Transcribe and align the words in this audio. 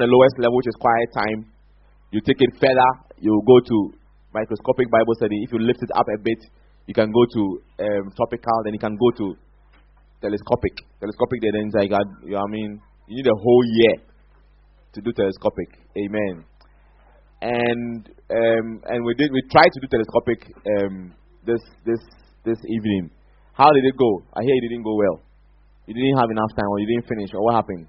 the 0.00 0.08
lowest 0.08 0.40
level, 0.40 0.56
which 0.56 0.72
is 0.72 0.78
quiet 0.80 1.08
time. 1.12 1.52
You 2.12 2.24
take 2.24 2.40
it 2.40 2.52
further, 2.56 2.90
you 3.20 3.28
go 3.44 3.60
to 3.60 3.76
microscopic 4.32 4.88
Bible 4.88 5.12
study. 5.20 5.36
If 5.44 5.52
you 5.52 5.60
lift 5.60 5.84
it 5.84 5.92
up 5.92 6.08
a 6.08 6.16
bit, 6.16 6.40
you 6.88 6.94
can 6.96 7.12
go 7.12 7.24
to 7.28 7.42
um, 7.84 8.04
topical, 8.16 8.56
then 8.64 8.72
you 8.72 8.80
can 8.80 8.96
go 8.96 9.12
to 9.20 9.36
telescopic. 10.24 10.80
Telescopic, 10.96 11.38
then 11.44 11.68
it's 11.68 11.76
like, 11.76 11.92
you 12.24 12.32
know 12.32 12.40
I 12.40 12.48
mean, 12.48 12.80
you 13.04 13.20
need 13.20 13.28
a 13.28 13.36
whole 13.36 13.64
year 13.68 14.00
to 14.96 14.98
do 15.04 15.12
telescopic. 15.12 15.68
Amen. 15.92 16.44
And 17.42 18.08
um, 18.32 18.66
and 18.88 19.04
we 19.04 19.12
did 19.14 19.28
we 19.28 19.42
tried 19.52 19.68
to 19.68 19.80
do 19.82 19.88
telescopic 19.92 20.40
um, 20.78 21.12
this 21.44 21.60
this 21.84 22.00
this 22.48 22.60
evening. 22.64 23.10
How 23.52 23.68
did 23.68 23.84
it 23.84 23.96
go? 23.98 24.24
I 24.32 24.40
hear 24.40 24.56
it 24.56 24.68
didn't 24.72 24.84
go 24.84 24.96
well. 24.96 25.20
You 25.84 25.92
didn't 25.92 26.16
have 26.16 26.30
enough 26.30 26.54
time, 26.56 26.70
or 26.70 26.78
you 26.78 26.86
didn't 26.86 27.08
finish, 27.08 27.34
or 27.34 27.44
what 27.44 27.56
happened? 27.56 27.88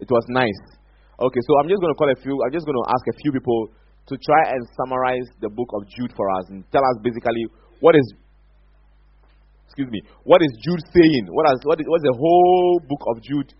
It 0.00 0.10
was 0.10 0.24
nice. 0.28 0.79
Okay, 1.20 1.42
so 1.44 1.52
I'm 1.60 1.68
just 1.68 1.84
going 1.84 1.92
to 1.92 1.98
call 2.00 2.08
a 2.08 2.16
few. 2.16 2.32
I'm 2.40 2.48
just 2.48 2.64
going 2.64 2.80
to 2.80 2.86
ask 2.88 3.04
a 3.04 3.16
few 3.20 3.28
people 3.28 3.68
to 4.08 4.14
try 4.24 4.56
and 4.56 4.64
summarize 4.72 5.28
the 5.44 5.52
book 5.52 5.68
of 5.76 5.84
Jude 5.92 6.16
for 6.16 6.24
us 6.40 6.48
and 6.48 6.64
tell 6.72 6.80
us 6.80 6.96
basically 7.04 7.44
what 7.84 7.92
is. 7.92 8.08
Excuse 9.68 9.92
me. 9.92 10.00
What 10.24 10.40
is 10.40 10.48
Jude 10.64 10.80
saying? 10.96 11.28
What 11.28 11.44
is 11.52 11.60
what 11.62 11.76
is 11.76 11.86
what's 11.86 12.02
the 12.08 12.16
whole 12.16 12.80
book 12.88 13.04
of 13.12 13.20
Jude 13.20 13.52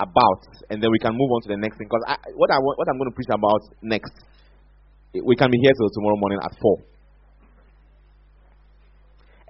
about? 0.00 0.42
And 0.72 0.80
then 0.80 0.88
we 0.88 0.98
can 0.98 1.12
move 1.12 1.30
on 1.36 1.40
to 1.44 1.48
the 1.52 1.60
next 1.60 1.76
thing. 1.76 1.86
Because 1.86 2.16
what 2.32 2.48
I 2.48 2.56
what 2.56 2.88
I'm 2.88 2.96
going 2.96 3.12
to 3.12 3.14
preach 3.14 3.28
about 3.28 3.60
next, 3.84 4.16
we 5.12 5.36
can 5.36 5.52
be 5.52 5.60
here 5.60 5.72
till 5.76 5.92
tomorrow 5.92 6.16
morning 6.16 6.40
at 6.40 6.56
four. 6.64 6.80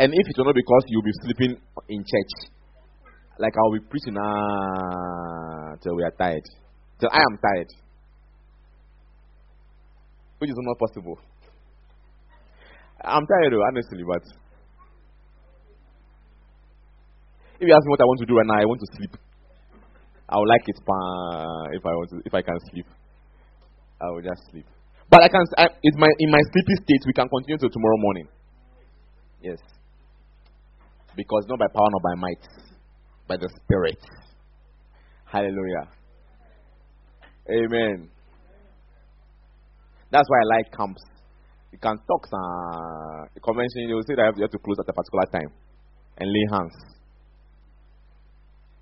And 0.02 0.10
if 0.10 0.24
it 0.27 0.34
were 0.34 0.50
not 0.50 0.58
because 0.58 0.83
you'll 0.91 1.06
be 1.06 1.14
sleeping 1.22 1.62
in 1.88 2.02
church, 2.02 2.33
like 3.38 3.55
I'll 3.55 3.72
be 3.72 3.86
preaching 3.86 4.19
ah, 4.19 5.78
till 5.78 5.94
we 5.94 6.02
are 6.02 6.14
tired. 6.19 6.42
So 7.02 7.09
I 7.11 7.19
am 7.19 7.34
tired. 7.42 7.66
Which 10.38 10.51
is 10.51 10.56
not 10.56 10.79
possible. 10.79 11.19
I'm 13.03 13.27
tired, 13.27 13.50
though, 13.50 13.67
honestly, 13.67 14.06
but 14.06 14.22
if 17.59 17.67
you 17.67 17.75
ask 17.75 17.83
me 17.83 17.91
what 17.91 18.00
I 18.00 18.06
want 18.06 18.20
to 18.20 18.27
do 18.27 18.39
right 18.39 18.47
now, 18.47 18.62
I 18.62 18.67
want 18.70 18.78
to 18.86 18.97
sleep. 18.97 19.19
I 20.28 20.39
would 20.39 20.47
like 20.47 20.62
it 20.62 20.78
if 20.78 21.83
I 21.84 21.91
want 21.91 22.11
to, 22.11 22.22
if 22.25 22.33
I 22.34 22.42
can 22.42 22.55
sleep. 22.70 22.86
I 24.00 24.06
will 24.06 24.22
just 24.22 24.39
sleep. 24.53 24.66
But 25.11 25.25
I 25.25 25.28
can. 25.28 25.42
I, 25.59 25.66
it's 25.83 25.98
my 25.98 26.09
in 26.20 26.31
my 26.31 26.41
sleepy 26.53 26.75
state. 26.87 27.03
We 27.05 27.12
can 27.14 27.28
continue 27.28 27.59
till 27.59 27.69
tomorrow 27.69 27.98
morning. 27.98 28.28
Yes. 29.42 29.59
Because 31.16 31.47
not 31.48 31.59
by 31.59 31.66
power, 31.66 31.91
not 31.91 32.03
by 32.03 32.14
might, 32.14 32.42
by 33.27 33.37
the 33.37 33.50
Spirit. 33.66 33.98
Hallelujah. 35.27 35.91
Amen. 37.50 38.08
That's 40.10 40.28
why 40.28 40.38
I 40.38 40.58
like 40.58 40.72
camps. 40.76 41.02
You 41.72 41.78
can 41.78 41.96
talk 42.06 42.28
uh, 42.28 43.24
convention, 43.42 43.88
you 43.88 43.96
will 43.96 44.06
say 44.06 44.14
that 44.14 44.36
you 44.36 44.42
have 44.42 44.50
to 44.50 44.58
close 44.58 44.76
at 44.78 44.88
a 44.88 44.92
particular 44.92 45.24
time 45.32 45.50
and 46.18 46.28
lay 46.30 46.46
hands. 46.52 46.76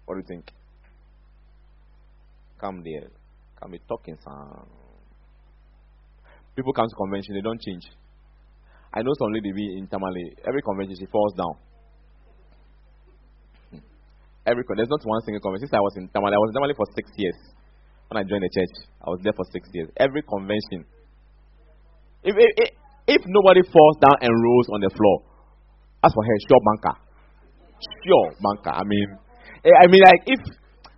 What 0.05 0.17
do 0.17 0.21
you 0.21 0.27
think? 0.27 0.51
Come 2.61 2.83
there. 2.85 3.09
Come 3.61 3.71
be 3.71 3.79
talking 3.89 4.19
some. 4.25 4.67
People 6.57 6.73
come 6.73 6.89
to 6.89 6.97
convention, 6.97 7.35
they 7.35 7.41
don't 7.41 7.61
change. 7.63 7.87
I 8.93 9.03
know 9.03 9.15
some 9.17 9.33
lady 9.33 9.53
be 9.53 9.79
in 9.79 9.87
Tamale, 9.87 10.35
every 10.45 10.61
convention 10.63 10.97
she 10.99 11.07
falls 11.07 11.33
down. 11.39 11.55
Hmm. 13.71 13.87
Every 14.45 14.65
there's 14.77 14.91
not 14.91 15.01
one 15.05 15.23
single 15.23 15.41
convention. 15.41 15.69
Since 15.71 15.79
I 15.79 15.81
was 15.81 15.95
in 15.97 16.09
Tamale, 16.11 16.35
I 16.35 16.43
was 16.43 16.51
in 16.51 16.55
Tamale 16.59 16.75
for 16.75 16.87
six 16.93 17.09
years 17.17 17.39
when 18.11 18.19
I 18.19 18.27
joined 18.27 18.43
the 18.43 18.51
church. 18.51 18.75
I 18.99 19.15
was 19.15 19.23
there 19.23 19.33
for 19.33 19.47
six 19.55 19.71
years. 19.73 19.89
Every 19.97 20.23
convention. 20.27 20.83
If, 22.27 22.35
if, 22.35 22.75
if 23.07 23.23
nobody 23.31 23.63
falls 23.71 23.97
down 24.03 24.19
and 24.21 24.35
rolls 24.35 24.69
on 24.75 24.83
the 24.83 24.91
floor, 24.91 25.17
as 26.03 26.11
for 26.11 26.27
her, 26.27 26.37
sure 26.51 26.63
banker. 26.67 26.97
Sure 28.05 28.29
banker. 28.43 28.75
I 28.75 28.83
mean, 28.85 29.09
eh, 29.63 29.73
I 29.73 29.87
mean, 29.87 30.03
like, 30.03 30.23
if 30.27 30.41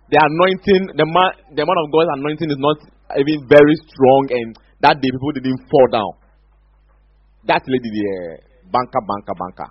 the 0.09 0.17
anointing, 0.19 0.97
the 0.97 1.05
man, 1.05 1.31
the 1.53 1.63
man 1.63 1.77
of 1.79 1.87
God's 1.93 2.11
anointing 2.17 2.49
is 2.49 2.59
not 2.59 2.77
even 3.13 3.45
very 3.47 3.77
strong, 3.87 4.21
and 4.33 4.57
that 4.81 4.97
day 4.99 5.09
people 5.13 5.31
didn't 5.37 5.61
fall 5.69 5.87
down. 5.93 6.11
That 7.45 7.61
lady 7.69 7.93
there, 7.93 8.41
banker, 8.73 9.03
banker, 9.05 9.35
banker. 9.37 9.69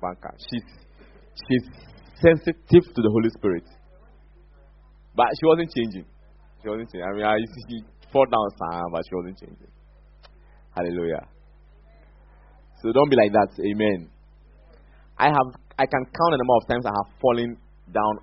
Banker. 0.00 0.32
She's, 0.48 0.66
she's 1.44 1.66
sensitive 2.22 2.88
to 2.88 3.00
the 3.02 3.10
Holy 3.12 3.30
Spirit. 3.36 3.66
But 5.18 5.26
she 5.34 5.46
wasn't 5.46 5.74
changing. 5.74 6.06
She 6.62 6.68
wasn't 6.70 6.94
changing. 6.94 7.02
I 7.02 7.12
mean, 7.12 7.26
I 7.26 7.34
she 7.66 7.82
fall 8.12 8.24
down 8.30 8.46
but 8.92 9.02
she 9.02 9.14
wasn't 9.16 9.36
changing. 9.40 9.66
Hallelujah. 10.70 11.26
So 12.80 12.92
don't 12.92 13.10
be 13.10 13.16
like 13.16 13.32
that. 13.32 13.50
Amen. 13.58 14.10
I 15.18 15.26
have 15.26 15.48
I 15.76 15.86
can 15.86 16.04
count 16.06 16.30
the 16.30 16.38
number 16.38 16.54
of 16.54 16.68
times 16.70 16.86
I 16.86 16.94
have 16.94 17.10
fallen 17.20 17.56
down 17.92 18.20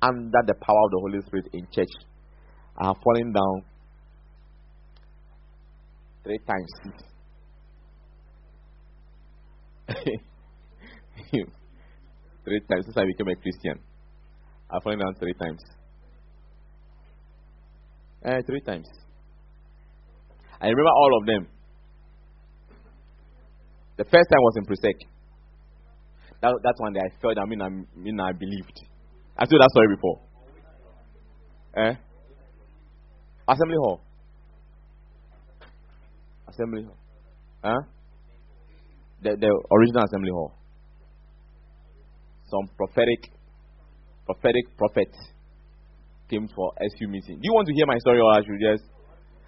under 0.00 0.40
the 0.46 0.54
power 0.54 0.84
of 0.86 0.90
the 0.90 1.00
Holy 1.04 1.20
Spirit 1.26 1.48
in 1.52 1.68
church. 1.70 1.92
I 2.80 2.86
have 2.86 2.96
fallen 3.04 3.30
down 3.30 3.64
three 6.24 6.38
times. 6.48 6.72
three 12.44 12.60
times 12.72 12.84
since 12.86 12.96
I 12.96 13.04
became 13.04 13.28
a 13.28 13.36
Christian. 13.36 13.84
I've 14.70 14.82
fallen 14.82 14.98
down 14.98 15.14
three 15.20 15.34
times. 15.34 15.60
Uh, 18.28 18.42
three 18.46 18.60
times. 18.60 18.86
I 20.60 20.66
remember 20.66 20.90
all 20.90 21.18
of 21.18 21.26
them. 21.26 21.48
The 23.96 24.04
first 24.04 24.28
time 24.28 24.40
was 24.40 24.54
in 24.58 24.66
Presec. 24.66 24.94
That, 26.42 26.52
that's 26.62 26.78
one 26.78 26.92
day 26.92 27.00
I 27.00 27.20
felt, 27.22 27.38
I 27.38 27.46
mean, 27.46 27.62
I 27.62 27.70
mean, 27.96 28.20
I 28.20 28.32
believed. 28.32 28.84
I 29.34 29.46
told 29.46 29.62
that 29.62 29.70
story 29.70 29.96
before. 29.96 30.20
Eh? 31.76 31.94
Assembly 33.48 33.76
Hall. 33.78 34.00
Assembly 36.48 36.82
Hall. 36.82 36.98
Huh? 37.64 37.80
The, 39.22 39.36
the 39.40 39.62
original 39.72 40.04
Assembly 40.04 40.30
Hall. 40.30 40.52
Some 42.50 42.68
prophetic, 42.76 43.32
prophetic 44.26 44.76
prophet 44.76 45.08
came 46.28 46.46
for 46.54 46.72
SU 46.76 47.08
meeting. 47.08 47.40
Do 47.40 47.44
you 47.48 47.54
want 47.56 47.66
to 47.68 47.74
hear 47.74 47.88
my 47.88 47.98
story 47.98 48.20
or 48.20 48.30
I 48.30 48.44
should 48.44 48.60
just 48.60 48.84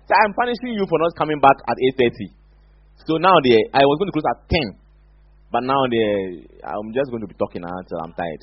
say 0.08 0.14
I'm 0.16 0.34
punishing 0.34 0.74
you 0.74 0.84
for 0.88 0.98
not 0.98 1.14
coming 1.14 1.38
back 1.38 1.56
at 1.68 1.76
8:30? 2.00 2.32
So 3.06 3.16
now 3.16 3.36
the 3.44 3.54
I 3.72 3.84
was 3.84 3.96
going 4.00 4.10
to 4.10 4.16
close 4.16 4.28
at 4.28 4.48
10, 4.48 4.76
but 5.52 5.62
now 5.64 5.80
the 5.88 6.04
I'm 6.64 6.92
just 6.92 7.08
going 7.12 7.22
to 7.24 7.30
be 7.30 7.36
talking 7.36 7.62
until 7.64 7.98
I'm 8.00 8.12
tired. 8.12 8.42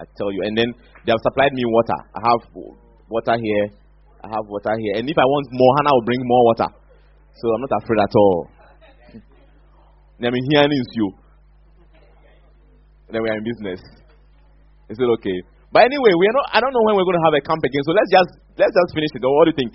I 0.00 0.04
tell 0.16 0.32
you, 0.32 0.42
and 0.48 0.56
then 0.56 0.72
they 1.04 1.12
have 1.12 1.20
supplied 1.20 1.52
me 1.52 1.62
water. 1.68 2.00
I 2.16 2.20
have 2.32 2.42
water 3.08 3.36
here. 3.36 3.66
I 4.24 4.28
have 4.28 4.44
water 4.48 4.74
here, 4.78 4.94
and 4.96 5.08
if 5.08 5.18
I 5.18 5.26
want 5.26 5.46
more, 5.50 5.72
Hannah 5.76 5.94
will 5.98 6.06
bring 6.06 6.22
more 6.24 6.44
water. 6.52 6.70
So 7.36 7.44
I'm 7.52 7.60
not 7.60 7.82
afraid 7.82 8.00
at 8.00 8.14
all. 8.14 8.48
I 10.22 10.30
mean, 10.30 10.44
here 10.52 10.62
is 10.70 10.88
you. 10.94 11.10
Then 13.10 13.22
we 13.22 13.28
are 13.28 13.36
in 13.36 13.44
business. 13.44 13.80
Is 14.88 14.98
it 14.98 15.10
okay? 15.18 15.38
But 15.72 15.88
anyway, 15.88 16.12
we 16.12 16.24
are 16.28 16.36
not. 16.36 16.46
I 16.52 16.60
don't 16.60 16.70
know 16.76 16.84
when 16.84 16.94
we're 17.00 17.08
going 17.08 17.16
to 17.16 17.26
have 17.32 17.36
a 17.36 17.42
camp 17.42 17.64
again. 17.64 17.82
So 17.88 17.96
let's 17.96 18.12
just 18.12 18.30
let's 18.60 18.74
just 18.76 18.90
finish 18.92 19.08
it. 19.16 19.24
what 19.24 19.48
do 19.48 19.56
you 19.56 19.58
think? 19.58 19.72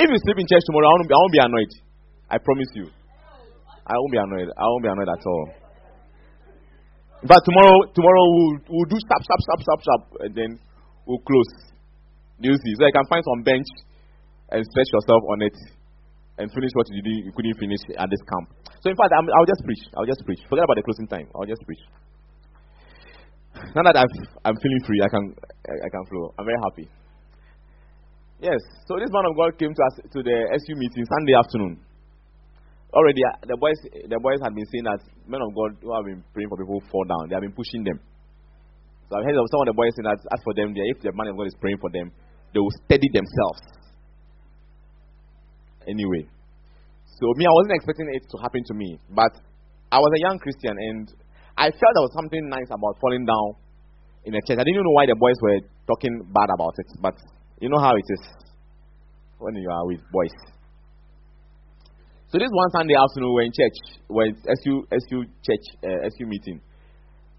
If 0.00 0.08
you 0.08 0.18
sleep 0.24 0.40
in 0.40 0.46
church 0.48 0.64
tomorrow, 0.64 0.88
I 0.88 0.92
won't 0.96 1.04
be, 1.04 1.14
I 1.14 1.20
won't 1.20 1.34
be 1.36 1.42
annoyed. 1.44 1.72
I 2.32 2.36
promise 2.40 2.70
you. 2.72 2.86
I 3.84 3.94
won't 4.00 4.12
be 4.14 4.20
annoyed. 4.20 4.48
I 4.56 4.64
won't 4.64 4.84
be 4.84 4.90
annoyed 4.90 5.10
at 5.12 5.24
all. 5.26 5.46
But 7.26 7.40
tomorrow, 7.42 7.76
tomorrow 7.92 8.24
we'll, 8.30 8.56
we'll 8.70 8.88
do 8.88 8.98
stop, 9.02 9.20
stop, 9.26 9.40
stop, 9.42 9.60
stop, 9.60 9.80
stop, 9.82 10.02
and 10.22 10.32
then 10.38 10.50
we'll 11.02 11.18
close. 11.26 11.50
You 12.38 12.54
see? 12.54 12.72
So 12.78 12.86
you 12.86 12.94
can 12.94 13.06
find 13.10 13.24
some 13.26 13.42
bench 13.42 13.66
and 14.54 14.62
stretch 14.62 14.90
yourself 14.94 15.22
on 15.34 15.42
it 15.42 15.56
and 16.38 16.46
finish 16.54 16.70
what 16.78 16.86
you 16.94 17.02
did, 17.02 17.26
you 17.26 17.32
couldn't 17.34 17.58
finish 17.58 17.82
at 17.98 18.06
this 18.06 18.22
camp. 18.22 18.54
So 18.78 18.94
in 18.94 18.96
fact, 18.96 19.10
i 19.10 19.18
will 19.18 19.50
just 19.50 19.66
preach. 19.66 19.82
I'll 19.98 20.06
just 20.06 20.22
preach. 20.22 20.38
Forget 20.46 20.62
about 20.62 20.78
the 20.78 20.86
closing 20.86 21.10
time. 21.10 21.26
I'll 21.34 21.50
just 21.50 21.60
preach. 21.66 21.82
Now 23.74 23.82
that 23.82 23.96
i 23.96 24.48
am 24.48 24.56
feeling 24.62 24.82
free, 24.86 25.00
I 25.02 25.08
can 25.08 25.34
I 25.68 25.88
can 25.88 26.04
flow. 26.08 26.34
I'm 26.38 26.44
very 26.44 26.60
happy. 26.62 26.86
Yes. 28.40 28.60
So 28.86 28.96
this 28.96 29.10
man 29.10 29.26
of 29.26 29.34
God 29.36 29.58
came 29.58 29.74
to 29.74 29.82
us 29.82 29.94
to 30.14 30.18
the 30.22 30.36
SU 30.62 30.74
meeting 30.78 31.04
Sunday 31.04 31.34
afternoon. 31.34 31.74
Already, 32.94 33.20
uh, 33.20 33.44
the 33.44 33.56
boys 33.58 33.76
the 33.84 34.20
boys 34.22 34.40
had 34.40 34.54
been 34.54 34.64
saying 34.72 34.86
that 34.88 35.02
men 35.26 35.42
of 35.42 35.52
God 35.52 35.76
who 35.82 35.92
have 35.92 36.06
been 36.06 36.24
praying 36.32 36.48
for 36.48 36.56
people 36.56 36.80
fall 36.88 37.04
down, 37.04 37.28
they 37.28 37.34
have 37.36 37.44
been 37.44 37.56
pushing 37.56 37.84
them. 37.84 38.00
So 39.10 39.18
I've 39.18 39.24
heard 39.24 39.36
of 39.36 39.48
some 39.50 39.64
of 39.64 39.68
the 39.68 39.76
boys 39.76 39.92
saying 39.96 40.08
that 40.08 40.20
as 40.32 40.40
for 40.44 40.54
them, 40.54 40.72
if 40.72 41.00
the 41.04 41.12
man 41.12 41.28
of 41.28 41.36
God 41.36 41.48
is 41.48 41.56
praying 41.60 41.80
for 41.80 41.90
them, 41.90 42.12
they 42.54 42.60
will 42.60 42.72
steady 42.84 43.08
themselves. 43.12 43.60
Anyway, 45.88 46.28
so 47.18 47.24
me, 47.36 47.44
I 47.48 47.54
wasn't 47.64 47.76
expecting 47.80 48.08
it 48.12 48.24
to 48.28 48.36
happen 48.38 48.62
to 48.68 48.74
me, 48.76 49.00
but 49.08 49.32
I 49.90 49.98
was 49.98 50.12
a 50.14 50.20
young 50.20 50.38
Christian 50.38 50.76
and 50.76 51.08
I 51.58 51.74
felt 51.74 51.92
there 51.98 52.06
was 52.06 52.14
something 52.14 52.46
nice 52.46 52.70
about 52.70 52.94
falling 53.02 53.26
down 53.26 53.58
in 54.22 54.38
a 54.38 54.40
church. 54.46 54.62
I 54.62 54.64
didn't 54.64 54.86
know 54.86 54.94
why 54.94 55.10
the 55.10 55.18
boys 55.18 55.34
were 55.42 55.58
talking 55.90 56.22
bad 56.30 56.54
about 56.54 56.78
it, 56.78 56.86
but 57.02 57.18
You 57.60 57.68
know 57.68 57.82
how 57.82 57.90
it 57.98 58.06
is 58.06 58.22
when 59.42 59.56
you 59.56 59.66
are 59.66 59.84
with 59.90 59.98
boys. 60.14 60.30
So 62.30 62.38
this 62.38 62.46
one 62.54 62.70
Sunday 62.70 62.94
afternoon, 62.94 63.34
we're 63.34 63.50
in 63.50 63.50
church, 63.50 63.78
we're 64.06 64.30
SU, 64.30 64.86
SU 64.94 65.18
church, 65.42 65.64
uh, 65.82 66.06
SU 66.06 66.26
meeting 66.30 66.60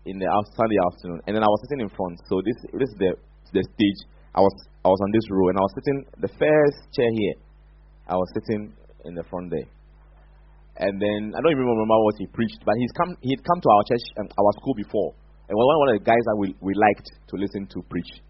in 0.03 0.19
the 0.19 0.27
Sunday 0.59 0.75
afternoon, 0.91 1.21
and 1.23 1.35
then 1.37 1.43
I 1.43 1.47
was 1.47 1.61
sitting 1.63 1.87
in 1.87 1.89
front. 1.95 2.19
So 2.27 2.41
this, 2.43 2.57
this 2.75 2.89
is 2.89 2.97
the, 2.99 3.11
the 3.55 3.63
stage. 3.63 3.99
I 4.35 4.41
was, 4.41 4.51
I 4.83 4.89
was 4.89 4.99
on 4.99 5.11
this 5.15 5.23
row, 5.31 5.47
and 5.47 5.57
I 5.57 5.63
was 5.63 5.73
sitting 5.79 5.99
the 6.19 6.31
first 6.35 6.79
chair 6.91 7.07
here. 7.15 7.35
I 8.09 8.15
was 8.15 8.27
sitting 8.35 8.73
in 9.05 9.15
the 9.15 9.23
front 9.29 9.51
there. 9.55 9.69
And 10.79 10.95
then 10.95 11.35
I 11.35 11.43
don't 11.43 11.51
even 11.51 11.67
remember 11.67 11.99
what 12.07 12.15
he 12.17 12.27
preached, 12.31 12.63
but 12.63 12.73
he's 12.79 12.91
come, 12.95 13.11
he'd 13.19 13.43
come 13.43 13.59
to 13.59 13.69
our 13.69 13.83
church 13.83 14.05
and 14.15 14.31
our 14.31 14.51
school 14.63 14.75
before, 14.79 15.11
and 15.47 15.51
was 15.51 15.67
one 15.67 15.89
of 15.91 15.99
the 15.99 16.05
guys 16.07 16.23
that 16.23 16.37
we, 16.39 16.55
we 16.63 16.71
liked 16.71 17.11
to 17.27 17.35
listen 17.35 17.67
to 17.67 17.83
preach. 17.91 18.23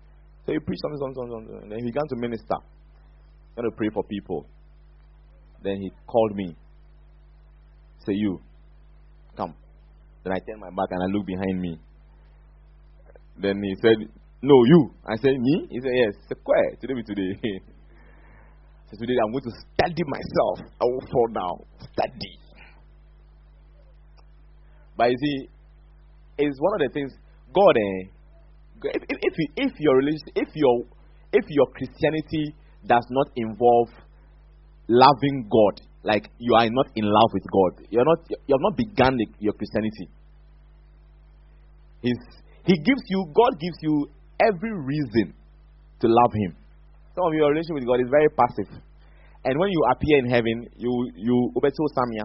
So 0.45 0.53
he 0.53 0.59
preached 0.59 0.81
something, 0.81 0.97
something, 0.97 1.29
something, 1.29 1.57
and 1.61 1.69
then 1.69 1.77
he 1.77 1.93
began 1.93 2.09
to 2.09 2.17
minister, 2.17 2.57
to 3.61 3.71
pray 3.77 3.89
for 3.93 4.03
people. 4.03 4.49
Then 5.61 5.77
he 5.77 5.91
called 6.07 6.35
me. 6.35 6.55
Say, 8.07 8.13
you, 8.15 8.41
come. 9.37 9.53
Then 10.23 10.33
I 10.33 10.39
turned 10.39 10.61
my 10.61 10.69
back 10.69 10.89
and 10.91 11.03
I 11.03 11.07
looked 11.13 11.27
behind 11.27 11.61
me. 11.61 11.79
Then 13.37 13.61
he 13.63 13.75
said, 13.81 13.97
No, 14.41 14.55
you. 14.65 14.91
I 15.05 15.15
said, 15.17 15.37
Me? 15.39 15.67
He 15.69 15.79
said, 15.79 15.91
Yes. 15.93 16.13
Said, 16.27 16.43
Quiet. 16.43 16.81
Today 16.81 16.93
be 16.95 17.03
today. 17.03 17.61
so 18.91 18.97
today 18.97 19.13
I'm 19.23 19.31
going 19.31 19.43
to 19.43 19.51
study 19.51 20.03
myself. 20.05 20.71
I 20.81 20.85
will 20.85 21.05
fall 21.11 21.27
down. 21.33 21.57
Study. 21.93 22.39
But 24.97 25.11
you 25.11 25.17
see, 25.21 25.49
it's 26.39 26.57
one 26.59 26.81
of 26.81 26.87
the 26.87 26.93
things 26.93 27.11
God 27.53 27.75
eh, 27.77 28.09
if, 28.83 29.03
if, 29.07 29.33
if 29.55 29.73
your 29.79 29.95
religion, 29.97 30.27
if 30.35 30.49
your 30.55 30.85
if 31.31 31.45
your 31.49 31.67
Christianity 31.67 32.55
does 32.85 33.05
not 33.09 33.27
involve 33.35 33.89
loving 34.87 35.49
God, 35.51 35.85
like 36.03 36.29
you 36.39 36.55
are 36.55 36.67
not 36.69 36.87
in 36.95 37.05
love 37.05 37.29
with 37.33 37.43
God. 37.43 37.85
You're 37.89 38.05
not 38.05 38.25
you 38.29 38.55
have 38.55 38.61
not 38.61 38.75
begun 38.75 39.17
your 39.39 39.53
Christianity. 39.53 40.09
He's, 42.01 42.17
he 42.65 42.73
gives 42.77 43.01
you 43.09 43.25
God 43.35 43.59
gives 43.59 43.77
you 43.81 44.09
every 44.39 44.71
reason 44.73 45.33
to 46.01 46.07
love 46.07 46.31
him. 46.33 46.55
Some 47.19 47.27
of 47.27 47.33
your 47.35 47.51
relation 47.51 47.75
with 47.75 47.83
God 47.83 47.99
is 47.99 48.07
very 48.07 48.31
passive. 48.31 48.71
And 49.43 49.59
when 49.59 49.67
you 49.67 49.83
appear 49.91 50.23
in 50.23 50.27
heaven, 50.31 50.71
you 50.79 51.11
you 51.19 51.51
ubeto 51.51 51.83
samia. 51.91 52.23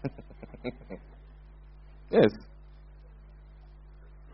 yes. 2.10 2.32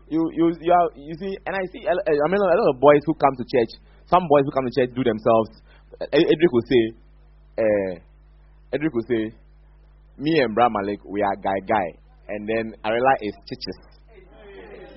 You 0.07 0.31
you 0.31 0.55
you, 0.61 0.71
are, 0.71 0.87
you 0.95 1.15
see, 1.19 1.35
and 1.43 1.55
I 1.55 1.63
see. 1.75 1.83
I 1.83 2.27
mean, 2.31 2.39
a 2.39 2.55
lot 2.55 2.71
of 2.71 2.79
boys 2.79 3.03
who 3.03 3.13
come 3.19 3.35
to 3.35 3.43
church. 3.43 3.75
Some 4.07 4.23
boys 4.31 4.47
who 4.47 4.51
come 4.55 4.63
to 4.63 4.71
church 4.79 4.95
do 4.95 5.03
themselves 5.03 5.49
Edric 6.01 6.51
will 6.51 6.67
say, 6.67 6.83
uh, 7.57 7.95
Edric 8.73 8.93
will 8.93 9.05
say, 9.07 9.31
me 10.17 10.39
and 10.39 10.53
Bra 10.55 10.69
Malik, 10.69 10.99
we 11.05 11.21
are 11.21 11.35
guy 11.35 11.59
guy. 11.67 11.99
And 12.27 12.47
then 12.47 12.73
Arela 12.83 13.13
is 13.21 13.33
chiches. 13.47 13.77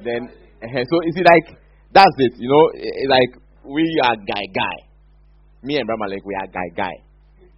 Then, 0.04 0.28
so 0.62 0.96
is 1.06 1.14
it 1.16 1.26
like, 1.26 1.58
that's 1.92 2.14
it, 2.18 2.32
you 2.38 2.48
know, 2.48 2.70
it, 2.74 3.10
like, 3.10 3.42
we 3.68 3.84
are 4.02 4.16
guy 4.16 4.44
guy. 4.48 4.76
Me 5.62 5.76
and 5.76 5.86
Bra 5.86 5.96
Malik, 6.00 6.24
we 6.24 6.34
are 6.34 6.48
guy 6.48 6.68
guy. 6.74 6.96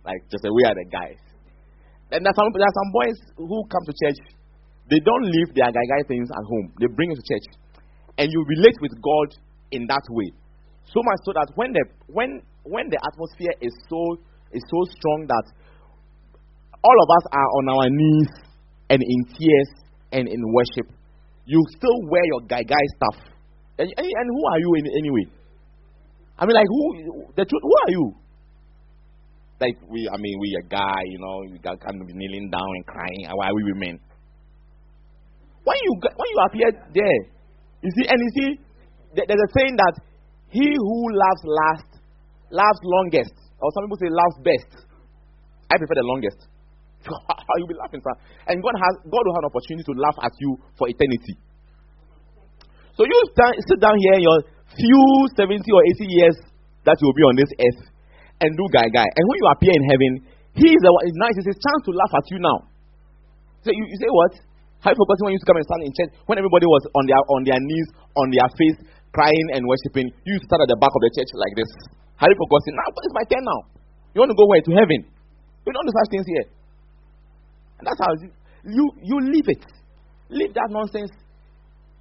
Like, 0.05 0.21
just 0.31 0.43
say, 0.43 0.51
we 0.51 0.65
are 0.65 0.75
the 0.75 0.89
guys. 0.91 1.21
And 2.11 2.27
there's 2.27 2.35
some, 2.35 2.51
there 2.51 2.67
are 2.67 2.79
some 2.83 2.91
boys 2.91 3.19
who 3.39 3.59
come 3.71 3.85
to 3.87 3.95
church, 3.95 4.19
they 4.91 4.99
don't 4.99 5.27
leave 5.31 5.55
their 5.55 5.71
guy 5.71 5.87
guy 5.87 6.03
things 6.09 6.27
at 6.27 6.43
home. 6.43 6.75
They 6.83 6.91
bring 6.91 7.13
it 7.13 7.19
to 7.23 7.27
church. 7.31 7.47
And 8.19 8.27
you 8.27 8.43
relate 8.59 8.75
with 8.83 8.91
God 8.99 9.29
in 9.71 9.87
that 9.87 10.03
way. 10.11 10.35
So 10.91 10.99
much 11.07 11.21
so 11.23 11.33
that 11.39 11.47
when 11.55 11.71
the 11.71 11.85
when 12.11 12.43
when 12.67 12.91
the 12.91 12.99
atmosphere 12.99 13.55
is 13.63 13.71
so 13.87 14.19
is 14.51 14.65
so 14.67 14.81
strong 14.91 15.31
that 15.31 15.47
all 16.83 16.99
of 16.99 17.09
us 17.15 17.25
are 17.31 17.49
on 17.63 17.65
our 17.71 17.87
knees 17.87 18.31
and 18.91 18.99
in 18.99 19.21
tears 19.31 19.71
and 20.11 20.27
in 20.27 20.41
worship, 20.51 20.91
you 21.47 21.63
still 21.79 21.99
wear 22.11 22.25
your 22.27 22.43
guy 22.51 22.67
guy 22.67 22.85
stuff. 22.99 23.31
And, 23.79 23.87
and, 23.97 24.07
and 24.07 24.27
who 24.35 24.43
are 24.51 24.59
you 24.59 24.71
in, 24.83 24.85
anyway? 24.99 25.40
I 26.41 26.49
mean, 26.49 26.57
like 26.57 26.67
who 26.73 26.83
the 27.37 27.45
truth? 27.45 27.63
Who 27.63 27.75
are 27.85 27.91
you? 27.93 28.05
Like 29.61 29.77
we, 29.93 30.09
I 30.09 30.17
mean, 30.17 30.41
we 30.41 30.57
a 30.57 30.65
guy, 30.65 31.05
you 31.05 31.21
know, 31.21 31.45
we 31.53 31.61
got 31.61 31.77
kind 31.85 32.01
of 32.01 32.09
kneeling 32.09 32.49
down 32.49 32.71
and 32.81 32.87
crying. 32.89 33.29
Why 33.29 33.53
are 33.53 33.55
we 33.55 33.65
women? 33.77 34.01
When 35.69 35.77
you 35.85 35.93
when 36.01 36.29
you 36.33 36.39
appear 36.49 36.71
there, 36.97 37.21
you 37.85 37.91
see, 37.93 38.09
and 38.09 38.17
you 38.17 38.31
see, 38.33 38.49
there's 39.13 39.29
a 39.37 39.51
saying 39.53 39.77
that 39.77 40.01
he 40.49 40.65
who 40.65 40.97
laughs 41.13 41.45
last 41.45 41.91
laughs 42.49 42.81
longest. 42.83 43.37
Or 43.61 43.69
some 43.77 43.85
people 43.85 44.01
say 44.01 44.09
loves 44.09 44.41
best. 44.41 44.89
I 45.69 45.77
prefer 45.77 46.01
the 46.01 46.09
longest. 46.09 46.41
You'll 47.61 47.69
be 47.69 47.77
laughing, 47.77 48.01
sir. 48.01 48.17
And 48.49 48.65
God 48.65 48.77
has 48.81 48.95
God 49.13 49.23
will 49.29 49.37
have 49.37 49.45
an 49.45 49.53
opportunity 49.53 49.85
to 49.85 49.95
laugh 50.01 50.17
at 50.25 50.33
you 50.41 50.57
for 50.81 50.89
eternity. 50.89 51.37
So 52.97 53.05
you 53.05 53.17
stand, 53.37 53.55
sit 53.69 53.81
down 53.81 53.97
here 54.01 54.17
in 54.17 54.23
your 54.25 54.39
few 54.77 55.03
70 55.35 55.63
or 55.63 55.83
80 55.99 56.07
years 56.07 56.37
that 56.87 56.97
you 57.01 57.07
will 57.09 57.19
be 57.19 57.27
on 57.27 57.37
this 57.37 57.51
earth 57.55 57.81
and 58.41 58.55
do 58.57 58.65
guy 58.73 58.89
guy. 58.91 59.05
And 59.05 59.25
when 59.29 59.37
you 59.39 59.47
appear 59.51 59.75
in 59.75 59.85
heaven, 59.91 60.13
he 60.57 60.69
is 60.69 60.81
the 60.81 60.91
one, 60.91 61.03
it's 61.07 61.19
nice, 61.21 61.37
it's 61.39 61.51
his 61.55 61.61
chance 61.61 61.81
to 61.87 61.93
laugh 61.95 62.13
at 62.17 62.27
you 62.33 62.39
now. 62.41 62.59
So 63.63 63.71
you, 63.71 63.85
you 63.85 63.99
say 64.01 64.11
what? 64.11 64.33
Have 64.81 64.97
you 64.97 65.01
forgotten 65.05 65.29
when 65.29 65.33
you 65.37 65.39
used 65.39 65.45
to 65.45 65.51
come 65.53 65.61
and 65.61 65.69
stand 65.69 65.83
in 65.85 65.93
church 65.93 66.13
when 66.25 66.41
everybody 66.41 66.65
was 66.65 66.83
on 66.97 67.05
their 67.05 67.21
on 67.21 67.41
their 67.45 67.61
knees, 67.61 67.89
on 68.17 68.33
their 68.33 68.49
face, 68.57 68.79
crying 69.13 69.47
and 69.53 69.61
worshiping, 69.69 70.09
you 70.25 70.41
used 70.41 70.49
to 70.49 70.49
stand 70.49 70.65
at 70.65 70.71
the 70.73 70.81
back 70.81 70.89
of 70.89 71.01
the 71.05 71.13
church 71.13 71.31
like 71.37 71.53
this. 71.53 71.69
Have 72.17 72.33
you 72.33 72.39
forgotten? 72.41 72.73
Now 72.81 72.89
it's 72.89 73.17
my 73.17 73.27
turn 73.29 73.45
now. 73.45 73.61
You 74.17 74.25
want 74.25 74.33
to 74.33 74.39
go 74.41 74.49
where? 74.49 74.65
To 74.65 74.73
heaven. 74.73 75.01
We 75.69 75.71
don't 75.77 75.85
do 75.85 75.93
such 75.93 76.11
things 76.11 76.27
here. 76.27 76.47
And 77.79 77.85
that's 77.85 78.01
how 78.01 78.13
you, 78.17 78.29
you, 78.65 78.85
you 79.05 79.17
leave 79.21 79.49
it. 79.49 79.63
Leave 80.29 80.53
that 80.55 80.69
nonsense 80.73 81.13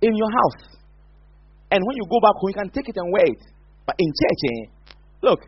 in 0.01 0.15
your 0.15 0.31
house. 0.31 0.78
And 1.71 1.85
when 1.85 1.95
you 1.97 2.05
go 2.09 2.19
back 2.19 2.35
home, 2.41 2.49
you 2.49 2.57
can 2.57 2.69
take 2.69 2.89
it 2.89 2.97
and 2.97 3.11
wear 3.13 3.25
it. 3.25 3.41
But 3.85 3.95
in 3.99 4.09
church, 4.09 4.41
eh, 4.45 4.61
look, 5.21 5.39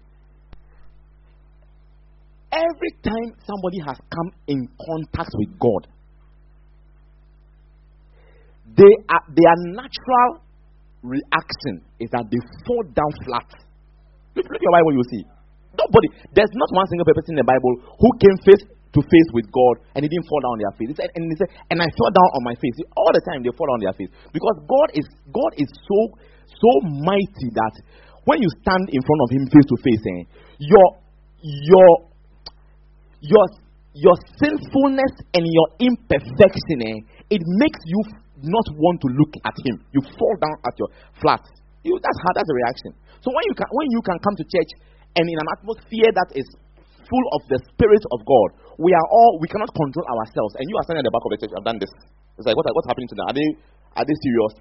every 2.52 2.92
time 3.04 3.34
somebody 3.46 3.80
has 3.86 3.98
come 4.10 4.30
in 4.48 4.68
contact 4.78 5.32
with 5.34 5.58
God, 5.58 5.88
they 8.78 8.94
are, 9.10 9.26
their 9.34 9.56
natural 9.74 10.46
reaction 11.04 11.82
is 12.00 12.10
that 12.12 12.26
they 12.30 12.40
fall 12.66 12.84
down 12.94 13.12
flat. 13.26 13.50
Look, 14.36 14.46
look 14.46 14.56
at 14.56 14.62
your 14.62 14.72
Bible, 14.72 14.94
you 14.94 15.04
see. 15.10 15.24
Nobody, 15.74 16.08
there's 16.36 16.54
not 16.54 16.70
one 16.72 16.88
single 16.88 17.06
person 17.06 17.36
in 17.36 17.42
the 17.42 17.48
Bible 17.48 17.74
who 17.98 18.10
came 18.20 18.38
face 18.46 18.64
to 18.92 19.00
face 19.00 19.30
with 19.32 19.48
God 19.52 19.84
and 19.96 20.04
he 20.04 20.10
didn't 20.12 20.28
fall 20.28 20.42
down 20.44 20.60
on 20.60 20.62
their 20.62 20.76
face. 20.76 20.90
He 20.92 20.98
said, 21.00 21.12
and 21.16 21.32
he 21.32 21.38
said, 21.40 21.52
and 21.72 21.80
I 21.80 21.88
fell 21.96 22.12
down 22.12 22.30
on 22.36 22.44
my 22.44 22.56
face. 22.60 22.76
All 22.96 23.12
the 23.12 23.24
time 23.24 23.40
they 23.44 23.52
fall 23.56 23.72
on 23.72 23.80
their 23.80 23.96
face 23.96 24.12
because 24.36 24.58
God 24.68 24.88
is 24.96 25.08
God 25.32 25.52
is 25.56 25.70
so 25.72 26.00
so 26.48 26.72
mighty 27.08 27.50
that 27.56 27.76
when 28.28 28.44
you 28.44 28.50
stand 28.62 28.92
in 28.92 29.02
front 29.02 29.22
of 29.26 29.30
Him 29.34 29.44
face 29.50 29.68
to 29.68 29.78
face, 29.82 30.04
eh, 30.06 30.22
your 30.60 30.88
your 31.42 31.90
your 33.22 33.46
your 33.94 34.16
sinfulness 34.40 35.14
and 35.34 35.44
your 35.44 35.68
imperfection, 35.80 36.80
eh, 36.86 36.98
it 37.34 37.42
makes 37.60 37.80
you 37.88 38.00
not 38.44 38.68
want 38.78 38.98
to 39.02 39.10
look 39.14 39.34
at 39.46 39.54
him. 39.66 39.82
You 39.94 40.02
fall 40.18 40.36
down 40.42 40.58
at 40.66 40.74
your 40.78 40.90
flat. 41.22 41.42
You, 41.86 41.98
that's 41.98 42.20
how 42.26 42.32
that's 42.34 42.50
a 42.50 42.58
reaction. 42.58 42.92
So 43.22 43.30
when 43.34 43.46
you 43.46 43.56
can 43.58 43.70
when 43.72 43.88
you 43.90 44.02
can 44.02 44.18
come 44.22 44.36
to 44.38 44.46
church 44.46 44.72
and 45.18 45.26
in 45.26 45.38
an 45.38 45.50
atmosphere 45.60 46.10
that 46.14 46.30
is 46.34 46.46
full 47.12 47.26
of 47.36 47.42
the 47.52 47.60
spirit 47.76 48.04
of 48.16 48.24
God, 48.24 48.50
we 48.80 48.96
are 48.96 49.08
all 49.12 49.38
we 49.44 49.52
cannot 49.52 49.68
control 49.76 50.08
ourselves. 50.08 50.56
And 50.56 50.64
you 50.64 50.76
are 50.80 50.86
standing 50.88 51.04
at 51.04 51.08
the 51.12 51.14
back 51.14 51.26
of 51.28 51.32
the 51.36 51.40
church. 51.44 51.52
I've 51.52 51.68
done 51.68 51.80
this. 51.84 51.92
It's 52.40 52.48
like 52.48 52.56
what, 52.56 52.64
what's 52.72 52.88
happening 52.88 53.12
to 53.12 53.16
them? 53.20 53.28
Are 53.28 53.36
they 53.36 53.50
are 54.00 54.06
they 54.08 54.18
serious? 54.24 54.54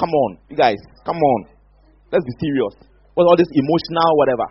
Come 0.00 0.08
on, 0.08 0.30
you 0.48 0.56
guys, 0.56 0.80
come 1.04 1.20
on. 1.20 1.40
Let's 2.08 2.24
be 2.24 2.34
serious. 2.40 2.74
What's 3.12 3.28
all 3.28 3.36
this 3.36 3.52
emotional 3.52 4.10
whatever? 4.16 4.48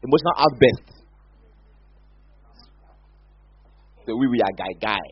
Emotional 0.00 0.34
outburst. 0.40 0.88
So 4.08 4.16
we 4.16 4.32
we 4.32 4.40
are 4.40 4.54
guy 4.56 4.72
guy. 4.80 5.04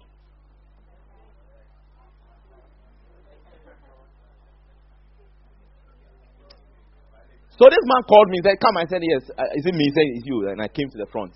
So 7.63 7.71
this 7.71 7.85
man 7.85 8.03
called 8.09 8.29
me, 8.29 8.41
said, 8.43 8.59
Come. 8.59 8.77
I 8.77 8.87
said, 8.91 9.03
Yes. 9.07 9.23
Uh, 9.39 9.45
is 9.55 9.65
it 9.67 9.75
me? 9.75 9.85
He 9.85 9.93
said, 9.95 10.07
It's 10.19 10.27
you. 10.27 10.49
And 10.49 10.61
I 10.61 10.67
came 10.67 10.89
to 10.91 10.99
the 10.99 11.07
front. 11.13 11.31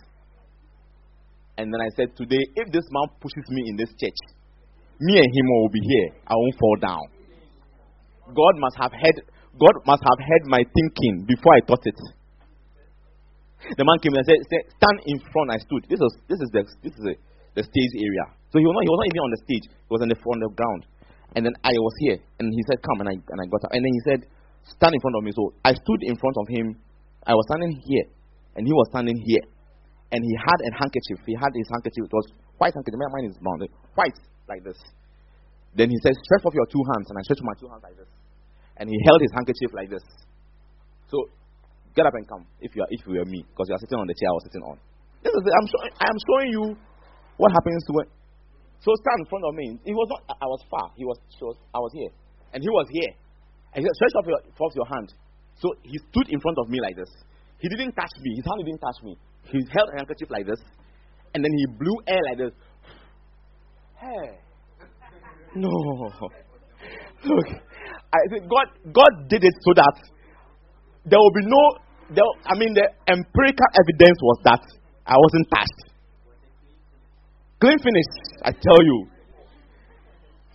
And 1.58 1.72
then 1.72 1.80
I 1.80 1.90
said, 1.96 2.16
Today, 2.16 2.42
if 2.56 2.72
this 2.72 2.84
man 2.92 3.08
pushes 3.20 3.46
me 3.48 3.68
in 3.68 3.76
this 3.76 3.90
church, 3.96 4.16
me 5.00 5.16
and 5.16 5.30
him 5.32 5.46
will 5.48 5.72
be 5.72 5.80
here. 5.80 6.08
I 6.26 6.34
won't 6.36 6.56
fall 6.58 6.76
down. 6.80 7.04
God 8.32 8.54
must 8.60 8.76
have 8.80 8.92
heard 8.92 9.18
God 9.56 9.76
must 9.88 10.04
have 10.04 10.20
heard 10.20 10.44
my 10.52 10.60
thinking 10.60 11.24
before 11.24 11.56
I 11.56 11.62
thought 11.64 11.84
it. 11.84 11.96
The 13.76 13.84
man 13.84 13.98
came 14.04 14.12
and 14.12 14.26
said, 14.26 14.40
Stand 14.76 14.98
in 15.08 15.18
front. 15.32 15.50
I 15.52 15.58
stood. 15.58 15.88
This 15.88 16.00
was 16.00 16.12
this 16.28 16.40
is 16.40 16.50
the 16.52 16.62
this 16.84 16.92
is 16.92 17.02
the, 17.02 17.14
the 17.56 17.62
stage 17.64 17.94
area. 17.96 18.36
So 18.52 18.60
he 18.60 18.66
was 18.68 18.74
not 18.76 18.84
he 18.84 18.90
was 18.92 19.00
not 19.00 19.08
even 19.08 19.24
on 19.24 19.32
the 19.32 19.42
stage, 19.48 19.64
he 19.68 19.90
was 19.92 20.02
on 20.04 20.10
the 20.12 20.20
front 20.20 20.44
of 20.44 20.52
the 20.52 20.58
ground. 20.60 20.82
And 21.34 21.44
then 21.44 21.56
I 21.64 21.72
was 21.72 21.94
here 22.00 22.18
and 22.40 22.48
he 22.52 22.62
said, 22.68 22.80
Come 22.84 23.04
and 23.04 23.08
I 23.10 23.16
and 23.16 23.38
I 23.40 23.46
got 23.48 23.64
up. 23.64 23.72
And 23.72 23.80
then 23.80 23.92
he 23.92 24.02
said, 24.04 24.20
stand 24.66 24.92
in 24.92 25.00
front 25.00 25.14
of 25.14 25.22
me. 25.22 25.30
So 25.30 25.54
I 25.64 25.72
stood 25.72 26.02
in 26.02 26.16
front 26.18 26.36
of 26.42 26.48
him 26.48 26.74
I 27.26 27.34
was 27.34 27.44
standing 27.50 27.74
here, 27.82 28.06
and 28.54 28.62
he 28.66 28.72
was 28.72 28.86
standing 28.94 29.18
here, 29.18 29.42
and 30.12 30.20
he 30.22 30.32
had 30.38 30.58
a 30.62 30.70
handkerchief. 30.78 31.18
He 31.26 31.34
had 31.34 31.50
his 31.54 31.66
handkerchief. 31.70 32.06
It 32.06 32.14
was 32.14 32.26
white 32.58 32.74
handkerchief. 32.74 32.98
Mine 32.98 33.26
is 33.26 33.38
brown. 33.42 33.58
White 33.98 34.18
like 34.46 34.62
this. 34.62 34.78
Then 35.74 35.90
he 35.90 35.98
said, 36.00 36.14
"Stretch 36.14 36.44
off 36.46 36.54
your 36.54 36.68
two 36.70 36.82
hands," 36.94 37.10
and 37.10 37.16
I 37.18 37.22
stretched 37.26 37.44
my 37.44 37.56
two 37.58 37.68
hands 37.68 37.84
like 37.84 37.96
this, 37.98 38.08
and 38.78 38.88
he 38.88 38.96
held 39.04 39.20
his 39.20 39.32
handkerchief 39.34 39.70
like 39.74 39.90
this. 39.90 40.04
So, 41.10 41.28
get 41.94 42.06
up 42.06 42.14
and 42.14 42.26
come 42.26 42.46
if 42.60 42.74
you 42.74 42.82
are 42.82 42.90
if 42.90 43.04
you 43.04 43.18
were 43.18 43.28
me, 43.28 43.44
because 43.44 43.68
you 43.68 43.74
are 43.74 43.82
sitting 43.82 43.98
on 43.98 44.06
the 44.06 44.16
chair 44.16 44.30
I 44.30 44.36
was 44.36 44.44
sitting 44.48 44.64
on. 44.64 44.76
This 45.20 45.34
is 45.34 45.42
I'm 45.42 45.68
showing 45.68 45.92
I'm 46.00 46.18
showing 46.30 46.50
you 46.54 46.64
what 47.36 47.50
happens 47.52 47.82
to 47.90 47.92
when. 47.92 48.08
So 48.80 48.94
stand 48.94 49.18
in 49.24 49.28
front 49.28 49.44
of 49.44 49.52
me. 49.56 49.66
He 49.84 49.92
was 49.92 50.08
not. 50.08 50.20
I 50.38 50.46
was 50.46 50.62
far. 50.70 50.94
He 50.94 51.04
was. 51.04 51.18
was 51.42 51.56
I 51.74 51.80
was 51.82 51.92
here, 51.92 52.12
and 52.54 52.62
he 52.62 52.70
was 52.70 52.86
here. 52.92 53.12
And 53.74 53.82
he 53.82 53.84
said, 53.84 53.96
"Stretch 54.00 54.16
off 54.16 54.26
your, 54.30 54.40
off 54.40 54.74
your 54.78 54.88
hand." 54.88 55.12
So 55.60 55.72
he 55.82 55.96
stood 56.12 56.28
in 56.32 56.40
front 56.40 56.56
of 56.60 56.68
me 56.68 56.80
like 56.80 56.96
this. 56.96 57.10
He 57.58 57.68
didn't 57.68 57.92
touch 57.96 58.12
me. 58.20 58.36
His 58.36 58.44
hand 58.44 58.60
didn't 58.64 58.80
touch 58.80 59.00
me. 59.02 59.16
He 59.50 59.58
held 59.70 59.88
a 59.92 59.96
handkerchief 59.96 60.30
like 60.30 60.46
this, 60.46 60.60
and 61.34 61.44
then 61.44 61.52
he 61.56 61.66
blew 61.78 61.96
air 62.06 62.20
like 62.30 62.38
this. 62.38 62.54
Hey, 63.98 64.38
no. 65.54 65.70
Look, 67.24 67.48
I 68.12 68.18
think 68.30 68.48
God, 68.50 68.68
God 68.92 69.28
did 69.28 69.42
it 69.42 69.54
so 69.62 69.72
that 69.74 69.96
there 71.04 71.18
will 71.18 71.32
be 71.34 71.46
no. 71.46 71.62
There, 72.14 72.22
I 72.46 72.58
mean, 72.58 72.74
the 72.74 72.86
empirical 73.08 73.66
evidence 73.74 74.18
was 74.22 74.38
that 74.44 74.62
I 75.06 75.14
wasn't 75.16 75.48
touched. 75.50 75.86
Clean 77.60 77.78
finish, 77.78 78.10
I 78.44 78.52
tell 78.52 78.82
you. 78.84 79.08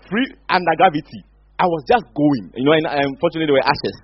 Free 0.09 0.35
under 0.49 0.75
gravity. 0.77 1.23
I 1.57 1.65
was 1.65 1.83
just 1.87 2.05
going, 2.13 2.51
you 2.55 2.65
know, 2.65 2.73
and 2.73 2.85
unfortunately 2.85 3.47
there 3.47 3.55
were 3.55 3.67
ashes. 3.67 3.97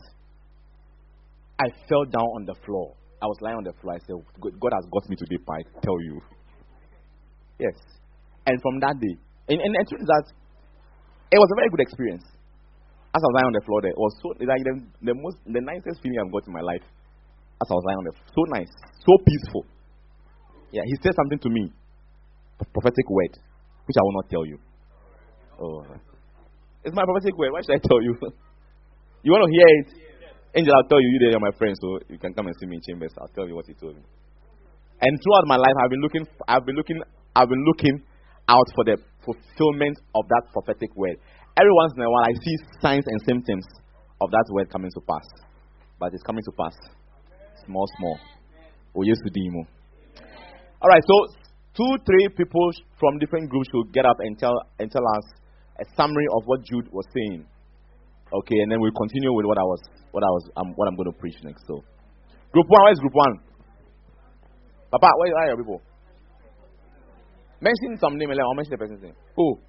I 1.59 1.69
fell 1.87 2.05
down 2.05 2.27
on 2.35 2.45
the 2.45 2.55
floor. 2.65 2.96
I 3.21 3.25
was 3.25 3.37
lying 3.41 3.57
on 3.57 3.65
the 3.65 3.73
floor. 3.81 3.95
I 3.95 3.99
said, 4.05 4.15
God 4.41 4.73
has 4.73 4.85
got 4.91 5.09
me 5.09 5.15
today, 5.17 5.41
I 5.41 5.61
tell 5.81 5.99
you. 6.01 6.21
Yes. 7.59 7.73
And 8.45 8.61
from 8.61 8.79
that 8.81 8.95
day, 9.01 9.15
and, 9.49 9.57
and 9.59 9.71
it 9.73 9.85
turns 9.89 10.05
that 10.05 10.25
it 11.31 11.39
was 11.39 11.49
a 11.51 11.57
very 11.57 11.69
good 11.73 11.81
experience. 11.81 12.23
As 13.15 13.19
I 13.23 13.27
was 13.27 13.35
lying 13.35 13.49
on 13.49 13.57
the 13.57 13.65
floor 13.65 13.81
there, 13.81 13.91
it 13.91 13.97
was 13.97 14.13
so 14.21 14.29
like 14.37 14.61
the, 14.61 14.73
the 15.01 15.15
most 15.17 15.41
the 15.47 15.59
nicest 15.59 16.03
feeling 16.03 16.21
I've 16.21 16.31
got 16.31 16.45
in 16.45 16.53
my 16.53 16.61
life. 16.61 16.85
As 17.57 17.65
I 17.65 17.73
was 17.73 17.85
lying 17.89 17.99
on 18.03 18.07
the 18.07 18.13
floor. 18.13 18.29
So 18.37 18.41
nice. 18.53 18.71
So 19.01 19.11
peaceful. 19.25 19.63
Yeah, 20.69 20.85
he 20.85 20.93
said 21.01 21.17
something 21.17 21.39
to 21.39 21.49
me 21.49 21.73
prophetic 22.73 23.09
word, 23.09 23.33
which 23.85 23.97
I 23.97 24.01
will 24.01 24.13
not 24.13 24.29
tell 24.29 24.45
you. 24.45 24.57
Oh, 25.61 25.85
it's 26.83 26.95
my 26.95 27.03
prophetic 27.05 27.37
word. 27.37 27.51
Why 27.53 27.61
should 27.61 27.75
I 27.75 27.81
tell 27.87 28.01
you? 28.01 28.15
you 29.23 29.31
want 29.31 29.45
to 29.45 29.51
hear 29.51 29.67
it? 29.81 30.06
Angel, 30.57 30.73
I'll 30.73 30.89
tell 30.89 30.97
you. 30.97 31.09
You 31.13 31.19
there, 31.21 31.31
you're 31.37 31.39
my 31.39 31.53
friend, 31.53 31.77
so 31.77 32.01
you 32.09 32.17
can 32.17 32.33
come 32.33 32.47
and 32.49 32.55
see 32.57 32.65
me 32.65 32.77
in 32.77 32.81
chambers. 32.81 33.13
I'll 33.21 33.29
tell 33.37 33.47
you 33.47 33.53
what 33.53 33.69
he 33.69 33.77
told 33.77 33.93
me. 33.93 34.01
And 35.01 35.13
throughout 35.21 35.45
my 35.45 35.57
life, 35.61 35.77
I've 35.77 35.93
been 35.93 36.01
looking. 36.01 36.25
I've 36.49 36.65
been 36.65 36.75
looking. 36.75 36.97
I've 37.37 37.49
been 37.49 37.61
looking 37.61 38.01
out 38.49 38.65
for 38.73 38.83
the 38.89 38.97
fulfillment 39.21 40.01
of 40.17 40.25
that 40.33 40.49
prophetic 40.49 40.89
word. 40.97 41.21
Every 41.53 41.73
once 41.85 41.93
in 41.93 42.01
a 42.01 42.09
while, 42.09 42.25
I 42.25 42.33
see 42.33 42.55
signs 42.81 43.05
and 43.05 43.21
symptoms 43.29 43.65
of 44.17 44.31
that 44.31 44.45
word 44.49 44.69
coming 44.73 44.89
to 44.97 45.01
pass, 45.05 45.27
but 45.99 46.09
it's 46.13 46.23
coming 46.23 46.41
to 46.41 46.53
pass. 46.57 46.73
Small, 47.65 47.85
small. 47.99 48.17
Oh, 48.97 49.03
yes, 49.05 49.17
All 50.81 50.89
right. 50.89 51.03
So 51.05 51.15
two, 51.77 51.91
three 52.01 52.29
people 52.33 52.71
from 52.97 53.19
different 53.19 53.49
groups 53.51 53.69
should 53.69 53.93
get 53.93 54.07
up 54.07 54.17
and 54.25 54.39
tell 54.39 54.57
and 54.79 54.89
tell 54.89 55.05
us 55.05 55.25
a 55.77 55.85
summary 55.93 56.25
of 56.33 56.41
what 56.49 56.65
Jude 56.65 56.89
was 56.89 57.05
saying. 57.13 57.45
Okay, 58.33 58.57
and 58.65 58.71
then 58.71 58.81
we'll 58.81 58.97
continue 58.97 59.31
with 59.31 59.45
what 59.45 59.57
I 59.57 59.63
was 59.63 59.81
what 60.17 60.25
I 60.25 60.33
was 60.33 60.49
um, 60.57 60.73
what 60.73 60.89
I'm 60.89 60.97
going 60.97 61.13
to 61.13 61.17
preach 61.21 61.37
next. 61.45 61.61
So, 61.69 61.85
group 62.49 62.65
one, 62.65 62.81
where's 62.89 62.97
group 62.97 63.13
one? 63.13 63.37
Papa, 64.89 65.09
where 65.21 65.29
are 65.29 65.47
your 65.53 65.57
people? 65.61 65.81
Mention 67.61 68.01
some 68.01 68.17
name, 68.17 68.33
I'll 68.33 68.57
mention 68.57 68.73
the 68.73 68.81
person's 68.81 69.03
name. 69.03 69.13
Who? 69.35 69.61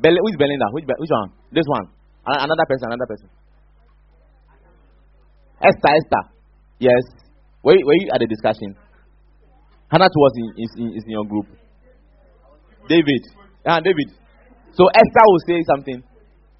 Bel- 0.00 0.16
who 0.16 0.28
is 0.32 0.36
Belinda? 0.40 0.64
Which, 0.72 0.84
which 0.88 1.12
one? 1.12 1.32
This 1.52 1.68
one. 1.68 1.92
Another 2.24 2.64
person, 2.64 2.88
another 2.88 3.08
person. 3.08 3.28
Esther, 5.60 5.92
Esther. 5.92 6.24
Yes. 6.78 7.04
Were, 7.62 7.76
were 7.84 8.00
you 8.00 8.08
at 8.14 8.20
the 8.20 8.28
discussion? 8.28 8.76
Hannah 9.92 10.08
was 10.08 10.32
in, 10.40 10.48
is, 10.56 10.70
in, 10.78 10.88
is 10.96 11.04
in 11.04 11.12
your 11.12 11.26
group. 11.26 11.46
David. 12.88 13.22
Ah, 13.66 13.80
David. 13.80 14.08
So 14.72 14.88
Esther 14.88 15.24
will 15.26 15.44
say 15.46 15.60
something. 15.68 16.02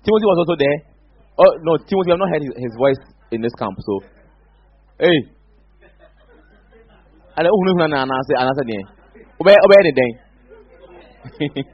Timothy 0.03 0.27
was 0.27 0.39
also 0.43 0.57
there. 0.57 0.79
Oh, 1.39 1.53
no, 1.63 1.77
Timothy, 1.77 2.13
I've 2.13 2.19
not 2.19 2.29
heard 2.29 2.43
his, 2.43 2.53
his 2.57 2.75
voice 2.77 3.01
in 3.31 3.41
this 3.41 3.53
camp. 3.59 3.77
So, 3.81 4.01
hey. 4.99 5.19
I 7.37 7.43
don't 7.43 7.53
know 7.53 7.85
and 7.85 7.95
I 7.95 8.21
said, 8.27 8.37
obey, 9.41 9.57
obey 9.57 9.79
anything. 9.81 10.13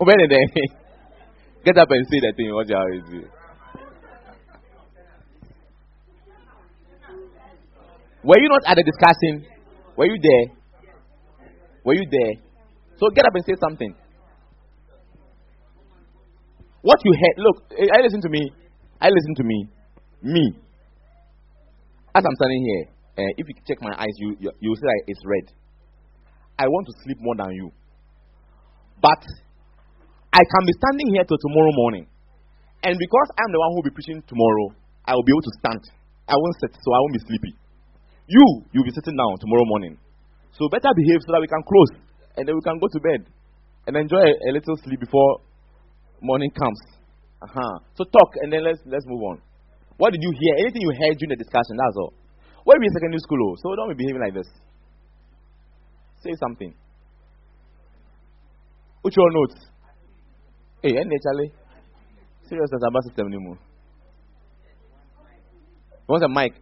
Obey 0.00 0.14
anything. 0.16 0.46
Get 1.64 1.76
up 1.76 1.90
and 1.90 2.06
say 2.08 2.20
that 2.20 2.32
thing. 2.36 2.54
What 2.54 2.68
you 2.68 3.02
doing. 3.02 3.28
Were 8.24 8.38
you 8.38 8.48
not 8.48 8.62
at 8.66 8.76
the 8.76 8.82
discussion? 8.84 9.46
Were 9.96 10.06
you 10.06 10.18
there? 10.22 10.56
Were 11.84 11.94
you 11.94 12.06
there? 12.10 12.34
So 12.96 13.08
get 13.14 13.24
up 13.24 13.34
and 13.34 13.44
say 13.44 13.54
something. 13.60 13.94
What 16.82 16.98
you 17.04 17.12
heard, 17.12 17.36
look, 17.44 17.56
I 17.76 18.00
listen 18.00 18.20
to 18.22 18.30
me. 18.30 18.50
I 19.00 19.08
listen 19.08 19.34
to 19.36 19.44
me. 19.44 19.58
Me. 20.22 20.44
As 22.14 22.24
I'm 22.24 22.36
standing 22.40 22.62
here, 22.64 22.84
uh, 23.20 23.32
if 23.36 23.44
you 23.48 23.54
check 23.68 23.78
my 23.80 23.92
eyes, 23.96 24.16
you, 24.16 24.36
you, 24.40 24.50
you 24.60 24.74
see 24.74 24.86
that 24.88 25.02
it's 25.06 25.20
red. 25.24 25.46
I 26.58 26.68
want 26.68 26.86
to 26.88 26.94
sleep 27.04 27.18
more 27.20 27.36
than 27.36 27.52
you. 27.52 27.70
But 29.00 29.20
I 30.32 30.40
can 30.40 30.62
be 30.64 30.74
standing 30.76 31.08
here 31.14 31.24
till 31.24 31.40
tomorrow 31.40 31.72
morning. 31.72 32.06
And 32.84 32.96
because 32.96 33.28
I'm 33.36 33.52
the 33.52 33.60
one 33.60 33.70
who 33.72 33.76
will 33.80 33.88
be 33.92 33.96
preaching 33.96 34.20
tomorrow, 34.24 34.72
I 35.04 35.12
will 35.12 35.24
be 35.24 35.32
able 35.36 35.44
to 35.44 35.54
stand. 35.60 35.82
I 36.28 36.36
won't 36.36 36.56
sit, 36.64 36.72
so 36.72 36.88
I 36.96 36.98
won't 37.04 37.16
be 37.16 37.24
sleepy. 37.28 37.52
You, 38.28 38.44
you'll 38.72 38.88
be 38.88 38.94
sitting 38.96 39.16
down 39.16 39.36
tomorrow 39.40 39.66
morning. 39.68 39.98
So 40.56 40.68
better 40.68 40.88
behave 40.96 41.20
so 41.24 41.32
that 41.36 41.42
we 41.44 41.48
can 41.50 41.60
close 41.64 41.92
and 42.36 42.48
then 42.48 42.54
we 42.56 42.62
can 42.62 42.78
go 42.78 42.88
to 42.88 43.00
bed 43.00 43.20
and 43.86 43.96
enjoy 43.96 44.22
a, 44.22 44.32
a 44.48 44.50
little 44.54 44.76
sleep 44.80 45.00
before 45.00 45.44
morning 46.22 46.50
comes. 46.50 46.80
Uh-huh. 47.42 47.74
So 47.96 48.04
talk 48.04 48.30
and 48.42 48.52
then 48.52 48.64
let's 48.64 48.80
let's 48.86 49.04
move 49.06 49.22
on. 49.22 49.42
What 49.96 50.12
did 50.12 50.20
you 50.22 50.32
hear? 50.32 50.64
Anything 50.64 50.82
you 50.82 50.92
heard 50.92 51.16
during 51.18 51.36
the 51.36 51.40
discussion, 51.40 51.76
that's 51.76 51.96
all. 51.96 52.12
Where 52.64 52.76
are 52.76 52.80
we 52.80 52.86
in 52.86 52.92
secondary 52.92 53.20
school, 53.20 53.40
oh? 53.40 53.56
so 53.60 53.74
don't 53.76 53.88
be 53.96 54.04
behaving 54.04 54.20
like 54.20 54.34
this. 54.34 54.48
Say 56.22 56.32
something. 56.40 56.74
What's 59.00 59.16
your 59.16 59.32
notes? 59.32 59.56
Hey, 60.82 60.96
and 60.96 61.12
Charlie. 61.24 61.52
Serious 62.48 62.70
as 62.74 62.80
a 62.82 63.08
system 63.08 63.28
anymore. 63.28 63.58
What's 66.06 66.24
a 66.24 66.28
mic? 66.28 66.52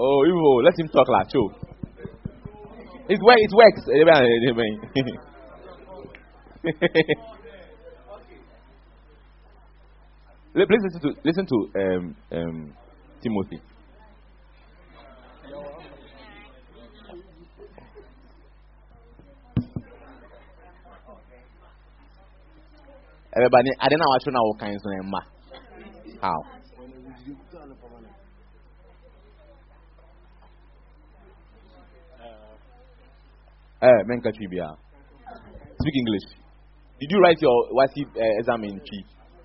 Oh, 0.00 0.22
evil. 0.24 0.62
Let 0.62 0.78
him 0.78 0.88
talk 0.88 1.08
like 1.08 1.26
show. 1.32 1.50
It 3.08 3.18
works. 3.20 3.42
It 3.42 3.54
works. 3.56 3.82
Please 10.54 10.82
listen 10.84 11.00
to 11.02 11.10
listen 11.24 11.46
to 11.46 11.56
um, 11.80 12.16
um, 12.30 12.74
Timothy. 13.22 13.60
Everybody, 23.36 23.70
I 23.80 23.88
don't 23.88 23.98
know 23.98 24.08
what 24.08 24.26
you 24.26 24.32
know 24.32 24.54
How? 26.20 26.57
Eh, 33.80 34.02
menka 34.06 34.32
trivia. 34.32 34.74
Speak 35.80 35.94
English. 35.94 36.26
Did 36.98 37.10
you 37.12 37.20
write 37.22 37.40
your 37.40 37.68
WASSCE 37.70 38.02
uh, 38.10 38.18
eh, 38.18 38.38
exam 38.40 38.64
in 38.64 38.80
Chi 38.80 38.98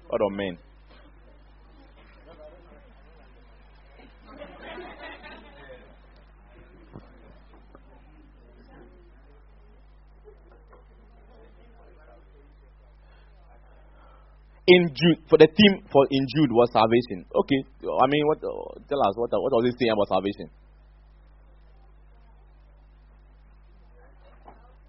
or 0.10 0.32
men? 0.32 0.58
in 14.66 14.88
Jude 14.96 15.20
for 15.30 15.38
the 15.38 15.46
theme 15.46 15.84
for 15.92 16.08
in 16.10 16.26
Jude 16.36 16.52
was 16.52 16.72
salvation. 16.72 17.26
Okay, 17.36 17.60
I 17.84 18.08
mean, 18.08 18.26
what? 18.28 18.40
Uh, 18.40 18.80
tell 18.88 19.02
us 19.04 19.14
what? 19.16 19.30
What 19.30 19.52
was 19.60 19.66
he 19.70 19.72
saying 19.78 19.92
about 19.92 20.08
salvation? 20.08 20.63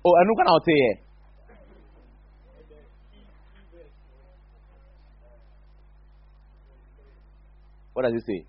Oh, 0.06 0.12
know 0.12 0.34
what 0.34 0.46
I'll 0.46 0.60
say 0.60 0.74
here. 0.74 0.98
What 7.94 8.02
does 8.02 8.12
it 8.14 8.24
say? 8.26 8.44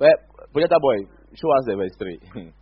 Well, 0.00 0.10
Projector 0.52 0.80
boy, 0.80 0.96
show 1.34 1.50
us 1.52 1.64
the 1.66 1.76
verse 1.76 1.92
3. 1.98 2.18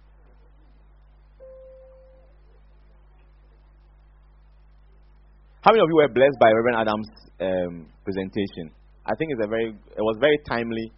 How 5.62 5.72
many 5.72 5.82
of 5.82 5.88
you 5.88 5.96
were 5.96 6.08
blessed 6.08 6.38
by 6.40 6.50
Reverend 6.50 6.76
Adams' 6.76 7.08
um, 7.40 7.86
presentation? 8.04 8.72
I 9.06 9.14
think 9.16 9.32
it's 9.32 9.40
a 9.44 9.48
very, 9.48 9.68
it 9.68 10.02
was 10.02 10.16
very 10.20 10.38
timely 10.48 10.92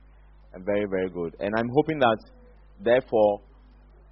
and 0.54 0.64
very, 0.64 0.86
very 0.90 1.10
good. 1.10 1.36
And 1.38 1.52
I'm 1.56 1.68
hoping 1.74 1.98
that, 1.98 2.18
therefore, 2.82 3.40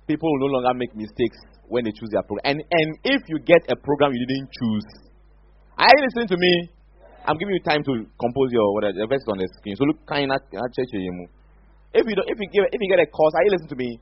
people 0.06 0.28
will 0.32 0.48
no 0.48 0.52
longer 0.60 0.74
make 0.78 0.94
mistakes 0.94 1.36
when 1.68 1.84
they 1.84 1.92
choose 1.92 2.08
their 2.12 2.22
program. 2.22 2.44
And, 2.44 2.58
and 2.60 2.88
if 3.04 3.22
you 3.28 3.38
get 3.40 3.64
a 3.68 3.76
program 3.76 4.12
you 4.12 4.26
didn't 4.26 4.50
choose, 4.52 4.86
are 5.76 5.88
you 5.88 6.02
listening 6.06 6.28
to 6.28 6.38
me? 6.38 6.52
I'm 7.28 7.36
giving 7.36 7.54
you 7.54 7.64
time 7.64 7.84
to 7.84 7.92
compose 8.16 8.48
your 8.50 8.72
whatever 8.72 9.04
verse 9.04 9.24
on 9.28 9.36
the 9.36 9.48
screen. 9.60 9.76
So 9.76 9.84
look, 9.84 10.00
kind 10.08 10.32
of 10.32 10.40
church 10.48 10.92
if 11.94 12.04
you 12.04 12.14
don't, 12.14 12.28
if 12.28 12.36
you 12.40 12.48
give, 12.52 12.64
if 12.72 12.80
you 12.80 12.88
get 12.88 13.00
a 13.00 13.08
course, 13.08 13.32
are 13.34 13.44
you 13.44 13.52
listening 13.52 13.72
to 13.72 13.80
me? 13.80 14.00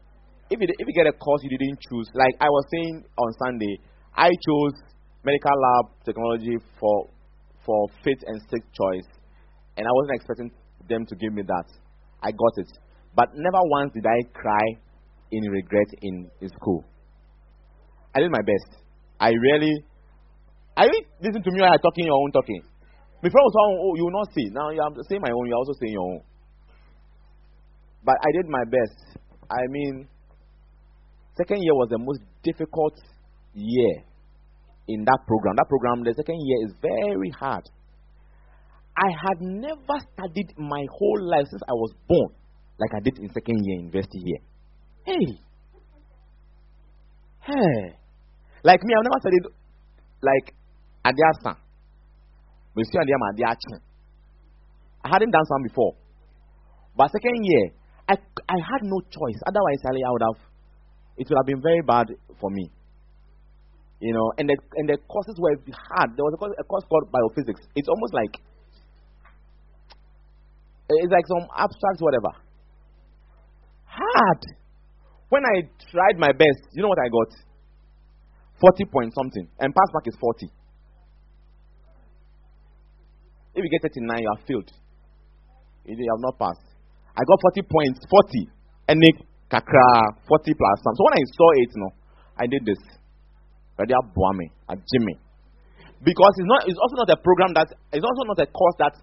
If 0.50 0.60
you 0.60 0.66
if 0.66 0.86
you 0.86 0.94
get 0.94 1.06
a 1.06 1.14
course 1.14 1.42
you 1.42 1.50
didn't 1.50 1.78
choose, 1.90 2.06
like 2.14 2.34
I 2.40 2.46
was 2.46 2.64
saying 2.70 3.04
on 3.18 3.30
Sunday, 3.46 3.78
I 4.14 4.30
chose 4.30 4.74
medical 5.24 5.54
lab 5.54 5.90
technology 6.04 6.54
for 6.78 7.10
for 7.64 7.86
fifth 8.02 8.22
and 8.26 8.38
sixth 8.50 8.70
choice, 8.74 9.06
and 9.76 9.86
I 9.86 9.90
wasn't 9.90 10.16
expecting 10.16 10.50
them 10.88 11.06
to 11.06 11.14
give 11.16 11.32
me 11.32 11.42
that. 11.42 11.66
I 12.22 12.30
got 12.30 12.54
it, 12.58 12.70
but 13.16 13.32
never 13.34 13.58
once 13.64 13.92
did 13.94 14.04
I 14.04 14.20
cry 14.36 14.76
in 15.32 15.42
regret 15.50 15.88
in, 16.02 16.30
in 16.40 16.48
school. 16.50 16.84
I 18.14 18.20
did 18.20 18.30
my 18.30 18.44
best. 18.44 18.84
I 19.18 19.30
really, 19.30 19.72
I 20.76 20.84
really 20.84 21.06
listen 21.22 21.42
to 21.42 21.50
me 21.50 21.60
while 21.60 21.72
I'm 21.72 21.78
talking 21.80 22.04
your 22.04 22.20
own 22.20 22.30
talking. 22.32 22.60
Before 23.22 23.40
I 23.40 23.44
was 23.48 23.54
saying, 23.56 23.78
oh, 23.80 23.94
you 23.96 24.04
will 24.04 24.18
not 24.20 24.28
see. 24.36 24.46
Now 24.52 24.68
I'm 24.68 24.94
saying 25.08 25.22
my 25.24 25.32
own, 25.32 25.48
you're 25.48 25.56
also 25.56 25.72
saying 25.80 25.92
your 25.92 26.04
own. 26.04 26.20
But 28.04 28.16
I 28.20 28.30
did 28.36 28.46
my 28.48 28.64
best. 28.68 29.18
I 29.50 29.64
mean, 29.70 30.06
second 31.36 31.62
year 31.62 31.74
was 31.74 31.88
the 31.90 31.98
most 31.98 32.20
difficult 32.44 32.94
year 33.54 34.04
in 34.88 35.04
that 35.04 35.18
program. 35.26 35.56
That 35.56 35.68
program, 35.68 36.04
the 36.04 36.14
second 36.14 36.36
year 36.44 36.68
is 36.68 36.74
very 36.80 37.30
hard. 37.30 37.64
I 38.96 39.08
had 39.08 39.40
never 39.40 39.96
studied 40.12 40.52
my 40.56 40.84
whole 40.92 41.20
life 41.20 41.46
since 41.50 41.62
I 41.68 41.72
was 41.72 41.92
born 42.06 42.30
like 42.78 42.92
I 42.94 43.00
did 43.00 43.18
in 43.18 43.32
second 43.32 43.64
year 43.64 43.78
university 43.80 44.20
year. 44.24 44.38
Hey. 45.04 45.40
Hey. 47.40 47.96
Like 48.64 48.82
me, 48.82 48.94
I've 48.94 49.04
never 49.04 49.20
studied 49.20 49.46
like 50.22 50.54
Adiasa. 51.06 51.56
I 55.04 55.08
hadn't 55.08 55.30
done 55.30 55.44
some 55.46 55.62
before. 55.62 55.94
But 56.96 57.12
second 57.12 57.44
year, 57.44 57.70
I, 58.08 58.14
I 58.14 58.58
had 58.58 58.82
no 58.82 59.00
choice. 59.00 59.40
Otherwise, 59.46 59.80
I 59.86 60.10
would 60.10 60.22
have, 60.22 60.40
it 61.16 61.28
would 61.28 61.36
have 61.36 61.46
been 61.46 61.62
very 61.62 61.82
bad 61.86 62.08
for 62.40 62.50
me. 62.50 62.70
You 64.00 64.12
know, 64.12 64.32
and 64.36 64.48
the, 64.48 64.56
and 64.76 64.88
the 64.88 64.98
courses 65.08 65.36
were 65.38 65.56
hard. 65.72 66.16
There 66.16 66.24
was 66.24 66.34
a 66.34 66.36
course, 66.36 66.52
a 66.58 66.64
course 66.64 66.84
called 66.90 67.08
biophysics. 67.08 67.64
It's 67.74 67.88
almost 67.88 68.12
like, 68.12 68.36
it's 70.88 71.12
like 71.12 71.26
some 71.26 71.48
abstract 71.56 72.00
whatever. 72.00 72.45
Hard. 73.96 74.42
When 75.28 75.42
I 75.42 75.64
tried 75.90 76.20
my 76.20 76.32
best, 76.32 76.60
you 76.76 76.82
know 76.82 76.92
what 76.92 77.00
I 77.00 77.08
got? 77.08 77.30
40 78.60 78.84
point 78.92 79.12
something. 79.16 79.48
And 79.58 79.72
pass 79.72 79.88
mark 79.92 80.06
is 80.06 80.16
40. 80.20 80.46
If 83.56 83.64
you 83.64 83.70
get 83.72 83.82
39, 83.88 84.20
you 84.20 84.30
have 84.36 84.44
failed. 84.46 84.70
You 85.88 85.96
have 85.96 86.20
not 86.20 86.36
passed. 86.36 86.66
I 87.16 87.24
got 87.24 87.40
40 87.40 87.62
points, 87.72 87.98
40. 88.04 88.52
And 88.92 89.00
kakra, 89.50 89.88
40 90.28 90.52
plus 90.54 90.76
some. 90.84 90.94
So 90.94 91.02
when 91.08 91.16
I 91.16 91.24
saw 91.32 91.48
it, 91.56 91.70
you 91.72 91.80
know, 91.80 91.92
I 92.36 92.44
did 92.46 92.62
this. 92.66 92.80
Ready 93.78 93.94
up 93.94 94.12
Buame, 94.12 94.52
at 94.68 94.78
Jimmy. 94.92 95.16
Because 96.04 96.32
it's 96.36 96.48
not 96.48 96.68
it's 96.68 96.76
also 96.80 96.96
not 97.00 97.08
a 97.08 97.18
program 97.20 97.56
that 97.56 97.68
it's 97.92 98.04
also 98.04 98.24
not 98.28 98.38
a 98.40 98.46
course 98.46 98.76
that 98.78 98.94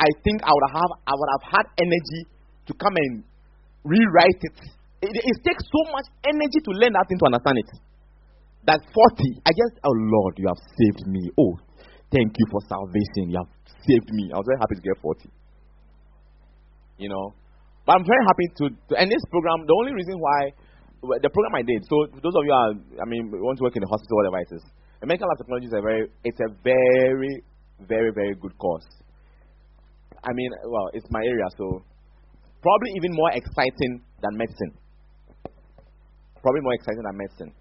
I 0.00 0.08
think 0.24 0.40
I 0.44 0.52
would 0.52 0.68
have 0.72 0.92
I 1.04 1.12
would 1.12 1.30
have 1.36 1.44
had 1.44 1.66
energy 1.76 2.24
to 2.66 2.72
come 2.72 2.96
and 2.96 3.24
rewrite 3.86 4.42
it. 4.42 4.58
It, 5.06 5.14
it 5.14 5.38
takes 5.46 5.62
so 5.62 5.80
much 5.94 6.06
energy 6.26 6.60
to 6.66 6.70
learn 6.82 6.92
that 6.98 7.06
thing 7.06 7.18
to 7.22 7.26
understand 7.30 7.56
it. 7.62 7.70
That 8.66 8.82
40, 8.82 9.46
I 9.46 9.54
just, 9.54 9.78
oh 9.86 9.94
Lord, 9.94 10.34
you 10.42 10.50
have 10.50 10.58
saved 10.58 11.06
me. 11.06 11.22
Oh, 11.38 11.54
thank 12.10 12.34
you 12.34 12.46
for 12.50 12.58
salvation. 12.66 13.30
You 13.30 13.38
have 13.38 13.52
saved 13.86 14.10
me. 14.10 14.34
I 14.34 14.42
was 14.42 14.46
very 14.50 14.58
happy 14.58 14.74
to 14.74 14.82
get 14.82 14.98
40 14.98 15.30
you 16.98 17.08
know. 17.08 17.34
But 17.84 17.96
I'm 17.96 18.06
very 18.06 18.24
happy 18.26 18.46
to, 18.58 18.64
to 18.90 18.92
end 18.98 19.10
this 19.12 19.22
program. 19.30 19.62
The 19.66 19.76
only 19.78 19.94
reason 19.94 20.18
why 20.18 20.50
the 21.22 21.30
program 21.30 21.54
I 21.54 21.62
did. 21.62 21.86
So 21.86 22.18
those 22.18 22.34
of 22.34 22.42
you 22.42 22.52
are, 22.52 22.70
I 22.98 23.06
mean, 23.06 23.30
want 23.30 23.58
to 23.58 23.64
work 23.64 23.76
in 23.76 23.82
the 23.84 23.90
hospital, 23.90 24.16
whatever 24.18 24.42
it 24.42 24.50
is. 24.50 24.64
American 25.02 25.28
Lab 25.28 25.38
Technology 25.38 25.66
is 25.70 25.76
a 25.76 25.82
very, 25.82 26.02
it's 26.24 26.40
a 26.40 26.50
very, 26.64 27.44
very, 27.86 28.10
very 28.10 28.34
good 28.34 28.58
course. 28.58 28.88
I 30.24 30.32
mean, 30.34 30.50
well, 30.66 30.90
it's 30.94 31.06
my 31.10 31.22
area, 31.22 31.46
so 31.54 31.84
probably 32.66 32.90
even 32.98 33.14
more 33.14 33.30
exciting 33.30 34.02
than 34.18 34.34
medicine. 34.34 34.74
Probably 36.42 36.62
more 36.66 36.74
exciting 36.74 37.02
than 37.06 37.14
medicine, 37.14 37.52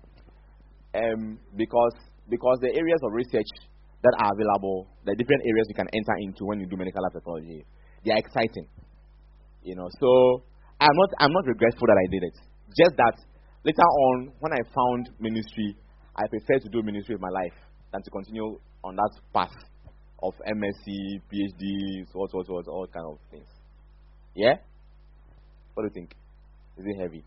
um, 0.98 1.22
because 1.54 1.94
because 2.26 2.58
the 2.62 2.74
areas 2.74 3.02
of 3.06 3.13
research 3.13 3.50
that 4.02 4.13
are 4.18 4.34
available, 4.34 4.89
the 5.06 5.13
different 5.13 5.41
areas 5.46 5.65
you 5.70 5.78
can 5.78 5.89
enter 5.94 6.15
into 6.26 6.46
when 6.46 6.60
you 6.60 6.65
do 6.65 6.78
medical 6.78 7.02
technology, 7.13 7.65
they 8.04 8.12
are 8.13 8.18
exciting. 8.18 8.65
You 9.62 9.76
know, 9.76 9.89
so 10.02 10.41
I'm 10.82 10.94
not 10.94 11.10
I'm 11.22 11.34
not 11.34 11.46
regretful 11.46 11.86
that 11.86 11.98
I 12.02 12.08
did 12.10 12.24
it. 12.26 12.38
Just 12.74 12.98
that 12.98 13.18
later 13.62 13.86
on, 14.10 14.34
when 14.41 14.54
I 14.54 14.62
found 14.74 15.10
ministry, 15.20 15.78
I 16.18 16.26
prefer 16.30 16.65
to 16.65 16.70
do 16.70 16.82
ministry 16.82 17.13
with 17.15 17.22
my 17.22 17.34
life 17.34 17.58
than 17.94 18.02
to 18.02 18.10
continue 18.10 18.58
on 18.84 18.96
that 18.98 19.13
path 19.34 19.54
of 20.22 20.34
MSc, 20.50 20.86
PhD, 21.30 22.06
so 22.13 22.26
so 22.30 22.41
so 22.41 22.62
all 22.70 22.88
kind 22.89 23.06
of 23.06 23.18
things. 23.30 23.50
Yeah? 24.36 24.58
What 25.76 25.84
do 25.84 25.92
you 25.92 25.96
think? 25.96 26.16
Is 26.80 26.88
it 26.88 26.98
heavy? 26.98 27.24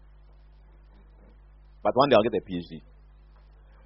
But 1.84 1.92
one 1.94 2.08
day 2.08 2.16
I'll 2.16 2.24
get 2.26 2.34
a 2.34 2.42
PhD. 2.42 2.80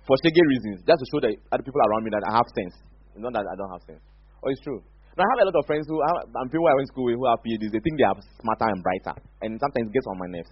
For 0.07 0.15
shaggy 0.23 0.43
reasons, 0.43 0.83
just 0.87 0.99
to 0.99 1.07
show 1.11 1.21
the 1.23 1.35
other 1.51 1.63
people 1.63 1.79
around 1.79 2.03
me 2.07 2.11
that 2.15 2.27
I 2.27 2.35
have 2.35 2.49
sense. 2.55 2.75
Not 3.15 3.35
that 3.35 3.47
I 3.47 3.55
don't 3.55 3.71
have 3.71 3.85
sense. 3.87 4.03
Oh, 4.43 4.51
it's 4.51 4.63
true. 4.63 4.83
Now, 5.15 5.23
I 5.23 5.31
have 5.37 5.41
a 5.45 5.47
lot 5.53 5.61
of 5.61 5.67
friends 5.69 5.85
who 5.87 6.01
have, 6.01 6.25
and 6.25 6.49
people 6.49 6.65
I 6.65 6.75
went 6.75 6.89
to 6.89 6.93
school 6.97 7.07
with 7.13 7.21
who 7.21 7.29
have 7.29 7.39
PhDs. 7.45 7.69
They 7.69 7.83
think 7.85 8.01
they 8.01 8.09
are 8.09 8.17
smarter 8.41 8.67
and 8.73 8.81
brighter, 8.81 9.15
and 9.45 9.61
sometimes 9.61 9.93
it 9.93 9.95
gets 9.95 10.09
on 10.09 10.17
my 10.17 10.31
nerves. 10.33 10.49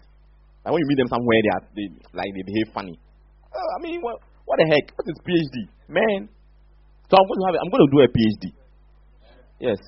And 0.62 0.76
when 0.76 0.78
you 0.84 0.88
meet 0.92 1.00
them 1.00 1.08
somewhere, 1.08 1.40
they 1.40 1.52
are 1.56 1.64
they 1.72 1.86
like 2.12 2.30
they 2.36 2.44
behave 2.44 2.68
funny. 2.76 2.94
Uh, 3.48 3.56
I 3.56 3.78
mean, 3.80 4.04
what, 4.04 4.20
what 4.44 4.60
the 4.60 4.68
heck? 4.68 4.92
What 4.92 5.08
is 5.08 5.16
PhD, 5.24 5.56
man? 5.88 6.28
So 7.08 7.16
I'm 7.16 7.24
going 7.24 7.40
to 7.40 7.46
have. 7.48 7.56
I'm 7.64 7.72
going 7.72 7.84
to 7.88 7.90
do 7.90 8.00
a 8.04 8.08
PhD. 8.12 8.44
Yes, 9.64 9.80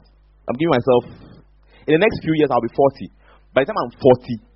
I'm 0.49 0.57
giving 0.57 0.73
myself. 0.73 1.03
In 1.85 2.01
the 2.01 2.03
next 2.03 2.25
few 2.25 2.33
years, 2.41 2.49
I'll 2.49 2.65
be 2.65 2.73
40. 2.73 3.13
By 3.53 3.62
the 3.62 3.69
time 3.69 3.81
I'm 3.85 3.93
40, 3.93 4.53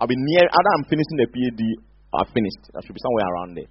I'll 0.00 0.08
be 0.08 0.16
near. 0.16 0.44
Either 0.48 0.70
I'm 0.80 0.86
finishing 0.88 1.16
the 1.20 1.28
PhD, 1.28 1.62
or 2.12 2.24
I've 2.24 2.32
finished. 2.32 2.64
I 2.72 2.80
should 2.84 2.96
be 2.96 3.04
somewhere 3.04 3.28
around 3.36 3.50
there. 3.56 3.70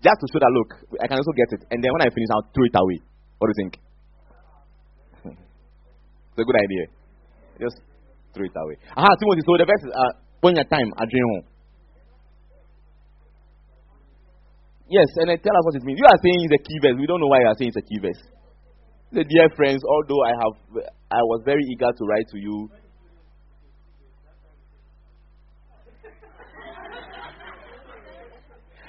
Just 0.00 0.16
to 0.16 0.26
show 0.32 0.40
that 0.40 0.52
look, 0.56 0.70
I 0.96 1.06
can 1.06 1.20
also 1.20 1.36
get 1.36 1.52
it. 1.52 1.68
And 1.68 1.84
then 1.84 1.92
when 1.92 2.00
I 2.00 2.08
finish, 2.08 2.32
I'll 2.32 2.48
throw 2.56 2.64
it 2.64 2.72
away. 2.72 2.98
What 3.36 3.48
do 3.48 3.52
you 3.52 3.60
think? 3.60 3.72
It's 6.32 6.40
a 6.40 6.46
good 6.48 6.56
idea. 6.56 6.84
Just 7.60 7.76
throw 8.32 8.48
it 8.48 8.56
away. 8.56 8.80
Aha, 8.96 9.12
Timothy, 9.20 9.44
so 9.44 9.60
the 9.60 9.68
verse 9.68 9.84
is 9.84 9.92
uh, 9.92 10.12
when 10.40 10.56
your 10.56 10.64
time, 10.64 10.88
home. 10.96 11.44
Yes, 14.88 15.06
and 15.22 15.30
then 15.30 15.38
tell 15.38 15.54
us 15.54 15.64
what 15.68 15.76
it 15.76 15.84
means. 15.84 16.00
You 16.00 16.08
are 16.08 16.18
saying 16.18 16.38
it's 16.48 16.56
a 16.56 16.62
key 16.66 16.78
verse. 16.82 16.96
We 16.98 17.06
don't 17.06 17.20
know 17.20 17.30
why 17.30 17.44
you 17.44 17.48
are 17.52 17.58
saying 17.60 17.70
it's 17.70 17.78
a 17.78 17.86
key 17.86 18.00
verse. 18.02 18.22
The 19.12 19.22
dear 19.22 19.46
friends, 19.54 19.84
although 19.86 20.22
I 20.26 20.32
have, 20.34 20.54
I 21.14 21.22
was 21.30 21.42
very 21.44 21.62
eager 21.70 21.92
to 21.92 22.02
write 22.08 22.26
to 22.34 22.38
you. 22.38 22.70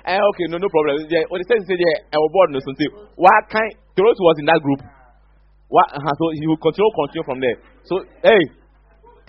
Eh, 0.02 0.18
okay, 0.18 0.46
no, 0.50 0.58
no 0.58 0.70
problem. 0.70 0.98
Yeah, 1.14 1.22
says, 1.46 1.62
say, 1.70 1.78
yeah, 1.78 2.10
I 2.10 2.18
was 2.18 2.34
no 2.50 2.58
something. 2.58 2.90
Why 3.22 3.38
can't 3.54 3.74
Toronto 3.94 4.22
was 4.26 4.38
in 4.42 4.50
that 4.50 4.62
group? 4.66 4.82
Uh, 4.82 6.14
so 6.18 6.26
he 6.34 6.46
will 6.50 6.58
continue, 6.58 6.90
continue 6.90 7.24
from 7.24 7.40
there. 7.40 7.58
So, 7.86 8.02
hey, 8.26 8.42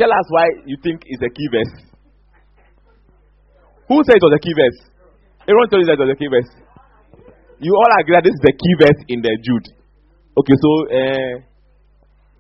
tell 0.01 0.09
us 0.09 0.27
why 0.33 0.49
you 0.65 0.81
think 0.81 1.05
it's 1.05 1.21
a 1.21 1.29
key 1.29 1.49
verse. 1.53 1.75
Who 3.93 4.01
said 4.09 4.17
it 4.17 4.25
was 4.25 4.33
a 4.33 4.43
key 4.43 4.57
verse? 4.57 4.79
Everyone 5.45 5.69
told 5.69 5.85
you 5.85 5.89
that 5.93 6.01
it 6.01 6.05
was 6.09 6.15
a 6.17 6.19
key 6.19 6.33
verse. 6.33 6.51
You 7.61 7.77
all 7.77 7.93
agree 8.01 8.17
that 8.17 8.25
this 8.25 8.33
is 8.33 8.43
the 8.43 8.57
key 8.57 8.75
verse 8.81 9.01
in 9.13 9.21
the 9.21 9.33
Jude. 9.45 9.69
Okay, 10.41 10.57
so, 10.57 10.71
uh, 10.89 11.33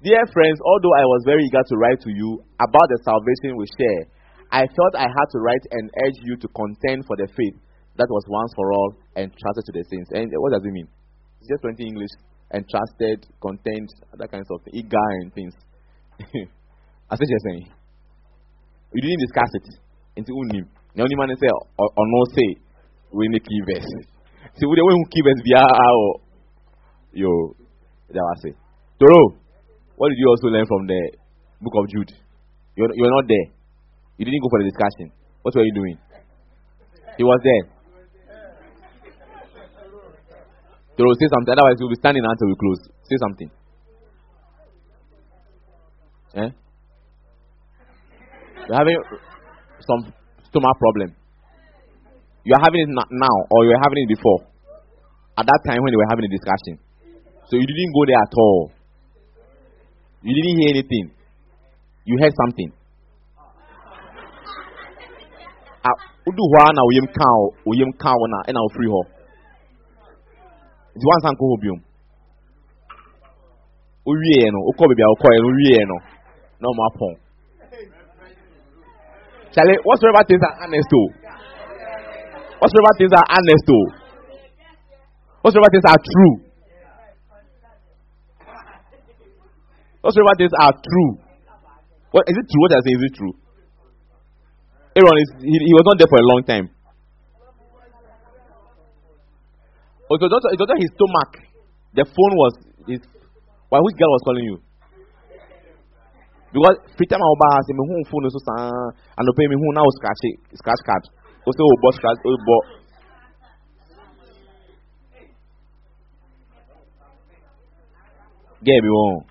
dear 0.00 0.24
friends, 0.32 0.56
although 0.64 0.96
I 0.96 1.04
was 1.04 1.22
very 1.28 1.44
eager 1.44 1.60
to 1.60 1.74
write 1.76 2.00
to 2.00 2.10
you 2.10 2.40
about 2.56 2.88
the 2.88 2.98
salvation 3.04 3.60
we 3.60 3.68
share, 3.76 4.08
I 4.48 4.64
felt 4.72 4.96
I 4.96 5.06
had 5.06 5.28
to 5.36 5.38
write 5.44 5.64
and 5.68 5.92
urge 6.00 6.18
you 6.24 6.40
to 6.40 6.48
contend 6.56 7.04
for 7.04 7.20
the 7.20 7.28
faith 7.36 7.60
that 8.02 8.10
was 8.10 8.26
once 8.26 8.50
for 8.58 8.66
all 8.74 8.90
entrusted 9.14 9.62
to 9.70 9.72
the 9.78 9.84
saints. 9.86 10.10
And 10.10 10.26
what 10.42 10.50
does 10.50 10.66
it 10.66 10.74
mean? 10.74 10.90
It's 11.38 11.46
just 11.46 11.62
20 11.62 11.78
English. 11.78 12.10
Entrusted, 12.50 13.24
content, 13.40 13.88
other 14.12 14.28
kinds 14.28 14.44
of 14.50 14.60
things, 14.60 14.84
eager 14.84 15.08
and 15.24 15.32
things. 15.32 15.54
I 17.08 17.16
said 17.16 17.30
you're 17.30 17.46
saying. 17.48 17.70
We 18.92 19.00
didn't 19.00 19.24
discuss 19.24 19.48
it. 19.56 19.66
Into 20.20 20.36
unim. 20.36 20.68
The 20.92 21.00
only 21.00 21.16
man 21.16 21.32
say 21.40 21.48
or, 21.48 21.88
no 21.96 22.20
say 22.36 22.60
we 23.14 23.28
need 23.28 23.40
key 23.40 23.62
verse. 23.64 23.88
See 24.60 24.66
we 24.68 24.76
way 24.76 24.92
who 24.92 25.08
key 25.08 25.24
verse 25.24 25.40
be 25.40 25.56
our 25.56 26.20
yo 27.16 27.56
that 28.12 28.20
was 28.20 28.44
it. 28.44 28.56
Toro, 29.00 29.40
what 29.96 30.10
did 30.10 30.18
you 30.20 30.28
also 30.28 30.52
learn 30.52 30.66
from 30.68 30.84
the 30.84 31.00
book 31.62 31.72
of 31.80 31.88
Jude? 31.88 32.12
You're, 32.76 32.92
you're 32.92 33.14
not 33.16 33.24
there. 33.28 33.48
You 34.18 34.24
didn't 34.28 34.44
go 34.44 34.52
for 34.52 34.60
the 34.60 34.68
discussion. 34.68 35.08
What 35.40 35.54
were 35.56 35.64
you 35.64 35.72
doing? 35.72 35.96
He 37.16 37.24
was 37.24 37.40
there. 37.44 37.64
They 40.96 41.04
will 41.04 41.16
say 41.16 41.28
something, 41.32 41.52
otherwise 41.56 41.76
you'll 41.80 41.88
be 41.88 41.96
standing 42.00 42.22
until 42.24 42.48
we 42.48 42.56
close. 42.60 42.80
Say 43.08 43.16
something. 43.20 43.50
Eh? 46.34 46.50
You're 48.68 48.78
having 48.78 48.98
some 49.80 50.12
stomach 50.48 50.76
problem. 50.78 51.16
You 52.44 52.54
are 52.56 52.62
having 52.64 52.80
it 52.84 52.90
now, 52.92 53.36
or 53.50 53.64
you 53.64 53.70
were 53.72 53.82
having 53.82 54.04
it 54.04 54.10
before. 54.12 54.40
At 55.38 55.46
that 55.46 55.60
time 55.64 55.80
when 55.80 55.92
they 55.92 55.96
were 56.00 56.10
having 56.10 56.26
a 56.26 56.32
discussion. 56.32 56.76
So 57.48 57.56
you 57.56 57.66
didn't 57.66 57.92
go 57.96 58.02
there 58.06 58.20
at 58.20 58.32
all. 58.36 58.72
You 60.22 60.32
didn't 60.36 60.58
hear 60.60 60.70
anything. 60.76 61.10
You 62.04 62.18
heard 62.20 62.32
something. 62.36 62.72
wodu 66.26 66.44
hɔ 66.52 66.58
a 66.62 66.72
na 66.76 66.82
woyam 66.86 67.90
ka 67.98 68.12
na 68.30 68.60
hɔ 68.62 69.00
nti 70.94 71.04
wansa 71.08 71.28
nkɔ 71.34 71.44
hɔ 71.50 71.56
biom 71.62 71.80
wowieɛ 74.06 74.46
no 74.52 74.58
wokɔ 74.68 74.82
baabi 74.88 75.02
a 75.06 75.12
wokɔɛ 75.12 75.36
no 75.40 75.48
wowieɛ 75.48 75.82
no 75.90 75.96
na 76.60 76.66
ɔmo 76.72 76.82
apɔn 76.90 77.14
Charlie, 79.52 79.76
whatsoever 79.84 80.24
things 80.24 80.40
are 80.48 80.64
honest 80.64 80.88
to, 80.88 81.00
whatsoever 82.56 82.92
things 82.96 83.12
are 83.12 83.28
honest 83.36 83.64
to, 83.68 83.78
whatsoever 85.44 85.68
things 85.68 85.84
are 85.92 86.00
true, 86.00 86.34
whatsoever 90.00 90.34
things 90.40 90.56
are 90.56 90.72
true. 90.72 91.12
What 92.12 92.24
is 92.28 92.36
it 92.36 92.46
true? 92.48 92.60
What 92.64 92.72
I 92.72 92.80
say 92.80 92.92
is 92.96 93.04
it 93.08 93.14
true? 93.16 93.34
Aaron 94.96 95.16
is 95.20 95.28
he, 95.40 95.52
he 95.52 95.72
was 95.76 95.84
not 95.84 95.96
there 95.96 96.08
for 96.08 96.20
a 96.20 96.28
long 96.28 96.44
time. 96.44 96.71
Oh, 100.12 100.20
it 100.20 100.20
was 100.20 100.28
not, 100.28 100.44
it 100.52 100.60
was 100.60 100.68
not 100.68 100.76
his 100.76 100.92
stomach. 100.92 101.32
The 101.96 102.04
phone 102.04 102.34
was 102.36 102.52
his. 102.84 103.00
Why 103.72 103.80
which 103.80 103.96
girl 103.96 104.12
was 104.12 104.20
calling 104.28 104.44
you? 104.44 104.60
Because 106.52 106.76
free 107.00 107.08
time 107.08 107.24
I 107.24 107.32
buy 107.40 107.64
say 107.64 107.72
me 107.72 107.80
who 107.80 107.96
phone 108.12 108.28
so 108.28 108.36
sa 108.44 108.92
and 108.92 109.24
pay 109.32 109.48
me 109.48 109.56
who 109.56 109.72
now 109.72 109.88
scratch 109.96 110.20
scratch 110.52 110.84
card. 110.84 111.00
Also 111.48 111.64
oh 111.64 111.76
boss 111.80 111.96
scratch 111.96 112.20
oh 112.28 112.36
bo. 112.44 112.56
Get 118.60 118.84
me 118.84 118.90
one. 118.92 119.24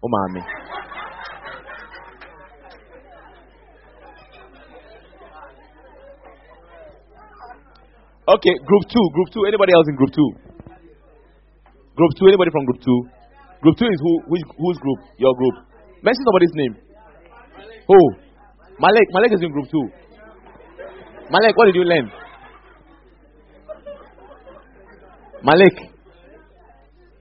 Oh 0.00 0.08
mommy. 0.08 0.40
Okay, 8.24 8.54
group 8.64 8.84
two, 8.88 9.06
group 9.12 9.28
two. 9.36 9.44
Anybody 9.44 9.72
else 9.76 9.84
in 9.88 9.96
group 9.96 10.12
two? 10.16 10.30
Group 11.92 12.12
two. 12.16 12.26
Anybody 12.28 12.50
from 12.50 12.64
group 12.64 12.80
two? 12.80 13.00
Group 13.60 13.76
two 13.76 13.84
is 13.84 14.00
who? 14.00 14.12
Which, 14.32 14.42
whose 14.56 14.78
group? 14.80 14.98
Your 15.18 15.34
group. 15.36 15.54
Mention 16.00 16.24
somebody's 16.24 16.54
name. 16.56 16.74
Who? 17.88 17.98
Malek. 18.80 19.08
Malek 19.12 19.32
is 19.36 19.42
in 19.44 19.52
group 19.52 19.68
two. 19.68 19.86
Malek, 21.28 21.56
what 21.56 21.66
did 21.66 21.76
you 21.76 21.84
learn? 21.84 22.10
Malek, 25.44 25.76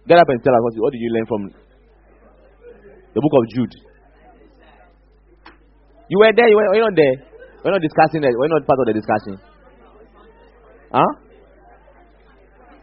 get 0.08 0.18
up 0.18 0.30
and 0.30 0.40
tell 0.42 0.56
us 0.56 0.62
what, 0.80 0.94
did 0.94 1.02
you 1.04 1.12
learn 1.12 1.26
from 1.28 1.52
the 3.14 3.20
book 3.20 3.34
of 3.36 3.44
Jude. 3.54 3.76
You 6.08 6.18
were 6.20 6.32
there. 6.36 6.48
You 6.48 6.56
were, 6.56 6.76
you 6.76 6.82
not 6.82 6.96
there. 6.96 7.16
We're 7.64 7.72
not 7.72 7.82
discussing 7.82 8.22
that. 8.22 8.32
We're 8.32 8.48
not 8.48 8.66
part 8.66 8.80
of 8.80 8.88
the 8.88 8.96
discussion. 8.96 9.53
Huh? 10.94 11.14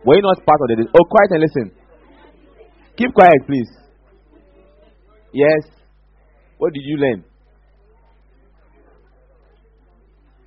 Were 0.04 0.16
you 0.16 0.22
not 0.22 0.44
part 0.44 0.60
of 0.62 0.68
the? 0.68 0.88
Oh, 0.98 1.04
quiet 1.04 1.30
and 1.30 1.42
listen. 1.42 1.70
Keep 2.96 3.14
quiet, 3.14 3.46
please. 3.46 3.70
Yes. 5.32 5.62
What 6.58 6.72
did 6.72 6.82
you 6.84 6.96
learn? 6.96 7.24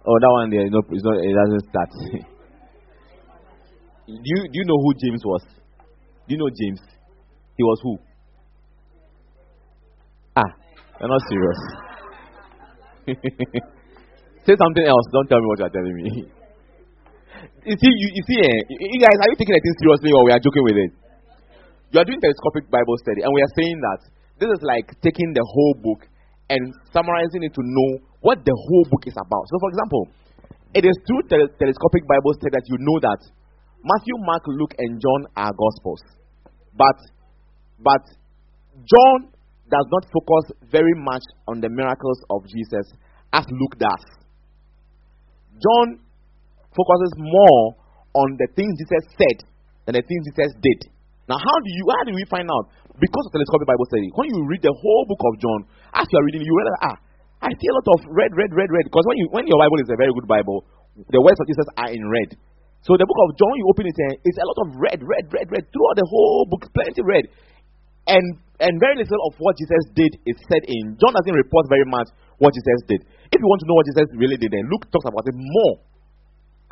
Oh, 0.06 0.20
that 0.20 0.30
one 0.30 0.50
there. 0.50 0.70
No, 0.70 0.82
it's 0.92 1.04
not. 1.04 1.16
It 1.16 1.34
doesn't 1.34 1.70
start. 1.70 1.90
do 4.08 4.14
you 4.14 4.44
do 4.52 4.60
you 4.60 4.66
know 4.66 4.78
who 4.84 4.94
James 5.00 5.24
was? 5.24 5.44
Do 6.28 6.36
you 6.36 6.38
know 6.38 6.50
James? 6.50 6.82
He 7.56 7.64
was 7.64 7.80
who? 7.82 7.98
Ah, 10.36 10.52
you're 11.00 11.10
not 11.10 11.22
serious. 11.30 11.60
Say 14.46 14.56
something 14.60 14.86
else. 14.86 15.06
Don't 15.14 15.28
tell 15.28 15.40
me 15.40 15.46
what 15.48 15.60
you're 15.60 15.70
telling 15.70 15.96
me. 15.96 16.26
you 17.66 17.76
see, 17.76 17.92
you, 17.92 18.08
you 18.16 18.24
see, 18.28 18.40
eh, 18.40 18.60
you 18.70 19.00
guys, 19.00 19.18
are 19.20 19.30
you 19.32 19.38
taking 19.40 19.56
it 19.56 19.64
seriously 19.80 20.12
or 20.12 20.22
we 20.26 20.32
are 20.32 20.42
joking 20.44 20.64
with 20.64 20.78
it? 20.78 20.92
You 21.92 22.02
are 22.02 22.08
doing 22.08 22.20
telescopic 22.20 22.72
Bible 22.74 22.98
study, 23.06 23.22
and 23.22 23.32
we 23.32 23.42
are 23.42 23.54
saying 23.54 23.78
that 23.78 24.02
this 24.42 24.50
is 24.50 24.62
like 24.66 24.90
taking 25.06 25.30
the 25.32 25.46
whole 25.46 25.76
book 25.78 26.10
and 26.50 26.74
summarizing 26.90 27.46
it 27.46 27.54
to 27.54 27.64
know 27.64 28.02
what 28.22 28.42
the 28.44 28.56
whole 28.56 28.86
book 28.90 29.06
is 29.06 29.14
about. 29.14 29.46
So, 29.52 29.56
for 29.62 29.70
example, 29.70 30.04
it 30.74 30.84
is 30.84 30.96
through 31.06 31.24
tel- 31.30 31.54
telescopic 31.60 32.04
Bible 32.10 32.34
study 32.34 32.52
that 32.58 32.66
you 32.66 32.78
know 32.82 32.98
that 33.06 33.22
Matthew, 33.86 34.16
Mark, 34.26 34.44
Luke, 34.48 34.74
and 34.80 35.00
John 35.00 35.22
are 35.38 35.54
Gospels, 35.54 36.02
but 36.74 36.98
but 37.78 38.04
John 38.84 39.30
does 39.70 39.88
not 39.92 40.04
focus 40.10 40.56
very 40.72 40.96
much 40.98 41.24
on 41.48 41.62
the 41.62 41.70
miracles 41.70 42.20
of 42.30 42.42
Jesus 42.48 42.90
as 43.32 43.46
Luke 43.50 43.78
does. 43.78 44.04
John 45.62 46.03
focuses 46.74 47.14
more 47.18 47.78
on 48.14 48.38
the 48.38 48.50
things 48.54 48.74
Jesus 48.78 49.04
said 49.18 49.38
than 49.86 49.98
the 49.98 50.06
things 50.06 50.22
Jesus 50.34 50.54
did. 50.62 50.80
Now, 51.26 51.40
how 51.40 51.58
do 51.64 51.70
you 51.72 51.84
how 51.88 52.04
do 52.04 52.14
we 52.14 52.26
find 52.28 52.50
out? 52.52 52.68
Because 53.00 53.24
of 53.26 53.32
telescopic 53.32 53.66
Bible 53.66 53.88
study. 53.90 54.12
When 54.14 54.28
you 54.30 54.44
read 54.46 54.62
the 54.62 54.76
whole 54.76 55.04
book 55.08 55.22
of 55.24 55.34
John, 55.40 55.60
as 55.96 56.06
you 56.12 56.16
are 56.20 56.26
reading, 56.28 56.44
you 56.44 56.54
realize, 56.54 56.80
ah, 56.84 56.98
I 57.42 57.50
see 57.56 57.68
a 57.72 57.76
lot 57.76 57.88
of 57.96 58.00
red, 58.12 58.32
red, 58.36 58.52
red, 58.52 58.70
red. 58.70 58.86
Because 58.86 59.08
when 59.08 59.18
you 59.18 59.28
when 59.32 59.48
your 59.48 59.58
Bible 59.58 59.80
is 59.82 59.90
a 59.90 59.98
very 59.98 60.12
good 60.12 60.28
Bible, 60.28 60.68
the 61.10 61.24
words 61.24 61.40
of 61.40 61.48
Jesus 61.48 61.68
are 61.80 61.90
in 61.90 62.04
red. 62.06 62.36
So 62.84 63.00
the 63.00 63.08
book 63.08 63.20
of 63.24 63.40
John, 63.40 63.56
you 63.56 63.66
open 63.72 63.88
it 63.88 63.96
and 63.96 64.20
it's 64.28 64.40
a 64.40 64.44
lot 64.44 64.60
of 64.68 64.76
red, 64.76 65.00
red, 65.00 65.32
red, 65.32 65.48
red 65.48 65.64
throughout 65.72 65.96
the 65.96 66.04
whole 66.04 66.44
book, 66.52 66.68
plenty 66.76 67.00
red. 67.00 67.32
And 68.12 68.44
and 68.60 68.80
very 68.80 69.00
little 69.00 69.20
of 69.32 69.40
what 69.40 69.56
Jesus 69.56 69.84
did 69.96 70.12
is 70.28 70.36
said 70.52 70.68
in 70.68 71.00
John 71.00 71.16
doesn't 71.16 71.40
report 71.40 71.72
very 71.72 71.88
much 71.88 72.12
what 72.44 72.52
Jesus 72.52 72.80
did. 72.88 73.02
If 73.32 73.40
you 73.40 73.48
want 73.48 73.64
to 73.64 73.68
know 73.72 73.80
what 73.80 73.88
Jesus 73.88 74.08
really 74.20 74.36
did, 74.36 74.52
then 74.52 74.68
Luke 74.68 74.92
talks 74.92 75.08
about 75.08 75.24
it 75.24 75.36
more. 75.36 75.80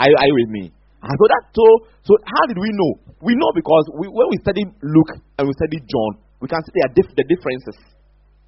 Are 0.02 0.10
are 0.10 0.28
you 0.28 0.38
with 0.42 0.50
me? 0.50 0.66
And 1.06 1.14
so 1.14 1.26
that 1.30 1.44
so 1.54 1.66
so 2.10 2.12
how 2.26 2.44
did 2.50 2.58
we 2.58 2.70
know? 2.74 2.92
We 3.22 3.38
know 3.38 3.54
because 3.54 3.86
we, 4.02 4.10
when 4.10 4.34
we 4.34 4.38
study 4.42 4.66
Luke 4.82 5.14
and 5.38 5.46
we 5.46 5.54
study 5.54 5.78
John, 5.86 6.12
we 6.42 6.50
can 6.50 6.58
see 6.66 6.74
the, 6.74 7.06
the 7.22 7.26
differences. 7.30 7.78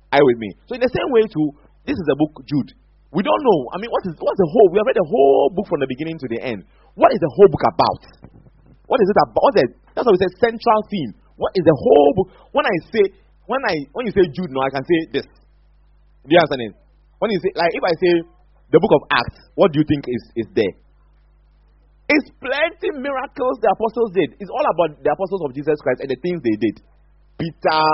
Are 0.09 0.17
you 0.17 0.25
with 0.25 0.41
me? 0.41 0.49
So 0.65 0.73
in 0.73 0.81
the 0.81 0.89
same 0.89 1.09
way 1.13 1.29
too, 1.29 1.47
this 1.85 1.93
is 1.93 2.05
the 2.09 2.17
book 2.17 2.41
Jude. 2.49 2.73
We 3.13 3.21
don't 3.21 3.43
know. 3.45 3.59
I 3.69 3.77
mean, 3.77 3.93
what 3.93 4.01
is 4.09 4.17
what's 4.17 4.41
the 4.41 4.49
whole? 4.49 4.73
We 4.73 4.81
have 4.81 4.89
read 4.89 4.97
the 4.97 5.05
whole 5.05 5.53
book 5.53 5.69
from 5.69 5.85
the 5.85 5.89
beginning 5.89 6.17
to 6.17 6.27
the 6.29 6.41
end. 6.41 6.65
What 6.97 7.13
is 7.13 7.21
the 7.21 7.29
whole 7.37 7.49
book 7.49 7.65
about? 7.69 8.01
What 8.89 8.97
is 8.97 9.07
it 9.13 9.17
about? 9.21 9.53
The, 9.53 9.63
that's 9.93 10.05
what 10.09 10.17
we 10.17 10.21
say 10.25 10.33
central 10.41 10.81
theme. 10.89 11.13
What 11.37 11.53
is 11.53 11.61
the 11.65 11.77
whole 11.77 12.09
book? 12.17 12.27
When 12.53 12.65
I 12.65 12.75
say 12.89 13.05
when 13.45 13.61
I 13.61 13.77
when 13.93 14.09
you 14.09 14.13
say 14.17 14.25
Jude, 14.33 14.49
no, 14.49 14.65
I 14.65 14.73
can 14.73 14.81
say 14.89 14.97
this. 15.13 15.25
Do 16.25 16.33
you 16.33 16.41
understand 16.41 16.65
it? 16.65 16.73
When 17.21 17.29
you 17.29 17.37
say 17.45 17.53
like 17.53 17.73
if 17.77 17.83
I 17.85 17.93
say 18.01 18.13
the 18.73 18.81
book 18.81 18.93
of 18.97 19.01
Acts, 19.13 19.37
what 19.53 19.69
do 19.69 19.77
you 19.77 19.85
think 19.85 20.09
is 20.09 20.23
is 20.33 20.47
there? 20.57 20.73
It's 22.13 22.29
plenty 22.37 22.89
miracles 23.01 23.57
the 23.57 23.73
apostles 23.73 24.13
did. 24.13 24.37
It's 24.37 24.53
all 24.53 24.67
about 24.69 25.01
the 25.01 25.09
apostles 25.09 25.41
of 25.49 25.57
Jesus 25.57 25.81
Christ 25.81 26.05
and 26.05 26.09
the 26.13 26.19
things 26.21 26.45
they 26.45 26.57
did. 26.61 26.77
Peter, 27.41 27.85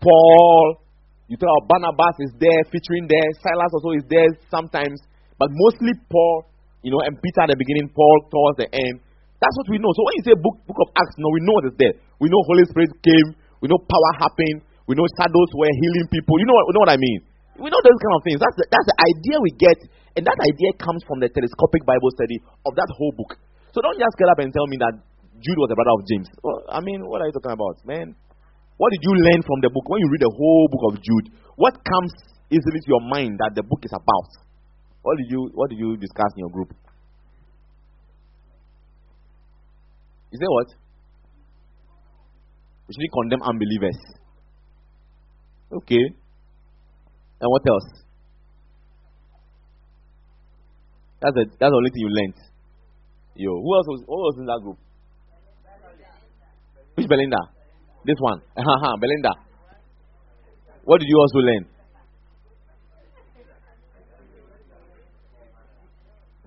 Paul, 0.00 0.80
you 1.28 1.36
about 1.36 1.68
Barnabas 1.68 2.16
is 2.24 2.32
there, 2.40 2.60
featuring 2.72 3.04
there. 3.04 3.28
Silas 3.44 3.70
also 3.76 3.92
is 3.94 4.06
there 4.08 4.26
sometimes, 4.48 4.96
but 5.36 5.52
mostly 5.52 5.92
Paul, 6.08 6.48
you 6.80 6.88
know, 6.88 7.04
and 7.04 7.20
Peter 7.20 7.44
at 7.44 7.52
the 7.52 7.58
beginning, 7.60 7.92
Paul 7.92 8.16
towards 8.32 8.64
the 8.64 8.68
end. 8.72 9.04
That's 9.38 9.56
what 9.60 9.68
we 9.68 9.76
know. 9.76 9.92
So 9.92 10.00
when 10.04 10.14
you 10.16 10.24
say 10.26 10.36
book, 10.40 10.56
book 10.64 10.80
of 10.80 10.88
Acts, 10.96 11.16
no, 11.20 11.28
we 11.36 11.40
know 11.44 11.54
what 11.60 11.68
is 11.68 11.76
there. 11.76 11.94
We 12.16 12.32
know 12.32 12.40
Holy 12.48 12.64
Spirit 12.66 12.92
came. 13.04 13.36
We 13.60 13.68
know 13.68 13.78
power 13.78 14.12
happened. 14.20 14.64
We 14.88 14.96
know 14.96 15.04
shadows 15.20 15.50
were 15.52 15.68
healing 15.68 16.08
people. 16.08 16.40
You 16.40 16.48
know 16.48 16.56
what, 16.56 16.64
you 16.66 16.74
know 16.76 16.84
what 16.88 16.96
I 16.96 17.00
mean? 17.00 17.20
We 17.60 17.68
know 17.68 17.82
those 17.84 18.00
kind 18.00 18.14
of 18.16 18.22
things. 18.24 18.40
That's 18.40 18.56
the, 18.56 18.66
that's 18.72 18.88
the 18.88 18.98
idea 19.04 19.36
we 19.36 19.52
get, 19.52 19.78
and 20.16 20.24
that 20.24 20.38
idea 20.40 20.72
comes 20.80 21.04
from 21.04 21.20
the 21.20 21.28
telescopic 21.28 21.84
Bible 21.84 22.08
study 22.16 22.40
of 22.64 22.72
that 22.74 22.88
whole 22.96 23.12
book. 23.12 23.36
So 23.76 23.84
don't 23.84 24.00
just 24.00 24.16
get 24.16 24.32
up 24.32 24.40
and 24.40 24.48
tell 24.50 24.64
me 24.64 24.80
that 24.80 24.96
Jude 25.44 25.60
was 25.60 25.68
the 25.68 25.76
brother 25.76 25.92
of 25.92 26.02
James. 26.08 26.28
Well, 26.40 26.64
I 26.72 26.80
mean, 26.80 27.04
what 27.04 27.20
are 27.20 27.28
you 27.28 27.36
talking 27.36 27.52
about, 27.52 27.76
man? 27.84 28.16
What 28.80 28.90
did 28.96 29.04
you 29.04 29.12
learn 29.12 29.44
from 29.44 29.60
the 29.60 29.68
book? 29.68 29.84
When 29.92 30.00
you 30.00 30.08
read 30.08 30.24
the 30.24 30.32
whole 30.32 30.66
book 30.72 30.84
of 30.88 30.94
Jude, 31.04 31.36
what 31.60 31.76
comes 31.84 32.12
easily 32.48 32.80
to 32.80 32.88
your 32.88 33.04
mind 33.12 33.36
that 33.44 33.52
the 33.52 33.62
book 33.62 33.84
is 33.84 33.92
about? 33.92 34.28
What 35.04 35.20
did 35.20 35.28
you 35.28 35.52
What 35.52 35.68
did 35.68 35.78
you 35.78 35.96
discuss 36.00 36.32
in 36.36 36.48
your 36.48 36.52
group? 36.52 36.72
You 40.32 40.38
say 40.40 40.48
what? 40.48 40.68
We 42.88 42.94
shouldn't 42.96 43.12
condemn 43.12 43.42
unbelievers. 43.44 43.98
Okay. 45.72 46.19
And 47.40 47.48
what 47.48 47.62
else? 47.68 47.88
That's 51.20 51.34
the 51.34 51.44
that's 51.60 51.72
the 51.72 51.76
only 51.76 51.90
thing 51.90 52.04
you 52.04 52.12
learned. 52.12 52.38
Yo, 53.36 53.52
who 53.60 53.70
else 53.76 53.88
was 53.88 54.00
who 54.08 54.16
was 54.16 54.36
in 54.40 54.46
that 54.46 54.60
group? 54.64 54.78
Which 56.96 57.08
Belinda? 57.08 57.40
This 58.04 58.16
one. 58.20 58.40
Belinda. 59.00 59.32
What 60.84 61.00
did 61.00 61.08
you 61.08 61.18
also 61.20 61.38
learn? 61.44 61.64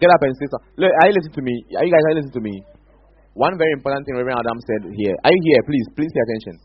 Get 0.01 0.10
up 0.10 0.21
and 0.21 0.36
say 0.36 0.47
so. 0.51 0.58
Look, 0.75 0.91
are 0.91 1.08
you 1.08 1.15
listening 1.15 1.38
to 1.38 1.43
me? 1.45 1.56
Are 1.77 1.86
you 1.86 1.93
guys 1.93 2.03
listening 2.17 2.38
to 2.38 2.43
me? 2.43 2.56
One 3.34 3.58
very 3.58 3.71
important 3.73 4.06
thing 4.06 4.17
Reverend 4.17 4.41
Adam 4.41 4.60
said 4.67 4.82
here. 4.93 5.15
Are 5.23 5.32
you 5.32 5.41
here? 5.41 5.62
Please, 5.65 5.88
please 5.95 6.12
pay 6.12 6.21
attention. 6.27 6.60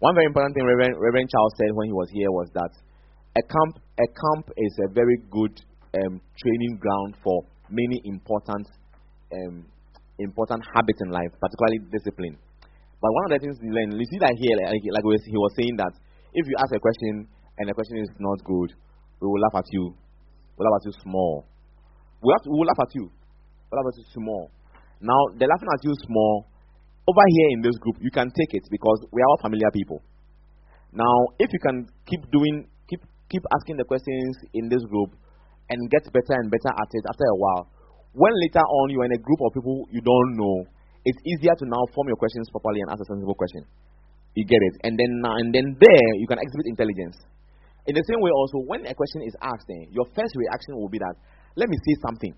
One 0.00 0.12
very 0.12 0.26
important 0.26 0.52
thing 0.52 0.66
Reverend, 0.66 0.98
Reverend 1.00 1.30
Charles 1.30 1.54
said 1.56 1.72
when 1.72 1.88
he 1.88 1.94
was 1.96 2.08
here 2.12 2.28
was 2.28 2.50
that 2.52 2.72
a 3.36 3.42
camp, 3.44 3.74
a 4.00 4.08
camp 4.08 4.48
is 4.56 4.72
a 4.80 4.88
very 4.92 5.20
good 5.30 5.52
um, 5.92 6.20
training 6.40 6.80
ground 6.80 7.16
for 7.22 7.44
many 7.68 8.00
important, 8.04 8.64
um, 9.32 9.66
important 10.18 10.64
habits 10.72 11.00
in 11.04 11.12
life, 11.12 11.28
particularly 11.36 11.84
discipline. 11.92 12.36
But 12.96 13.12
one 13.12 13.24
of 13.28 13.30
the 13.36 13.40
things 13.44 13.60
you 13.60 13.72
learn, 13.76 13.92
you 13.92 14.08
see 14.08 14.20
that 14.24 14.32
here, 14.40 14.56
like, 14.56 14.80
like 14.80 15.04
he 15.28 15.36
was 15.36 15.52
saying 15.52 15.76
that 15.76 15.92
if 16.32 16.48
you 16.48 16.56
ask 16.56 16.72
a 16.72 16.80
question 16.80 17.28
and 17.60 17.68
the 17.68 17.74
question 17.76 18.00
is 18.00 18.08
not 18.16 18.40
good, 18.40 18.72
we 19.20 19.28
will 19.28 19.40
laugh 19.40 19.60
at 19.60 19.68
you. 19.68 19.92
We'll 20.56 20.64
laugh 20.72 20.80
at 20.80 20.88
you 20.88 20.94
small. 21.04 21.44
We, 22.24 22.32
have 22.32 22.40
to, 22.44 22.48
we 22.48 22.56
will 22.56 22.68
laugh 22.72 22.80
at 22.80 22.92
you. 22.96 23.12
We'll 23.68 23.76
laugh 23.84 23.92
at 23.92 24.00
you 24.00 24.08
small. 24.16 24.48
Now, 25.00 25.20
they're 25.36 25.48
laughing 25.48 25.68
at 25.68 25.84
you 25.84 25.92
small. 26.08 26.48
Over 27.04 27.24
here 27.28 27.48
in 27.52 27.60
this 27.60 27.76
group, 27.84 28.00
you 28.00 28.10
can 28.10 28.32
take 28.32 28.52
it 28.56 28.64
because 28.72 29.04
we 29.12 29.20
are 29.20 29.28
all 29.28 29.40
familiar 29.44 29.68
people. 29.70 30.00
Now, 30.92 31.36
if 31.38 31.52
you 31.52 31.60
can 31.60 31.86
keep 32.08 32.24
doing, 32.32 32.66
keep 33.30 33.42
asking 33.54 33.76
the 33.76 33.86
questions 33.86 34.34
in 34.54 34.68
this 34.68 34.82
group 34.86 35.14
and 35.70 35.78
get 35.90 36.04
better 36.12 36.36
and 36.38 36.50
better 36.50 36.72
at 36.72 36.90
it 36.92 37.04
after 37.08 37.26
a 37.26 37.36
while, 37.36 37.70
when 38.14 38.32
later 38.48 38.62
on 38.62 38.90
you're 38.90 39.04
in 39.04 39.12
a 39.12 39.22
group 39.22 39.40
of 39.42 39.52
people 39.52 39.86
you 39.90 40.00
don't 40.00 40.32
know, 40.36 40.66
it's 41.04 41.20
easier 41.26 41.54
to 41.54 41.64
now 41.66 41.82
form 41.94 42.08
your 42.08 42.18
questions 42.18 42.50
properly 42.50 42.82
and 42.82 42.90
ask 42.90 43.02
a 43.02 43.08
sensible 43.10 43.34
question. 43.34 43.62
You 44.34 44.44
get 44.44 44.60
it, 44.60 44.74
and 44.84 44.98
then 44.98 45.22
and 45.24 45.48
then 45.54 45.76
there 45.80 46.10
you 46.20 46.26
can 46.26 46.38
exhibit 46.38 46.66
intelligence. 46.68 47.16
In 47.86 47.94
the 47.94 48.04
same 48.04 48.20
way, 48.20 48.30
also 48.34 48.66
when 48.66 48.84
a 48.84 48.94
question 48.94 49.22
is 49.22 49.32
asked, 49.40 49.70
eh, 49.70 49.88
your 49.94 50.04
first 50.12 50.34
reaction 50.36 50.76
will 50.76 50.90
be 50.90 50.98
that, 50.98 51.14
"Let 51.56 51.70
me 51.70 51.78
say 51.78 51.94
something." 52.04 52.34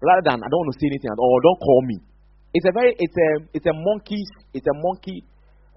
rather 0.00 0.22
than 0.30 0.38
I 0.42 0.46
don't 0.46 0.62
want 0.62 0.72
to 0.74 0.78
say 0.78 0.88
anything 0.90 1.10
at 1.10 1.18
all. 1.18 1.38
Don't 1.42 1.60
call 1.60 1.80
me. 1.86 1.98
It's 2.54 2.66
a 2.66 2.72
very 2.72 2.94
it's 2.96 3.18
a 3.18 3.28
it's 3.52 3.66
a 3.66 3.74
monkey 3.74 4.22
it's 4.54 4.66
a 4.66 4.76
monkey 4.78 5.26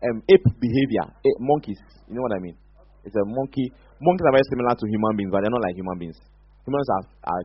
um, 0.01 0.23
ape 0.29 0.47
behavior. 0.57 1.05
Monkeys, 1.39 1.77
you 2.07 2.15
know 2.15 2.25
what 2.25 2.33
I 2.33 2.41
mean? 2.41 2.57
It's 3.05 3.15
a 3.15 3.25
monkey. 3.25 3.73
Monkeys 4.01 4.25
are 4.25 4.35
very 4.35 4.47
similar 4.49 4.73
to 4.73 4.85
human 4.89 5.13
beings, 5.15 5.29
but 5.29 5.45
they're 5.45 5.53
not 5.53 5.61
like 5.61 5.77
human 5.77 5.97
beings. 6.01 6.17
Humans 6.65 6.89
are, 6.89 7.03
are 7.29 7.43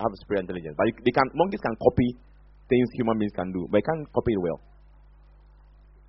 have 0.00 0.12
superior 0.20 0.44
intelligence, 0.44 0.76
but 0.76 0.88
they 1.04 1.12
can 1.12 1.24
monkeys 1.32 1.60
can 1.60 1.76
copy 1.80 2.16
things 2.68 2.88
human 2.96 3.16
beings 3.16 3.32
can 3.32 3.52
do, 3.52 3.68
but 3.70 3.80
they 3.80 3.86
can't 3.86 4.04
copy 4.12 4.32
it 4.32 4.40
well. 4.40 4.60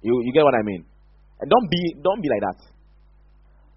You 0.03 0.15
you 0.23 0.31
get 0.35 0.43
what 0.43 0.55
I 0.55 0.63
mean? 0.63 0.83
And 1.39 1.47
don't 1.47 1.67
be 1.71 1.81
don't 2.03 2.21
be 2.21 2.29
like 2.31 2.43
that. 2.43 2.59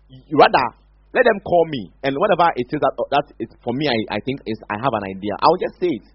You, 0.09 0.39
rather 0.39 0.67
let 1.15 1.25
them 1.25 1.41
call 1.41 1.65
me, 1.71 1.91
and 2.05 2.13
whatever 2.19 2.53
it 2.57 2.69
is 2.69 2.81
that 2.81 2.95
that 3.11 3.27
is 3.39 3.49
for 3.65 3.73
me, 3.73 3.89
I, 3.89 4.19
I 4.19 4.21
think 4.23 4.43
is 4.47 4.59
I 4.71 4.77
have 4.83 4.95
an 4.95 5.05
idea. 5.07 5.35
I'll 5.41 5.61
just 5.61 5.79
say 5.81 5.91
it 5.91 6.07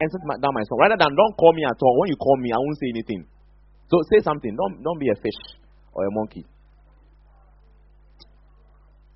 and 0.00 0.06
set 0.12 0.20
my, 0.24 0.36
down 0.36 0.52
myself. 0.52 0.76
Rather 0.80 0.98
than 0.98 1.12
don't 1.14 1.34
call 1.36 1.52
me 1.52 1.64
at 1.64 1.78
all. 1.80 1.94
When 2.00 2.08
you 2.10 2.18
call 2.18 2.36
me, 2.36 2.52
I 2.52 2.58
won't 2.60 2.78
say 2.80 2.90
anything. 2.92 3.24
So 3.88 3.96
say 4.10 4.20
something. 4.24 4.52
Don't 4.52 4.82
don't 4.82 4.98
be 5.00 5.08
a 5.08 5.16
fish 5.20 5.40
or 5.92 6.04
a 6.04 6.12
monkey. 6.12 6.44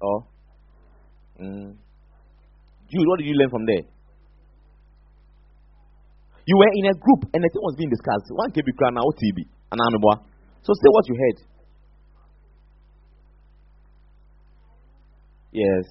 Oh, 0.03 0.25
mm. 1.41 1.77
Jude, 2.91 3.07
what 3.07 3.19
did 3.19 3.27
you 3.27 3.35
learn 3.35 3.51
from 3.51 3.67
there? 3.67 3.85
You 6.47 6.57
were 6.57 6.73
in 6.75 6.87
a 6.87 6.95
group 6.99 7.31
and 7.33 7.45
the 7.45 7.49
thing 7.53 7.63
was 7.63 7.77
being 7.77 7.91
discussed. 7.91 8.27
One 8.31 8.51
KB 8.51 8.67
now 8.93 9.07
TB 9.07 9.45
and 9.71 9.81
So 10.63 10.73
say 10.75 10.89
what 10.91 11.09
you 11.09 11.15
heard. 11.15 11.51
Yes. 15.53 15.85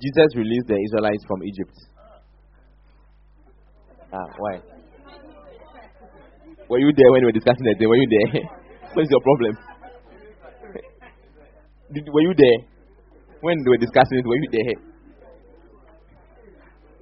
Jesus 0.00 0.36
released 0.36 0.68
the 0.68 0.78
Israelites 0.78 1.24
from 1.26 1.42
Egypt. 1.42 1.74
Ah, 4.12 4.26
why? 4.38 4.77
Were 6.68 6.78
you 6.78 6.92
there 6.92 7.10
when 7.12 7.24
we 7.24 7.32
were 7.32 7.38
discussing 7.40 7.64
that? 7.64 7.80
Were 7.80 7.96
you 7.96 8.08
there? 8.12 8.44
what 8.92 9.02
is 9.02 9.10
your 9.10 9.24
problem? 9.24 9.56
Did, 11.88 12.04
were 12.12 12.20
you 12.20 12.36
there 12.36 12.58
when 13.40 13.56
they 13.64 13.70
were 13.72 13.80
discussing 13.80 14.20
it? 14.20 14.26
Were 14.28 14.36
you 14.36 14.52
there? 14.52 14.76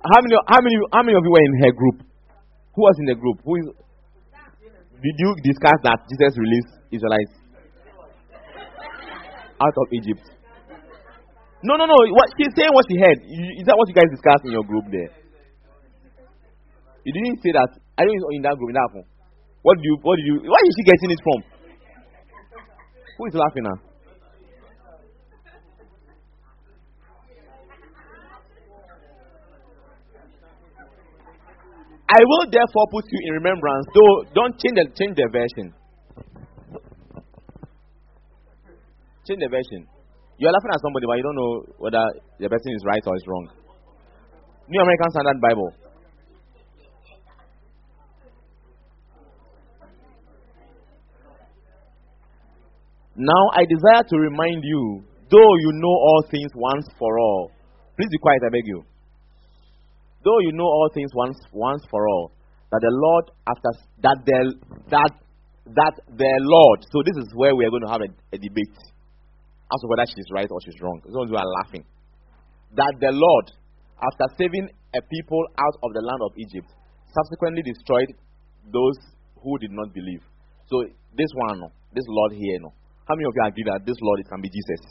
How 0.06 0.22
many? 0.22 0.34
How 0.46 0.60
many? 0.62 0.76
How 0.94 1.02
many 1.02 1.18
of 1.18 1.24
you 1.26 1.32
were 1.34 1.42
in 1.42 1.54
her 1.66 1.72
group? 1.74 1.98
Who 2.78 2.80
was 2.86 2.94
in 3.02 3.06
the 3.10 3.18
group? 3.18 3.42
Who 3.42 3.58
is? 3.58 3.66
Did 5.02 5.16
you 5.18 5.30
discuss 5.42 5.78
that 5.82 5.98
Jesus 6.06 6.38
released 6.38 6.72
Israelites 6.94 7.34
out 9.58 9.74
of 9.74 9.86
Egypt? 9.90 10.22
No, 11.66 11.74
no, 11.74 11.90
no. 11.90 11.96
What 12.14 12.30
she's 12.38 12.54
saying, 12.54 12.70
what 12.70 12.86
she 12.86 13.02
heard. 13.02 13.18
Is 13.58 13.66
that 13.66 13.74
what 13.74 13.90
you 13.90 13.98
guys 13.98 14.06
discussed 14.14 14.46
in 14.46 14.54
your 14.54 14.62
group 14.62 14.86
there? 14.94 15.10
You 17.02 17.10
didn't 17.10 17.42
say 17.42 17.50
that. 17.58 17.74
I 17.98 18.06
don't 18.06 18.14
in 18.30 18.42
that 18.46 18.54
group. 18.54 18.70
In 18.70 18.78
that 18.78 18.90
one. 18.94 19.15
What 19.66 19.74
do 19.78 19.82
you? 19.82 19.98
What 20.00 20.14
did 20.14 20.26
you? 20.30 20.36
Where 20.46 20.62
is 20.62 20.74
she 20.78 20.84
getting 20.86 21.10
it 21.10 21.20
from? 21.26 21.38
Who 23.18 23.26
is 23.26 23.34
laughing 23.34 23.66
now? 23.66 23.78
I 32.06 32.20
will 32.22 32.46
therefore 32.46 32.86
put 32.94 33.10
you 33.10 33.18
in 33.26 33.32
remembrance, 33.42 33.86
though 33.90 34.14
don't 34.38 34.54
change 34.62 34.78
the, 34.78 34.86
change 34.94 35.18
the 35.18 35.26
version. 35.34 35.74
Change 39.26 39.40
the 39.42 39.50
version. 39.50 39.82
You 40.38 40.46
are 40.46 40.54
laughing 40.54 40.70
at 40.70 40.78
somebody, 40.78 41.10
but 41.10 41.18
you 41.18 41.24
don't 41.26 41.34
know 41.34 41.54
whether 41.82 42.04
the 42.38 42.46
person 42.46 42.70
is 42.70 42.86
right 42.86 43.02
or 43.02 43.16
is 43.16 43.26
wrong. 43.26 43.50
New 44.70 44.78
American 44.80 45.10
Standard 45.10 45.40
Bible. 45.42 45.85
Now 53.16 53.42
I 53.56 53.64
desire 53.64 54.04
to 54.04 54.16
remind 54.18 54.62
you, 54.62 55.02
though 55.30 55.54
you 55.64 55.70
know 55.72 55.96
all 55.96 56.24
things 56.30 56.52
once 56.54 56.86
for 56.98 57.18
all. 57.18 57.50
Please 57.96 58.08
be 58.12 58.18
quiet, 58.18 58.40
I 58.44 58.50
beg 58.50 58.66
you. 58.66 58.84
Though 60.22 60.38
you 60.40 60.52
know 60.52 60.68
all 60.68 60.90
things 60.92 61.10
once, 61.14 61.38
once 61.52 61.82
for 61.90 62.06
all, 62.06 62.32
that 62.70 62.80
the 62.82 62.92
Lord 62.92 63.24
after 63.48 63.70
that 64.02 64.18
the 64.26 64.54
that 64.90 65.12
that 65.72 65.94
the 66.12 66.32
Lord. 66.44 66.84
So 66.92 67.00
this 67.06 67.16
is 67.16 67.32
where 67.34 67.56
we 67.56 67.64
are 67.64 67.70
going 67.70 67.86
to 67.86 67.92
have 67.92 68.04
a, 68.04 68.10
a 68.34 68.38
debate 68.38 68.76
as 68.76 69.78
to 69.80 69.86
whether 69.88 70.04
she's 70.06 70.28
right 70.34 70.50
or 70.50 70.60
she's 70.60 70.78
wrong. 70.82 71.00
Those 71.06 71.30
who 71.30 71.36
are 71.36 71.50
laughing. 71.62 71.84
That 72.76 72.92
the 73.00 73.10
Lord, 73.10 73.46
after 73.96 74.26
saving 74.36 74.68
a 74.94 75.00
people 75.08 75.42
out 75.56 75.76
of 75.82 75.90
the 75.94 76.02
land 76.04 76.20
of 76.20 76.32
Egypt, 76.36 76.68
subsequently 77.16 77.62
destroyed 77.64 78.12
those 78.68 78.98
who 79.40 79.58
did 79.58 79.72
not 79.72 79.94
believe. 79.94 80.20
So 80.68 80.84
this 81.16 81.30
one, 81.48 81.70
this 81.94 82.04
Lord 82.08 82.32
here, 82.32 82.60
no. 82.60 82.74
How 83.08 83.14
many 83.14 83.26
of 83.26 83.34
you 83.34 83.44
agree 83.46 83.64
that 83.70 83.86
this 83.86 83.96
Lord 84.02 84.20
it 84.20 84.28
can 84.28 84.40
be 84.40 84.50
Jesus? 84.50 84.82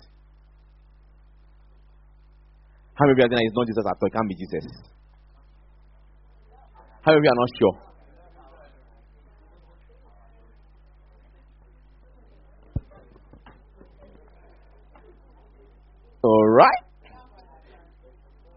How 2.96 3.06
many 3.06 3.12
of 3.12 3.18
you 3.20 3.26
agree 3.26 3.36
that 3.36 3.44
it's 3.44 3.56
not 3.56 3.68
Jesus 3.68 3.84
at 3.84 3.98
all? 4.00 4.08
It 4.08 4.14
can 4.16 4.28
be 4.28 4.36
Jesus. 4.36 4.66
How 7.04 7.12
many 7.12 7.20
of 7.20 7.24
you 7.24 7.30
are 7.30 7.42
not 7.44 7.52
sure? 7.60 7.76
All 16.24 16.48
right. 16.56 16.84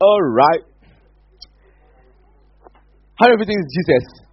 All 0.01 0.23
right. 0.23 0.63
How 3.21 3.27
everything 3.33 3.59
is 3.59 3.67
Jesus? 3.75 4.28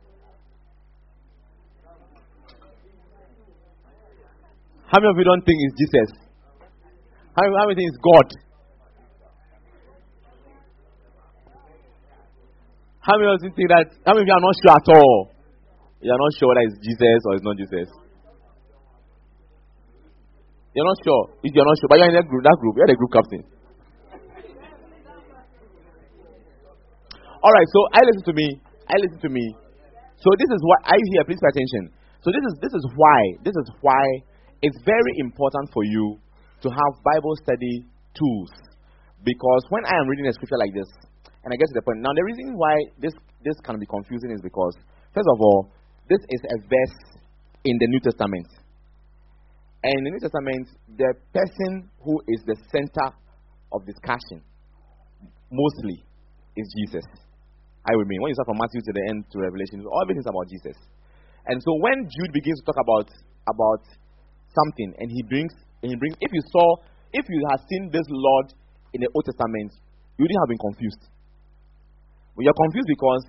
How 4.95 5.03
many 5.03 5.11
of 5.11 5.19
you 5.19 5.27
don't 5.27 5.43
think 5.43 5.59
it's 5.59 5.75
Jesus? 5.75 6.09
How 7.35 7.43
many, 7.43 7.51
how 7.59 7.67
many 7.67 7.75
think 7.83 7.91
it's 7.91 7.99
God? 7.99 8.27
How 13.03 13.19
many 13.19 13.27
of 13.27 13.43
you 13.43 13.51
think 13.51 13.67
that? 13.75 13.91
How 14.07 14.15
many 14.15 14.23
of 14.23 14.31
you 14.31 14.35
are 14.39 14.45
not 14.47 14.55
sure 14.55 14.71
at 14.71 14.87
all? 14.95 15.35
You 15.99 16.15
are 16.15 16.21
not 16.23 16.31
sure 16.39 16.47
whether 16.47 16.63
it's 16.63 16.79
Jesus 16.79 17.19
or 17.27 17.35
it's 17.35 17.43
not 17.43 17.59
Jesus. 17.59 17.91
You're 20.71 20.87
not 20.87 20.95
sure. 21.03 21.43
If 21.43 21.51
you're 21.51 21.67
not 21.67 21.75
sure, 21.75 21.91
but 21.91 21.99
you're 21.99 22.15
in 22.15 22.15
that 22.15 22.31
group, 22.31 22.47
that 22.47 22.55
group, 22.63 22.79
you're 22.79 22.87
the 22.87 22.95
group 22.95 23.11
captain. 23.11 23.43
All 27.43 27.51
right, 27.51 27.67
so 27.67 27.79
I 27.91 27.99
listen 27.99 28.31
to 28.31 28.35
me. 28.39 28.47
I 28.87 28.95
listen 29.03 29.19
to 29.27 29.31
me. 29.35 29.43
So 30.23 30.31
this 30.39 30.47
is 30.55 30.61
what 30.63 30.87
I 30.87 30.95
hear. 31.11 31.27
Please 31.27 31.43
pay 31.43 31.51
attention. 31.51 31.91
So 32.23 32.31
this 32.31 32.47
is 32.47 32.53
this 32.63 32.71
is 32.71 32.83
why 32.95 33.19
this 33.43 33.59
is 33.59 33.67
why 33.83 34.23
it's 34.65 34.81
very 34.81 35.13
important 35.21 35.69
for 35.69 35.85
you 35.85 36.17
to 36.65 36.69
have 36.73 36.91
Bible 37.05 37.37
study 37.45 37.85
tools. 38.17 38.49
Because 39.21 39.61
when 39.69 39.85
I 39.85 39.93
am 40.01 40.09
reading 40.09 40.25
a 40.25 40.33
scripture 40.33 40.57
like 40.57 40.73
this, 40.73 40.89
and 41.45 41.53
I 41.53 41.55
get 41.61 41.69
to 41.69 41.77
the 41.77 41.85
point. 41.85 42.01
Now 42.01 42.09
the 42.09 42.25
reason 42.25 42.57
why 42.57 42.73
this 42.97 43.13
this 43.45 43.53
can 43.61 43.77
be 43.77 43.85
confusing 43.85 44.33
is 44.33 44.41
because 44.41 44.73
first 45.13 45.29
of 45.29 45.37
all, 45.37 45.69
this 46.09 46.17
is 46.33 46.41
a 46.41 46.57
verse 46.65 46.97
in 47.61 47.77
the 47.77 47.87
New 47.93 48.01
Testament. 48.01 48.49
And 49.85 49.93
in 49.93 50.03
the 50.09 50.11
New 50.17 50.23
Testament, 50.25 50.65
the 50.97 51.13
person 51.29 51.85
who 52.01 52.17
is 52.33 52.41
the 52.49 52.57
center 52.73 53.13
of 53.69 53.85
discussion 53.85 54.41
mostly 55.53 56.01
is 56.57 56.65
Jesus. 56.81 57.05
I 57.85 57.93
would 57.93 58.09
mean 58.09 58.17
when 58.25 58.33
you 58.33 58.37
start 58.41 58.49
from 58.49 58.57
Matthew 58.57 58.81
to 58.81 58.93
the 58.97 59.03
end 59.13 59.29
to 59.29 59.37
Revelation, 59.37 59.85
all 59.85 60.01
everything's 60.01 60.25
about 60.25 60.49
Jesus. 60.49 60.73
And 61.45 61.61
so 61.61 61.77
when 61.77 62.09
Jude 62.09 62.33
begins 62.33 62.57
to 62.65 62.73
talk 62.73 62.81
about 62.81 63.07
about 63.45 63.85
something, 64.55 64.95
and 64.97 65.11
he 65.11 65.21
brings 65.27 65.53
and 65.83 65.93
he 65.93 65.97
brings, 66.01 66.17
if 66.17 66.31
you 66.33 66.41
saw, 66.49 66.81
if 67.13 67.23
you 67.29 67.39
had 67.51 67.61
seen 67.69 67.93
this 67.93 68.07
Lord 68.09 68.49
in 68.97 69.05
the 69.05 69.09
Old 69.13 69.21
Testament, 69.27 69.69
you 70.17 70.25
wouldn't 70.25 70.41
have 70.41 70.49
been 70.49 70.63
confused. 70.65 71.03
But 72.33 72.41
you're 72.47 72.57
confused 72.57 72.89
because 72.89 73.23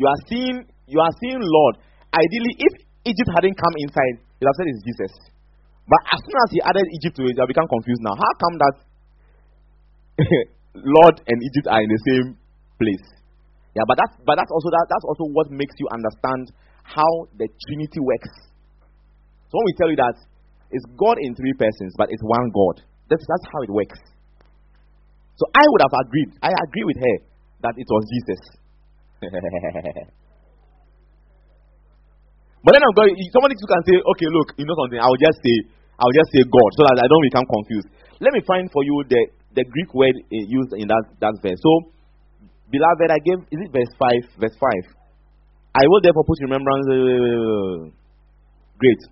you 0.00 0.06
are 0.08 0.20
seeing 0.26 0.64
you 0.88 0.98
are 0.98 1.14
seeing 1.20 1.38
Lord. 1.38 1.74
Ideally, 2.10 2.54
if 2.58 2.72
Egypt 3.06 3.30
hadn't 3.36 3.54
come 3.54 3.74
inside, 3.84 4.24
you'd 4.40 4.48
have 4.48 4.56
said 4.58 4.66
it's 4.72 4.82
Jesus. 4.82 5.12
But 5.86 6.02
as 6.10 6.18
soon 6.24 6.38
as 6.40 6.48
he 6.50 6.58
added 6.62 6.86
Egypt 6.98 7.14
to 7.18 7.22
it, 7.26 7.34
you 7.36 7.44
become 7.46 7.68
confused 7.70 8.02
now. 8.02 8.14
How 8.18 8.32
come 8.38 8.54
that 8.58 8.76
Lord 10.96 11.16
and 11.26 11.36
Egypt 11.38 11.66
are 11.70 11.82
in 11.82 11.90
the 11.90 12.00
same 12.06 12.26
place? 12.80 13.06
Yeah, 13.74 13.86
but 13.86 14.00
that's 14.00 14.14
but 14.26 14.34
that's 14.34 14.50
also 14.50 14.72
that, 14.72 14.86
that's 14.90 15.06
also 15.06 15.30
what 15.30 15.52
makes 15.52 15.74
you 15.78 15.86
understand 15.94 16.50
how 16.82 17.10
the 17.38 17.46
Trinity 17.46 18.02
works. 18.02 18.32
So 19.50 19.58
when 19.58 19.66
we 19.70 19.74
tell 19.78 19.90
you 19.90 19.98
that 19.98 20.16
it's 20.70 20.86
God 20.96 21.18
in 21.20 21.34
three 21.34 21.54
persons, 21.58 21.94
but 21.98 22.08
it's 22.10 22.22
one 22.22 22.50
God, 22.54 22.82
that's 23.10 23.22
that's 23.26 23.46
how 23.52 23.60
it 23.66 23.70
works. 23.70 23.98
So 25.36 25.46
I 25.54 25.64
would 25.64 25.82
have 25.82 25.94
agreed. 26.06 26.30
I 26.42 26.52
agree 26.52 26.84
with 26.84 26.98
her 27.00 27.16
that 27.64 27.74
it 27.76 27.88
was 27.88 28.04
Jesus. 28.08 28.40
but 32.64 32.70
then 32.72 32.82
I'm 32.82 32.94
going. 32.96 33.16
Somebody 33.32 33.56
can 33.56 33.82
say, 33.88 33.96
okay, 34.00 34.28
look, 34.32 34.52
you 34.56 34.64
know 34.68 34.76
something. 34.76 35.00
I'll 35.00 35.16
just 35.20 35.40
say, 35.40 35.56
I'll 35.96 36.16
just 36.16 36.32
say 36.32 36.44
God, 36.44 36.70
so 36.76 36.84
that 36.88 37.00
I 37.00 37.08
don't 37.08 37.24
become 37.24 37.46
confused. 37.48 37.88
Let 38.20 38.32
me 38.36 38.40
find 38.44 38.68
for 38.72 38.84
you 38.84 39.04
the 39.08 39.20
the 39.56 39.64
Greek 39.64 39.92
word 39.96 40.16
eh, 40.28 40.44
used 40.46 40.72
in 40.76 40.88
that 40.88 41.04
that 41.24 41.34
verse. 41.40 41.60
So 41.60 41.92
Beloved, 42.70 43.10
I 43.10 43.18
gave, 43.18 43.42
is 43.50 43.58
it 43.66 43.72
verse 43.74 43.90
5? 43.98 44.38
Verse 44.38 44.54
5. 44.54 44.70
I 45.74 45.82
will 45.90 46.00
therefore 46.02 46.22
put 46.22 46.38
remembrance. 46.42 46.86
Uh, 46.86 47.90
great. 48.78 49.02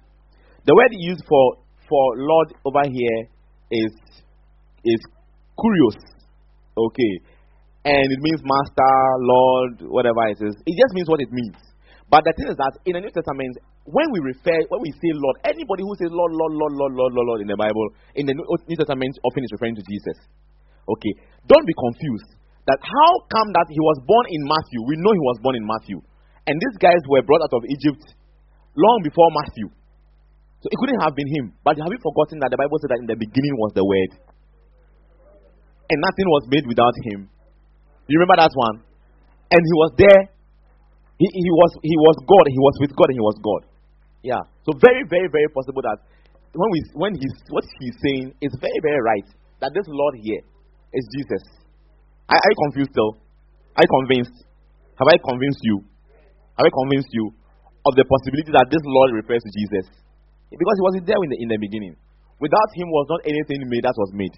The 0.69 0.77
word 0.77 0.93
used 0.93 1.25
for, 1.25 1.65
for 1.89 2.05
Lord 2.21 2.53
over 2.69 2.85
here 2.85 3.19
is, 3.73 3.89
is 4.85 5.01
kurios. 5.57 5.97
Okay. 6.77 7.13
And 7.89 8.05
it 8.05 8.21
means 8.21 8.45
master, 8.45 8.93
Lord, 9.25 9.89
whatever 9.89 10.29
it 10.29 10.37
is. 10.45 10.53
It 10.69 10.77
just 10.77 10.93
means 10.93 11.09
what 11.09 11.25
it 11.25 11.33
means. 11.33 11.57
But 12.13 12.29
the 12.29 12.37
thing 12.37 12.53
is 12.53 12.57
that 12.61 12.77
in 12.85 13.01
the 13.01 13.01
New 13.01 13.09
Testament, 13.09 13.57
when 13.89 14.13
we 14.13 14.21
refer, 14.21 14.61
when 14.69 14.85
we 14.85 14.93
say 14.93 15.09
Lord, 15.17 15.41
anybody 15.49 15.89
who 15.89 15.97
says 15.97 16.13
Lord, 16.13 16.37
Lord, 16.37 16.53
Lord, 16.53 16.77
Lord, 16.77 16.93
Lord, 16.93 17.13
Lord, 17.17 17.27
Lord 17.33 17.41
in 17.41 17.49
the 17.49 17.57
Bible, 17.57 17.89
in 18.13 18.29
the 18.29 18.37
New 18.37 18.77
Testament, 18.77 19.17
often 19.25 19.49
is 19.49 19.53
referring 19.57 19.81
to 19.81 19.85
Jesus. 19.89 20.21
Okay. 20.85 21.13
Don't 21.49 21.65
be 21.65 21.73
confused 21.81 22.29
that 22.69 22.77
how 22.85 23.13
come 23.33 23.49
that 23.57 23.73
he 23.73 23.81
was 23.81 24.05
born 24.05 24.29
in 24.29 24.45
Matthew? 24.45 24.85
We 24.85 25.01
know 25.01 25.17
he 25.17 25.25
was 25.33 25.41
born 25.41 25.57
in 25.57 25.65
Matthew. 25.65 26.05
And 26.45 26.61
these 26.61 26.77
guys 26.77 27.01
were 27.09 27.25
brought 27.25 27.41
out 27.41 27.57
of 27.57 27.65
Egypt 27.65 28.05
long 28.77 29.01
before 29.01 29.33
Matthew. 29.33 29.73
So 30.59 30.67
it 30.67 30.77
couldn't 30.79 31.03
have 31.03 31.15
been 31.15 31.31
him. 31.31 31.55
But 31.63 31.79
have 31.79 31.91
you 31.91 32.03
forgotten 32.03 32.43
that 32.43 32.51
the 32.51 32.59
Bible 32.59 32.79
said 32.83 32.91
that 32.91 33.03
in 33.03 33.07
the 33.07 33.19
beginning 33.19 33.55
was 33.63 33.73
the 33.79 33.87
Word? 33.87 34.11
And 35.89 35.99
nothing 36.03 36.27
was 36.29 36.45
made 36.51 36.67
without 36.67 36.97
him. 37.09 37.31
You 38.11 38.19
remember 38.19 38.43
that 38.43 38.53
one? 38.53 38.83
And 39.55 39.61
he 39.63 39.75
was 39.79 39.91
there. 39.97 40.21
He, 41.17 41.27
he, 41.31 41.51
was, 41.51 41.71
he 41.81 41.97
was 41.97 42.17
God. 42.27 42.45
He 42.51 42.61
was 42.61 42.75
with 42.83 42.93
God 42.93 43.09
and 43.09 43.19
he 43.19 43.25
was 43.25 43.39
God. 43.41 43.63
Yeah. 44.23 44.43
So 44.67 44.75
very, 44.77 45.07
very, 45.09 45.31
very 45.31 45.49
possible 45.49 45.81
that 45.87 46.03
when, 46.53 46.69
we, 46.75 46.81
when 46.95 47.13
he's, 47.15 47.37
what 47.49 47.65
he's 47.81 47.97
saying 48.03 48.35
is 48.43 48.53
very, 48.59 48.81
very 48.83 49.01
right. 49.01 49.29
That 49.63 49.75
this 49.75 49.87
Lord 49.87 50.15
here 50.23 50.43
is 50.95 51.05
Jesus. 51.15 51.43
Are, 52.29 52.39
are 52.39 52.51
you 52.51 52.59
confused 52.69 52.93
still? 52.93 53.19
Are 53.79 53.83
you 53.87 53.93
convinced? 54.05 54.37
Have 54.99 55.09
I 55.09 55.17
convinced 55.23 55.63
you? 55.63 55.87
Have 56.59 56.67
I 56.67 56.73
convinced 56.75 57.11
you 57.15 57.31
of 57.87 57.95
the 57.95 58.05
possibility 58.05 58.51
that 58.53 58.67
this 58.69 58.83
Lord 58.83 59.15
refers 59.15 59.43
to 59.43 59.51
Jesus? 59.55 59.87
Because 60.51 60.77
he 60.81 60.85
wasn't 60.85 61.07
there 61.07 61.21
in 61.21 61.31
the, 61.31 61.39
in 61.45 61.49
the 61.49 61.59
beginning. 61.61 61.95
Without 62.41 62.71
him 62.73 62.89
was 62.89 63.07
not 63.11 63.21
anything 63.27 63.61
made 63.69 63.85
that 63.85 63.99
was 63.99 64.13
made. 64.15 64.33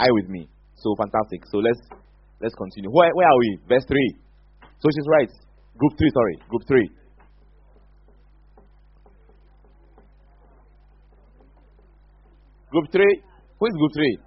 You 0.00 0.14
with 0.14 0.28
me? 0.28 0.48
So 0.76 0.94
fantastic. 0.98 1.42
So 1.50 1.58
let's 1.58 1.80
let's 2.40 2.54
continue. 2.54 2.90
Where, 2.90 3.10
where 3.14 3.26
are 3.26 3.38
we? 3.38 3.58
Verse 3.68 3.84
3. 3.86 3.96
So 4.78 4.86
she's 4.90 5.08
right. 5.08 5.30
Group 5.78 5.92
3, 5.98 6.10
sorry. 6.10 6.36
Group 6.48 6.62
3. 6.66 6.90
Group 12.70 12.86
3. 12.92 13.22
Who 13.58 13.66
is 13.66 13.74
group 13.74 13.92
3? 13.94 14.18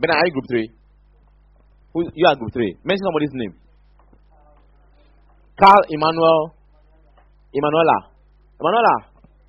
Ben, 0.00 0.10
are 0.10 0.26
you 0.26 0.32
group 0.32 0.46
3? 0.48 0.80
Who, 1.92 2.06
you 2.14 2.26
are 2.26 2.36
group 2.36 2.52
three. 2.52 2.76
Mention 2.84 3.04
somebody's 3.04 3.34
name. 3.34 3.54
Carl 5.58 5.82
Emmanuel. 5.90 6.54
Emanuela. 7.52 7.98
Emanuela, 8.60 8.94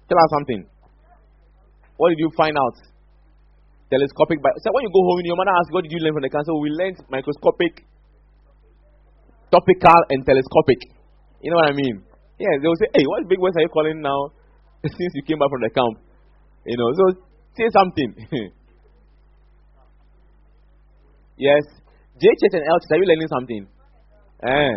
tell 0.10 0.17
us 0.17 0.30
something. 0.34 0.65
What 1.97 2.10
did 2.10 2.19
you 2.19 2.30
find 2.36 2.56
out? 2.58 2.75
Telescopic. 3.91 4.39
Bi- 4.41 4.58
so 4.63 4.71
when 4.71 4.84
you 4.88 4.91
go 4.91 5.04
home, 5.04 5.19
your 5.23 5.36
mother 5.36 5.51
asks, 5.51 5.71
What 5.75 5.84
did 5.84 5.91
you 5.91 5.99
learn 5.99 6.15
from 6.15 6.23
the 6.23 6.32
council? 6.32 6.60
We 6.62 6.71
learned 6.71 6.97
microscopic, 7.12 7.84
topical, 9.51 9.99
and 10.10 10.25
telescopic. 10.25 10.80
You 11.43 11.51
know 11.51 11.60
what 11.60 11.69
I 11.69 11.75
mean? 11.75 12.04
Yeah, 12.39 12.56
they 12.62 12.67
will 12.67 12.80
say, 12.80 12.88
Hey, 12.95 13.04
what 13.06 13.27
big 13.27 13.39
words 13.39 13.58
are 13.58 13.65
you 13.67 13.69
calling 13.69 13.99
now 14.01 14.32
since 14.86 15.12
you 15.15 15.23
came 15.27 15.38
back 15.38 15.51
from 15.51 15.62
the 15.62 15.69
camp? 15.75 15.99
You 16.65 16.77
know, 16.80 16.89
so 16.95 17.04
say 17.58 17.67
something. 17.75 18.15
yes. 21.38 21.63
JHS 22.21 22.54
and 22.54 22.63
LCS, 22.63 22.91
are 22.91 22.99
you 23.01 23.08
learning 23.10 23.27
something? 23.27 23.67
Eh. 24.45 24.75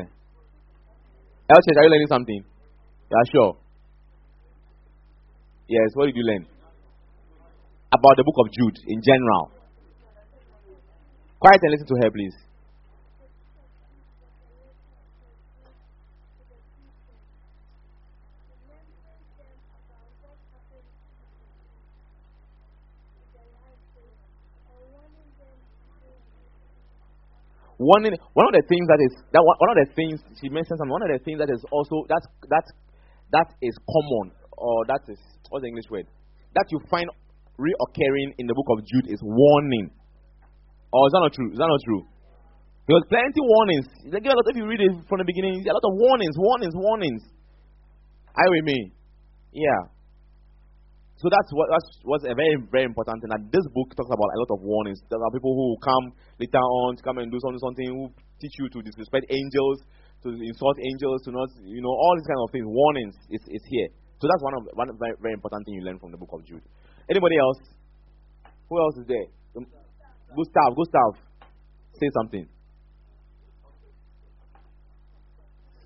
LCS, 1.54 1.76
are 1.76 1.84
you 1.84 1.92
learning 1.92 2.08
something? 2.08 2.40
Yeah, 3.10 3.24
sure. 3.30 3.52
Yes, 5.68 5.88
what 5.94 6.06
did 6.06 6.16
you 6.16 6.24
learn? 6.24 6.46
About 7.94 8.16
the 8.18 8.24
book 8.26 8.34
of 8.42 8.50
Jude 8.50 8.78
in 8.90 8.98
general. 9.06 9.54
Quiet 11.38 11.60
and 11.62 11.70
listen 11.70 11.86
to 11.86 11.96
her, 12.02 12.10
please. 12.10 12.34
one 27.84 28.06
one 28.32 28.46
of 28.48 28.54
the 28.54 28.64
things 28.70 28.86
that 28.88 29.00
is 29.02 29.12
that 29.34 29.42
one 29.42 29.70
of 29.70 29.76
the 29.76 29.88
things 29.94 30.22
she 30.40 30.48
mentions 30.48 30.80
and 30.80 30.88
one 30.88 31.02
of 31.02 31.10
the 31.10 31.20
things 31.24 31.38
that 31.38 31.50
is 31.50 31.60
also 31.70 32.06
that's 32.08 32.26
that 32.48 32.64
that 33.34 33.48
is 33.60 33.74
common 33.84 34.32
or 34.56 34.86
that 34.86 35.02
is 35.10 35.18
what's 35.50 35.62
the 35.62 35.68
English 35.68 35.90
word 35.90 36.06
that 36.54 36.64
you 36.70 36.78
find 36.88 37.10
reoccurring 37.58 38.34
in 38.38 38.46
the 38.46 38.54
book 38.54 38.68
of 38.74 38.84
Jude 38.86 39.10
is 39.10 39.20
warning. 39.22 39.90
Or 40.92 41.06
is 41.06 41.12
that 41.12 41.22
not 41.22 41.32
true? 41.34 41.50
Is 41.50 41.58
that 41.58 41.70
not 41.70 41.82
true? 41.86 42.02
There 42.86 42.96
was 43.00 43.06
plenty 43.08 43.38
of 43.40 43.48
warnings. 43.48 43.86
If 44.12 44.56
you 44.56 44.66
read 44.68 44.82
it 44.84 44.92
from 45.08 45.18
the 45.18 45.26
beginning, 45.26 45.64
a 45.64 45.72
lot 45.72 45.82
of 45.82 45.94
warnings, 45.96 46.36
warnings, 46.36 46.74
warnings. 46.76 47.22
Are 48.36 48.44
you 48.44 48.60
with 48.60 48.66
me? 48.68 48.92
Yeah. 49.56 49.94
So 51.16 51.32
that's 51.32 51.48
what 51.54 51.70
that's 51.70 51.88
what's 52.04 52.26
a 52.26 52.34
very 52.34 52.58
very 52.68 52.84
important 52.84 53.22
thing. 53.22 53.30
That 53.32 53.48
this 53.48 53.64
book 53.72 53.94
talks 53.96 54.10
about 54.10 54.30
a 54.34 54.38
lot 54.44 54.50
of 54.52 54.60
warnings. 54.60 55.00
There 55.08 55.16
are 55.16 55.32
people 55.32 55.54
who 55.54 55.78
come 55.80 56.12
later 56.42 56.60
on 56.60 56.98
to 56.98 57.02
come 57.06 57.22
and 57.22 57.30
do 57.30 57.38
something 57.40 57.62
something 57.62 57.86
who 57.88 58.10
teach 58.42 58.52
you 58.58 58.68
to 58.68 58.82
disrespect 58.82 59.30
angels, 59.30 59.86
to 60.26 60.34
insult 60.34 60.76
angels, 60.82 61.22
to 61.24 61.30
not 61.30 61.48
you 61.64 61.80
know 61.80 61.94
all 61.94 62.12
these 62.18 62.28
kind 62.28 62.42
of 62.42 62.50
things. 62.50 62.66
Warnings 62.66 63.16
is 63.30 63.40
is 63.48 63.64
here. 63.70 63.88
So 64.20 64.26
that's 64.26 64.42
one 64.42 64.54
of 64.58 64.62
one 64.74 64.90
very 64.98 65.14
very 65.22 65.34
important 65.38 65.64
thing 65.64 65.78
you 65.78 65.84
learn 65.86 66.02
from 66.02 66.10
the 66.10 66.18
book 66.18 66.34
of 66.34 66.42
Jude. 66.44 66.66
Anybody 67.10 67.36
else? 67.38 67.58
Who 68.68 68.80
else 68.80 68.96
is 68.96 69.06
there? 69.06 69.26
Gustav, 70.36 70.74
Gustav, 70.76 71.22
say 72.00 72.08
something. 72.14 72.48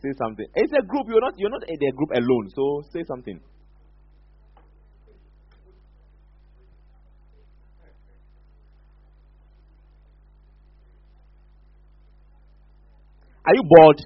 Say 0.01 0.11
something. 0.17 0.47
It's 0.55 0.73
a 0.73 0.87
group. 0.87 1.07
You're 1.09 1.21
not. 1.21 1.35
You're 1.37 1.51
not 1.51 1.65
in 1.69 1.75
a 1.75 1.93
group 1.93 2.11
alone. 2.15 2.49
So 2.55 2.83
say 2.93 3.03
something. 3.07 3.41
Are 13.45 13.55
you 13.55 13.63
bored? 13.65 13.99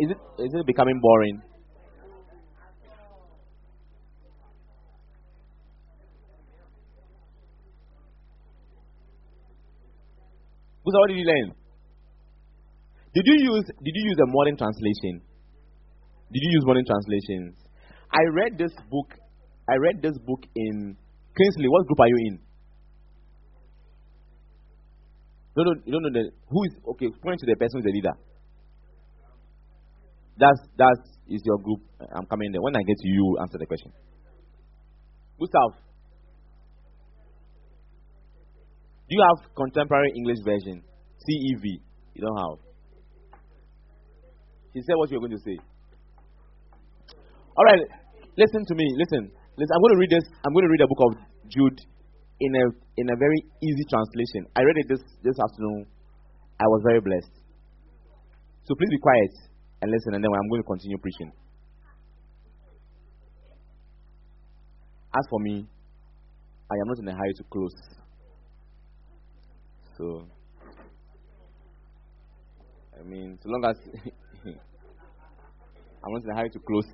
Is 0.00 0.10
it 0.10 0.42
is 0.42 0.54
it 0.54 0.66
becoming 0.66 1.00
boring? 1.00 1.42
What 10.94 11.08
did 11.08 11.18
you 11.18 11.26
learn? 11.26 11.54
Did 13.14 13.24
you 13.26 13.36
use 13.48 13.64
did 13.64 13.94
you 13.94 14.04
use 14.12 14.18
a 14.22 14.28
modern 14.28 14.56
translation? 14.56 15.22
Did 16.30 16.42
you 16.42 16.50
use 16.52 16.64
modern 16.66 16.84
translations? 16.84 17.56
I 18.12 18.22
read 18.32 18.58
this 18.58 18.72
book. 18.90 19.14
I 19.68 19.76
read 19.76 20.02
this 20.02 20.16
book 20.26 20.44
in 20.54 20.96
Kingsley. 21.36 21.68
What 21.68 21.86
group 21.86 22.00
are 22.00 22.08
you 22.08 22.18
in? 22.28 22.38
No, 25.56 25.62
no, 25.64 25.72
no, 25.86 25.98
no. 25.98 26.08
no. 26.08 26.22
Who 26.48 26.64
is 26.64 26.72
okay? 26.92 27.08
Point 27.22 27.40
to 27.40 27.46
the 27.46 27.56
person 27.56 27.80
who's 27.80 27.88
the 27.88 27.92
leader. 27.92 28.12
That's 30.38 30.60
that 30.76 30.98
is 31.28 31.40
your 31.44 31.58
group. 31.58 31.80
I'm 32.14 32.26
coming 32.26 32.52
there. 32.52 32.60
When 32.60 32.76
I 32.76 32.82
get 32.82 32.96
to 33.00 33.08
you, 33.08 33.38
answer 33.40 33.58
the 33.58 33.66
question. 33.66 33.92
Gustav, 35.40 35.80
do 39.08 39.14
you 39.14 39.22
have 39.22 39.38
contemporary 39.54 40.10
English 40.16 40.42
version? 40.44 40.82
CEV. 41.22 41.64
You 42.14 42.20
don't 42.26 42.38
have. 42.42 42.58
He 44.74 44.82
said 44.82 44.98
what 44.98 45.10
you're 45.10 45.20
going 45.22 45.32
to 45.32 45.44
say. 45.46 45.56
All 47.56 47.64
right, 47.64 47.80
listen 48.36 48.62
to 48.66 48.74
me. 48.74 48.86
Listen, 48.98 49.30
listen. 49.56 49.72
I'm 49.72 49.82
going 49.82 49.94
to 49.94 50.00
read 50.02 50.12
this. 50.12 50.26
I'm 50.44 50.52
going 50.52 50.66
to 50.66 50.72
read 50.74 50.84
a 50.84 50.90
book 50.90 51.02
of 51.06 51.12
Jude 51.48 51.78
in 52.40 52.52
a 52.52 52.64
in 53.00 53.06
a 53.08 53.16
very 53.16 53.40
easy 53.62 53.84
translation. 53.88 54.44
I 54.58 54.60
read 54.60 54.76
it 54.76 54.86
this 54.90 55.02
this 55.22 55.38
afternoon. 55.38 55.86
I 56.60 56.66
was 56.66 56.82
very 56.84 57.00
blessed. 57.00 57.34
So 58.64 58.74
please 58.74 58.90
be 58.90 58.98
quiet 58.98 59.32
and 59.82 59.90
listen, 59.92 60.14
and 60.14 60.24
then 60.24 60.30
I'm 60.34 60.48
going 60.50 60.62
to 60.62 60.68
continue 60.68 60.98
preaching. 60.98 61.30
As 65.14 65.24
for 65.30 65.40
me, 65.40 65.64
I 66.68 66.74
am 66.74 66.86
not 66.88 66.98
in 66.98 67.08
a 67.08 67.14
hurry 67.16 67.34
to 67.38 67.44
close. 67.48 67.72
So 69.96 70.28
I 72.98 73.02
mean, 73.02 73.38
so 73.42 73.48
long 73.48 73.64
as 73.64 73.76
I 76.04 76.08
want 76.08 76.24
to 76.24 76.34
hurry 76.34 76.50
to 76.50 76.58
close, 76.58 76.86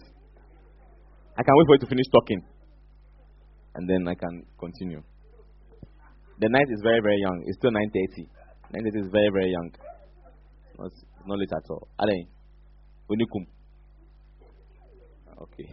I 1.36 1.42
can 1.42 1.54
wait 1.56 1.66
for 1.66 1.74
you 1.74 1.80
to 1.80 1.86
finish 1.86 2.06
talking, 2.12 2.42
and 3.74 3.88
then 3.88 4.06
I 4.08 4.14
can 4.14 4.46
continue. 4.58 5.02
The 6.38 6.48
night 6.48 6.66
is 6.70 6.80
very, 6.82 7.00
very 7.00 7.18
young. 7.20 7.42
It's 7.46 7.58
still 7.58 7.70
9:30. 7.70 8.28
9:30 8.74 9.00
is 9.00 9.10
very, 9.12 9.30
very 9.32 9.50
young. 9.50 9.70
Not, 10.78 10.92
not 11.26 11.38
late 11.38 11.52
at 11.52 11.70
all. 11.70 11.88
Alain, 11.98 12.26
come, 13.08 13.46
okay. 15.42 15.68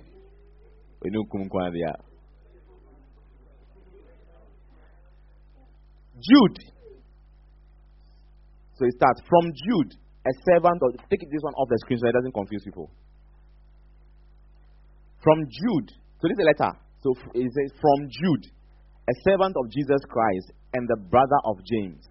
You 1.03 1.25
come, 1.31 1.49
Jude. 6.19 6.78
So 8.79 8.87
it 8.87 8.95
starts 8.95 9.19
from 9.27 9.51
Jude 9.51 9.91
a 10.23 10.33
servant 10.47 10.79
of 10.79 10.95
take 11.11 11.19
this 11.27 11.43
one 11.43 11.53
off 11.59 11.67
the 11.67 11.79
screen 11.83 11.99
so 11.99 12.07
it 12.07 12.15
doesn't 12.15 12.31
confuse 12.31 12.63
people. 12.63 12.87
From 15.19 15.43
Jude, 15.51 15.91
so 16.23 16.31
this 16.31 16.39
is 16.39 16.43
a 16.43 16.47
letter. 16.47 16.71
So 17.03 17.11
it 17.35 17.51
says 17.51 17.71
from 17.75 18.07
Jude, 18.07 18.45
a 19.03 19.15
servant 19.27 19.55
of 19.59 19.67
Jesus 19.71 19.99
Christ 20.07 20.55
and 20.73 20.87
the 20.87 20.95
brother 21.11 21.39
of 21.43 21.59
James, 21.67 22.07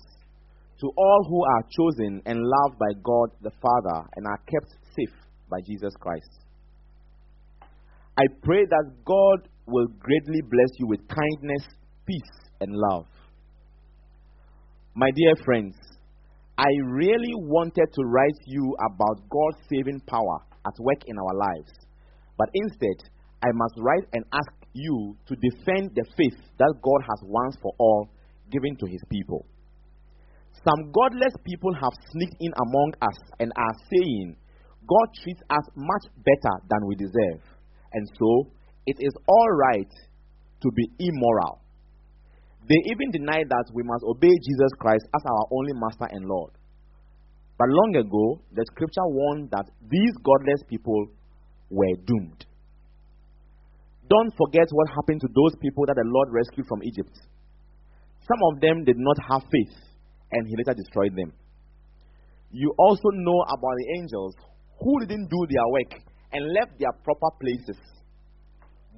to 0.81 0.87
all 0.97 1.21
who 1.29 1.41
are 1.41 1.65
chosen 1.73 2.21
and 2.27 2.37
loved 2.37 2.79
by 2.79 2.93
God 3.01 3.33
the 3.41 3.53
Father 3.65 4.05
and 4.17 4.27
are 4.27 4.41
kept 4.45 4.69
safe 4.93 5.17
by 5.49 5.61
Jesus 5.65 5.93
Christ. 6.01 6.29
I 8.19 8.29
pray 8.43 8.67
that 8.69 8.93
God 9.05 9.49
will 9.67 9.87
greatly 9.87 10.43
bless 10.43 10.73
you 10.79 10.87
with 10.87 11.01
kindness, 11.09 11.65
peace, 12.05 12.51
and 12.61 12.73
love. 12.75 13.07
My 14.95 15.11
dear 15.15 15.35
friends, 15.45 15.77
I 16.59 16.67
really 16.91 17.35
wanted 17.37 17.87
to 17.95 18.03
write 18.03 18.41
you 18.47 18.75
about 18.91 19.23
God's 19.31 19.63
saving 19.71 20.01
power 20.09 20.43
at 20.67 20.75
work 20.81 21.07
in 21.07 21.17
our 21.17 21.35
lives. 21.39 21.71
But 22.37 22.49
instead, 22.53 22.99
I 23.45 23.55
must 23.55 23.75
write 23.79 24.03
and 24.13 24.25
ask 24.33 24.51
you 24.73 25.17
to 25.29 25.37
defend 25.37 25.95
the 25.95 26.05
faith 26.17 26.35
that 26.59 26.75
God 26.83 27.01
has 27.07 27.21
once 27.23 27.57
for 27.63 27.73
all 27.79 28.09
given 28.51 28.77
to 28.77 28.87
his 28.87 29.01
people. 29.09 29.47
Some 30.67 30.91
godless 30.91 31.35
people 31.47 31.73
have 31.75 31.93
sneaked 32.11 32.37
in 32.41 32.53
among 32.59 32.93
us 33.03 33.19
and 33.39 33.53
are 33.55 33.77
saying, 33.95 34.37
God 34.83 35.09
treats 35.23 35.41
us 35.51 35.65
much 35.77 36.11
better 36.27 36.55
than 36.69 36.81
we 36.89 36.97
deserve. 36.97 37.43
And 37.93 38.05
so, 38.19 38.51
it 38.87 38.97
is 38.99 39.13
all 39.29 39.51
right 39.71 39.93
to 40.63 40.71
be 40.75 40.91
immoral. 40.99 41.63
They 42.69 42.81
even 42.93 43.11
deny 43.11 43.41
that 43.49 43.67
we 43.73 43.83
must 43.83 44.05
obey 44.05 44.29
Jesus 44.45 44.73
Christ 44.79 45.09
as 45.17 45.23
our 45.25 45.45
only 45.57 45.73
Master 45.73 46.05
and 46.13 46.29
Lord. 46.29 46.53
But 47.57 47.69
long 47.73 47.97
ago, 47.97 48.45
the 48.53 48.65
scripture 48.71 49.09
warned 49.09 49.51
that 49.51 49.65
these 49.89 50.13
godless 50.23 50.63
people 50.69 51.09
were 51.71 51.97
doomed. 52.05 52.45
Don't 54.09 54.33
forget 54.37 54.69
what 54.71 54.89
happened 54.95 55.21
to 55.23 55.29
those 55.33 55.57
people 55.61 55.85
that 55.87 55.97
the 55.97 56.05
Lord 56.05 56.29
rescued 56.31 56.67
from 56.69 56.85
Egypt. 56.85 57.13
Some 58.29 58.41
of 58.53 58.61
them 58.61 58.85
did 58.85 58.97
not 58.97 59.17
have 59.33 59.43
faith, 59.49 59.75
and 60.33 60.47
He 60.47 60.55
later 60.57 60.77
destroyed 60.77 61.17
them. 61.17 61.33
You 62.53 62.73
also 62.79 63.09
know 63.13 63.41
about 63.49 63.77
the 63.81 63.89
angels 64.01 64.37
who 64.81 65.01
didn't 65.01 65.29
do 65.29 65.41
their 65.49 65.69
work 65.73 65.93
and 66.33 66.53
left 66.53 66.79
their 66.79 66.93
proper 67.05 67.33
places. 67.41 67.81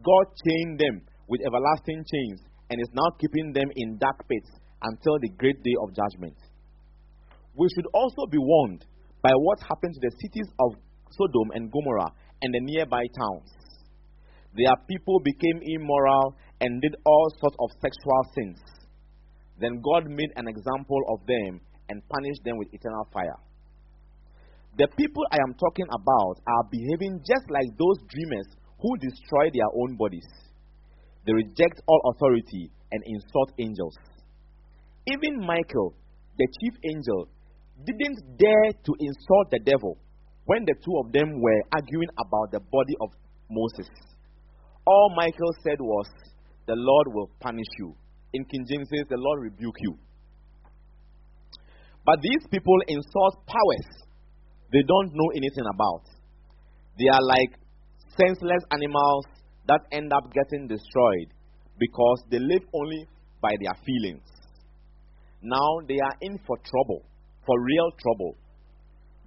God 0.02 0.26
chained 0.42 0.78
them 0.78 1.02
with 1.28 1.40
everlasting 1.46 2.02
chains 2.02 2.49
and 2.70 2.80
is 2.80 2.88
now 2.94 3.10
keeping 3.18 3.52
them 3.52 3.68
in 3.74 3.98
dark 3.98 4.26
pits 4.28 4.48
until 4.82 5.18
the 5.20 5.28
great 5.36 5.62
day 5.62 5.74
of 5.82 5.92
judgment. 5.92 6.38
We 7.54 7.66
should 7.74 7.86
also 7.92 8.26
be 8.30 8.38
warned 8.38 8.86
by 9.22 9.32
what 9.34 9.60
happened 9.60 9.94
to 9.94 10.00
the 10.00 10.14
cities 10.22 10.48
of 10.60 10.78
Sodom 11.10 11.50
and 11.52 11.70
Gomorrah 11.70 12.14
and 12.40 12.54
the 12.54 12.60
nearby 12.62 13.04
towns. 13.18 13.50
Their 14.54 14.74
people 14.88 15.20
became 15.20 15.60
immoral 15.62 16.36
and 16.60 16.80
did 16.80 16.94
all 17.04 17.28
sorts 17.40 17.56
of 17.60 17.70
sexual 17.82 18.22
sins. 18.34 18.58
Then 19.58 19.82
God 19.82 20.08
made 20.08 20.32
an 20.36 20.48
example 20.48 21.02
of 21.10 21.26
them 21.26 21.60
and 21.88 22.08
punished 22.08 22.42
them 22.44 22.56
with 22.56 22.72
eternal 22.72 23.06
fire. 23.12 23.38
The 24.78 24.88
people 24.96 25.24
I 25.30 25.38
am 25.42 25.54
talking 25.54 25.86
about 25.90 26.38
are 26.46 26.64
behaving 26.70 27.20
just 27.26 27.50
like 27.50 27.66
those 27.76 27.98
dreamers 28.08 28.46
who 28.80 28.96
destroy 28.98 29.50
their 29.52 29.68
own 29.74 29.96
bodies. 29.96 30.26
They 31.26 31.32
reject 31.32 31.82
all 31.86 32.00
authority 32.14 32.70
and 32.92 33.02
insult 33.06 33.52
angels. 33.58 33.96
Even 35.06 35.40
Michael, 35.40 35.94
the 36.38 36.48
chief 36.60 36.74
angel, 36.90 37.28
didn't 37.84 38.38
dare 38.38 38.72
to 38.72 38.92
insult 38.98 39.50
the 39.50 39.60
devil 39.64 39.96
when 40.44 40.64
the 40.64 40.74
two 40.84 40.96
of 40.98 41.12
them 41.12 41.40
were 41.40 41.62
arguing 41.72 42.08
about 42.18 42.52
the 42.52 42.60
body 42.60 42.94
of 43.00 43.10
Moses. 43.50 43.88
All 44.86 45.14
Michael 45.16 45.54
said 45.62 45.80
was, 45.80 46.06
The 46.66 46.74
Lord 46.76 47.14
will 47.14 47.30
punish 47.40 47.68
you. 47.78 47.94
In 48.32 48.44
King 48.44 48.66
James 48.68 48.88
says, 48.88 49.06
The 49.08 49.16
Lord 49.18 49.42
rebuke 49.42 49.76
you. 49.80 49.96
But 52.04 52.20
these 52.22 52.46
people 52.50 52.76
insult 52.88 53.46
powers 53.46 54.00
they 54.72 54.82
don't 54.86 55.10
know 55.12 55.30
anything 55.34 55.66
about. 55.66 56.06
They 56.98 57.08
are 57.10 57.22
like 57.22 57.58
senseless 58.14 58.62
animals 58.70 59.26
that 59.70 59.86
end 59.92 60.12
up 60.12 60.26
getting 60.34 60.66
destroyed 60.66 61.30
because 61.78 62.18
they 62.28 62.42
live 62.42 62.66
only 62.74 63.06
by 63.40 63.54
their 63.62 63.78
feelings. 63.86 64.26
Now 65.42 65.86
they 65.86 65.94
are 66.02 66.16
in 66.20 66.38
for 66.44 66.58
trouble, 66.58 67.06
for 67.46 67.54
real 67.62 67.90
trouble. 68.02 68.34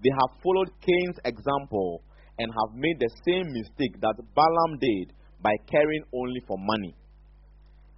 They 0.04 0.12
have 0.12 0.44
followed 0.44 0.70
Cain's 0.84 1.18
example 1.24 2.04
and 2.38 2.52
have 2.52 2.76
made 2.76 3.00
the 3.00 3.10
same 3.24 3.54
mistake 3.56 3.96
that 4.02 4.20
Balaam 4.36 4.80
did 4.82 5.14
by 5.42 5.56
caring 5.72 6.04
only 6.14 6.42
for 6.46 6.58
money. 6.60 6.94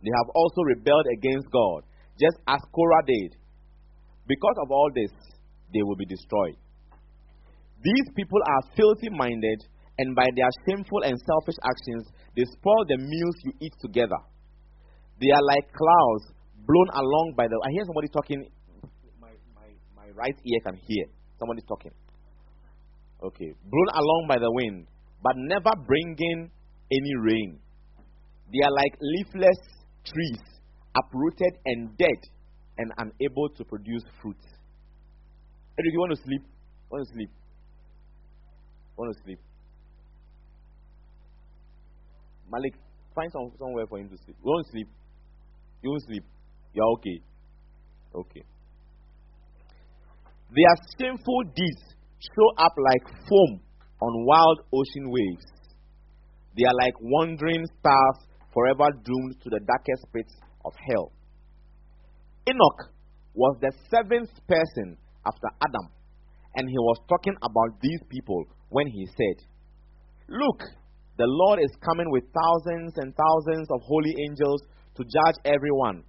They 0.03 0.13
have 0.13 0.29
also 0.35 0.61
rebelled 0.61 1.07
against 1.17 1.49
God, 1.49 1.81
just 2.21 2.37
as 2.47 2.61
Korah 2.73 3.05
did. 3.07 3.35
Because 4.27 4.55
of 4.61 4.69
all 4.69 4.91
this, 4.93 5.09
they 5.73 5.81
will 5.81 5.95
be 5.97 6.05
destroyed. 6.05 6.57
These 7.81 8.07
people 8.15 8.39
are 8.45 8.69
filthy 8.77 9.09
minded 9.09 9.65
and 9.97 10.15
by 10.15 10.27
their 10.35 10.49
shameful 10.67 11.03
and 11.03 11.15
selfish 11.15 11.59
actions, 11.63 12.07
they 12.35 12.43
spoil 12.43 12.83
the 12.87 12.97
meals 12.97 13.35
you 13.43 13.51
eat 13.61 13.73
together. 13.81 14.19
They 15.21 15.31
are 15.31 15.43
like 15.43 15.71
clouds 15.71 16.35
blown 16.67 16.89
along 16.91 17.33
by 17.37 17.47
the. 17.47 17.55
I 17.63 17.71
hear 17.71 17.85
somebody 17.85 18.09
talking. 18.11 18.47
My, 19.21 19.31
my, 19.55 19.69
my 19.95 20.07
right 20.11 20.35
ear 20.35 20.59
can 20.65 20.75
hear 20.75 21.05
somebody 21.39 21.61
talking. 21.67 21.91
Okay. 23.23 23.55
Blown 23.63 23.89
along 23.95 24.25
by 24.27 24.35
the 24.35 24.51
wind, 24.51 24.87
but 25.23 25.33
never 25.37 25.71
bringing 25.87 26.51
any 26.91 27.15
rain. 27.23 27.59
They 28.51 28.59
are 28.65 28.71
like 28.71 28.93
leafless 28.99 29.57
trees, 30.03 30.43
uprooted 30.95 31.57
and 31.65 31.97
dead, 31.97 32.19
and 32.77 32.91
unable 32.97 33.49
to 33.55 33.63
produce 33.63 34.03
fruit. 34.21 34.37
Eric, 35.79 35.91
you 35.93 35.99
want 35.99 36.11
to 36.11 36.21
sleep? 36.23 36.43
Want 36.91 37.07
to 37.07 37.13
sleep? 37.13 37.29
Want 38.97 39.15
to 39.15 39.23
sleep? 39.23 39.39
Malik, 42.51 42.73
find 43.13 43.31
some, 43.31 43.51
somewhere 43.57 43.85
for 43.87 43.99
him 43.99 44.09
to 44.09 44.17
sleep. 44.23 44.35
You 44.43 44.51
want 44.51 44.65
to 44.65 44.71
sleep? 44.71 44.87
You 45.81 45.89
won't 45.89 46.03
sleep. 46.03 46.23
You're 46.73 46.91
okay. 46.97 47.19
Okay. 48.13 48.43
Their 50.51 50.75
sinful 50.97 51.41
deeds 51.55 51.83
show 52.19 52.49
up 52.57 52.73
like 52.77 53.05
foam 53.27 53.61
on 54.01 54.25
wild 54.25 54.59
ocean 54.73 55.09
waves. 55.09 55.45
They 56.57 56.63
are 56.63 56.77
like 56.79 56.93
wandering 57.01 57.65
stars 57.79 58.17
forever 58.53 58.89
doomed 59.03 59.35
to 59.43 59.49
the 59.49 59.59
darkest 59.67 60.05
pits 60.13 60.33
of 60.63 60.73
hell. 60.89 61.11
Enoch 62.47 62.91
was 63.33 63.57
the 63.59 63.71
seventh 63.89 64.31
person 64.47 64.97
after 65.25 65.49
Adam, 65.61 65.91
and 66.55 66.69
he 66.69 66.77
was 66.77 66.99
talking 67.09 67.35
about 67.41 67.81
these 67.81 67.99
people 68.09 68.45
when 68.69 68.87
he 68.87 69.05
said, 69.17 69.45
Look, 70.29 70.63
the 71.17 71.27
Lord 71.27 71.59
is 71.63 71.71
coming 71.79 72.11
with 72.11 72.23
thousands 72.35 72.93
and 72.97 73.15
thousands 73.15 73.67
of 73.71 73.79
holy 73.87 74.13
angels 74.27 74.61
to 74.95 75.03
judge 75.03 75.39
everyone. 75.45 76.03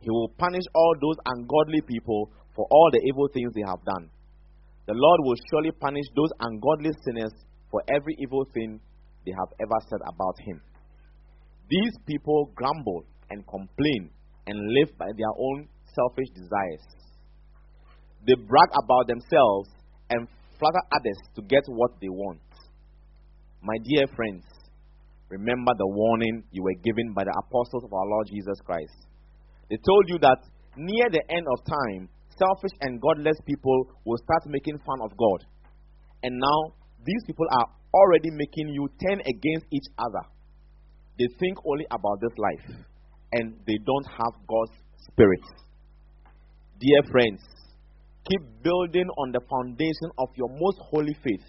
He 0.00 0.10
will 0.10 0.32
punish 0.38 0.64
all 0.74 0.94
those 1.00 1.16
ungodly 1.26 1.82
people 1.86 2.30
for 2.56 2.66
all 2.70 2.90
the 2.90 3.02
evil 3.06 3.28
things 3.32 3.52
they 3.54 3.62
have 3.66 3.84
done. 3.84 4.10
The 4.86 4.94
Lord 4.94 5.20
will 5.22 5.38
surely 5.50 5.70
punish 5.70 6.06
those 6.16 6.30
ungodly 6.40 6.90
sinners 7.04 7.30
for 7.70 7.82
every 7.94 8.16
evil 8.18 8.44
thing 8.52 8.80
they 9.24 9.32
have 9.38 9.54
ever 9.60 9.78
said 9.88 10.02
about 10.02 10.34
him. 10.42 10.60
These 11.68 11.94
people 12.06 12.50
grumble 12.56 13.04
and 13.30 13.46
complain 13.46 14.10
and 14.46 14.58
live 14.58 14.90
by 14.98 15.06
their 15.16 15.30
own 15.38 15.68
selfish 15.94 16.30
desires. 16.34 16.82
They 18.26 18.34
brag 18.34 18.70
about 18.82 19.06
themselves 19.06 19.70
and 20.10 20.26
flatter 20.58 20.84
others 20.90 21.18
to 21.36 21.42
get 21.42 21.62
what 21.68 21.92
they 22.00 22.08
want. 22.08 22.40
My 23.62 23.76
dear 23.84 24.06
friends, 24.16 24.42
remember 25.28 25.72
the 25.76 25.86
warning 25.86 26.44
you 26.50 26.62
were 26.62 26.80
given 26.82 27.12
by 27.12 27.24
the 27.24 27.36
apostles 27.44 27.84
of 27.84 27.92
our 27.92 28.06
Lord 28.08 28.26
Jesus 28.32 28.56
Christ. 28.64 28.96
They 29.68 29.76
told 29.76 30.04
you 30.08 30.18
that 30.24 30.40
near 30.80 31.12
the 31.12 31.20
end 31.28 31.44
of 31.44 31.60
time, 31.68 32.08
selfish 32.40 32.72
and 32.80 33.00
godless 33.00 33.36
people 33.44 33.84
will 34.06 34.16
start 34.24 34.48
making 34.48 34.80
fun 34.80 35.04
of 35.04 35.12
God. 35.12 35.44
And 36.22 36.40
now, 36.40 36.72
these 37.04 37.20
people 37.26 37.44
are 37.52 37.68
already 37.92 38.30
making 38.32 38.72
you 38.72 38.88
turn 38.96 39.20
against 39.28 39.66
each 39.70 39.88
other. 39.98 40.24
They 41.18 41.28
think 41.38 41.58
only 41.68 41.84
about 41.92 42.16
this 42.24 42.32
life 42.40 42.80
and 43.32 43.60
they 43.66 43.76
don't 43.84 44.08
have 44.08 44.40
God's 44.48 44.72
Spirit. 45.12 45.44
Dear 46.80 47.02
friends, 47.12 47.44
keep 48.24 48.40
building 48.64 49.08
on 49.20 49.32
the 49.32 49.40
foundation 49.44 50.08
of 50.16 50.28
your 50.36 50.48
most 50.48 50.80
holy 50.80 51.14
faith 51.22 51.44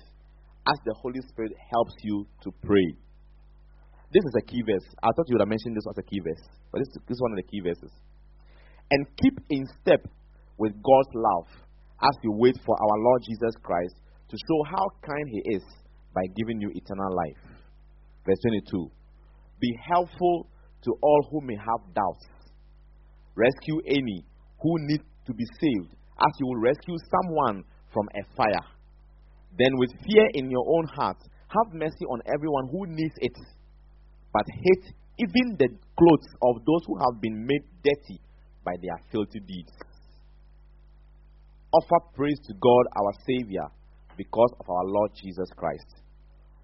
as 0.67 0.77
the 0.85 0.93
Holy 0.93 1.21
Spirit 1.29 1.53
helps 1.57 1.93
you 2.03 2.27
to 2.43 2.51
pray. 2.63 2.95
This 4.13 4.23
is 4.25 4.35
a 4.37 4.45
key 4.45 4.61
verse. 4.61 4.85
I 5.01 5.09
thought 5.15 5.25
you 5.27 5.35
would 5.35 5.41
have 5.41 5.49
mentioned 5.49 5.75
this 5.75 5.87
as 5.89 5.97
a 5.97 6.03
key 6.03 6.19
verse, 6.19 6.43
but 6.71 6.79
this, 6.79 6.89
this 7.07 7.15
is 7.15 7.21
one 7.21 7.31
of 7.31 7.37
the 7.37 7.47
key 7.47 7.61
verses. 7.61 7.91
And 8.91 9.07
keep 9.23 9.39
in 9.49 9.65
step 9.81 10.03
with 10.57 10.73
God's 10.83 11.13
love 11.15 11.47
as 12.03 12.15
you 12.23 12.31
wait 12.35 12.57
for 12.65 12.75
our 12.75 12.97
Lord 12.99 13.21
Jesus 13.23 13.55
Christ 13.63 13.95
to 14.29 14.35
show 14.35 14.59
how 14.67 14.85
kind 15.01 15.25
He 15.31 15.55
is 15.55 15.63
by 16.13 16.21
giving 16.35 16.59
you 16.59 16.69
eternal 16.75 17.15
life. 17.15 17.43
Verse 18.25 18.39
22 18.69 18.91
Be 19.59 19.71
helpful 19.79 20.47
to 20.83 20.91
all 21.01 21.27
who 21.31 21.41
may 21.41 21.55
have 21.55 21.81
doubts. 21.95 22.25
Rescue 23.35 23.79
any 23.87 24.25
who 24.59 24.75
need 24.87 25.01
to 25.25 25.33
be 25.33 25.45
saved, 25.59 25.95
as 26.19 26.31
you 26.39 26.47
will 26.47 26.59
rescue 26.59 26.97
someone 27.09 27.63
from 27.93 28.07
a 28.15 28.35
fire. 28.35 28.65
Then, 29.57 29.77
with 29.77 29.91
fear 30.05 30.27
in 30.33 30.49
your 30.49 30.65
own 30.67 30.87
heart, 30.87 31.17
have 31.49 31.73
mercy 31.73 32.05
on 32.09 32.21
everyone 32.33 32.69
who 32.71 32.87
needs 32.87 33.15
it, 33.17 33.35
but 34.31 34.45
hate 34.47 34.93
even 35.19 35.57
the 35.59 35.67
clothes 35.67 36.29
of 36.41 36.65
those 36.65 36.83
who 36.87 36.97
have 36.97 37.21
been 37.21 37.45
made 37.45 37.63
dirty 37.83 38.19
by 38.63 38.73
their 38.81 38.97
filthy 39.11 39.39
deeds. 39.39 39.71
Offer 41.73 41.99
praise 42.15 42.39
to 42.47 42.53
God 42.53 42.85
our 42.95 43.13
Savior 43.27 43.67
because 44.17 44.51
of 44.59 44.69
our 44.69 44.85
Lord 44.85 45.11
Jesus 45.21 45.49
Christ. 45.55 45.87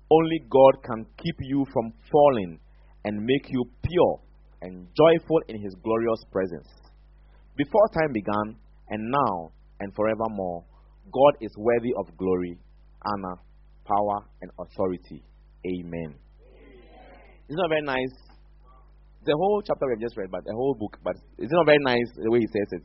Only 0.10 0.40
God 0.50 0.84
can 0.84 1.06
keep 1.18 1.36
you 1.42 1.66
from 1.74 1.94
falling 2.12 2.60
and 3.04 3.24
make 3.24 3.50
you 3.50 3.66
pure 3.84 4.20
and 4.62 4.88
joyful 4.96 5.42
in 5.48 5.62
His 5.62 5.76
glorious 5.84 6.24
presence. 6.32 6.68
Before 7.58 7.88
time 7.90 8.14
began, 8.14 8.56
and 8.90 9.12
now, 9.12 9.52
and 9.80 9.94
forevermore, 9.96 10.64
God 11.12 11.34
is 11.42 11.52
worthy 11.58 11.94
of 11.98 12.18
glory, 12.18 12.58
honor, 13.14 13.36
power, 13.88 14.28
and 14.42 14.52
authority. 14.60 15.24
Amen. 15.66 16.16
Amen. 16.16 16.20
Isn't 17.48 17.70
very 17.70 17.84
nice? 17.84 18.14
The 19.24 19.36
whole 19.36 19.64
chapter 19.64 19.88
we 19.88 20.00
have 20.00 20.04
just 20.04 20.16
read, 20.16 20.32
but 20.32 20.44
the 20.46 20.56
whole 20.56 20.76
book, 20.76 21.00
but 21.04 21.16
it's 21.40 21.52
not 21.52 21.66
very 21.66 21.80
nice 21.84 22.08
the 22.16 22.32
way 22.32 22.40
he 22.40 22.48
says 22.48 22.80
it. 22.80 22.84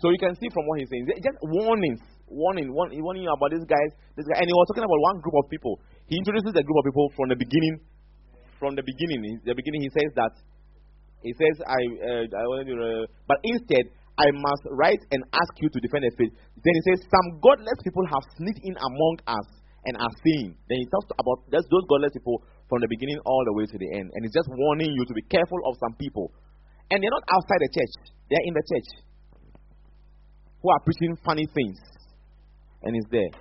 So 0.00 0.08
you 0.10 0.18
can 0.20 0.34
see 0.36 0.48
from 0.52 0.64
what 0.66 0.80
he's 0.80 0.88
saying, 0.88 1.08
just 1.20 1.38
warnings, 1.44 2.00
warning, 2.28 2.72
warning, 2.72 3.00
warning 3.04 3.24
you 3.24 3.32
about 3.32 3.52
these 3.52 3.68
guys, 3.68 3.90
this 4.16 4.24
guy, 4.24 4.40
and 4.40 4.48
he 4.48 4.52
was 4.52 4.66
talking 4.72 4.84
about 4.84 5.00
one 5.12 5.20
group 5.20 5.36
of 5.36 5.44
people. 5.52 5.80
He 6.08 6.16
introduces 6.16 6.52
a 6.56 6.64
group 6.64 6.78
of 6.80 6.84
people 6.88 7.08
from 7.16 7.28
the 7.28 7.36
beginning. 7.36 7.80
From 8.60 8.76
the 8.76 8.84
beginning, 8.84 9.40
the 9.44 9.56
beginning, 9.56 9.80
he 9.80 9.92
says 9.96 10.12
that 10.20 10.36
he 11.24 11.32
says, 11.32 11.64
"I, 11.64 11.80
uh, 11.80 12.24
I 12.28 12.44
want 12.48 12.68
to," 12.68 12.76
uh, 12.76 13.04
but 13.24 13.40
instead, 13.44 13.88
I 14.20 14.28
must 14.36 14.64
write 14.76 15.00
and 15.08 15.24
ask 15.32 15.52
you 15.64 15.72
to 15.72 15.80
defend 15.80 16.04
the 16.04 16.12
faith. 16.20 16.32
Then 16.60 16.74
he 16.76 16.82
says, 16.92 17.08
"Some 17.08 17.40
godless 17.40 17.80
people 17.80 18.04
have 18.12 18.24
sneaked 18.36 18.60
in 18.60 18.76
among 18.76 19.14
us 19.24 19.48
and 19.88 19.96
are 19.96 20.12
saying." 20.20 20.60
Then 20.68 20.78
he 20.84 20.86
talks 20.92 21.08
about 21.16 21.48
those 21.48 21.64
godless 21.88 22.12
people 22.12 22.44
from 22.68 22.84
the 22.84 22.90
beginning 22.92 23.16
all 23.24 23.42
the 23.48 23.54
way 23.56 23.64
to 23.64 23.78
the 23.80 23.88
end, 23.96 24.12
and 24.12 24.20
he's 24.20 24.36
just 24.36 24.52
warning 24.52 24.92
you 24.92 25.04
to 25.08 25.14
be 25.16 25.24
careful 25.32 25.58
of 25.64 25.80
some 25.80 25.96
people. 25.96 26.28
And 26.92 27.00
they're 27.00 27.16
not 27.16 27.24
outside 27.32 27.60
the 27.64 27.72
church; 27.72 27.94
they're 28.28 28.44
in 28.44 28.52
the 28.52 28.64
church 28.68 28.88
who 30.60 30.68
are 30.68 30.80
preaching 30.84 31.16
funny 31.24 31.46
things, 31.56 31.80
and 32.84 32.92
he's 32.94 33.08
there. 33.08 33.32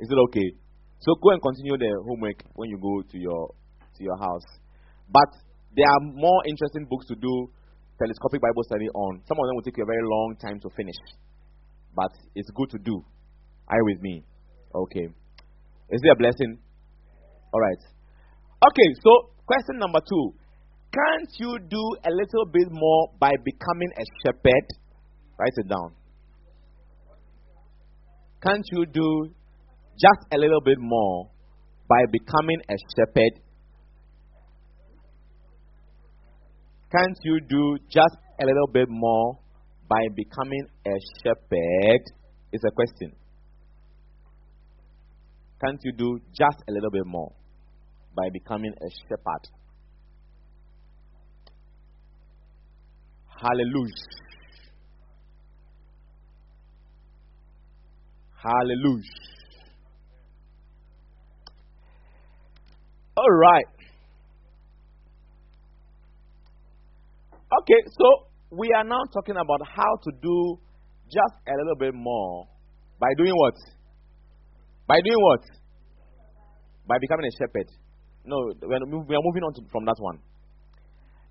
Is 0.00 0.12
it 0.12 0.18
okay? 0.28 0.48
So 1.00 1.14
go 1.22 1.30
and 1.30 1.40
continue 1.40 1.78
the 1.78 2.04
homework 2.04 2.44
when 2.54 2.68
you 2.68 2.76
go 2.76 3.00
to 3.00 3.16
your 3.16 3.54
to 3.96 4.00
your 4.04 4.18
house. 4.18 4.44
But 5.08 5.30
there 5.72 5.88
are 5.88 6.02
more 6.04 6.44
interesting 6.44 6.84
books 6.84 7.06
to 7.06 7.16
do 7.16 7.48
telescopic 7.98 8.40
Bible 8.40 8.62
study 8.64 8.88
on. 8.94 9.20
Some 9.26 9.36
of 9.38 9.44
them 9.46 9.54
will 9.56 9.66
take 9.66 9.76
you 9.76 9.84
a 9.84 9.90
very 9.90 10.02
long 10.02 10.36
time 10.40 10.58
to 10.60 10.68
finish. 10.76 10.96
But 11.94 12.12
it's 12.34 12.50
good 12.54 12.70
to 12.70 12.78
do. 12.78 13.04
Are 13.68 13.84
with 13.84 14.00
me? 14.00 14.24
Okay. 14.74 15.06
Is 15.90 16.00
there 16.02 16.12
a 16.12 16.16
blessing? 16.16 16.58
All 17.52 17.60
right. 17.60 17.82
Okay, 18.62 18.88
so 19.02 19.10
question 19.46 19.78
number 19.78 20.00
two. 20.00 20.34
Can't 20.92 21.30
you 21.38 21.58
do 21.68 21.82
a 22.04 22.10
little 22.10 22.46
bit 22.52 22.68
more 22.70 23.12
by 23.20 23.32
becoming 23.44 23.90
a 23.92 24.04
shepherd? 24.22 24.66
Write 25.38 25.56
it 25.56 25.68
down. 25.68 25.92
Can't 28.42 28.64
you 28.72 28.86
do 28.86 29.30
just 30.00 30.22
a 30.32 30.38
little 30.38 30.60
bit 30.64 30.78
more 30.78 31.30
by 31.88 32.02
becoming 32.10 32.60
a 32.70 32.76
shepherd? 32.96 33.40
Can't 36.90 37.18
you 37.22 37.40
do 37.46 37.76
just 37.90 38.16
a 38.40 38.46
little 38.46 38.66
bit 38.72 38.88
more 38.88 39.38
by 39.88 40.08
becoming 40.16 40.66
a 40.86 40.96
shepherd? 41.22 42.02
It's 42.50 42.64
a 42.64 42.70
question. 42.70 43.12
Can't 45.62 45.78
you 45.84 45.92
do 45.92 46.18
just 46.32 46.62
a 46.66 46.72
little 46.72 46.90
bit 46.90 47.04
more 47.04 47.32
by 48.16 48.30
becoming 48.32 48.72
a 48.72 48.90
shepherd? 49.02 49.50
Hallelujah. 53.26 53.92
Hallelujah. 58.42 59.02
All 63.16 63.30
right. 63.30 63.77
Okay, 67.58 67.80
so 67.90 68.06
we 68.54 68.70
are 68.70 68.84
now 68.84 69.02
talking 69.12 69.34
about 69.34 69.66
how 69.66 69.92
to 70.04 70.10
do 70.22 70.58
just 71.10 71.34
a 71.42 71.54
little 71.58 71.74
bit 71.78 71.92
more 71.92 72.46
by 73.00 73.08
doing 73.18 73.34
what? 73.34 73.54
By 74.86 75.00
doing 75.02 75.18
what? 75.18 75.42
By 76.86 76.96
becoming 77.00 77.26
a 77.26 77.34
shepherd. 77.34 77.66
No, 78.24 78.36
we 78.62 78.74
are 78.74 79.24
moving 79.26 79.42
on 79.42 79.54
to, 79.54 79.62
from 79.72 79.84
that 79.86 79.96
one. 79.98 80.18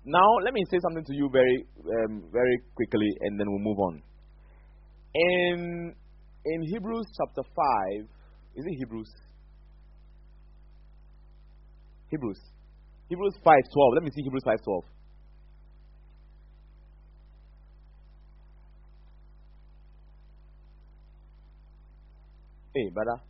Now, 0.04 0.28
let 0.44 0.52
me 0.52 0.62
say 0.70 0.78
something 0.82 1.04
to 1.04 1.14
you 1.14 1.30
very, 1.32 1.64
um, 2.04 2.24
very 2.30 2.60
quickly, 2.74 3.08
and 3.22 3.40
then 3.40 3.46
we'll 3.48 3.64
move 3.64 3.78
on. 3.78 4.02
In 5.14 5.94
in 6.44 6.62
Hebrews 6.62 7.06
chapter 7.16 7.42
five, 7.56 8.04
is 8.54 8.64
it 8.66 8.74
Hebrews? 8.78 9.10
Hebrews, 12.10 12.40
Hebrews 13.08 13.34
five 13.44 13.64
twelve. 13.72 13.94
Let 13.94 14.04
me 14.04 14.10
see 14.10 14.22
Hebrews 14.22 14.44
five 14.44 14.60
twelve. 14.64 14.84
Hey, 22.78 22.90
brother, 22.90 23.20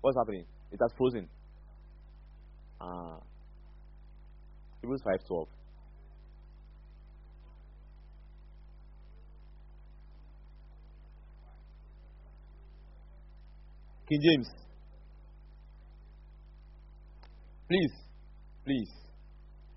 what's 0.00 0.16
happening? 0.16 0.46
It 0.72 0.78
has 0.80 0.90
frozen. 0.96 1.28
Ah. 2.80 3.18
Hebrews 4.80 5.02
5:12. 5.04 5.48
King 14.08 14.20
James. 14.22 14.48
Please, 17.68 17.92
please, 18.64 18.92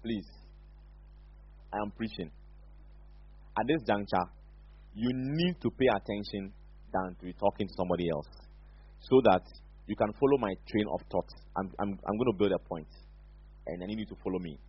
please. 0.02 0.30
I 1.74 1.78
am 1.84 1.92
preaching. 1.92 2.32
At 3.60 3.68
this 3.68 3.84
juncture, 3.86 4.28
you 4.94 5.10
need 5.14 5.60
to 5.62 5.70
pay 5.72 5.88
attention 5.88 6.54
than 6.94 7.16
to 7.20 7.24
be 7.26 7.34
talking 7.34 7.68
to 7.68 7.74
somebody 7.74 8.10
else 8.10 8.28
so 9.02 9.22
that 9.26 9.42
you 9.88 9.96
can 9.96 10.14
follow 10.20 10.38
my 10.38 10.54
train 10.70 10.86
of 10.94 11.02
thought. 11.12 11.28
I'm, 11.58 11.68
I'm, 11.82 11.92
I'm 11.98 12.16
going 12.16 12.32
to 12.32 12.38
build 12.38 12.54
a 12.54 12.62
point, 12.62 12.88
and 13.68 13.84
I 13.84 13.86
need 13.88 14.00
you 14.00 14.10
to 14.14 14.18
follow 14.24 14.40
me. 14.40 14.60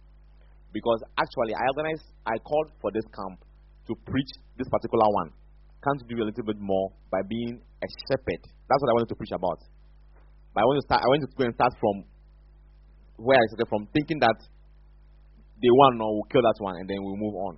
Because 0.72 1.04
actually, 1.20 1.54
I 1.54 1.64
organized, 1.76 2.06
I 2.24 2.38
called 2.40 2.72
for 2.80 2.90
this 2.90 3.04
camp 3.12 3.44
to 3.86 3.92
preach 4.08 4.32
this 4.56 4.68
particular 4.72 5.04
one. 5.22 5.30
Can't 5.84 6.00
do 6.08 6.16
a 6.22 6.26
little 6.26 6.46
bit 6.46 6.58
more 6.58 6.94
by 7.10 7.20
being 7.28 7.60
a 7.60 7.88
shepherd. 8.08 8.40
That's 8.40 8.80
what 8.80 8.88
I 8.88 8.94
wanted 8.96 9.10
to 9.12 9.18
preach 9.18 9.34
about. 9.34 9.60
But 10.54 10.62
I 10.62 10.64
want 10.64 10.78
to 10.80 10.86
start. 10.86 11.00
I 11.02 11.08
want 11.10 11.20
to 11.26 11.30
go 11.34 11.44
and 11.44 11.54
start 11.54 11.74
from 11.76 11.96
where 13.18 13.36
I 13.36 13.44
started 13.50 13.68
from, 13.68 13.86
thinking 13.92 14.18
that 14.22 14.38
the 15.60 15.70
one 15.70 15.98
no, 15.98 16.22
will 16.22 16.28
kill 16.30 16.42
that 16.42 16.58
one, 16.58 16.76
and 16.78 16.86
then 16.88 16.98
we'll 17.02 17.18
move 17.18 17.36
on. 17.50 17.54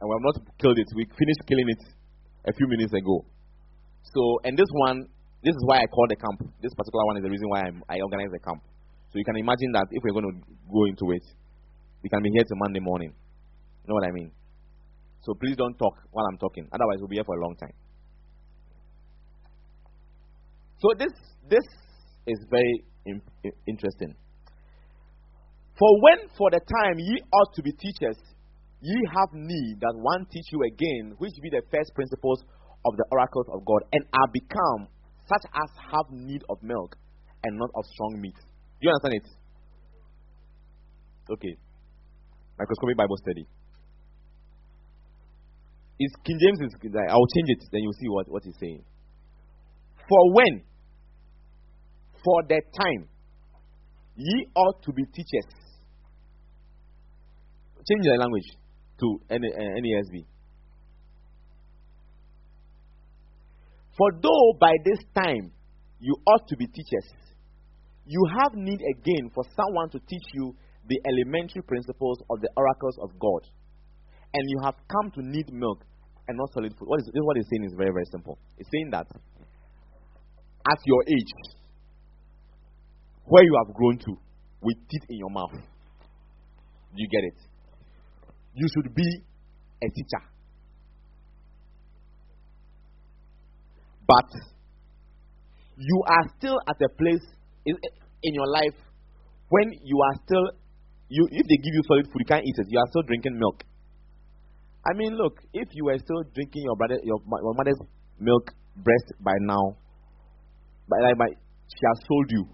And 0.00 0.04
we 0.08 0.12
have 0.12 0.26
not 0.28 0.36
killed 0.60 0.76
it. 0.76 0.88
We 0.96 1.04
finished 1.08 1.42
killing 1.48 1.68
it 1.68 1.82
a 2.48 2.52
few 2.52 2.68
minutes 2.68 2.92
ago. 2.92 3.24
So, 4.14 4.40
and 4.44 4.56
this 4.56 4.68
one, 4.86 5.06
this 5.42 5.54
is 5.54 5.62
why 5.66 5.78
I 5.78 5.86
call 5.86 6.06
the 6.08 6.16
camp. 6.16 6.40
This 6.62 6.74
particular 6.74 7.04
one 7.06 7.16
is 7.18 7.22
the 7.22 7.30
reason 7.30 7.48
why 7.48 7.60
I'm, 7.66 7.82
I 7.88 8.00
organized 8.00 8.32
the 8.32 8.40
camp. 8.40 8.62
So 9.12 9.18
you 9.18 9.24
can 9.24 9.36
imagine 9.36 9.72
that 9.72 9.86
if 9.90 10.02
we're 10.02 10.12
going 10.12 10.28
to 10.30 10.36
go 10.70 10.84
into 10.86 11.10
it, 11.14 11.24
we 12.02 12.08
can 12.08 12.22
be 12.22 12.30
here 12.34 12.44
till 12.46 12.58
Monday 12.58 12.80
morning. 12.80 13.12
You 13.12 13.88
know 13.88 13.94
what 13.94 14.08
I 14.08 14.12
mean? 14.12 14.30
So 15.22 15.34
please 15.34 15.56
don't 15.56 15.74
talk 15.78 15.94
while 16.10 16.26
I'm 16.30 16.38
talking. 16.38 16.68
Otherwise, 16.72 16.98
we'll 16.98 17.08
be 17.08 17.16
here 17.16 17.24
for 17.24 17.36
a 17.36 17.42
long 17.42 17.56
time. 17.56 17.74
So 20.78 20.92
this 20.98 21.12
this 21.48 21.64
is 22.26 22.38
very 22.50 22.84
interesting. 23.66 24.14
For 25.78 25.90
when 26.02 26.28
for 26.36 26.50
the 26.50 26.60
time 26.60 26.98
ye 26.98 27.16
ought 27.32 27.54
to 27.54 27.62
be 27.62 27.72
teachers, 27.72 28.18
ye 28.80 28.96
have 29.14 29.32
need 29.32 29.80
that 29.80 29.94
one 29.96 30.26
teach 30.30 30.46
you 30.52 30.62
again, 30.62 31.14
which 31.18 31.32
be 31.42 31.50
the 31.50 31.62
first 31.70 31.94
principles 31.94 32.44
of 32.86 32.96
the 32.96 33.04
oracles 33.10 33.46
of 33.52 33.66
God, 33.66 33.82
and 33.92 34.02
are 34.14 34.30
become 34.32 34.88
such 35.26 35.44
as 35.50 35.68
have 35.90 36.06
need 36.10 36.42
of 36.48 36.62
milk 36.62 36.96
and 37.42 37.58
not 37.58 37.70
of 37.74 37.84
strong 37.92 38.20
meat. 38.20 38.38
Do 38.80 38.86
you 38.86 38.90
understand 38.94 39.14
it? 39.18 39.26
Okay. 41.30 41.54
Microscopic 42.58 42.96
Bible 42.96 43.16
study. 43.18 43.44
Is 45.98 46.12
King 46.24 46.38
James 46.38 46.60
is 46.60 46.76
I'll 47.10 47.30
change 47.34 47.48
it, 47.48 47.62
then 47.72 47.82
you'll 47.82 47.98
see 47.98 48.08
what, 48.08 48.30
what 48.30 48.42
he's 48.44 48.56
saying. 48.60 48.84
For 50.08 50.34
when? 50.34 50.62
For 52.22 52.42
that 52.48 52.62
time. 52.78 53.08
Ye 54.14 54.46
ought 54.54 54.82
to 54.82 54.92
be 54.92 55.04
teachers. 55.14 55.52
Change 57.88 58.04
the 58.04 58.16
language 58.18 58.48
to 59.00 59.20
any 59.30 59.48
uh, 59.48 59.80
NASB. 59.80 60.24
For 63.96 64.12
though 64.22 64.52
by 64.60 64.72
this 64.84 64.98
time 65.14 65.52
you 66.00 66.14
ought 66.26 66.46
to 66.48 66.56
be 66.56 66.66
teachers, 66.66 67.08
you 68.04 68.22
have 68.38 68.54
need 68.54 68.80
again 68.80 69.30
for 69.34 69.44
someone 69.56 69.90
to 69.90 69.98
teach 69.98 70.26
you 70.34 70.54
the 70.88 71.00
elementary 71.08 71.62
principles 71.62 72.22
of 72.30 72.40
the 72.40 72.48
oracles 72.56 72.96
of 73.02 73.10
God. 73.18 73.42
And 74.34 74.44
you 74.48 74.60
have 74.62 74.74
come 74.92 75.10
to 75.12 75.22
need 75.22 75.52
milk 75.52 75.82
and 76.28 76.36
not 76.36 76.52
solid 76.52 76.72
food. 76.78 76.86
What 76.88 77.00
is, 77.00 77.10
what 77.14 77.36
he's 77.36 77.46
saying 77.50 77.64
is 77.64 77.74
very, 77.76 77.90
very 77.90 78.04
simple. 78.12 78.38
He's 78.58 78.68
saying 78.72 78.90
that 78.90 79.06
at 80.68 80.78
your 80.84 81.02
age, 81.08 81.32
where 83.24 83.42
you 83.42 83.54
have 83.64 83.74
grown 83.74 83.98
to, 83.98 84.18
with 84.60 84.76
teeth 84.88 85.06
in 85.08 85.18
your 85.18 85.30
mouth, 85.30 85.54
you 86.94 87.08
get 87.08 87.24
it? 87.24 87.38
You 88.54 88.66
should 88.74 88.94
be 88.94 89.08
a 89.82 89.88
teacher. 89.88 90.35
But 94.06 94.28
you 95.76 96.02
are 96.06 96.24
still 96.38 96.58
at 96.68 96.76
a 96.80 96.88
place 96.96 97.24
in, 97.66 97.76
in 98.22 98.34
your 98.34 98.48
life 98.48 98.74
when 99.48 99.72
you 99.82 99.98
are 100.00 100.14
still 100.24 100.46
you 101.08 101.26
if 101.30 101.46
they 101.46 101.58
give 101.62 101.74
you 101.74 101.82
solid 101.86 102.06
food, 102.06 102.20
you 102.22 102.26
can't 102.26 102.44
eat 102.44 102.56
it. 102.58 102.66
You 102.68 102.78
are 102.78 102.88
still 102.90 103.02
drinking 103.02 103.38
milk. 103.38 103.62
I 104.86 104.94
mean, 104.94 105.16
look, 105.16 105.38
if 105.52 105.68
you 105.72 105.84
were 105.86 105.98
still 105.98 106.22
drinking 106.34 106.62
your 106.62 106.76
brother, 106.76 106.98
your, 107.02 107.18
your 107.18 107.54
mother's 107.54 107.78
milk 108.18 108.50
breast 108.76 109.12
by 109.20 109.34
now, 109.40 109.76
by 110.88 110.98
like 111.02 111.18
by, 111.18 111.26
she 111.66 111.82
has 111.86 111.98
sold 112.06 112.30
you. 112.30 112.46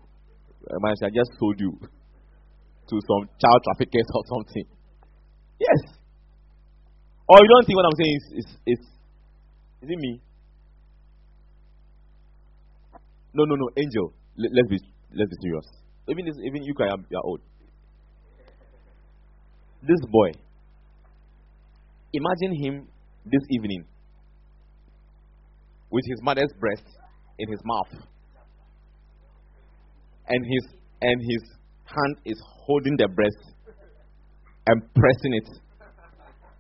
Uh, 0.65 0.95
she 0.97 1.05
has 1.05 1.13
just 1.13 1.33
sold 1.39 1.61
you 1.61 1.73
to 1.81 2.95
some 3.09 3.29
child 3.41 3.61
traffickers 3.65 4.09
or 4.15 4.23
something. 4.29 4.65
Yes. 5.61 5.81
Or 7.29 7.37
you 7.41 7.49
don't 7.49 7.65
think 7.67 7.77
what 7.77 7.87
I'm 7.87 7.99
saying 8.01 8.17
is 8.17 8.25
is 8.37 8.49
is, 8.67 8.81
is 9.83 9.89
it 9.93 9.99
me? 9.99 10.21
No, 13.35 13.45
no, 13.45 13.55
no, 13.55 13.69
angel. 13.77 14.13
Let, 14.37 14.51
us 14.53 14.69
be 14.69 14.79
let's 15.15 15.31
be 15.31 15.37
serious. 15.43 15.67
Even 16.09 16.27
this, 16.27 16.37
even 16.45 16.63
you, 16.65 16.75
are, 16.81 16.99
you 17.09 17.17
are 17.17 17.25
old 17.25 17.41
this 19.83 19.99
boy, 20.09 20.31
imagine 22.13 22.55
him 22.63 22.89
this 23.25 23.43
evening 23.51 23.85
with 25.91 26.05
his 26.07 26.23
mother's 26.23 26.53
breast 26.59 26.85
in 27.39 27.51
his 27.51 27.61
mouth. 27.65 28.07
And 30.29 30.47
his 30.47 30.75
and 31.01 31.21
his 31.21 31.43
hand 31.85 32.17
is 32.25 32.41
holding 32.65 32.97
the 32.97 33.09
breast 33.09 33.57
and 34.69 34.83
pressing 34.95 35.35
it 35.35 35.49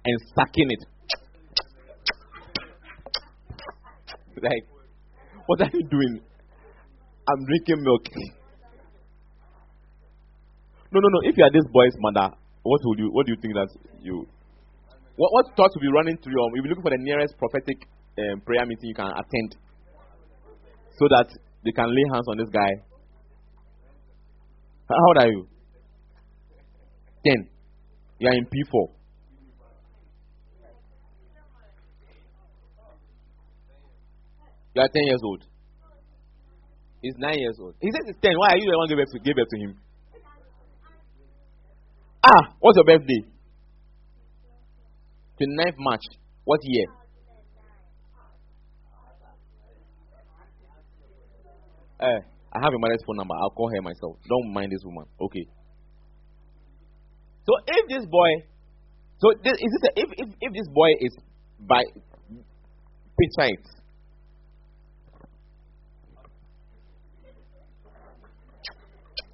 and 0.04 0.18
sucking 0.34 0.70
it. 0.70 0.84
like, 4.42 4.66
what 5.46 5.60
are 5.60 5.70
you 5.72 5.86
doing? 5.88 6.20
I'm 7.28 7.44
drinking 7.46 7.82
milk. 7.82 8.04
No, 10.92 11.00
no, 11.00 11.08
no. 11.08 11.20
If 11.24 11.36
you 11.36 11.44
are 11.44 11.52
this 11.52 11.64
boy's 11.72 11.96
mother, 11.98 12.34
what 12.62 12.80
would 12.84 12.98
you 12.98 13.08
what 13.12 13.26
do 13.26 13.32
you 13.32 13.40
think 13.40 13.54
that 13.54 13.68
you 14.00 14.26
what 15.16 15.30
what 15.32 15.46
thoughts 15.56 15.74
will 15.74 15.86
be 15.86 15.92
running 15.92 16.18
through 16.18 16.32
your 16.32 16.48
if 16.56 16.64
you're 16.64 16.72
looking 16.74 16.82
for 16.82 16.90
the 16.90 17.00
nearest 17.00 17.38
prophetic 17.38 17.78
um, 18.18 18.40
prayer 18.42 18.66
meeting 18.66 18.90
you 18.90 18.94
can 18.94 19.08
attend 19.08 19.56
so 20.98 21.08
that 21.08 21.28
they 21.64 21.72
can 21.72 21.88
lay 21.88 22.06
hands 22.12 22.26
on 22.28 22.36
this 22.36 22.50
guy. 22.52 22.72
How 24.90 25.06
old 25.08 25.18
are 25.18 25.30
you? 25.30 25.48
10 27.24 27.48
you 28.18 28.28
are 28.28 28.34
in 28.34 28.44
p4 28.46 28.88
you 34.74 34.82
are 34.82 34.88
10 34.88 35.02
years 35.04 35.20
old 35.24 35.44
he's 37.02 37.18
9 37.18 37.34
years 37.36 37.56
old 37.60 37.74
he 37.82 37.90
says 37.90 38.06
he's 38.06 38.20
10 38.22 38.32
why 38.38 38.54
are 38.54 38.58
you 38.58 38.66
the 38.70 38.78
one 38.78 38.88
gave 38.88 38.98
to, 39.04 39.18
gave 39.20 39.36
birth 39.36 39.50
to 39.50 39.58
him 39.58 39.74
Ah, 42.24 42.54
what's 42.60 42.76
your 42.76 42.84
birthday? 42.84 43.20
29th 45.40 45.74
March. 45.78 46.02
What 46.44 46.60
year? 46.62 46.86
Uh, 51.98 52.20
I 52.52 52.58
have 52.62 52.72
a 52.74 52.78
mother's 52.78 53.02
phone 53.06 53.16
number. 53.16 53.34
I'll 53.34 53.50
call 53.50 53.70
her 53.74 53.82
myself. 53.82 54.16
Don't 54.28 54.52
mind 54.52 54.70
this 54.70 54.82
woman. 54.84 55.04
Okay. 55.20 55.46
So 57.44 57.52
if 57.66 57.88
this 57.88 58.06
boy, 58.06 58.30
so 59.18 59.32
this, 59.42 59.54
is 59.54 59.70
this 59.72 59.90
a, 59.90 60.00
if, 60.00 60.08
if 60.16 60.28
if 60.40 60.52
this 60.52 60.68
boy 60.72 60.90
is 61.00 61.16
by 61.58 61.82
picture. 63.18 63.81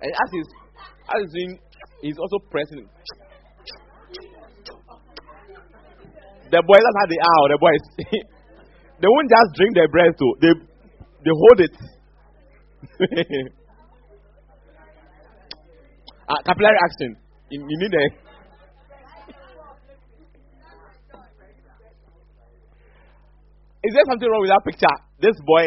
And 0.01 0.13
as 0.13 0.29
he's, 0.31 0.47
as 1.11 1.19
he's 1.23 1.33
doing, 1.35 1.59
he's 2.03 2.19
also 2.19 2.39
pressing. 2.51 2.89
The 6.51 6.63
boys, 6.65 6.81
that's 6.81 6.97
how 6.97 7.09
they 7.11 7.21
are, 7.21 7.45
the 7.53 7.59
boys. 7.61 7.83
they 9.03 9.09
won't 9.11 9.29
just 9.29 9.53
drink 9.59 9.75
their 9.75 9.89
breath, 9.89 10.17
too. 10.17 10.33
They, 10.41 10.55
they 11.25 11.35
hold 11.35 11.61
it. 11.61 11.77
uh, 16.29 16.41
capillary 16.47 16.79
action. 16.81 17.17
You, 17.51 17.61
you 17.69 17.77
need 17.77 17.93
a. 17.93 18.05
Is 23.85 23.93
there 23.93 24.05
something 24.09 24.29
wrong 24.29 24.41
with 24.41 24.51
that 24.51 24.65
picture? 24.65 24.97
This 25.21 25.37
boy, 25.45 25.67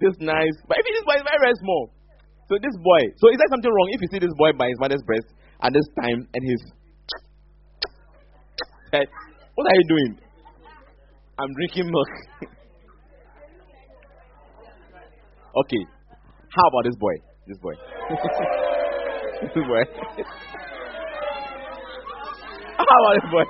this 0.00 0.12
nice. 0.20 0.56
But 0.68 0.76
if 0.78 0.84
this 0.84 1.04
boy 1.08 1.16
is 1.16 1.24
very, 1.24 1.40
very 1.40 1.56
small. 1.62 1.95
So 2.48 2.54
this 2.62 2.76
boy, 2.78 3.02
so 3.18 3.26
is 3.28 3.38
there 3.38 3.50
something 3.50 3.70
wrong 3.70 3.90
if 3.90 4.00
you 4.02 4.08
see 4.12 4.20
this 4.22 4.34
boy 4.38 4.52
by 4.56 4.68
his 4.68 4.78
mother's 4.78 5.02
breast 5.02 5.26
at 5.62 5.72
this 5.72 5.82
time 5.98 6.28
and 6.32 6.42
he's 6.44 6.62
What 9.56 9.66
are 9.66 9.74
you 9.74 9.88
doing? 9.88 10.18
I'm 11.38 11.52
drinking 11.54 11.90
milk. 11.90 12.08
okay. 15.64 15.82
How 16.54 16.68
about 16.68 16.84
this 16.84 16.96
boy? 16.96 17.14
This 17.48 17.58
boy. 17.58 17.74
this 19.42 19.52
boy. 19.54 19.84
How 22.78 22.84
about 22.84 23.14
this 23.20 23.30
boy? 23.30 23.44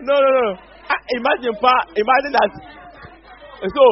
No, 0.00 0.14
no, 0.14 0.30
no. 0.40 0.48
Ah, 0.88 1.00
imagine, 1.16 1.54
pa, 1.60 1.74
imagine 1.96 2.32
that. 2.36 2.52
So, 3.64 3.84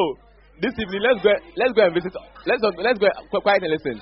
this 0.61 0.73
evening, 0.77 1.01
let's 1.01 1.19
go, 1.23 1.33
let's 1.57 1.73
go 1.73 1.81
and 1.85 1.93
visit. 1.93 2.13
Let's 2.45 2.61
go, 2.61 2.69
let's 2.79 2.99
go 2.99 3.09
quiet 3.41 3.63
and 3.63 3.73
listen. 3.73 3.97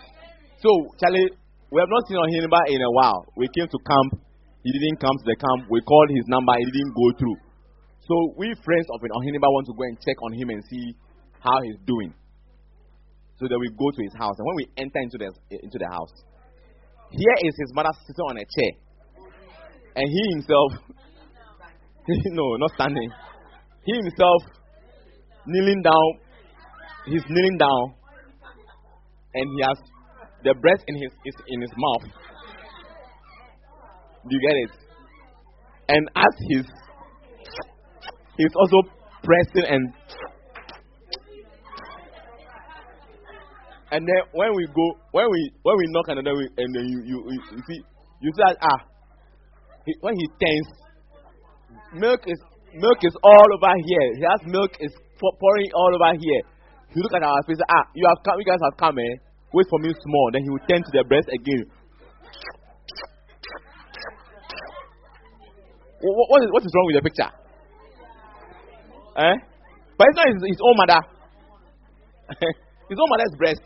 So, 0.59 0.69
Charlie, 0.99 1.31
we 1.71 1.77
have 1.81 1.89
not 1.89 2.03
seen 2.07 2.19
Ohineba 2.19 2.69
in 2.69 2.81
a 2.83 2.91
while. 2.91 3.25
We 3.35 3.47
came 3.55 3.67
to 3.67 3.79
camp. 3.87 4.21
He 4.61 4.71
didn't 4.71 5.01
come 5.01 5.15
to 5.17 5.25
the 5.25 5.35
camp. 5.35 5.67
We 5.71 5.81
called 5.81 6.09
his 6.13 6.23
number. 6.27 6.53
He 6.59 6.65
didn't 6.69 6.95
go 6.95 7.07
through. 7.17 7.37
So, 8.05 8.15
we 8.37 8.53
friends 8.63 8.87
of 8.93 8.99
Ohineba 9.01 9.47
want 9.47 9.65
to 9.67 9.73
go 9.73 9.83
and 9.83 9.97
check 9.99 10.19
on 10.21 10.31
him 10.35 10.49
and 10.51 10.61
see 10.69 10.95
how 11.39 11.57
he's 11.63 11.79
doing. 11.87 12.13
So 13.39 13.47
that 13.49 13.57
we 13.59 13.67
go 13.73 13.89
to 13.89 14.01
his 14.03 14.13
house. 14.15 14.35
And 14.37 14.45
when 14.45 14.55
we 14.55 14.67
enter 14.77 14.99
into 15.01 15.17
the, 15.17 15.29
into 15.51 15.77
the 15.79 15.89
house, 15.89 16.13
here 17.11 17.37
is 17.43 17.53
his 17.57 17.71
mother 17.73 17.91
sitting 18.07 18.25
on 18.29 18.37
a 18.37 18.45
chair. 18.45 18.73
And 19.95 20.05
he 20.07 20.21
himself, 20.37 20.71
no, 22.33 22.55
not 22.57 22.71
standing. 22.75 23.09
He 23.85 23.93
himself 23.93 24.43
kneeling 25.45 25.81
down. 25.81 26.19
He's 27.05 27.23
kneeling 27.29 27.57
down. 27.57 27.95
And 29.33 29.49
he 29.55 29.63
has 29.63 29.77
the 30.43 30.53
breath 30.61 30.83
in 30.87 30.95
his, 30.95 31.11
is 31.25 31.35
in 31.47 31.61
his 31.61 31.71
mouth. 31.77 32.11
Do 34.27 34.29
you 34.29 34.41
get 34.41 34.55
it? 34.55 34.71
And 35.89 36.09
as 36.15 36.33
he's, 36.47 36.65
he's 38.37 38.55
also 38.55 38.89
pressing 39.23 39.65
and 39.67 39.93
and 43.91 44.07
then 44.07 44.21
when 44.33 44.55
we 44.55 44.65
go, 44.67 44.97
when 45.11 45.29
we 45.29 45.51
when 45.61 45.77
we 45.77 45.85
knock 45.89 46.07
and 46.09 46.25
then 46.25 46.33
we 46.35 46.49
and 46.57 46.75
then 46.75 46.85
you 46.87 46.99
you, 47.05 47.17
you, 47.29 47.39
you 47.51 47.61
see 47.67 47.79
you 48.21 48.31
see 48.33 48.41
that 48.47 48.57
ah 48.61 48.79
he, 49.85 49.93
when 50.01 50.15
he 50.15 50.27
turns, 50.41 50.67
milk 51.95 52.21
is 52.27 52.39
milk 52.73 52.99
is 53.03 53.15
all 53.23 53.47
over 53.53 53.73
here. 53.85 54.07
He 54.17 54.23
has 54.25 54.41
milk 54.45 54.71
is 54.79 54.91
pouring 55.19 55.69
all 55.73 55.91
over 55.93 56.13
here. 56.17 56.41
He 56.93 57.01
look 57.01 57.13
at 57.13 57.23
our 57.23 57.41
face, 57.47 57.57
ah, 57.69 57.85
you 57.95 58.05
have 58.07 58.21
come, 58.23 58.37
you 58.37 58.45
guys 58.45 58.61
have 58.61 58.77
come, 58.77 58.97
eh? 58.99 59.17
Wait 59.53 59.65
for 59.69 59.79
me 59.79 59.93
small. 59.93 60.29
Then 60.33 60.43
he 60.43 60.49
will 60.49 60.65
turn 60.69 60.81
to 60.81 60.91
the 60.93 61.03
breast 61.05 61.29
again. 61.29 61.65
What, 66.01 66.27
what, 66.29 66.43
is, 66.43 66.49
what 66.51 66.61
is 66.61 66.71
wrong 66.75 66.85
with 66.91 66.97
the 66.97 67.05
picture? 67.05 67.31
Eh? 69.17 69.35
But 69.97 70.07
it's 70.09 70.17
not 70.17 70.27
his, 70.27 70.37
his 70.43 70.61
own 70.61 70.75
mother. 70.77 71.01
his 72.89 72.97
own 72.99 73.09
mother's 73.09 73.35
breast. 73.37 73.61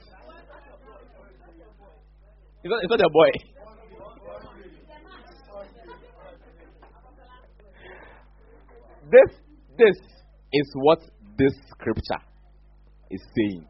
It's 2.63 2.71
not, 2.71 2.79
it's 2.83 2.91
not 2.91 2.99
the 2.99 3.09
boy. 3.11 3.31
This, 9.09 9.35
this 9.77 9.95
is 10.51 10.71
what 10.75 10.99
this 11.37 11.53
scripture 11.71 12.21
is 13.09 13.21
saying. 13.35 13.65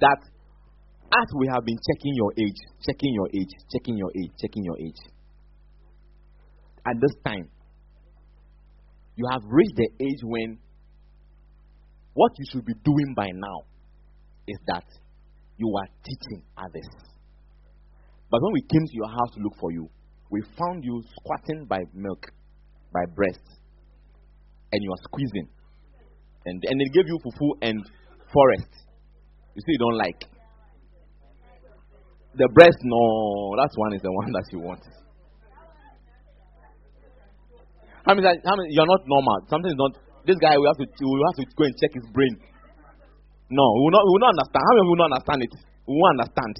That 0.00 0.18
as 0.20 1.28
we 1.38 1.48
have 1.54 1.64
been 1.64 1.78
checking 1.88 2.14
your 2.14 2.32
age, 2.36 2.60
checking 2.84 3.14
your 3.14 3.28
age, 3.34 3.48
checking 3.72 3.96
your 3.96 4.10
age, 4.14 4.32
checking 4.40 4.64
your 4.64 4.78
age, 4.78 5.00
at 6.86 7.00
this 7.00 7.14
time, 7.24 7.48
you 9.16 9.26
have 9.30 9.42
reached 9.46 9.76
the 9.76 9.88
age 10.00 10.20
when 10.22 10.58
what 12.12 12.32
you 12.38 12.44
should 12.52 12.66
be 12.66 12.74
doing 12.84 13.14
by 13.16 13.28
now 13.32 13.62
is 14.46 14.58
that 14.66 14.84
you 15.56 15.72
are 15.76 15.88
teaching 16.04 16.42
others. 16.56 16.88
But 18.30 18.40
when 18.42 18.52
we 18.52 18.60
came 18.60 18.84
to 18.84 18.94
your 18.94 19.08
house 19.08 19.34
to 19.34 19.40
look 19.40 19.54
for 19.58 19.72
you, 19.72 19.88
we 20.30 20.42
found 20.58 20.84
you 20.84 21.02
squatting 21.16 21.66
by 21.66 21.80
milk 21.94 22.26
by 22.92 23.04
breast, 23.14 23.44
and 24.72 24.82
you 24.82 24.90
are 24.90 25.02
squeezing, 25.04 25.48
and 26.46 26.62
and 26.66 26.80
they 26.80 26.90
gave 26.92 27.06
you 27.06 27.18
fufu 27.24 27.48
and 27.62 27.78
forest. 28.32 28.72
You 29.54 29.62
see, 29.62 29.72
you 29.74 29.78
don't 29.78 29.98
like 29.98 30.20
the 32.36 32.48
breast. 32.54 32.78
No, 32.84 33.56
that 33.58 33.70
one 33.74 33.92
is 33.94 34.02
the 34.02 34.12
one 34.12 34.32
that 34.36 34.46
you 34.52 34.60
want. 34.60 34.82
How 38.06 38.14
many? 38.14 38.24
How 38.24 38.56
many? 38.56 38.68
You're 38.72 38.88
not 38.88 39.02
normal. 39.04 39.44
Something 39.50 39.72
is 39.72 39.78
not. 39.78 39.92
This 40.24 40.36
guy, 40.40 40.56
we 40.56 40.64
have 40.68 40.78
to. 40.80 40.86
We 40.86 41.12
will 41.12 41.28
have 41.28 41.38
to 41.40 41.46
go 41.56 41.64
and 41.64 41.76
check 41.76 41.92
his 41.92 42.06
brain. 42.12 42.34
No, 43.50 43.64
we 43.64 43.80
will 43.84 43.94
not. 43.96 44.04
We 44.04 44.12
will 44.16 44.24
not 44.24 44.32
understand. 44.36 44.62
How 44.64 44.74
many 44.76 44.86
will 44.88 45.00
not 45.00 45.10
understand 45.12 45.40
it? 45.44 45.52
We 45.84 45.92
won't 45.96 46.14
understand. 46.20 46.54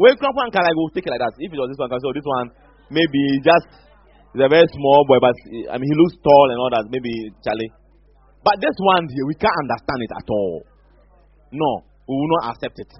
When 0.00 0.16
Krapa 0.16 0.48
and 0.48 0.52
Kala 0.52 0.70
will 0.72 0.92
take 0.96 1.04
it 1.04 1.12
like 1.12 1.20
that. 1.20 1.36
If 1.36 1.52
it 1.52 1.58
was 1.60 1.68
this 1.68 1.80
one, 1.80 1.92
so 1.92 2.08
oh, 2.08 2.14
this 2.16 2.24
one 2.24 2.48
maybe 2.90 3.22
just 3.44 3.68
He's 4.32 4.46
a 4.46 4.48
very 4.48 4.66
small 4.70 5.04
boy, 5.10 5.18
but 5.18 5.34
I 5.70 5.78
mean, 5.78 5.90
he 5.90 5.96
looks 5.98 6.14
tall 6.22 6.46
and 6.54 6.58
all 6.62 6.70
that. 6.70 6.86
Maybe 6.86 7.34
Charlie. 7.42 7.72
But 8.44 8.56
this 8.62 8.76
one 8.78 9.08
here, 9.10 9.26
we 9.26 9.34
can't 9.34 9.58
understand 9.66 10.00
it 10.06 10.12
at 10.16 10.28
all. 10.30 10.62
No, 11.50 11.82
we 12.06 12.14
will 12.14 12.30
not 12.38 12.54
accept 12.54 12.78
it. 12.78 12.90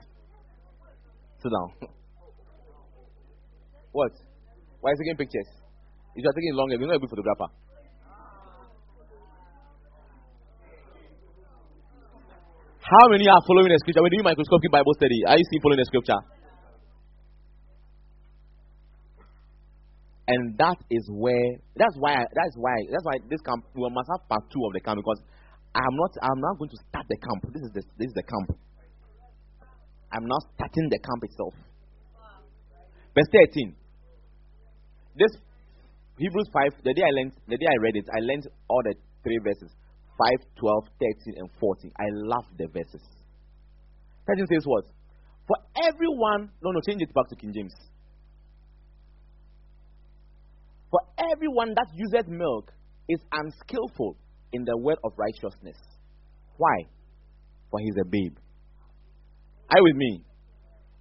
Sit 1.38 1.50
down. 1.54 1.70
what? 3.92 4.12
Why 4.82 4.90
is 4.90 4.98
he 4.98 5.06
taking 5.06 5.22
pictures? 5.22 5.48
If 6.18 6.26
you 6.26 6.28
are 6.28 6.34
taking 6.34 6.54
longer, 6.58 6.74
you're 6.74 6.90
not 6.90 6.98
a 6.98 7.02
good 7.02 7.14
photographer. 7.14 7.48
How 12.82 13.06
many 13.06 13.22
are 13.30 13.38
following 13.46 13.70
the 13.70 13.78
scripture? 13.78 14.02
We're 14.02 14.10
doing 14.10 14.26
microscopic 14.26 14.66
Bible 14.66 14.94
study. 14.98 15.22
Are 15.30 15.38
you 15.38 15.46
still 15.46 15.62
following 15.62 15.78
the 15.78 15.86
scripture? 15.86 16.18
And 20.30 20.54
that 20.62 20.78
is 20.94 21.04
where 21.10 21.58
that's 21.74 21.96
why 21.98 22.14
that's 22.14 22.54
why 22.54 22.76
that's 22.86 23.02
why 23.02 23.18
this 23.26 23.42
camp 23.42 23.66
we 23.74 23.82
must 23.90 24.06
have 24.14 24.22
part 24.30 24.46
two 24.46 24.62
of 24.62 24.70
the 24.70 24.80
camp 24.80 25.02
because 25.02 25.18
I'm 25.74 25.94
not 25.98 26.12
I'm 26.22 26.38
not 26.38 26.54
going 26.54 26.70
to 26.70 26.80
start 26.86 27.06
the 27.10 27.18
camp. 27.18 27.50
This 27.50 27.66
is 27.66 27.72
the 27.74 27.82
this 27.98 28.08
is 28.14 28.14
the 28.14 28.22
camp. 28.22 28.54
I'm 30.14 30.26
not 30.30 30.42
starting 30.54 30.86
the 30.86 31.02
camp 31.02 31.22
itself. 31.26 31.54
Verse 33.10 33.26
13. 33.26 33.74
This 35.18 35.34
Hebrews 36.14 36.46
5, 36.54 36.86
the 36.86 36.94
day 36.94 37.02
I 37.02 37.12
learned 37.18 37.34
the 37.50 37.58
day 37.58 37.66
I 37.66 37.78
read 37.82 37.96
it, 37.98 38.06
I 38.14 38.20
learned 38.22 38.46
all 38.70 38.82
the 38.86 38.94
three 39.26 39.40
verses. 39.42 39.74
5, 40.14 40.46
12, 40.62 40.84
13, 41.26 41.42
and 41.42 41.48
14. 41.58 41.90
I 41.96 42.06
love 42.28 42.44
the 42.54 42.68
verses. 42.68 43.02
13 44.28 44.46
says 44.46 44.62
what? 44.68 44.84
For 45.48 45.56
everyone, 45.88 46.52
no, 46.62 46.70
no, 46.70 46.80
change 46.86 47.00
it 47.00 47.08
back 47.14 47.26
to 47.30 47.36
King 47.36 47.50
James. 47.56 47.72
For 50.90 51.00
everyone 51.32 51.74
that 51.74 51.86
useth 51.94 52.28
milk 52.28 52.72
is 53.08 53.20
unskillful 53.32 54.16
in 54.52 54.64
the 54.64 54.76
word 54.76 54.98
of 55.04 55.12
righteousness. 55.16 55.76
Why? 56.56 56.90
For 57.70 57.78
he's 57.80 57.94
a 58.00 58.04
babe. 58.04 58.36
Are 59.70 59.78
you 59.78 59.84
with 59.84 59.96
me? 59.96 60.24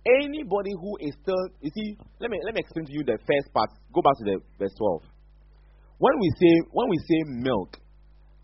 Anybody 0.06 0.72
who 0.80 0.98
is 1.02 1.14
still, 1.22 1.42
you 1.62 1.72
see, 1.76 1.98
let 2.22 2.30
me 2.30 2.40
let 2.46 2.54
me 2.54 2.62
explain 2.62 2.86
to 2.86 2.94
you 2.94 3.04
the 3.04 3.18
first 3.26 3.54
part. 3.54 3.70
Go 3.94 4.02
back 4.02 4.16
to 4.20 4.26
the 4.26 4.38
verse 4.58 4.74
12. 4.78 5.02
When 5.98 6.16
we 6.22 6.30
say 6.40 6.54
when 6.72 6.88
we 6.90 6.98
say 6.98 7.20
milk, 7.44 7.76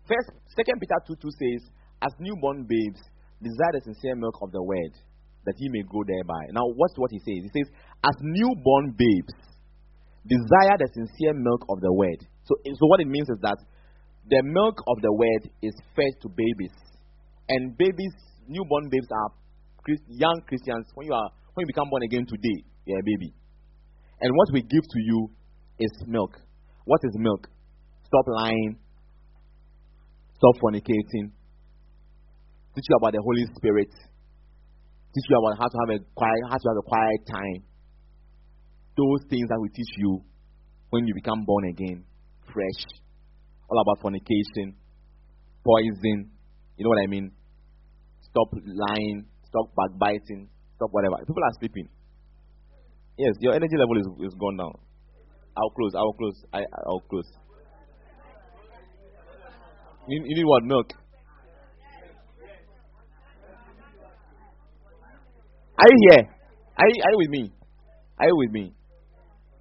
first 0.06 0.30
Second 0.56 0.80
Peter 0.80 0.98
2 1.06 1.16
2 1.16 1.30
says, 1.30 1.60
As 2.02 2.12
newborn 2.18 2.66
babes, 2.68 3.00
desire 3.40 3.72
the 3.76 3.80
sincere 3.84 4.16
milk 4.16 4.36
of 4.42 4.52
the 4.52 4.62
word, 4.62 4.92
that 5.44 5.54
ye 5.58 5.68
may 5.68 5.82
grow 5.84 6.02
thereby. 6.06 6.52
Now, 6.52 6.64
what's 6.74 6.96
what 6.96 7.10
he 7.12 7.20
says? 7.20 7.44
He 7.44 7.52
says, 7.52 7.68
As 8.04 8.16
newborn 8.20 8.96
babes, 8.96 9.36
desire 10.26 10.76
the 10.78 10.88
sincere 10.92 11.34
milk 11.34 11.64
of 11.70 11.80
the 11.80 11.92
word. 11.92 12.20
So, 12.44 12.54
so 12.62 12.86
what 12.86 13.00
it 13.00 13.08
means 13.08 13.28
is 13.30 13.38
that 13.42 13.58
the 14.28 14.42
milk 14.42 14.82
of 14.86 15.02
the 15.02 15.12
word 15.12 15.50
is 15.62 15.74
fed 15.94 16.12
to 16.22 16.28
babies, 16.28 16.74
and 17.48 17.76
babies 17.78 18.12
newborn 18.48 18.88
babes 18.90 19.08
are 19.10 19.30
Christ, 19.82 20.02
young 20.08 20.42
Christians. 20.46 20.86
When 20.94 21.06
you 21.06 21.14
are 21.14 21.30
when 21.54 21.64
you 21.64 21.70
become 21.72 21.88
born 21.90 22.02
again 22.02 22.26
today, 22.26 22.66
a 22.88 23.02
baby. 23.04 23.32
And 24.20 24.32
what 24.34 24.48
we 24.52 24.62
give 24.62 24.82
to 24.82 25.00
you 25.02 25.30
is 25.78 25.90
milk. 26.06 26.36
What 26.84 27.00
is 27.04 27.12
milk? 27.18 27.48
Stop 28.04 28.24
lying. 28.28 28.78
Stop 30.38 30.54
fornicating. 30.62 31.32
Teach 32.74 32.86
you 32.88 32.96
about 32.98 33.12
the 33.12 33.22
Holy 33.22 33.44
Spirit. 33.56 33.88
Teach 33.88 35.26
you 35.28 35.36
about 35.38 35.58
how 35.58 35.68
to 35.68 35.76
have 35.80 35.90
a 35.96 36.04
quiet, 36.14 36.40
how 36.50 36.58
to 36.58 36.68
have 36.68 36.78
a 36.78 36.86
quiet 36.86 37.20
time. 37.26 37.62
Those 38.96 39.28
things 39.28 39.48
that 39.48 39.60
we 39.60 39.68
teach 39.68 39.92
you 39.98 40.22
when 40.90 41.06
you 41.06 41.14
become 41.14 41.44
born 41.44 41.68
again, 41.68 42.04
fresh. 42.52 42.80
All 43.68 43.80
about 43.80 44.00
fornication, 44.00 44.74
poison. 45.64 46.30
You 46.76 46.84
know 46.84 46.90
what 46.90 47.02
I 47.02 47.06
mean? 47.06 47.30
Stop 48.22 48.48
lying. 48.52 49.26
Stop 49.48 49.74
backbiting. 49.76 50.48
Stop 50.76 50.88
whatever. 50.92 51.16
People 51.26 51.42
are 51.42 51.56
sleeping. 51.58 51.88
Yes, 53.18 53.34
your 53.40 53.54
energy 53.54 53.76
level 53.76 53.96
is, 53.98 54.28
is 54.28 54.34
gone 54.38 54.56
down. 54.56 54.72
I'll 55.56 55.70
close. 55.70 55.92
I'll 55.96 56.12
close. 56.12 56.44
I, 56.52 56.60
I'll 56.86 57.00
close. 57.08 57.28
You, 60.08 60.22
you 60.24 60.36
need 60.36 60.44
what? 60.44 60.64
Milk. 60.64 60.92
Are 65.78 65.88
you 65.88 66.08
here? 66.10 66.28
Are 66.78 66.88
you, 66.88 67.02
are 67.04 67.10
you 67.10 67.18
with 67.18 67.30
me? 67.30 67.52
Are 68.18 68.26
you 68.28 68.36
with 68.36 68.50
me? 68.50 68.75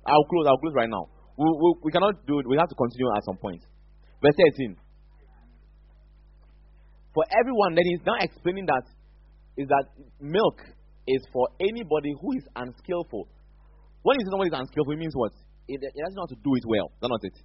I'll 0.06 0.26
close. 0.30 0.46
I'll 0.48 0.62
close 0.62 0.74
right 0.74 0.90
now. 0.90 1.10
We, 1.38 1.46
we, 1.50 1.90
we 1.90 1.92
cannot 1.92 2.26
do 2.26 2.40
it. 2.40 2.48
We 2.48 2.58
have 2.58 2.70
to 2.70 2.78
continue 2.78 3.10
at 3.18 3.26
some 3.26 3.38
point. 3.38 3.62
Verse 4.22 4.38
13. 4.56 4.78
For 7.14 7.24
everyone, 7.32 7.76
then 7.76 7.86
he's 7.88 8.04
now 8.06 8.20
explaining 8.20 8.68
that 8.68 8.86
is 9.56 9.68
that 9.72 9.86
milk 10.20 10.60
is 11.08 11.24
for 11.32 11.48
anybody 11.60 12.12
who 12.12 12.36
is 12.36 12.44
unskillful. 12.56 13.28
When 14.04 14.20
you 14.20 14.24
say 14.28 14.32
somebody 14.36 14.52
is 14.52 14.60
unskillful, 14.60 14.94
it 14.94 15.00
means 15.00 15.16
what? 15.16 15.32
It, 15.68 15.80
it 15.80 15.96
doesn't 15.96 16.16
know 16.16 16.28
how 16.28 16.34
to 16.36 16.40
do 16.44 16.52
it 16.54 16.66
well. 16.68 16.92
That's 17.00 17.10
not 17.10 17.24
it. 17.24 17.38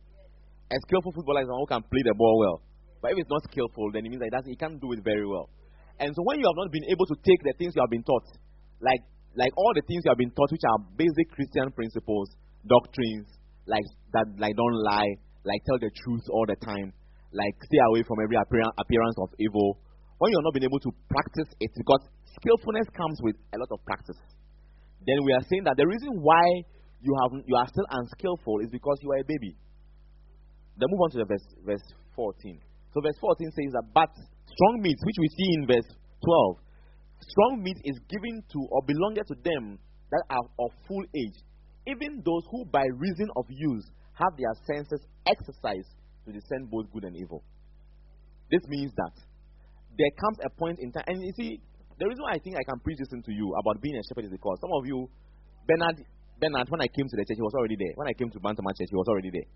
A 0.71 0.77
skillful 0.87 1.15
footballer 1.15 1.43
is 1.43 1.49
someone 1.49 1.65
who 1.65 1.73
can 1.73 1.83
play 1.87 2.03
the 2.05 2.15
ball 2.19 2.37
well. 2.39 2.59
But 3.01 3.15
if 3.15 3.25
it's 3.25 3.33
not 3.33 3.43
skillful, 3.49 3.95
then 3.95 4.05
it 4.05 4.11
means 4.11 4.21
that 4.21 4.45
he 4.45 4.59
can't 4.59 4.77
do 4.77 4.93
it 4.93 5.01
very 5.03 5.25
well. 5.25 5.49
And 5.99 6.13
so 6.13 6.21
when 6.27 6.39
you 6.41 6.47
have 6.47 6.59
not 6.59 6.69
been 6.73 6.85
able 6.91 7.07
to 7.09 7.17
take 7.25 7.41
the 7.47 7.55
things 7.57 7.73
you 7.77 7.83
have 7.83 7.93
been 7.93 8.05
taught, 8.05 8.27
like 8.81 9.01
like 9.39 9.53
all 9.57 9.73
the 9.75 9.85
things 9.87 10.03
you 10.05 10.11
have 10.11 10.19
been 10.19 10.33
taught, 10.35 10.51
which 10.51 10.67
are 10.67 10.79
basic 10.99 11.31
Christian 11.31 11.71
principles, 11.73 12.35
doctrines, 12.67 13.29
like 13.67 13.85
that, 14.13 14.27
like 14.39 14.57
don't 14.57 14.79
lie, 14.85 15.11
like 15.45 15.61
tell 15.65 15.79
the 15.79 15.91
truth 15.93 16.25
all 16.33 16.45
the 16.47 16.57
time, 16.61 16.93
like 17.33 17.55
stay 17.65 17.81
away 17.93 18.03
from 18.05 18.19
every 18.23 18.37
appearance 18.37 19.17
of 19.21 19.29
evil. 19.39 19.79
When 20.19 20.33
you're 20.33 20.45
not 20.45 20.53
being 20.53 20.69
able 20.69 20.81
to 20.85 20.93
practice 21.09 21.49
it, 21.61 21.71
because 21.77 22.03
skillfulness 22.41 22.89
comes 22.93 23.17
with 23.25 23.37
a 23.55 23.57
lot 23.57 23.71
of 23.73 23.81
practice, 23.89 24.21
then 25.07 25.25
we 25.25 25.33
are 25.33 25.45
saying 25.49 25.65
that 25.65 25.81
the 25.81 25.87
reason 25.89 26.21
why 26.21 26.45
you 27.01 27.17
have 27.25 27.33
you 27.49 27.57
are 27.57 27.69
still 27.69 27.89
unskillful 27.89 28.61
is 28.61 28.69
because 28.69 29.01
you 29.01 29.11
are 29.13 29.25
a 29.25 29.27
baby. 29.27 29.57
Then 30.77 30.89
move 30.93 31.01
on 31.01 31.11
to 31.17 31.19
the 31.25 31.29
verse 31.29 31.47
verse 31.65 31.87
14. 32.17 32.61
So 32.93 33.01
verse 33.01 33.17
14 33.21 33.49
says 33.55 33.73
that, 33.79 33.87
but 33.95 34.13
strong 34.45 34.83
meat, 34.83 34.99
which 35.01 35.19
we 35.21 35.29
see 35.31 35.49
in 35.57 35.63
verse 35.71 35.89
12, 36.21 36.71
Strong 37.29 37.63
meat 37.63 37.77
is 37.85 38.01
given 38.09 38.43
to 38.53 38.59
or 38.71 38.81
belongeth 38.87 39.29
to 39.29 39.37
them 39.45 39.79
that 40.11 40.25
are 40.31 40.47
of 40.59 40.71
full 40.89 41.05
age, 41.15 41.37
even 41.87 42.23
those 42.25 42.45
who 42.51 42.65
by 42.67 42.85
reason 42.97 43.29
of 43.37 43.47
use 43.49 43.85
have 44.15 44.37
their 44.37 44.53
senses 44.69 45.01
exercised 45.27 45.89
to 46.27 46.33
discern 46.33 46.69
both 46.69 46.91
good 46.93 47.05
and 47.05 47.17
evil. 47.17 47.43
This 48.51 48.61
means 48.69 48.93
that 48.97 49.15
there 49.97 50.13
comes 50.21 50.39
a 50.45 50.51
point 50.59 50.79
in 50.81 50.93
time, 50.93 51.05
and 51.07 51.23
you 51.23 51.33
see, 51.37 51.61
the 51.99 52.07
reason 52.07 52.23
why 52.25 52.37
I 52.37 52.41
think 52.41 52.57
I 52.57 52.65
can 52.65 52.81
preach 52.81 52.99
this 52.99 53.09
to 53.09 53.33
you 53.33 53.53
about 53.61 53.81
being 53.81 53.97
a 53.97 54.03
shepherd 54.09 54.25
is 54.29 54.33
because 54.33 54.59
some 54.61 54.73
of 54.73 54.87
you, 54.87 55.09
Bernard, 55.69 56.01
Bernard, 56.41 56.69
when 56.73 56.81
I 56.81 56.89
came 56.89 57.05
to 57.05 57.17
the 57.17 57.25
church, 57.25 57.37
he 57.37 57.45
was 57.45 57.55
already 57.55 57.77
there. 57.77 57.93
When 57.97 58.09
I 58.09 58.15
came 58.17 58.31
to 58.33 58.41
Bantama 58.41 58.73
Church, 58.73 58.89
he 58.89 58.97
was 58.97 59.09
already 59.09 59.31
there. 59.31 59.49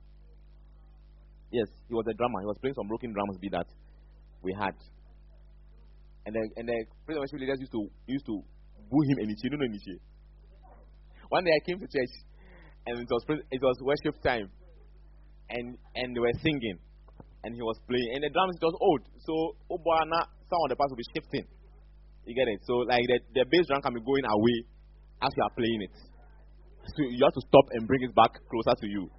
Yes, 1.51 1.69
he 1.89 1.95
was 1.95 2.05
a 2.11 2.15
drummer. 2.15 2.41
He 2.41 2.47
was 2.47 2.59
playing 2.61 2.75
some 2.77 2.89
broken 2.89 3.13
drums, 3.13 3.39
be 3.41 3.49
that 3.49 3.67
we 4.43 4.53
had. 4.53 4.77
And 6.27 6.35
the 6.37 6.43
and 6.57 6.69
the 6.69 6.77
worship 7.09 7.41
leaders 7.41 7.61
used 7.61 7.73
to 7.73 7.89
used 8.07 8.27
to 8.27 8.37
boo 8.91 9.03
him 9.09 9.19
and 9.21 9.29
you 9.29 9.51
know 9.51 9.67
Nichi. 9.69 10.01
One 11.35 11.43
day 11.43 11.51
I 11.51 11.63
came 11.67 11.83
to 11.83 11.89
church 11.91 12.15
and 12.87 13.03
it 13.03 13.11
was 13.11 13.23
it 13.51 13.59
was 13.59 13.77
worship 13.83 14.23
time. 14.23 14.47
And 15.51 15.75
and 15.99 16.15
they 16.15 16.23
were 16.23 16.37
singing 16.47 16.79
and 17.43 17.51
he 17.59 17.63
was 17.63 17.75
playing 17.91 18.07
and 18.15 18.23
the 18.23 18.31
drums 18.31 18.55
was 18.63 18.79
old. 18.79 19.03
So 19.27 19.35
Obana 19.67 20.31
some 20.47 20.63
of 20.63 20.69
the 20.71 20.79
parts 20.79 20.95
will 20.95 21.03
be 21.03 21.11
shifting. 21.11 21.47
You 22.23 22.39
get 22.39 22.47
it? 22.47 22.63
So 22.63 22.87
like 22.87 23.03
the, 23.11 23.19
the 23.35 23.45
bass 23.51 23.67
drum 23.67 23.83
can 23.83 23.99
be 23.99 24.03
going 24.07 24.23
away 24.23 24.59
as 25.27 25.35
you 25.35 25.43
are 25.43 25.55
playing 25.59 25.83
it. 25.83 25.95
So 26.95 27.03
you 27.03 27.19
have 27.27 27.35
to 27.35 27.45
stop 27.51 27.67
and 27.75 27.83
bring 27.91 28.07
it 28.07 28.15
back 28.15 28.31
closer 28.47 28.79
to 28.79 28.87
you. 28.87 29.11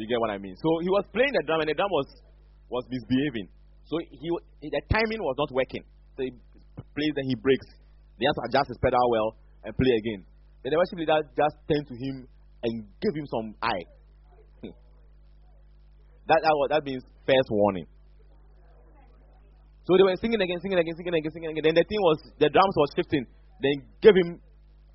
You 0.00 0.08
get 0.08 0.16
what 0.24 0.32
I 0.32 0.40
mean? 0.40 0.56
So 0.56 0.80
he 0.80 0.88
was 0.88 1.04
playing 1.12 1.36
the 1.36 1.44
drum 1.44 1.60
and 1.60 1.68
the 1.68 1.76
drum 1.76 1.92
was 1.92 2.08
was 2.72 2.88
misbehaving. 2.88 3.52
So 3.84 4.00
he 4.00 4.32
the 4.64 4.80
timing 4.88 5.20
was 5.20 5.36
not 5.36 5.52
working. 5.52 5.84
So 6.16 6.24
he 6.24 6.32
plays, 6.96 7.12
then 7.20 7.28
he 7.28 7.36
breaks. 7.36 7.68
They 8.16 8.24
have 8.24 8.38
to 8.40 8.44
adjust 8.48 8.72
his 8.72 8.80
pedal 8.80 9.04
well 9.12 9.36
and 9.60 9.76
play 9.76 9.92
again. 10.00 10.24
The 10.64 10.76
worship 10.80 10.96
leader 10.96 11.20
just 11.36 11.56
turned 11.68 11.86
to 11.86 11.94
him 11.94 12.24
and 12.64 12.72
gave 12.96 13.12
him 13.12 13.26
some 13.28 13.52
eye. 13.60 13.84
Hmm. 14.64 14.72
that, 16.32 16.40
that, 16.40 16.54
that 16.72 16.82
means 16.88 17.04
first 17.28 17.48
warning. 17.52 17.84
So 19.84 19.92
they 20.00 20.04
were 20.08 20.16
singing 20.16 20.40
again, 20.40 20.56
singing 20.64 20.80
again, 20.80 20.96
singing 20.96 21.12
again, 21.12 21.32
singing 21.32 21.50
again. 21.52 21.64
Then 21.68 21.76
the 21.76 21.84
thing 21.84 22.00
was, 22.00 22.16
the 22.40 22.48
drums 22.48 22.76
was 22.80 22.88
shifting. 22.96 23.28
Then 23.60 23.84
gave 24.00 24.16
him 24.16 24.40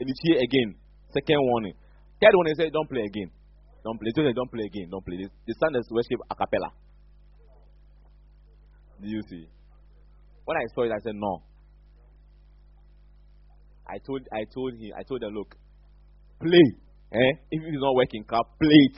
in 0.01 0.05
the 0.09 0.15
chair 0.25 0.41
again. 0.41 0.73
Second 1.13 1.37
warning. 1.45 1.77
Third 2.17 2.33
one, 2.33 2.47
he 2.49 2.55
said, 2.57 2.73
don't 2.73 2.89
play 2.89 3.05
again. 3.05 3.29
Don't 3.85 3.97
play. 4.01 4.09
Said, 4.11 4.35
don't 4.35 4.51
play 4.51 4.65
again. 4.65 4.89
Don't 4.89 5.05
play. 5.05 5.17
The 5.21 5.55
son 5.61 5.77
is 5.77 5.85
worship 5.93 6.19
a 6.29 6.35
cappella. 6.35 6.73
Do 9.01 9.07
you 9.07 9.21
see? 9.29 9.47
When 10.43 10.57
I 10.57 10.65
saw 10.75 10.83
it, 10.83 10.91
I 10.91 10.99
said, 11.05 11.15
no. 11.15 11.43
I 13.89 13.97
told, 14.05 14.21
I 14.31 14.45
told 14.53 14.73
him, 14.77 14.93
I 14.93 15.03
told 15.03 15.21
them, 15.21 15.33
look, 15.33 15.55
play. 16.39 16.67
Eh? 17.11 17.31
If 17.49 17.59
it's 17.65 17.81
not 17.81 17.95
working, 17.95 18.23
clap, 18.23 18.45
play 18.61 18.81
it. 18.93 18.97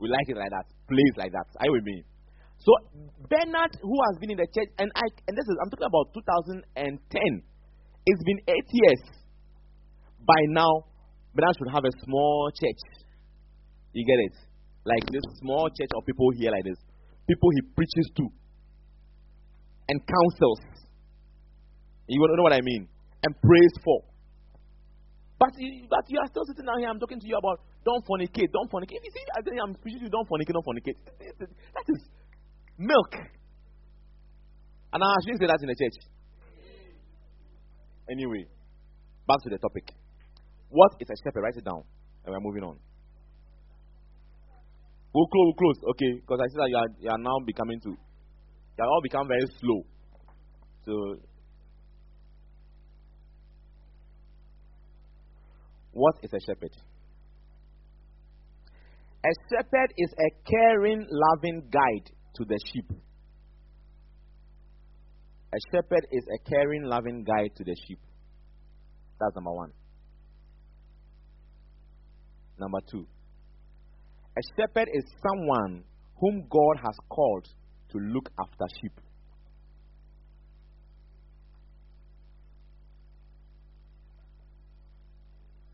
We 0.00 0.08
like 0.08 0.28
it 0.28 0.36
like 0.36 0.50
that. 0.50 0.64
Play 0.88 1.04
it 1.12 1.16
like 1.18 1.32
that. 1.32 1.46
I 1.60 1.68
will 1.68 1.76
with 1.76 1.84
me? 1.84 2.02
So 2.58 2.72
Bernard, 3.28 3.76
who 3.82 3.96
has 4.10 4.18
been 4.18 4.32
in 4.32 4.38
the 4.38 4.48
church, 4.48 4.72
and 4.78 4.90
I, 4.96 5.06
and 5.28 5.36
this 5.36 5.44
is, 5.44 5.56
I'm 5.60 5.70
talking 5.70 5.86
about 5.86 6.10
2010. 6.16 6.64
It's 8.06 8.22
been 8.24 8.40
eight 8.48 8.68
years. 8.72 9.02
By 10.24 10.40
now, 10.48 10.88
Bernard 11.34 11.54
should 11.58 11.70
have 11.70 11.84
a 11.84 11.94
small 12.02 12.50
church. 12.56 12.80
You 13.92 14.04
get 14.06 14.18
it? 14.32 14.36
Like 14.84 15.04
this 15.12 15.22
small 15.38 15.68
church 15.68 15.92
of 15.94 16.06
people 16.06 16.30
here, 16.34 16.50
like 16.50 16.64
this. 16.64 16.80
People 17.28 17.50
he 17.54 17.62
preaches 17.76 18.08
to 18.16 18.24
and 19.88 20.00
counsels. 20.00 20.60
You 22.06 22.20
know 22.20 22.42
what 22.42 22.52
I 22.52 22.60
mean? 22.62 22.88
And 23.28 23.36
prays 23.44 23.74
for. 23.84 24.00
But 25.36 25.52
you, 25.60 25.84
but 25.84 26.00
you 26.08 26.16
are 26.16 26.26
still 26.32 26.48
sitting 26.48 26.64
down 26.64 26.80
here. 26.80 26.88
I'm 26.88 26.96
talking 26.96 27.20
to 27.20 27.28
you 27.28 27.36
about 27.36 27.60
don't 27.84 28.00
fornicate, 28.08 28.48
don't 28.56 28.72
fornicate. 28.72 28.96
If 28.96 29.04
you 29.04 29.12
see, 29.12 29.24
I 29.36 29.44
think 29.44 29.60
I'm 29.60 29.76
preaching 29.76 30.00
you 30.00 30.08
don't 30.08 30.24
fornicate, 30.24 30.56
don't 30.56 30.64
fornicate. 30.64 30.96
That 31.76 31.86
is 31.92 32.00
milk. 32.80 33.12
And 34.96 35.04
I 35.04 35.12
shouldn't 35.20 35.44
say 35.44 35.46
that 35.46 35.60
in 35.60 35.68
the 35.68 35.76
church. 35.76 35.96
Anyway, 38.08 38.48
back 39.28 39.44
to 39.44 39.50
the 39.52 39.60
topic. 39.60 39.92
What 40.72 40.96
is 40.98 41.08
a 41.12 41.16
shepherd? 41.20 41.44
Write 41.44 41.60
it 41.60 41.68
down, 41.68 41.84
and 42.24 42.32
we're 42.32 42.40
moving 42.40 42.64
on. 42.64 42.80
We'll 45.12 45.28
close, 45.28 45.52
we'll 45.52 45.60
close, 45.60 45.78
okay? 45.92 46.12
Because 46.16 46.40
I 46.40 46.46
see 46.48 46.58
that 46.64 46.70
you 46.72 46.76
are, 46.80 46.88
you 47.04 47.10
are 47.12 47.20
now 47.20 47.36
becoming 47.44 47.80
to 47.84 47.92
they 48.78 48.84
all 48.84 49.02
become 49.02 49.26
very 49.26 49.44
slow. 49.60 49.82
So, 50.86 50.92
what 55.98 56.14
is 56.22 56.30
a 56.32 56.40
shepherd? 56.40 56.70
A 59.24 59.32
shepherd 59.50 59.92
is 59.96 60.10
a 60.12 60.30
caring, 60.48 61.06
loving 61.10 61.68
guide 61.72 62.10
to 62.36 62.44
the 62.44 62.58
sheep. 62.72 62.90
A 65.52 65.58
shepherd 65.72 66.06
is 66.12 66.24
a 66.32 66.48
caring, 66.48 66.84
loving 66.84 67.24
guide 67.24 67.50
to 67.56 67.64
the 67.64 67.74
sheep. 67.86 67.98
That's 69.18 69.34
number 69.34 69.52
one. 69.52 69.72
Number 72.58 72.78
two. 72.90 73.06
A 74.36 74.40
shepherd 74.56 74.88
is 74.94 75.04
someone 75.26 75.82
whom 76.20 76.46
God 76.48 76.76
has 76.84 76.96
called 77.08 77.46
to 77.90 77.98
look 77.98 78.30
after 78.38 78.66
sheep. 78.80 78.92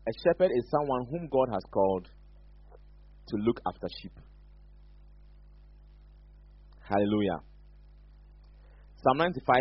A 0.07 0.11
shepherd 0.23 0.51
is 0.55 0.69
someone 0.69 1.07
whom 1.09 1.27
God 1.31 1.49
has 1.51 1.63
called 1.71 2.07
to 3.27 3.37
look 3.37 3.59
after 3.67 3.87
sheep. 4.01 4.11
Hallelujah. 6.87 7.39
Psalm 9.03 9.17
95, 9.17 9.55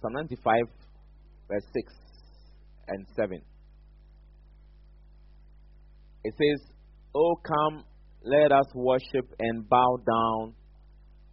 Psalm 0.00 0.12
95, 0.14 0.62
verse 1.48 1.64
6 1.74 1.92
and 2.88 3.06
7. 3.14 3.42
It 6.24 6.34
says, 6.38 6.72
Oh, 7.14 7.36
come, 7.46 7.84
let 8.24 8.52
us 8.52 8.66
worship 8.74 9.34
and 9.38 9.68
bow 9.68 9.98
down. 10.06 10.54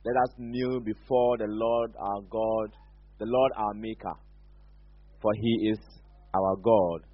Let 0.05 0.15
us 0.23 0.35
kneel 0.37 0.81
before 0.81 1.37
the 1.37 1.47
Lord 1.47 1.91
our 1.97 2.21
God, 2.29 2.75
the 3.19 3.25
Lord 3.25 3.51
our 3.55 3.73
Maker. 3.75 4.13
For 5.21 5.31
he 5.33 5.69
is 5.71 5.79
our 6.33 6.55
God, 6.57 7.08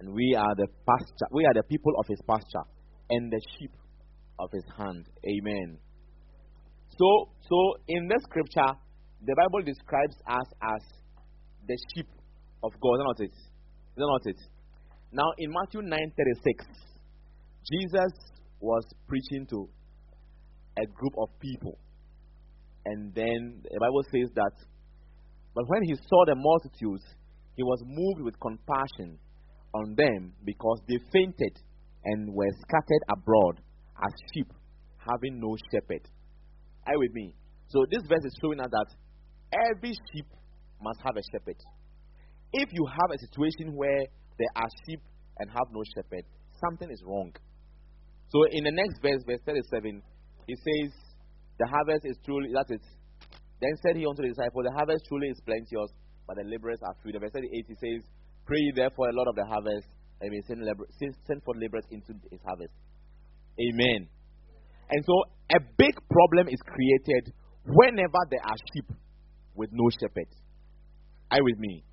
and 0.00 0.12
we 0.12 0.34
are 0.38 0.54
the 0.56 0.66
pasture, 0.86 1.28
we 1.32 1.44
are 1.44 1.54
the 1.54 1.62
people 1.64 1.92
of 1.98 2.06
his 2.08 2.20
pasture, 2.26 2.66
and 3.10 3.30
the 3.30 3.40
sheep 3.56 3.70
of 4.38 4.50
his 4.52 4.64
hand. 4.76 5.06
Amen. 5.24 5.78
So, 6.98 7.30
so 7.48 7.56
in 7.88 8.08
this 8.08 8.22
scripture, 8.24 8.78
the 9.24 9.34
Bible 9.34 9.64
describes 9.64 10.16
us 10.28 10.48
as 10.62 10.82
the 11.66 11.76
sheep 11.94 12.08
of 12.62 12.72
God. 12.80 12.94
Is 12.94 13.04
not 13.04 13.20
it? 13.20 13.34
Is 13.34 13.98
not 13.98 14.26
it? 14.26 14.40
Now, 15.12 15.30
in 15.38 15.50
Matthew 15.50 15.80
9:36, 15.80 16.66
Jesus 17.70 18.12
was 18.60 18.84
preaching 19.06 19.46
to 19.50 19.68
a 20.76 20.86
group 20.86 21.14
of 21.18 21.28
people, 21.40 21.78
and 22.84 23.14
then 23.14 23.62
the 23.62 23.80
Bible 23.80 24.02
says 24.10 24.30
that, 24.34 24.52
but 25.54 25.64
when 25.68 25.82
he 25.84 25.94
saw 25.94 26.24
the 26.26 26.34
multitudes, 26.34 27.04
he 27.56 27.62
was 27.62 27.80
moved 27.86 28.22
with 28.22 28.34
compassion 28.40 29.18
on 29.74 29.94
them 29.96 30.32
because 30.44 30.80
they 30.88 30.98
fainted 31.12 31.58
and 32.04 32.32
were 32.32 32.50
scattered 32.62 33.04
abroad 33.10 33.60
as 33.98 34.12
sheep 34.32 34.48
having 34.98 35.40
no 35.40 35.56
shepherd. 35.72 36.06
Are 36.86 36.98
with 36.98 37.12
me? 37.12 37.34
So 37.68 37.84
this 37.90 38.02
verse 38.08 38.24
is 38.24 38.36
showing 38.40 38.60
us 38.60 38.68
that 38.70 38.88
every 39.52 39.92
sheep 39.92 40.26
must 40.80 41.00
have 41.04 41.16
a 41.16 41.24
shepherd. 41.32 41.56
If 42.52 42.68
you 42.72 42.86
have 42.86 43.10
a 43.10 43.18
situation 43.18 43.74
where 43.74 44.04
there 44.38 44.52
are 44.56 44.70
sheep 44.86 45.00
and 45.38 45.50
have 45.50 45.68
no 45.72 45.82
shepherd, 45.96 46.24
something 46.60 46.90
is 46.90 47.02
wrong. 47.04 47.32
So 48.28 48.44
in 48.50 48.64
the 48.64 48.70
next 48.70 49.00
verse, 49.02 49.22
verse 49.26 49.40
37, 49.46 50.02
he 50.46 50.54
says, 50.54 50.90
The 51.58 51.66
harvest 51.66 52.04
is 52.04 52.16
truly, 52.24 52.50
that's 52.54 52.70
it. 52.70 52.84
Then 53.60 53.74
said 53.82 53.96
he 53.96 54.06
unto 54.06 54.22
the 54.22 54.28
disciples, 54.28 54.66
The 54.66 54.76
harvest 54.76 55.06
truly 55.08 55.28
is 55.28 55.40
plenteous, 55.44 55.90
but 56.26 56.36
the 56.36 56.44
laborers 56.44 56.78
are 56.84 56.94
few. 57.02 57.12
The 57.12 57.18
verse 57.18 57.32
38 57.32 57.66
he 57.66 57.76
says, 57.80 58.04
Pray 58.46 58.72
therefore 58.74 59.08
a 59.08 59.12
lot 59.16 59.28
of 59.28 59.34
the 59.36 59.44
harvest, 59.44 59.88
and 60.20 60.30
may 60.30 60.40
send, 60.46 60.64
labor, 60.64 60.86
send 60.98 61.42
forth 61.44 61.58
laborers 61.60 61.84
into 61.90 62.12
his 62.30 62.40
harvest. 62.44 62.72
Amen. 63.58 64.08
And 64.90 65.04
so 65.04 65.14
a 65.50 65.60
big 65.78 65.94
problem 66.10 66.48
is 66.48 66.60
created 66.66 67.32
whenever 67.64 68.20
there 68.30 68.44
are 68.44 68.56
sheep 68.72 68.92
with 69.54 69.70
no 69.72 69.88
shepherd. 70.00 70.28
Are 71.30 71.38
you 71.38 71.44
with 71.44 71.58
me? 71.58 71.84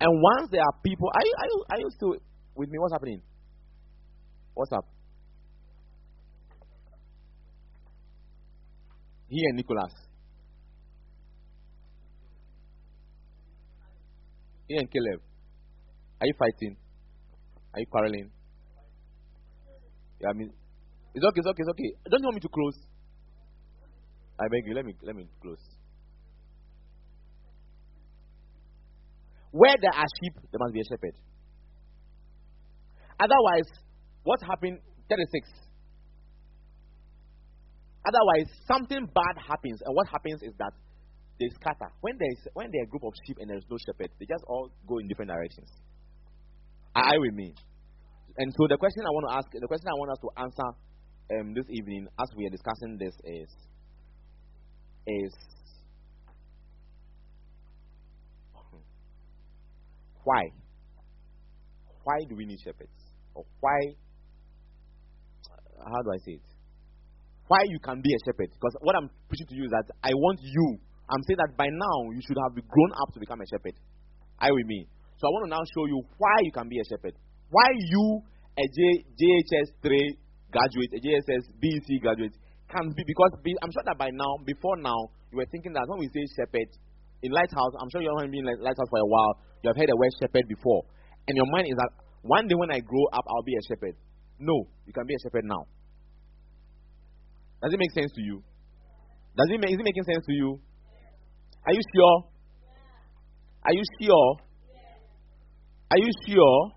And 0.00 0.10
once 0.12 0.50
there 0.50 0.60
are 0.60 0.74
people, 0.84 1.08
are 1.14 1.24
you, 1.24 1.34
are 1.38 1.46
you, 1.46 1.64
are 1.70 1.80
you 1.80 1.90
still 1.94 2.14
with 2.54 2.68
me? 2.68 2.78
What's 2.78 2.92
happening? 2.92 3.22
What's 4.54 4.72
up? 4.72 4.86
Here, 9.28 9.52
Nicholas. 9.54 9.92
Here 14.68 14.80
and 14.80 14.90
Caleb. 14.90 15.20
Are 16.26 16.34
you 16.34 16.34
fighting? 16.38 16.76
Are 17.72 17.78
you 17.78 17.86
quarreling? 17.86 18.30
Yeah, 20.20 20.30
I 20.30 20.32
mean, 20.32 20.50
it's 21.14 21.24
okay, 21.24 21.38
it's 21.38 21.46
okay, 21.46 21.62
it's 21.62 21.70
okay. 21.70 21.90
Don't 22.10 22.18
you 22.18 22.26
want 22.26 22.34
me 22.34 22.40
to 22.40 22.48
close? 22.48 22.74
I 24.40 24.48
beg 24.50 24.66
you, 24.66 24.74
let 24.74 24.84
me 24.84 24.94
let 25.04 25.14
me 25.14 25.28
close. 25.40 25.62
Where 29.52 29.76
there 29.80 29.94
are 29.94 30.08
sheep, 30.20 30.34
there 30.50 30.58
must 30.58 30.74
be 30.74 30.80
a 30.80 30.84
shepherd. 30.90 31.14
Otherwise, 33.20 33.70
what 34.24 34.42
happened? 34.42 34.80
36. 35.08 35.46
Otherwise, 38.02 38.50
something 38.66 39.06
bad 39.14 39.36
happens, 39.46 39.78
and 39.86 39.94
what 39.94 40.08
happens 40.08 40.42
is 40.42 40.52
that 40.58 40.72
they 41.38 41.46
scatter. 41.54 41.86
When 42.00 42.18
there 42.18 42.32
is 42.34 42.48
when 42.54 42.66
there 42.72 42.82
are 42.82 42.88
a 42.88 42.90
group 42.90 43.04
of 43.04 43.14
sheep 43.24 43.36
and 43.38 43.48
there 43.48 43.58
is 43.58 43.64
no 43.70 43.78
shepherd, 43.78 44.10
they 44.18 44.26
just 44.26 44.42
all 44.48 44.74
go 44.88 44.98
in 44.98 45.06
different 45.06 45.30
directions. 45.30 45.70
You 46.96 47.20
with 47.20 47.34
me? 47.34 47.54
And 48.38 48.52
so 48.56 48.66
the 48.68 48.76
question 48.76 49.02
I 49.04 49.10
want 49.10 49.26
to 49.30 49.36
ask, 49.36 49.46
the 49.52 49.68
question 49.68 49.88
I 49.88 49.98
want 49.98 50.10
us 50.12 50.20
to 50.20 50.30
answer 50.40 50.68
um, 51.40 51.54
this 51.54 51.64
evening, 51.70 52.06
as 52.20 52.28
we 52.36 52.46
are 52.46 52.50
discussing 52.50 52.96
this, 52.98 53.14
is 53.24 53.48
is 55.06 55.32
why? 60.24 60.42
Why 62.04 62.18
do 62.28 62.36
we 62.36 62.46
need 62.46 62.58
shepherds? 62.64 62.90
Or 63.34 63.44
why? 63.60 63.78
How 65.78 66.02
do 66.02 66.10
I 66.10 66.18
say 66.24 66.32
it? 66.32 66.46
Why 67.48 67.62
you 67.68 67.78
can 67.78 68.02
be 68.02 68.10
a 68.10 68.18
shepherd? 68.26 68.50
Because 68.50 68.74
what 68.80 68.96
I'm 68.96 69.08
preaching 69.28 69.46
to 69.50 69.54
you 69.54 69.64
is 69.64 69.70
that 69.70 69.86
I 70.02 70.10
want 70.14 70.40
you. 70.42 70.78
I'm 71.06 71.22
saying 71.28 71.38
that 71.38 71.56
by 71.56 71.70
now 71.70 72.10
you 72.10 72.20
should 72.26 72.38
have 72.42 72.54
grown 72.54 72.92
up 72.98 73.14
to 73.14 73.20
become 73.20 73.40
a 73.40 73.46
shepherd. 73.46 73.78
You 74.42 74.54
with 74.54 74.66
me? 74.66 74.88
So 75.16 75.28
I 75.28 75.30
want 75.32 75.48
to 75.48 75.52
now 75.52 75.64
show 75.72 75.88
you 75.88 76.04
why 76.18 76.36
you 76.44 76.52
can 76.52 76.68
be 76.68 76.76
a 76.76 76.84
shepherd. 76.84 77.16
Why 77.48 77.68
you, 77.72 78.20
a 78.58 78.64
J, 78.68 78.78
JHS 79.16 79.80
3 79.80 80.16
graduate, 80.52 80.90
a 80.92 81.00
JSS 81.00 81.48
BEC 81.56 81.88
graduate, 82.02 82.36
can 82.68 82.92
be 82.92 83.02
because 83.06 83.32
be, 83.40 83.54
I'm 83.62 83.72
sure 83.72 83.86
that 83.86 83.96
by 83.96 84.10
now, 84.12 84.42
before 84.44 84.76
now, 84.76 85.08
you 85.32 85.38
were 85.38 85.48
thinking 85.48 85.72
that 85.72 85.88
when 85.88 86.00
we 86.00 86.08
say 86.12 86.20
shepherd 86.36 86.68
in 87.22 87.32
Lighthouse, 87.32 87.72
I'm 87.80 87.88
sure 87.90 88.02
you 88.02 88.12
haven't 88.12 88.30
been 88.30 88.44
in 88.44 88.60
Lighthouse 88.60 88.90
for 88.90 89.00
a 89.00 89.08
while. 89.08 89.40
You 89.62 89.70
have 89.72 89.76
heard 89.78 89.88
the 89.88 89.96
word 89.96 90.12
shepherd 90.20 90.44
before, 90.48 90.84
and 91.28 91.36
your 91.36 91.46
mind 91.48 91.68
is 91.70 91.76
that 91.78 91.90
one 92.22 92.46
day 92.46 92.54
when 92.58 92.70
I 92.70 92.80
grow 92.80 93.06
up, 93.14 93.24
I'll 93.24 93.46
be 93.46 93.54
a 93.54 93.64
shepherd. 93.70 93.94
No, 94.38 94.68
you 94.84 94.92
can 94.92 95.06
be 95.06 95.14
a 95.14 95.20
shepherd 95.22 95.44
now. 95.46 95.64
Does 97.62 97.72
it 97.72 97.80
make 97.80 97.92
sense 97.92 98.12
to 98.12 98.22
you? 98.22 98.42
Does 99.36 99.48
it 99.48 99.60
make, 99.60 99.70
is 99.70 99.78
it 99.80 99.86
making 99.86 100.04
sense 100.04 100.26
to 100.26 100.34
you? 100.34 100.60
Are 101.66 101.72
you 101.72 101.80
sure? 101.94 102.16
Are 103.64 103.72
you 103.72 103.84
sure? 104.02 104.45
Are 105.90 105.98
you 105.98 106.10
sure? 106.26 106.72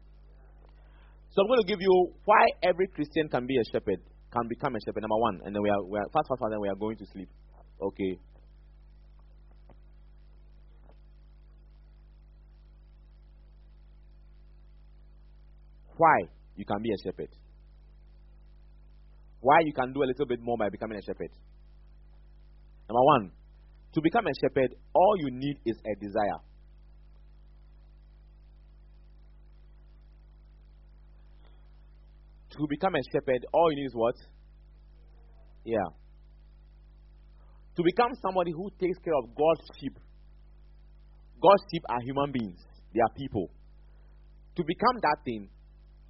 So 1.31 1.41
I'm 1.41 1.47
going 1.47 1.61
to 1.61 1.67
give 1.67 1.81
you 1.81 2.13
why 2.25 2.45
every 2.63 2.87
Christian 2.87 3.27
can 3.29 3.47
be 3.47 3.55
a 3.57 3.63
shepherd, 3.71 3.99
can 4.31 4.47
become 4.47 4.75
a 4.75 4.79
shepherd. 4.85 5.01
Number 5.01 5.17
one, 5.17 5.39
and 5.45 5.55
then 5.55 5.61
we 5.61 5.69
are, 5.69 5.83
we 5.85 5.97
are 5.97 6.05
fast, 6.13 6.27
fast, 6.29 6.39
fast, 6.39 6.51
then 6.51 6.61
we 6.61 6.69
are 6.69 6.75
going 6.75 6.97
to 6.97 7.05
sleep. 7.13 7.29
Okay. 7.81 8.19
Why 15.97 16.17
you 16.55 16.65
can 16.65 16.81
be 16.81 16.89
a 16.89 16.97
shepherd? 17.03 17.29
Why 19.41 19.59
you 19.65 19.73
can 19.73 19.93
do 19.93 20.03
a 20.03 20.07
little 20.07 20.25
bit 20.25 20.39
more 20.41 20.57
by 20.57 20.69
becoming 20.69 20.97
a 20.97 21.01
shepherd? 21.01 21.31
Number 22.89 23.03
one, 23.03 23.31
to 23.93 24.01
become 24.01 24.25
a 24.27 24.33
shepherd, 24.41 24.75
all 24.93 25.13
you 25.17 25.31
need 25.31 25.57
is 25.65 25.77
a 25.85 25.93
desire. 25.99 26.39
To 32.59 32.67
become 32.67 32.93
a 32.95 33.03
shepherd, 33.11 33.47
all 33.53 33.71
you 33.71 33.77
need 33.79 33.87
is 33.87 33.95
what? 33.95 34.15
Yeah. 35.63 35.89
To 37.77 37.81
become 37.83 38.11
somebody 38.21 38.51
who 38.51 38.67
takes 38.75 38.99
care 38.99 39.15
of 39.15 39.31
God's 39.31 39.63
sheep. 39.79 39.95
God's 41.39 41.63
sheep 41.71 41.83
are 41.87 42.01
human 42.03 42.31
beings, 42.35 42.59
they 42.93 42.99
are 42.99 43.13
people. 43.15 43.47
To 44.57 44.63
become 44.67 44.99
that 44.99 45.23
thing, 45.23 45.47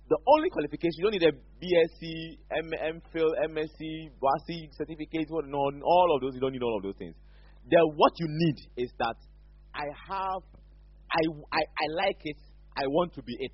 the 0.09 0.17
only 0.25 0.49
qualification, 0.49 0.97
you 0.97 1.03
don't 1.05 1.13
need 1.21 1.29
a 1.29 1.37
BSc, 1.61 2.01
M- 2.49 2.97
MPhil, 2.97 3.29
MSc, 3.45 4.09
BASI 4.17 4.69
certificate, 4.73 5.29
what, 5.29 5.45
all 5.53 6.09
of 6.15 6.21
those, 6.21 6.33
you 6.33 6.41
don't 6.41 6.53
need 6.53 6.63
all 6.63 6.77
of 6.77 6.81
those 6.81 6.97
things. 6.97 7.13
The, 7.69 7.77
what 7.93 8.13
you 8.17 8.25
need 8.27 8.57
is 8.77 8.89
that 8.97 9.13
I 9.75 9.85
have, 10.09 10.41
I, 11.13 11.21
I, 11.53 11.61
I 11.61 11.85
like 11.93 12.17
it, 12.23 12.37
I 12.75 12.87
want 12.87 13.13
to 13.13 13.21
be 13.21 13.37
it. 13.37 13.53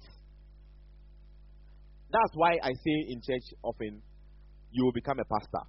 That's 2.11 2.33
why 2.35 2.57
I 2.61 2.71
say 2.71 2.97
in 3.09 3.21
church 3.21 3.43
often, 3.63 4.01
you 4.71 4.85
will 4.85 4.93
become 4.93 5.19
a 5.19 5.25
pastor. 5.25 5.63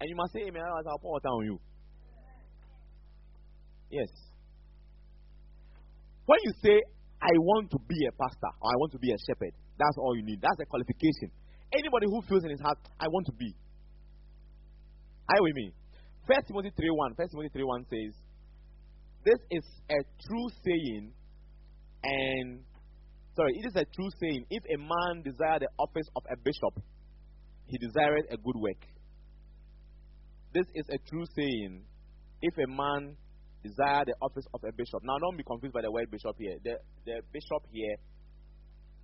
And 0.00 0.08
you 0.08 0.16
must 0.16 0.32
say, 0.32 0.40
Amen. 0.48 0.62
I'll 0.62 0.98
pour 0.98 1.12
water 1.12 1.28
on 1.28 1.44
you. 1.44 1.60
Yes. 3.90 4.08
When 6.26 6.38
you 6.44 6.52
say, 6.62 6.80
I 7.20 7.32
want 7.36 7.70
to 7.72 7.78
be 7.86 7.98
a 8.08 8.12
pastor 8.12 8.50
or 8.62 8.70
I 8.70 8.76
want 8.78 8.92
to 8.92 8.98
be 8.98 9.10
a 9.10 9.18
shepherd, 9.28 9.52
that's 9.76 9.98
all 9.98 10.16
you 10.16 10.24
need. 10.24 10.40
That's 10.40 10.60
a 10.60 10.66
qualification. 10.66 11.30
Anybody 11.72 12.06
who 12.06 12.22
feels 12.28 12.44
in 12.44 12.50
his 12.50 12.60
heart, 12.60 12.78
I 12.98 13.06
want 13.08 13.26
to 13.26 13.32
be. 13.32 13.54
You 15.36 15.42
with 15.42 15.54
me? 15.54 15.72
First 16.26 16.48
Timothy 16.48 16.70
3.1. 16.70 17.16
First 17.16 17.30
Timothy 17.32 17.50
3.1 17.54 17.86
says, 17.86 18.12
This 19.24 19.40
is 19.50 19.64
a 19.90 19.98
true 20.26 20.48
saying 20.64 21.12
and 22.02 22.60
sorry, 23.36 23.52
it 23.56 23.66
is 23.66 23.76
a 23.76 23.84
true 23.84 24.10
saying. 24.20 24.46
If 24.50 24.62
a 24.64 24.78
man 24.78 25.22
desire 25.22 25.58
the 25.60 25.68
office 25.78 26.06
of 26.16 26.22
a 26.30 26.36
bishop, 26.36 26.82
he 27.66 27.78
desireth 27.78 28.26
a 28.30 28.36
good 28.36 28.56
work. 28.56 28.82
This 30.52 30.66
is 30.74 30.86
a 30.90 30.98
true 31.08 31.24
saying. 31.36 31.84
If 32.42 32.54
a 32.58 32.66
man 32.66 33.16
desire 33.62 34.04
the 34.04 34.16
office 34.20 34.44
of 34.54 34.60
a 34.64 34.72
bishop. 34.72 35.00
Now, 35.04 35.18
don't 35.20 35.36
be 35.36 35.44
confused 35.44 35.74
by 35.74 35.82
the 35.82 35.92
word 35.92 36.10
bishop 36.10 36.36
here. 36.38 36.56
The, 36.64 36.80
the 37.04 37.20
bishop 37.32 37.62
here 37.72 37.96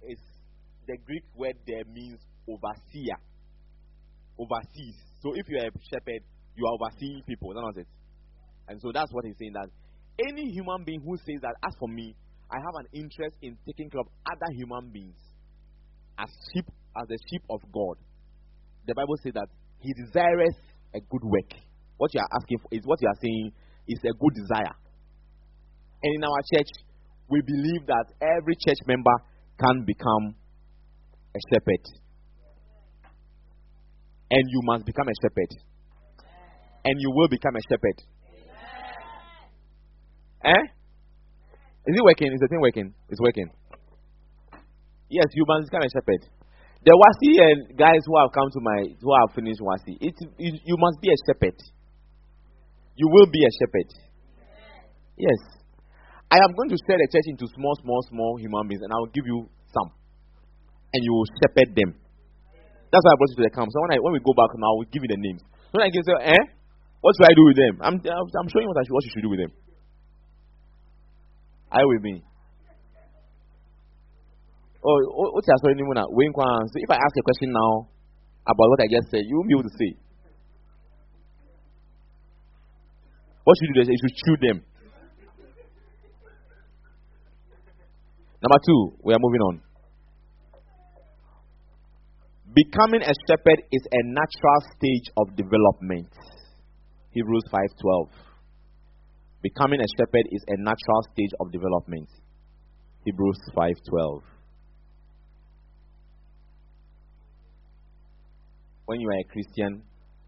is 0.08 0.18
the 0.86 0.96
Greek 1.04 1.24
word 1.34 1.56
there 1.66 1.84
means 1.84 2.20
overseer, 2.48 3.20
oversees. 4.38 4.96
So 5.22 5.34
if 5.34 5.44
you 5.48 5.58
are 5.58 5.68
a 5.68 5.72
shepherd, 5.92 6.22
you 6.56 6.64
are 6.64 6.74
overseeing 6.80 7.22
people. 7.26 7.52
That's 7.52 7.84
it. 7.84 7.88
And 8.68 8.80
so 8.80 8.90
that's 8.92 9.12
what 9.12 9.24
he's 9.24 9.36
saying 9.38 9.52
that 9.54 9.68
any 10.16 10.50
human 10.50 10.84
being 10.84 11.02
who 11.04 11.16
says 11.18 11.40
that, 11.42 11.54
as 11.62 11.74
for 11.78 11.88
me, 11.88 12.16
I 12.50 12.56
have 12.62 12.74
an 12.78 12.86
interest 12.92 13.36
in 13.42 13.56
taking 13.66 13.90
care 13.90 14.00
of 14.00 14.08
other 14.30 14.52
human 14.54 14.90
beings 14.92 15.18
as 16.18 16.30
sheep, 16.52 16.66
as 16.96 17.06
the 17.08 17.18
sheep 17.30 17.42
of 17.50 17.60
God. 17.72 17.96
The 18.86 18.94
Bible 18.94 19.16
says 19.22 19.34
that 19.34 19.48
he 19.80 19.92
desires 19.92 20.54
a 20.94 21.00
good 21.00 21.24
work. 21.24 21.50
What 21.96 22.14
you 22.14 22.20
are 22.20 22.30
asking 22.38 22.58
for 22.62 22.68
is 22.72 22.82
what 22.84 22.98
you 23.02 23.08
are 23.08 23.20
saying 23.20 23.52
is 23.88 23.98
a 24.04 24.14
good 24.14 24.34
desire. 24.34 24.74
And 26.02 26.14
in 26.14 26.22
our 26.24 26.42
church, 26.54 26.70
we 27.28 27.40
believe 27.42 27.86
that 27.86 28.06
every 28.22 28.54
church 28.64 28.78
member 28.86 29.16
can 29.58 29.84
become 29.84 30.36
a 31.34 31.40
shepherd. 31.50 31.84
And 34.30 34.44
you 34.46 34.60
must 34.64 34.84
become 34.84 35.08
a 35.08 35.16
shepherd. 35.22 35.50
And 36.84 36.94
you 37.00 37.10
will 37.14 37.28
become 37.28 37.56
a 37.56 37.62
shepherd. 37.68 37.98
Eh? 40.44 40.75
Is 41.86 41.94
it 41.94 42.02
working? 42.02 42.34
Is 42.34 42.40
the 42.42 42.48
thing 42.50 42.60
working? 42.60 42.90
It's 43.08 43.22
working. 43.22 43.48
Yes, 45.08 45.30
you 45.38 45.46
must 45.46 45.70
become 45.70 45.86
a 45.86 45.90
shepherd. 45.90 46.22
The 46.82 46.94
WASSCE 46.94 47.30
and 47.38 47.58
guys 47.78 48.02
who 48.06 48.14
have 48.18 48.34
come 48.34 48.50
to 48.50 48.60
my 48.62 48.78
who 48.98 49.10
have 49.14 49.30
finished 49.34 49.62
WASSCE, 49.62 49.94
it, 50.02 50.14
it 50.38 50.54
you 50.66 50.76
must 50.78 50.98
be 50.98 51.10
a 51.14 51.18
shepherd. 51.30 51.54
You 52.98 53.06
will 53.06 53.30
be 53.30 53.42
a 53.42 53.52
shepherd. 53.54 53.90
Yes. 55.14 55.40
I 56.26 56.42
am 56.42 56.58
going 56.58 56.70
to 56.74 56.78
set 56.90 56.98
the 56.98 57.06
church 57.06 57.26
into 57.30 57.46
small, 57.54 57.74
small, 57.82 58.02
small 58.10 58.32
human 58.42 58.66
beings, 58.66 58.82
and 58.82 58.90
I 58.90 58.98
will 58.98 59.14
give 59.14 59.22
you 59.22 59.46
some. 59.70 59.94
And 60.90 61.00
you 61.06 61.12
will 61.14 61.28
shepherd 61.38 61.70
them. 61.70 61.94
That's 62.90 63.02
why 63.06 63.14
I 63.14 63.18
brought 63.18 63.30
you 63.30 63.38
to 63.42 63.46
the 63.46 63.54
camp. 63.54 63.70
So 63.70 63.78
when, 63.86 63.94
I, 63.94 64.02
when 64.02 64.14
we 64.14 64.22
go 64.22 64.34
back 64.34 64.50
now, 64.58 64.74
we'll 64.74 64.90
give 64.90 65.06
you 65.06 65.10
the 65.10 65.22
names. 65.22 65.42
When 65.70 65.86
I 65.86 65.90
can 65.90 66.02
say, 66.02 66.34
eh? 66.34 66.42
What 66.98 67.14
should 67.14 67.30
I 67.30 67.34
do 67.34 67.44
with 67.46 67.58
them? 67.58 67.74
I'm, 67.78 67.96
I'm 68.02 68.48
showing 68.50 68.66
you 68.66 68.70
what, 68.74 68.78
I 68.78 68.82
should, 68.82 68.94
what 68.94 69.04
you 69.06 69.12
should 69.14 69.26
do 69.26 69.30
with 69.30 69.42
them. 69.42 69.52
Are 71.72 71.80
you 71.82 71.88
with 71.88 72.02
me? 72.02 72.22
Oh, 74.84 74.98
what's 75.34 75.48
your 75.48 75.58
story? 75.58 75.74
So 75.78 76.76
if 76.78 76.90
I 76.90 76.94
ask 76.94 77.14
a 77.18 77.22
question 77.22 77.50
now 77.52 77.88
about 78.46 78.68
what 78.70 78.80
I 78.80 78.86
just 78.86 79.10
said, 79.10 79.26
you 79.26 79.36
won't 79.36 79.48
be 79.48 79.54
able 79.54 79.64
to 79.64 79.76
say. 79.76 79.98
What 83.42 83.56
should 83.58 83.74
you 83.74 83.84
do? 83.84 83.90
You 83.90 83.98
should 83.98 84.16
chew 84.24 84.36
them. 84.48 84.62
Number 88.42 88.60
two, 88.64 88.96
we 89.02 89.14
are 89.14 89.18
moving 89.18 89.40
on. 89.40 89.60
Becoming 92.54 93.02
a 93.02 93.12
shepherd 93.26 93.62
is 93.72 93.82
a 93.90 94.00
natural 94.04 94.60
stage 94.78 95.10
of 95.16 95.34
development. 95.36 96.08
Hebrews 97.10 97.44
5:12. 97.50 98.25
Becoming 99.42 99.80
a 99.80 99.86
shepherd 99.96 100.26
is 100.32 100.44
a 100.48 100.56
natural 100.58 101.02
stage 101.12 101.30
of 101.40 101.52
development. 101.52 102.08
Hebrews 103.04 103.38
5:12. 103.54 104.22
When 108.86 109.00
you 109.00 109.08
are 109.08 109.18
a 109.18 109.24
Christian 109.24 109.82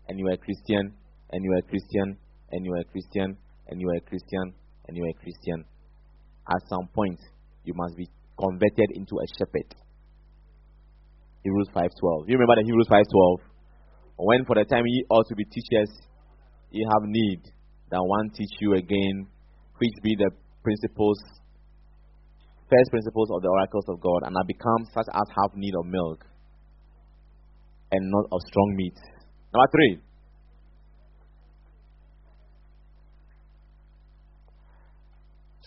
and 0.09 0.18
you 0.18 0.26
are 0.28 0.34
a 0.34 0.38
Christian 0.38 0.94
and 1.30 1.44
you 1.44 1.52
are 1.52 1.59
a 1.59 1.62
Christian 1.62 2.18
and 2.50 2.64
you 2.64 2.72
are 2.72 2.80
a 2.80 2.84
Christian, 2.84 3.36
and 3.68 3.80
you 3.80 3.88
are 3.90 3.96
a 3.96 4.00
Christian, 4.00 4.54
and 4.86 4.96
you 4.96 5.04
are 5.04 5.11
a 5.11 5.20
Christian, 5.20 5.64
at 6.48 6.62
some 6.68 6.88
point 6.94 7.20
you 7.64 7.74
must 7.76 7.96
be 7.96 8.09
converted 8.40 8.90
into 8.94 9.16
a 9.20 9.26
shepherd. 9.36 9.68
Hebrews 11.44 11.68
5:12. 11.74 12.28
You 12.28 12.38
remember 12.38 12.56
the 12.56 12.64
Hebrews 12.64 12.88
5:12? 12.88 13.40
When 14.16 14.44
for 14.46 14.56
the 14.56 14.64
time 14.64 14.84
ye 14.86 15.04
ought 15.11 15.26
to 15.28 15.34
be 15.36 15.44
teachers, 15.44 15.90
ye 16.70 16.82
have 16.82 17.04
need 17.04 17.42
that 17.91 18.03
one 18.03 18.30
teach 18.30 18.53
you 18.61 18.74
again, 18.74 19.26
which 19.78 19.97
be 20.03 20.14
the 20.16 20.30
principles, 20.62 21.18
first 22.68 22.91
principles 22.91 23.30
of 23.32 23.43
the 23.43 23.49
oracles 23.49 23.84
of 23.89 24.01
God, 24.01 24.26
and 24.26 24.36
I 24.36 24.43
become 24.47 24.84
such 24.93 25.09
as 25.12 25.26
have 25.28 25.57
need 25.57 25.74
of 25.78 25.86
milk 25.86 26.24
and 27.91 28.11
not 28.11 28.26
of 28.32 28.41
strong 28.47 28.74
meat. 28.76 28.97
Number 29.53 29.68
three, 29.72 30.01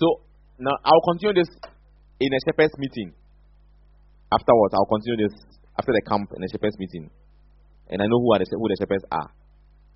So 0.02 0.26
now 0.58 0.74
I'll 0.84 1.06
continue 1.14 1.38
this 1.38 1.50
in 2.20 2.34
a 2.34 2.40
shepherd's 2.42 2.74
meeting. 2.80 3.14
Afterwards, 4.34 4.74
I'll 4.74 4.90
continue 4.90 5.30
this 5.30 5.38
after 5.78 5.94
the 5.94 6.02
camp 6.10 6.26
in 6.36 6.42
a 6.42 6.50
shepherd's 6.50 6.78
meeting. 6.80 7.12
And 7.88 8.02
I 8.02 8.06
know 8.10 8.18
who 8.18 8.34
are 8.34 8.40
the, 8.40 8.50
who 8.50 8.66
the 8.66 8.78
shepherds 8.82 9.06
are. 9.12 9.30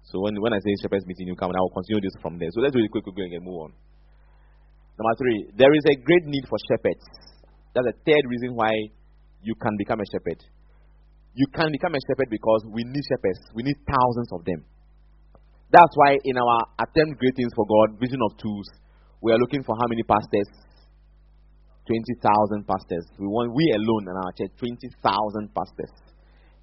So 0.05 0.21
when, 0.21 0.37
when 0.37 0.53
I 0.53 0.61
say 0.61 0.71
shepherd's 0.81 1.05
meeting, 1.09 1.27
you 1.27 1.35
come 1.35 1.49
and 1.49 1.57
I 1.57 1.63
will 1.65 1.73
continue 1.73 2.01
this 2.01 2.13
from 2.21 2.37
there. 2.37 2.49
So 2.53 2.61
let's 2.61 2.73
do 2.73 2.81
it 2.81 2.89
quick, 2.93 3.03
quick, 3.03 3.17
quick, 3.17 3.33
and 3.33 3.45
move 3.45 3.69
on. 3.69 3.71
Number 4.95 5.15
three, 5.17 5.51
there 5.57 5.73
is 5.73 5.85
a 5.91 5.95
great 5.97 6.25
need 6.29 6.45
for 6.47 6.55
shepherds. 6.71 7.03
That's 7.73 7.89
the 7.89 7.97
third 8.07 8.23
reason 8.29 8.55
why 8.55 8.71
you 9.43 9.53
can 9.59 9.75
become 9.75 9.99
a 9.99 10.07
shepherd. 10.07 10.39
You 11.35 11.47
can 11.51 11.67
become 11.73 11.91
a 11.91 12.01
shepherd 12.07 12.31
because 12.31 12.63
we 12.71 12.87
need 12.87 13.03
shepherds. 13.03 13.41
We 13.51 13.67
need 13.67 13.75
thousands 13.83 14.29
of 14.31 14.45
them. 14.47 14.63
That's 15.73 15.91
why 15.99 16.15
in 16.23 16.37
our 16.39 16.59
attempt 16.79 17.19
great 17.19 17.35
things 17.35 17.51
for 17.51 17.67
God, 17.67 17.99
vision 17.99 18.21
of 18.23 18.37
tools, 18.39 18.69
we 19.19 19.33
are 19.33 19.41
looking 19.41 19.63
for 19.65 19.75
how 19.75 19.89
many 19.91 20.03
pastors? 20.07 20.47
20,000 21.85 22.65
pastors. 22.65 23.05
We 23.19 23.27
want, 23.27 23.53
we 23.53 23.73
alone 23.75 24.07
in 24.09 24.15
our 24.15 24.31
church, 24.37 24.53
20,000 24.57 25.53
pastors. 25.53 25.93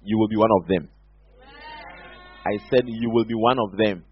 You 0.01 0.17
will 0.17 0.27
be 0.27 0.35
one 0.35 0.51
of 0.59 0.67
them. 0.67 0.89
I 2.45 2.59
said 2.69 2.83
you 2.85 3.09
will 3.09 3.25
be 3.25 3.35
one 3.35 3.57
of 3.59 3.77
them. 3.77 4.03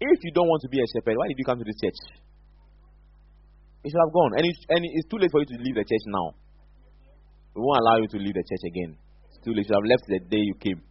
If 0.00 0.18
you 0.22 0.32
don't 0.34 0.48
want 0.48 0.62
to 0.62 0.68
be 0.68 0.82
a 0.82 0.86
shepherd, 0.90 1.16
why 1.16 1.28
did 1.28 1.38
you 1.38 1.44
come 1.44 1.58
to 1.58 1.64
this 1.64 1.78
church? 1.80 2.00
You 3.84 3.90
should 3.90 4.02
have 4.02 4.12
gone. 4.12 4.32
And 4.36 4.44
it's, 4.44 4.60
and 4.68 4.82
it's 4.82 5.08
too 5.08 5.18
late 5.18 5.30
for 5.30 5.40
you 5.40 5.46
to 5.46 5.58
leave 5.62 5.76
the 5.76 5.86
church 5.86 6.04
now. 6.06 6.34
We 7.54 7.62
won't 7.62 7.78
allow 7.80 7.96
you 8.02 8.08
to 8.08 8.18
leave 8.18 8.34
the 8.34 8.42
church 8.42 8.64
again. 8.66 8.98
It's 9.30 9.38
too 9.44 9.54
late. 9.54 9.64
You 9.64 9.70
should 9.70 9.78
have 9.78 9.88
left 9.88 10.04
the 10.08 10.18
day 10.18 10.42
you 10.42 10.56
came. 10.58 10.82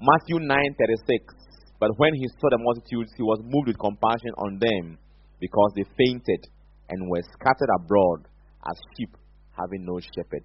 Matthew 0.00 0.38
9 0.38 0.48
36. 0.48 1.34
But 1.80 1.90
when 1.96 2.14
he 2.14 2.28
saw 2.38 2.48
the 2.48 2.60
multitudes, 2.60 3.10
he 3.16 3.24
was 3.24 3.40
moved 3.42 3.68
with 3.68 3.78
compassion 3.80 4.32
on 4.36 4.60
them 4.60 4.98
because 5.40 5.72
they 5.74 5.84
fainted 5.96 6.46
and 6.88 7.08
were 7.08 7.24
scattered 7.36 7.72
abroad 7.80 8.28
as 8.68 8.76
sheep 8.96 9.16
having 9.56 9.84
no 9.84 9.98
shepherd. 9.98 10.44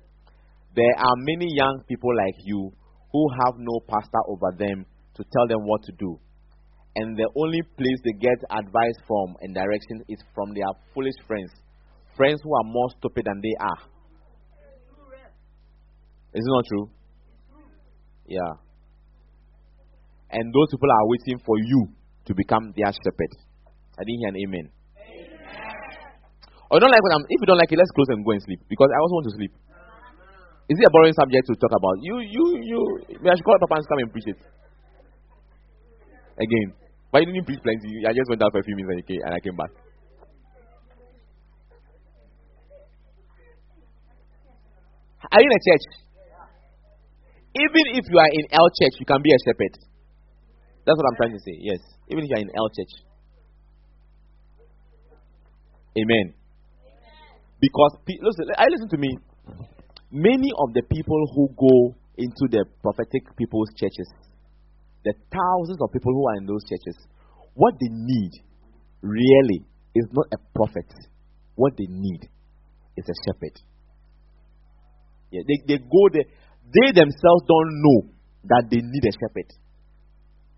There 0.76 0.96
are 0.98 1.16
many 1.16 1.48
young 1.52 1.84
people 1.88 2.16
like 2.16 2.36
you 2.44 2.72
who 3.16 3.32
have 3.32 3.56
no 3.58 3.80
pastor 3.88 4.20
over 4.28 4.52
them 4.60 4.86
to 5.16 5.24
tell 5.32 5.48
them 5.48 5.64
what 5.64 5.82
to 5.84 5.94
do. 5.96 6.20
And 6.96 7.16
the 7.16 7.32
only 7.40 7.62
place 7.80 8.00
they 8.04 8.12
get 8.20 8.36
advice 8.52 9.00
from 9.08 9.40
and 9.40 9.56
direction 9.56 10.04
is 10.10 10.20
from 10.36 10.52
their 10.54 10.68
foolish 10.94 11.16
friends. 11.26 11.52
Friends 12.18 12.42
who 12.44 12.52
are 12.52 12.68
more 12.68 12.90
stupid 13.00 13.24
than 13.24 13.40
they 13.40 13.56
are. 13.60 13.80
Is 16.36 16.44
it 16.44 16.52
not 16.52 16.66
true? 16.68 16.90
Yeah. 18.28 18.54
And 20.32 20.52
those 20.52 20.68
people 20.72 20.92
are 20.92 21.08
waiting 21.08 21.40
for 21.46 21.56
you 21.56 21.88
to 22.28 22.34
become 22.36 22.74
their 22.76 22.92
shepherd. 22.92 23.32
I 23.96 24.04
didn't 24.04 24.20
hear 24.20 24.32
an 24.36 24.40
amen. 24.44 24.68
amen. 24.68 25.32
Or 26.68 26.80
don't 26.84 26.92
like 26.92 27.04
what 27.04 27.16
I'm, 27.16 27.24
if 27.30 27.40
you 27.40 27.48
don't 27.48 27.60
like 27.60 27.72
it, 27.72 27.80
let's 27.80 27.92
close 27.96 28.12
and 28.12 28.26
go 28.26 28.32
and 28.32 28.44
sleep. 28.44 28.60
Because 28.68 28.92
I 28.92 29.00
also 29.00 29.16
want 29.16 29.28
to 29.32 29.36
sleep. 29.40 29.54
Is 30.66 30.78
it 30.82 30.88
a 30.88 30.90
boring 30.90 31.14
subject 31.14 31.46
to 31.46 31.54
talk 31.62 31.74
about? 31.78 32.02
You, 32.02 32.18
you, 32.26 32.46
you. 32.66 32.80
I 33.22 33.38
should 33.38 33.46
call 33.46 33.62
Papa 33.62 33.76
and 33.78 33.88
come 33.88 34.00
and 34.02 34.12
preach 34.12 34.30
it. 34.34 34.40
Again. 36.42 36.74
But 37.12 37.22
you 37.22 37.32
didn't 37.32 37.46
preach 37.46 37.62
plenty. 37.62 38.02
I 38.02 38.12
just 38.18 38.28
went 38.30 38.42
out 38.42 38.52
for 38.52 38.60
a 38.60 38.66
few 38.66 38.76
minutes 38.76 39.06
and, 39.08 39.34
I 39.34 39.40
came 39.40 39.56
back. 39.56 39.70
Are 45.32 45.42
you 45.42 45.48
in 45.48 45.54
a 45.54 45.64
church? 45.64 45.86
Even 47.56 47.84
if 47.96 48.04
you 48.10 48.18
are 48.20 48.32
in 48.34 48.46
L 48.52 48.68
church, 48.82 48.96
you 49.00 49.06
can 49.06 49.22
be 49.22 49.32
a 49.32 49.40
shepherd. 49.46 49.74
That's 50.86 50.98
what 50.98 51.06
I'm 51.08 51.18
trying 51.18 51.34
to 51.34 51.42
say. 51.46 51.56
Yes. 51.62 51.80
Even 52.10 52.26
if 52.26 52.30
you're 52.30 52.42
in 52.42 52.52
L 52.58 52.70
church. 52.74 52.94
Amen. 55.98 56.34
Because, 57.62 57.98
listen, 58.08 58.46
I 58.58 58.66
listen 58.68 58.90
to 58.90 58.98
me. 58.98 59.18
Many 60.16 60.48
of 60.64 60.72
the 60.72 60.84
people 60.88 61.20
who 61.36 61.52
go 61.60 61.92
into 62.16 62.48
the 62.48 62.64
prophetic 62.80 63.28
people's 63.36 63.68
churches, 63.76 64.08
the 65.04 65.12
thousands 65.28 65.76
of 65.84 65.92
people 65.92 66.16
who 66.16 66.24
are 66.32 66.38
in 66.40 66.48
those 66.48 66.64
churches, 66.64 66.96
what 67.52 67.76
they 67.76 67.92
need 67.92 68.32
really 69.04 69.68
is 69.92 70.08
not 70.16 70.32
a 70.32 70.40
prophet. 70.56 70.88
What 71.56 71.76
they 71.76 71.88
need 71.92 72.32
is 72.96 73.04
a 73.12 73.18
shepherd. 73.28 73.60
Yeah, 75.36 75.44
they, 75.44 75.60
they 75.68 75.84
go 75.84 76.04
there. 76.16 76.32
They 76.64 76.96
themselves 76.96 77.44
don't 77.44 77.72
know 77.84 78.00
that 78.56 78.72
they 78.72 78.80
need 78.80 79.04
a 79.04 79.14
shepherd. 79.20 79.52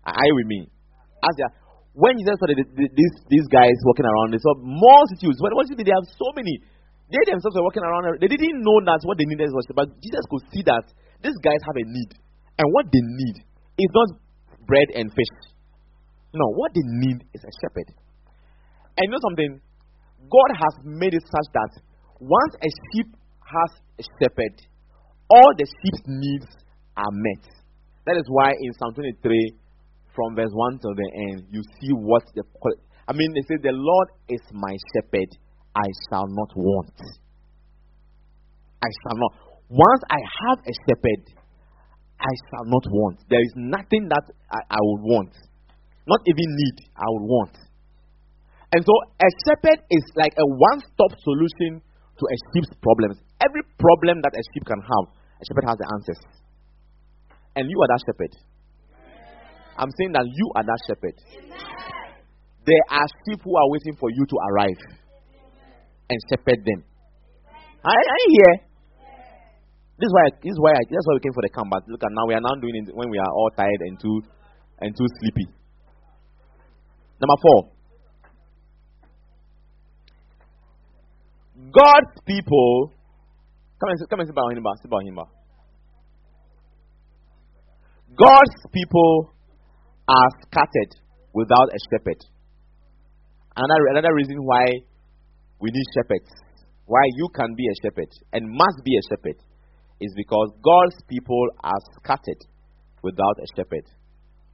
You 0.06 0.34
with 0.38 0.46
me? 0.46 0.70
As 1.18 1.34
they 1.34 1.42
are, 1.42 1.54
when 1.98 2.14
Jesus 2.14 2.38
saw 2.38 2.46
the, 2.46 2.62
the, 2.62 2.86
these, 2.94 3.14
these 3.26 3.46
guys 3.50 3.74
walking 3.82 4.06
around, 4.06 4.30
they 4.30 4.38
saw 4.38 4.54
multitudes. 4.54 5.42
What, 5.42 5.50
what 5.58 5.66
you 5.66 5.74
mean? 5.74 5.90
They 5.90 5.98
have 5.98 6.06
so 6.14 6.30
many. 6.38 6.62
They 7.08 7.22
themselves 7.24 7.56
were 7.56 7.64
walking 7.64 7.82
around. 7.82 8.20
They 8.20 8.28
didn't 8.28 8.60
know 8.60 8.78
that 8.84 9.00
what 9.08 9.16
they 9.16 9.24
needed 9.24 9.48
was, 9.52 9.64
but 9.72 9.88
Jesus 10.04 10.24
could 10.28 10.44
see 10.52 10.62
that 10.68 10.84
these 11.24 11.36
guys 11.40 11.60
have 11.64 11.76
a 11.80 11.84
need. 11.84 12.10
And 12.60 12.66
what 12.76 12.86
they 12.92 13.00
need 13.00 13.36
is 13.80 13.90
not 13.96 14.08
bread 14.68 14.92
and 14.92 15.08
fish. 15.08 15.34
No, 16.36 16.44
what 16.52 16.76
they 16.76 16.84
need 16.84 17.24
is 17.32 17.40
a 17.40 17.52
shepherd. 17.64 17.88
And 19.00 19.08
you 19.08 19.10
know 19.10 19.24
something? 19.24 19.60
God 20.28 20.50
has 20.52 20.74
made 20.84 21.14
it 21.14 21.24
such 21.24 21.48
that 21.54 21.72
once 22.20 22.52
a 22.60 22.70
sheep 22.92 23.08
has 23.40 23.70
a 23.96 24.04
shepherd, 24.20 24.54
all 25.30 25.50
the 25.56 25.64
sheep's 25.64 26.02
needs 26.04 26.46
are 26.96 27.12
met. 27.12 27.44
That 28.04 28.16
is 28.16 28.24
why 28.28 28.52
in 28.52 28.72
Psalm 28.76 28.92
23, 28.94 29.54
from 30.14 30.34
verse 30.34 30.50
1 30.52 30.78
to 30.82 30.88
the 30.96 31.08
end, 31.30 31.46
you 31.52 31.62
see 31.80 31.92
what 31.94 32.24
the. 32.34 32.42
I 33.06 33.12
mean, 33.12 33.32
they 33.32 33.44
say, 33.48 33.56
The 33.62 33.72
Lord 33.72 34.08
is 34.28 34.40
my 34.52 34.74
shepherd, 34.92 35.30
I 35.78 35.86
shall 36.10 36.26
not 36.26 36.50
want. 36.58 36.98
I 38.82 38.90
shall 39.02 39.16
not. 39.18 39.32
Once 39.70 40.02
I 40.10 40.18
have 40.18 40.58
a 40.66 40.74
shepherd, 40.74 41.22
I 42.18 42.32
shall 42.50 42.66
not 42.66 42.84
want. 42.90 43.22
There 43.30 43.38
is 43.38 43.54
nothing 43.54 44.10
that 44.10 44.26
I, 44.50 44.58
I 44.74 44.80
would 44.82 45.02
want. 45.06 45.34
Not 46.06 46.20
even 46.26 46.48
need, 46.50 46.76
I 46.98 47.06
would 47.06 47.26
want. 47.30 47.54
And 48.74 48.82
so 48.82 48.92
a 49.22 49.30
shepherd 49.46 49.80
is 49.90 50.04
like 50.16 50.34
a 50.34 50.46
one 50.46 50.80
stop 50.82 51.12
solution 51.22 51.78
to 51.78 52.24
a 52.26 52.36
sheep's 52.50 52.74
problems. 52.82 53.22
Every 53.38 53.62
problem 53.78 54.18
that 54.26 54.34
a 54.34 54.42
sheep 54.50 54.66
can 54.66 54.82
have, 54.82 55.04
a 55.14 55.44
shepherd 55.46 55.66
has 55.68 55.78
the 55.78 55.88
answers. 55.94 56.20
And 57.54 57.70
you 57.70 57.78
are 57.78 57.88
that 57.94 58.02
shepherd. 58.02 58.34
I'm 59.78 59.90
saying 59.94 60.12
that 60.12 60.26
you 60.26 60.46
are 60.58 60.64
that 60.66 60.80
shepherd. 60.90 61.16
There 62.66 62.84
are 62.90 63.06
sheep 63.24 63.40
who 63.46 63.54
are 63.54 63.68
waiting 63.70 63.94
for 63.94 64.10
you 64.10 64.26
to 64.26 64.36
arrive 64.50 64.82
and 66.08 66.18
shepherd 66.28 66.64
them. 66.64 66.84
I, 67.84 67.94
I 67.94 68.20
hear. 68.32 68.52
This 69.98 70.06
is 70.06 70.14
why. 70.14 70.24
This 70.42 70.52
is 70.52 70.60
why. 70.60 70.72
I, 70.72 70.82
that's 70.88 71.06
why 71.06 71.14
we 71.14 71.20
came 71.20 71.34
for 71.34 71.42
the 71.42 71.52
camp. 71.52 71.68
But 71.70 71.88
look 71.88 72.02
at 72.02 72.10
now. 72.12 72.26
We 72.26 72.34
are 72.34 72.40
now 72.40 72.54
doing 72.60 72.76
it 72.76 72.94
when 72.94 73.10
we 73.10 73.18
are 73.18 73.32
all 73.32 73.50
tired 73.56 73.80
and 73.86 73.98
too 74.00 74.22
and 74.80 74.94
too 74.96 75.08
sleepy. 75.20 75.46
Number 77.20 77.38
four. 77.42 77.58
God's 81.72 82.14
people. 82.26 82.94
Come 83.80 83.90
and 83.90 83.98
come 84.08 84.20
and 84.20 84.28
sit 84.28 84.34
by 84.34 84.42
him. 84.50 84.64
Sit 84.82 84.90
by 84.90 85.02
him. 85.02 85.18
God's 88.16 88.56
people 88.72 89.34
are 90.08 90.30
scattered 90.46 90.92
without 91.34 91.68
a 91.70 91.78
shepherd. 91.90 92.18
Another, 93.54 93.86
another 93.90 94.14
reason 94.14 94.36
why 94.42 94.64
we 95.60 95.70
need 95.70 95.88
shepherds, 95.94 96.30
why 96.86 97.02
you 97.16 97.28
can 97.34 97.54
be 97.54 97.66
a 97.66 97.74
shepherd 97.82 98.08
and 98.32 98.48
must 98.48 98.84
be 98.84 98.96
a 98.96 99.02
shepherd, 99.10 99.38
is 100.00 100.12
because 100.16 100.50
God's 100.62 100.96
people 101.08 101.48
are 101.64 101.80
scattered 102.00 102.42
without 103.02 103.36
a 103.42 103.46
shepherd. 103.56 103.84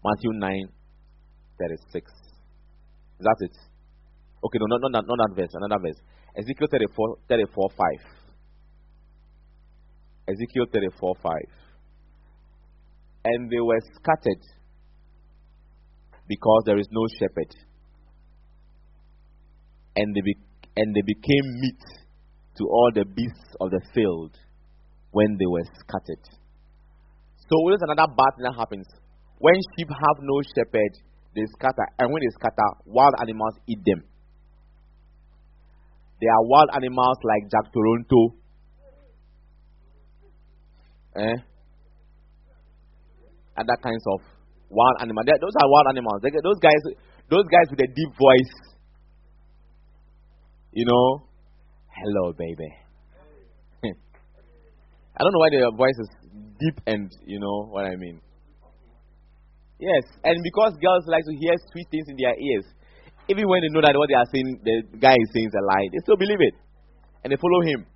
Matthew 0.05 0.32
9 0.32 0.68
36. 1.60 2.10
Is 2.10 3.24
that 3.24 3.36
it? 3.40 3.56
Okay, 4.44 4.59
no, 4.60 4.66
not, 4.76 4.90
not, 4.90 5.05
not 5.06 5.18
that 5.28 5.36
verse, 5.36 5.52
another 5.55 5.81
verse. 5.81 6.01
Ezekiel 6.36 6.68
34, 6.70 7.16
34 7.28 7.70
5. 7.70 7.86
Ezekiel 10.28 10.66
34 10.72 11.14
5. 11.22 11.32
And 13.26 13.51
they 13.51 13.60
were 13.60 13.81
scattered 13.94 14.43
because 16.28 16.62
there 16.66 16.78
is 16.78 16.89
no 16.90 17.06
shepherd. 17.18 17.55
And 19.97 20.14
they, 20.14 20.20
be- 20.20 20.39
and 20.76 20.94
they 20.94 21.02
became 21.02 21.46
meat 21.60 21.82
to 22.59 22.64
all 22.64 22.90
the 22.94 23.05
beasts 23.05 23.55
of 23.60 23.70
the 23.70 23.80
field 23.94 24.32
when 25.10 25.36
they 25.38 25.46
were 25.46 25.64
scattered. 25.78 26.24
So 27.46 27.55
there's 27.68 27.82
another 27.86 28.10
bad 28.10 28.34
thing 28.36 28.46
that 28.46 28.56
happens. 28.59 28.86
When 29.38 29.55
sheep 29.76 29.88
have 29.88 30.18
no 30.22 30.40
shepherd, 30.55 30.92
they 31.34 31.42
scatter, 31.59 31.86
and 31.98 32.10
when 32.12 32.22
they 32.22 32.32
scatter, 32.38 32.68
wild 32.86 33.14
animals 33.20 33.55
eat 33.66 33.82
them. 33.84 34.02
There 36.20 36.30
are 36.30 36.44
wild 36.46 36.70
animals 36.74 37.18
like 37.22 37.51
Jack 37.51 37.72
Toronto. 37.74 38.20
Eh? 41.14 41.36
Other 43.59 43.78
kinds 43.82 44.05
of 44.09 44.20
wild 44.70 44.96
animals. 45.01 45.26
Those 45.26 45.56
are 45.62 45.68
wild 45.70 45.86
animals. 45.90 46.22
Those 46.22 46.59
guys, 46.62 46.82
those 47.30 47.46
guys 47.51 47.66
with 47.70 47.80
a 47.82 47.90
deep 47.90 48.10
voice. 48.18 48.73
You 50.74 50.84
know, 50.84 51.22
hello, 51.86 52.32
baby. 52.34 52.66
I 53.86 55.22
don't 55.22 55.30
know 55.30 55.38
why 55.38 55.51
their 55.55 55.70
voice 55.70 55.94
is 56.02 56.10
deep 56.59 56.82
and 56.88 57.06
you 57.24 57.38
know 57.38 57.70
what 57.70 57.86
I 57.86 57.94
mean. 57.94 58.20
Yes, 59.78 60.02
and 60.24 60.34
because 60.42 60.74
girls 60.82 61.06
like 61.06 61.22
to 61.30 61.34
hear 61.38 61.55
sweet 61.70 61.86
things 61.94 62.06
in 62.10 62.16
their 62.18 62.34
ears, 62.34 62.66
even 63.30 63.46
when 63.46 63.62
they 63.62 63.70
know 63.70 63.86
that 63.86 63.94
what 63.94 64.10
they 64.10 64.18
are 64.18 64.26
saying, 64.34 64.51
the 64.66 64.98
guy 64.98 65.14
is 65.14 65.30
saying 65.30 65.46
is 65.46 65.55
a 65.55 65.62
lie, 65.62 65.86
they 65.94 66.02
still 66.02 66.18
believe 66.18 66.42
it, 66.42 66.55
and 67.22 67.30
they 67.30 67.38
follow 67.38 67.62
him. 67.62 67.86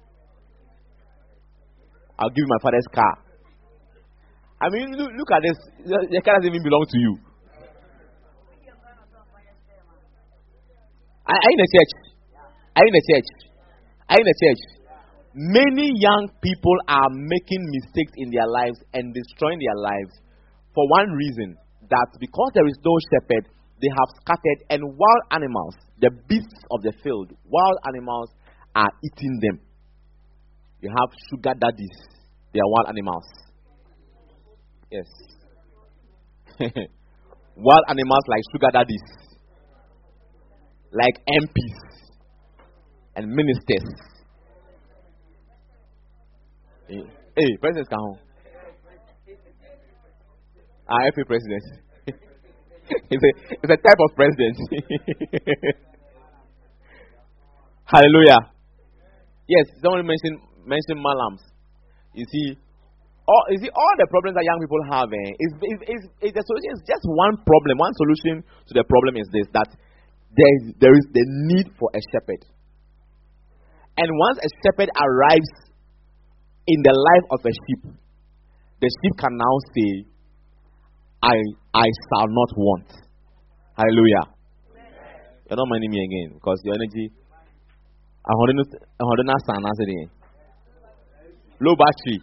I'll 2.15 2.31
give 2.31 2.47
you 2.47 2.53
my 2.55 2.63
father's 2.63 2.87
car. 2.95 3.15
I 4.63 4.71
mean, 4.71 4.95
look, 4.95 5.11
look 5.19 5.31
at 5.35 5.43
this. 5.43 5.59
The 6.15 6.23
car 6.23 6.39
doesn't 6.39 6.47
even 6.47 6.63
belong 6.63 6.87
to 6.87 6.99
you. 6.99 7.19
Are, 11.27 11.35
are 11.35 11.51
you 11.51 11.59
in 11.59 11.67
a 11.67 11.71
church? 11.75 12.08
Are 12.79 12.87
you 12.87 12.95
in 12.95 13.03
a 13.03 13.07
church? 13.11 13.31
Are 14.07 14.15
you 14.15 14.23
in 14.23 14.31
a 14.31 14.39
church? 14.39 14.63
Many 15.35 15.91
young 15.99 16.31
people 16.41 16.79
are 16.87 17.11
making 17.11 17.67
mistakes 17.75 18.13
in 18.17 18.31
their 18.31 18.47
lives 18.47 18.79
and 18.95 19.13
destroying 19.13 19.59
their 19.59 19.75
lives 19.83 20.15
for 20.75 20.87
one 20.87 21.11
reason 21.11 21.59
that 21.91 22.07
because 22.21 22.51
there 22.55 22.67
is 22.71 22.79
no 22.87 22.95
shepherd, 23.11 23.51
they 23.83 23.91
have 23.91 24.11
scattered, 24.23 24.63
and 24.71 24.83
wild 24.95 25.23
animals, 25.33 25.75
the 25.99 26.11
beasts 26.29 26.63
of 26.71 26.83
the 26.83 26.93
field, 27.03 27.33
wild 27.51 27.79
animals 27.89 28.31
are 28.77 28.91
eating 29.03 29.41
them. 29.43 29.59
You 30.81 30.91
have 30.91 31.11
sugar 31.31 31.55
daddies, 31.59 31.99
they 32.55 32.61
are 32.61 32.71
wild 32.71 32.95
animals. 32.95 33.27
Yes. 34.91 35.11
Wild 37.57 37.85
animals 37.89 38.25
like 38.29 38.43
sugar 38.53 38.71
daddies, 38.73 39.03
like 40.93 41.19
MPs 41.27 41.98
and 43.19 43.27
ministers. 43.35 43.87
Hey, 46.87 47.03
hey 47.35 47.51
presidents 47.61 47.91
come 47.91 47.99
home. 47.99 48.19
Ah, 50.89 51.03
every 51.11 51.25
president. 51.27 51.63
it's, 52.07 53.25
a, 53.27 53.31
it's 53.59 53.73
a 53.75 53.77
type 53.77 54.01
of 54.07 54.11
president. 54.15 54.57
Hallelujah. 57.85 58.55
Yes, 59.49 59.67
someone 59.83 60.07
mentioned 60.07 60.39
mentioned 60.65 61.03
malams. 61.03 61.43
You 62.15 62.25
see, 62.31 62.57
all, 63.27 63.45
you 63.51 63.59
see, 63.59 63.71
all 63.75 63.95
the 63.99 64.07
problems 64.09 64.37
that 64.39 64.45
young 64.47 64.61
people 64.63 64.81
have 64.95 65.11
eh, 65.11 65.31
is, 65.43 65.51
is, 65.59 65.79
is, 65.91 66.01
is 66.23 66.33
the 66.39 66.45
solution 66.47 66.71
is 66.79 66.83
just 66.87 67.03
one 67.03 67.35
problem. 67.43 67.83
One 67.83 67.93
solution 67.99 68.47
to 68.47 68.73
the 68.79 68.87
problem 68.87 69.19
is 69.19 69.27
this 69.35 69.51
that 69.59 69.69
there 70.31 70.53
is, 70.55 70.63
there 70.79 70.95
is 70.95 71.05
the 71.11 71.25
need 71.51 71.67
for 71.75 71.91
a 71.93 72.01
shepherd. 72.15 72.47
And 73.99 74.09
once 74.15 74.39
a 74.39 74.49
shepherd 74.63 74.91
arrives 74.95 75.51
in 76.71 76.79
the 76.87 76.95
life 76.95 77.27
of 77.35 77.41
a 77.43 77.51
sheep, 77.51 77.83
the 78.81 78.89
sheep 79.03 79.15
can 79.19 79.35
now 79.35 79.55
say, 79.75 80.07
I, 81.21 81.35
I 81.75 81.87
shall 82.07 82.31
not 82.31 82.51
want. 82.55 82.87
Hallelujah. 83.75 84.39
You're 85.51 85.57
not 85.57 85.67
minding 85.67 85.91
me 85.91 85.99
again 85.99 86.35
because 86.35 86.61
your 86.63 86.75
energy. 86.75 87.11
I 88.23 88.33
wouldn't 88.37 88.61
answer. 88.61 90.11
Low 91.61 91.75
battery. 91.75 92.23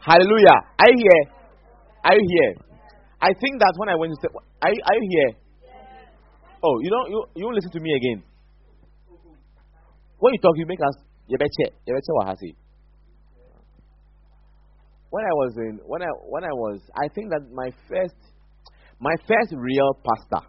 Hallelujah. 0.00 0.58
I 0.80 0.88
hear. 0.96 1.20
I 2.02 2.14
hear. 2.14 2.48
I 3.20 3.30
think 3.38 3.60
that 3.60 3.72
when 3.76 3.88
I 3.88 3.94
went 3.94 4.14
to 4.14 4.18
say, 4.22 4.28
I 4.62 4.70
I 4.70 4.96
hear. 4.98 5.28
Oh, 6.64 6.80
you 6.82 6.90
know, 6.90 7.06
you 7.06 7.26
you 7.36 7.54
listen 7.54 7.70
to 7.70 7.80
me 7.80 7.92
again. 7.94 8.22
When 10.18 10.32
you 10.32 10.40
talk, 10.40 10.56
you 10.56 10.66
make 10.66 10.80
us. 10.80 10.94
I. 11.28 12.54
When 15.10 15.24
I 15.24 15.32
was 15.32 15.54
in, 15.56 15.80
when 15.86 16.02
I 16.02 16.08
when 16.28 16.44
I 16.44 16.52
was, 16.52 16.80
I 16.96 17.08
think 17.14 17.30
that 17.30 17.50
my 17.52 17.70
first, 17.88 18.14
my 19.00 19.14
first 19.26 19.52
real 19.56 19.92
pastor, 20.04 20.46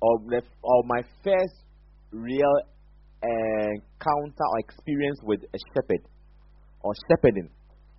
or 0.00 0.18
or 0.62 0.82
my 0.84 1.02
first 1.22 1.54
real 2.10 2.54
eh, 3.22 3.26
encounter 3.26 4.46
or 4.52 4.58
experience 4.58 5.18
with 5.22 5.40
a 5.42 5.58
shepherd 5.74 6.06
or 6.82 6.92
shepherding 7.08 7.50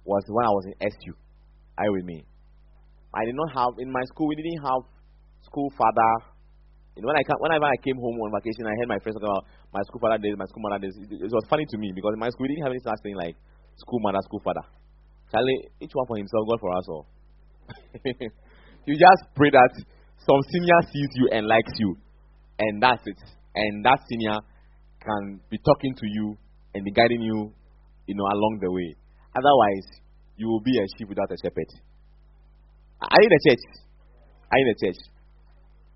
was 0.05 0.23
when 0.27 0.45
I 0.45 0.49
was 0.49 0.65
in 0.67 0.87
SU. 0.87 1.13
You 1.77 1.89
with 1.89 2.05
me? 2.05 2.23
I 3.13 3.25
did 3.25 3.35
not 3.35 3.49
have 3.55 3.79
in 3.79 3.91
my 3.91 4.03
school. 4.05 4.27
We 4.27 4.35
didn't 4.35 4.61
have 4.63 4.83
school 5.43 5.71
father. 5.77 6.34
You 6.95 7.03
know, 7.03 7.11
when 7.11 7.19
I 7.19 7.27
come, 7.27 7.35
whenever 7.43 7.67
I 7.67 7.75
came 7.83 7.99
home 7.99 8.15
on 8.23 8.31
vacation, 8.31 8.63
I 8.63 8.71
heard 8.79 8.87
my 8.87 8.99
friends 9.03 9.19
talking 9.19 9.27
about 9.27 9.43
my 9.75 9.83
school 9.83 9.99
father 9.99 10.15
days, 10.15 10.39
my 10.39 10.47
school 10.47 10.63
mother 10.63 10.79
days. 10.79 10.95
It, 10.95 11.27
it, 11.27 11.31
was 11.31 11.43
funny 11.51 11.67
to 11.67 11.77
me 11.77 11.91
because 11.91 12.15
in 12.15 12.19
my 12.23 12.31
school 12.31 12.47
we 12.47 12.55
didn't 12.55 12.63
have 12.63 12.71
any 12.71 12.79
such 12.79 12.95
thing 13.03 13.19
like 13.19 13.35
school 13.75 13.99
mother, 13.99 14.23
school 14.23 14.39
father. 14.39 14.63
Charlie, 15.27 15.67
each 15.83 15.91
one 15.91 16.07
for 16.07 16.15
himself, 16.15 16.47
God 16.47 16.59
for 16.63 16.71
us 16.71 16.87
all. 16.87 17.05
you 18.87 18.95
just 18.95 19.21
pray 19.35 19.51
that 19.51 19.73
some 20.23 20.39
senior 20.47 20.79
sees 20.87 21.11
you 21.19 21.35
and 21.35 21.51
likes 21.51 21.75
you, 21.75 21.99
and 22.63 22.79
that's 22.79 23.03
it. 23.03 23.19
And 23.55 23.83
that 23.83 23.99
senior 24.07 24.39
can 25.03 25.43
be 25.51 25.59
talking 25.59 25.93
to 25.99 26.07
you 26.07 26.37
and 26.73 26.83
be 26.83 26.91
guiding 26.95 27.21
you, 27.21 27.51
you 28.07 28.15
know, 28.15 28.23
along 28.23 28.59
the 28.63 28.71
way. 28.71 28.95
Otherwise, 29.35 29.99
you 30.37 30.47
will 30.47 30.63
be 30.63 30.79
a 30.79 30.85
sheep 30.95 31.09
without 31.09 31.27
a 31.27 31.35
shepherd. 31.43 31.67
Are 33.03 33.19
you 33.21 33.29
the 33.29 33.41
church? 33.51 33.63
Are 34.47 34.59
you 34.59 34.73
the 34.73 34.87
church? 34.87 35.14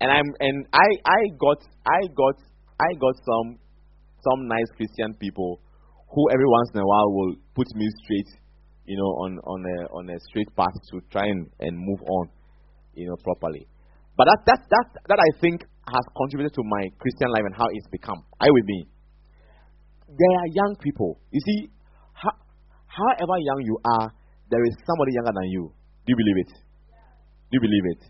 And 0.00 0.10
I'm 0.10 0.28
and 0.40 0.66
I 0.72 0.88
I 1.04 1.20
got 1.36 1.60
I 1.84 2.00
got 2.16 2.36
I 2.80 2.90
got 2.96 3.14
some 3.20 3.58
some 4.24 4.48
nice 4.48 4.70
Christian 4.76 5.14
people 5.20 5.60
who 6.12 6.22
every 6.32 6.48
once 6.48 6.70
in 6.74 6.80
a 6.80 6.86
while 6.86 7.08
will 7.12 7.34
put 7.54 7.68
me 7.74 7.86
straight, 8.04 8.30
you 8.84 8.96
know, 8.96 9.10
on 9.24 9.38
on 9.44 9.60
a 9.60 9.78
on 9.92 10.04
a 10.10 10.18
straight 10.30 10.48
path 10.56 10.74
to 10.90 11.00
try 11.12 11.26
and, 11.26 11.46
and 11.60 11.76
move 11.76 12.00
on, 12.02 12.28
you 12.94 13.06
know, 13.06 13.16
properly. 13.22 13.68
But 14.16 14.24
that 14.24 14.40
that 14.46 14.60
that 14.68 14.86
that 15.08 15.20
I 15.20 15.30
think 15.40 15.62
has 15.88 16.04
contributed 16.16 16.54
to 16.54 16.62
my 16.64 16.88
Christian 16.98 17.28
life 17.32 17.44
and 17.46 17.54
how 17.54 17.68
it's 17.70 17.88
become. 17.92 18.24
Are 18.40 18.46
you 18.48 18.54
with 18.54 18.66
me? 18.66 18.88
There 20.08 20.34
are 20.42 20.48
young 20.50 20.76
people. 20.82 21.20
You 21.30 21.40
see, 21.44 21.70
however 22.16 23.36
young 23.38 23.62
you 23.62 23.76
are, 23.84 24.10
there 24.50 24.64
is 24.64 24.74
somebody 24.82 25.14
younger 25.14 25.34
than 25.38 25.48
you. 25.50 25.70
Do 26.04 26.08
you 26.10 26.18
believe 26.18 26.38
it? 26.46 26.52
Do 27.48 27.52
you 27.54 27.62
believe 27.62 27.86
it? 27.94 28.02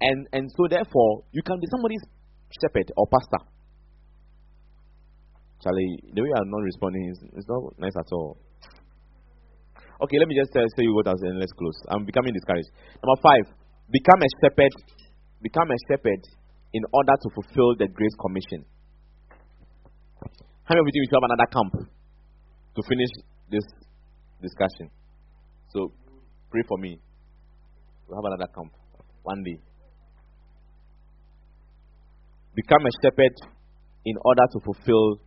And 0.00 0.26
and 0.32 0.48
so 0.56 0.68
therefore 0.68 1.24
you 1.32 1.42
can 1.42 1.60
be 1.60 1.66
somebody's 1.70 2.04
shepherd 2.60 2.90
or 2.96 3.06
pastor. 3.06 3.44
Charlie, 5.62 6.00
the 6.16 6.22
way 6.24 6.28
you 6.32 6.38
are 6.40 6.48
not 6.48 6.62
responding 6.64 7.04
is, 7.12 7.18
is 7.36 7.44
not 7.46 7.60
nice 7.76 7.92
at 7.92 8.08
all. 8.12 8.40
Okay, 10.00 10.16
let 10.16 10.28
me 10.28 10.34
just 10.34 10.56
uh, 10.56 10.64
say 10.72 10.88
you 10.88 10.94
what 10.96 11.06
else 11.06 11.20
and 11.20 11.38
let's 11.38 11.52
close. 11.52 11.76
I'm 11.92 12.08
becoming 12.08 12.32
discouraged. 12.32 12.72
Number 13.04 13.20
five, 13.20 13.44
become 13.92 14.20
a 14.24 14.30
shepherd. 14.40 14.72
Become 15.42 15.68
a 15.68 15.78
shepherd 15.88 16.24
in 16.72 16.82
order 16.92 17.12
to 17.12 17.28
fulfill 17.36 17.76
the 17.76 17.88
Great 17.92 18.16
Commission. 18.20 18.64
How 20.64 20.72
many 20.72 20.80
of 20.80 20.86
you 20.88 20.92
think 20.96 21.02
we 21.04 21.08
should 21.12 21.20
have 21.20 21.28
another 21.28 21.48
camp 21.52 21.72
to 22.72 22.80
finish 22.88 23.12
this 23.52 23.66
discussion? 24.40 24.88
So 25.74 25.92
pray 26.50 26.62
for 26.68 26.78
me. 26.78 26.96
We'll 28.08 28.16
have 28.16 28.32
another 28.32 28.48
camp 28.56 28.72
one 29.22 29.42
day. 29.44 29.60
Become 32.54 32.86
a 32.86 32.90
shepherd 33.02 33.34
in 34.04 34.16
order 34.24 34.42
to 34.52 34.60
fulfill 34.64 35.20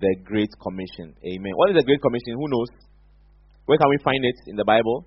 the 0.00 0.16
Great 0.24 0.50
Commission. 0.60 1.14
Amen. 1.22 1.52
What 1.54 1.70
is 1.70 1.76
the 1.76 1.84
Great 1.84 2.02
Commission? 2.02 2.34
Who 2.34 2.48
knows? 2.48 2.68
Where 3.66 3.78
can 3.78 3.88
we 3.88 3.98
find 4.02 4.24
it 4.24 4.34
in 4.46 4.56
the 4.56 4.64
Bible? 4.64 5.06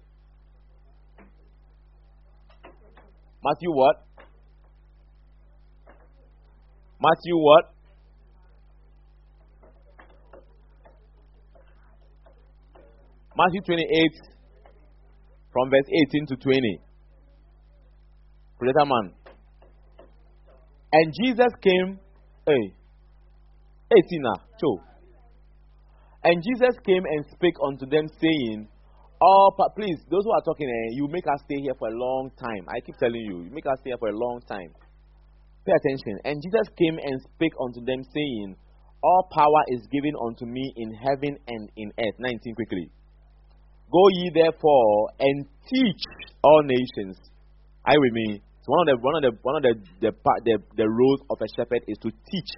Matthew 3.43 3.71
what? 3.71 3.95
Matthew 6.99 7.37
what? 7.37 7.65
Matthew 13.37 13.61
28 13.61 13.87
from 15.53 15.69
verse 15.69 15.85
18 16.09 16.25
to 16.27 16.35
20. 16.37 16.81
Predator 18.57 18.85
man. 18.85 19.13
And 20.93 21.13
Jesus 21.13 21.51
came, 21.61 21.99
hey, 22.45 22.73
18 23.91 24.21
now, 24.21 24.41
two. 24.59 24.77
And 26.23 26.43
Jesus 26.43 26.75
came 26.85 27.03
and 27.05 27.25
spake 27.31 27.55
unto 27.63 27.85
them, 27.85 28.07
saying, 28.19 28.67
Oh, 29.19 29.49
please, 29.75 29.97
those 30.11 30.23
who 30.23 30.31
are 30.31 30.45
talking, 30.45 30.69
eh, 30.69 30.93
you 30.93 31.07
make 31.09 31.25
us 31.25 31.41
stay 31.45 31.57
here 31.57 31.73
for 31.79 31.87
a 31.87 31.97
long 31.97 32.29
time. 32.37 32.69
I 32.69 32.79
keep 32.85 32.95
telling 32.99 33.21
you, 33.21 33.41
you 33.41 33.49
make 33.49 33.65
us 33.65 33.79
stay 33.81 33.89
here 33.89 33.97
for 33.97 34.09
a 34.09 34.17
long 34.17 34.41
time. 34.47 34.69
Pay 35.65 35.73
attention. 35.73 36.21
And 36.23 36.37
Jesus 36.37 36.69
came 36.77 36.99
and 37.01 37.17
spake 37.33 37.57
unto 37.57 37.81
them, 37.81 38.03
saying, 38.13 38.55
All 39.01 39.27
power 39.33 39.63
is 39.73 39.81
given 39.89 40.13
unto 40.21 40.45
me 40.45 40.71
in 40.77 40.93
heaven 40.93 41.33
and 41.47 41.69
in 41.75 41.89
earth. 41.97 42.17
19 42.19 42.55
quickly. 42.55 42.91
Go 43.89 44.03
ye 44.11 44.31
therefore 44.35 45.09
and 45.19 45.45
teach 45.65 46.01
all 46.43 46.61
nations. 46.63 47.17
You 47.87 47.99
with 48.01 48.13
me? 48.13 48.41
So 48.67 48.75
one 48.75 48.83
of 48.83 48.87
the 48.91 48.97
one 48.99 49.15
of 49.15 49.23
the 49.23 49.33
one 49.47 49.55
of 49.55 49.63
the 49.63 49.73
the, 50.03 50.11
the, 50.43 50.55
the 50.75 50.87
roles 50.91 51.23
of 51.31 51.39
a 51.39 51.47
shepherd 51.55 51.87
is 51.87 51.95
to 52.03 52.11
teach 52.11 52.51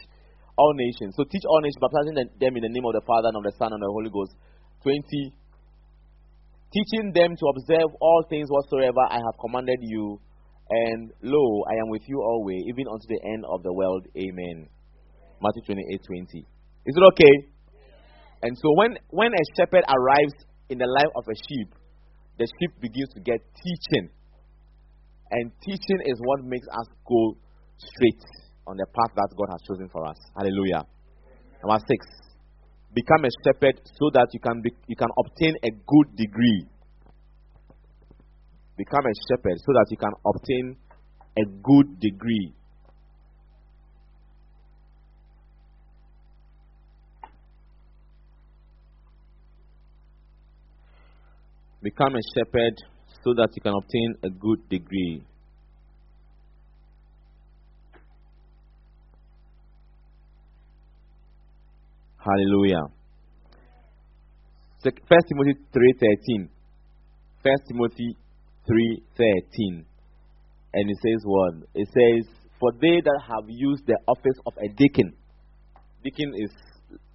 all 0.57 0.73
nations. 0.73 1.13
So 1.13 1.21
teach 1.29 1.45
all 1.45 1.61
nations, 1.61 1.77
baptizing 1.77 2.17
them 2.17 2.53
in 2.57 2.65
the 2.65 2.73
name 2.73 2.81
of 2.89 2.97
the 2.97 3.05
Father 3.05 3.29
and 3.29 3.37
of 3.37 3.45
the 3.45 3.53
Son 3.61 3.69
and 3.69 3.77
of 3.77 3.85
the 3.85 3.93
Holy 3.93 4.09
Ghost. 4.09 4.33
Twenty. 4.81 5.37
Teaching 6.73 7.13
them 7.13 7.37
to 7.37 7.45
observe 7.53 7.93
all 8.01 8.25
things 8.25 8.49
whatsoever 8.49 9.05
I 9.05 9.21
have 9.21 9.37
commanded 9.37 9.85
you. 9.85 10.17
And 10.69 11.13
lo, 11.21 11.65
I 11.69 11.77
am 11.77 11.89
with 11.89 12.05
you 12.05 12.21
always, 12.21 12.61
even 12.69 12.85
unto 12.89 13.05
the 13.09 13.21
end 13.25 13.45
of 13.45 13.61
the 13.61 13.73
world. 13.73 14.05
Amen. 14.17 14.69
Matthew 15.41 15.61
twenty-eight 15.65 16.01
twenty. 16.05 16.41
Is 16.85 16.93
it 16.97 17.05
okay? 17.13 17.35
And 18.41 18.57
so 18.57 18.73
when, 18.77 18.97
when 19.09 19.33
a 19.33 19.43
shepherd 19.57 19.85
arrives 19.85 20.33
in 20.69 20.77
the 20.77 20.85
life 20.85 21.13
of 21.17 21.25
a 21.29 21.37
sheep, 21.37 21.69
the 22.37 22.45
sheep 22.45 22.81
begins 22.81 23.09
to 23.13 23.21
get 23.21 23.41
teaching. 23.61 24.09
And 25.31 25.51
teaching 25.61 25.99
is 26.05 26.17
what 26.23 26.43
makes 26.43 26.67
us 26.67 26.87
go 27.07 27.37
straight 27.77 28.23
on 28.65 28.77
the 28.77 28.85
path 28.85 29.13
that 29.15 29.29
God 29.37 29.49
has 29.51 29.61
chosen 29.67 29.89
for 29.89 30.05
us. 30.05 30.17
Hallelujah. 30.35 30.85
Number 31.61 31.85
six, 31.87 32.05
become 32.93 33.25
a 33.25 33.31
shepherd 33.45 33.79
so 33.85 34.09
that 34.13 34.27
you 34.33 34.39
can, 34.39 34.61
be, 34.61 34.71
you 34.87 34.95
can 34.95 35.09
obtain 35.17 35.55
a 35.63 35.69
good 35.69 36.15
degree. 36.15 36.65
Become 38.77 39.05
a 39.05 39.15
shepherd 39.29 39.57
so 39.59 39.73
that 39.73 39.87
you 39.89 39.97
can 39.97 40.13
obtain 40.25 40.77
a 41.37 41.45
good 41.61 41.99
degree. 41.99 42.53
Become 51.81 52.15
a 52.15 52.21
shepherd 52.35 52.75
so 53.23 53.33
that 53.33 53.49
you 53.55 53.61
can 53.61 53.73
obtain 53.73 54.15
a 54.23 54.29
good 54.29 54.67
degree. 54.69 55.23
Hallelujah. 62.17 62.83
First 64.83 65.27
Timothy 65.27 65.55
3:13. 65.73 66.49
First 67.43 67.63
Timothy 67.67 68.15
3:13. 68.67 69.85
And 70.73 70.89
it 70.89 70.97
says 71.01 71.21
what? 71.25 71.53
It 71.73 71.87
says, 71.87 72.49
"For 72.59 72.71
they 72.73 73.01
that 73.01 73.19
have 73.27 73.45
used 73.47 73.85
the 73.85 73.97
office 74.07 74.39
of 74.45 74.53
a 74.57 74.67
deacon, 74.69 75.13
deacon 76.03 76.33
is, 76.35 76.51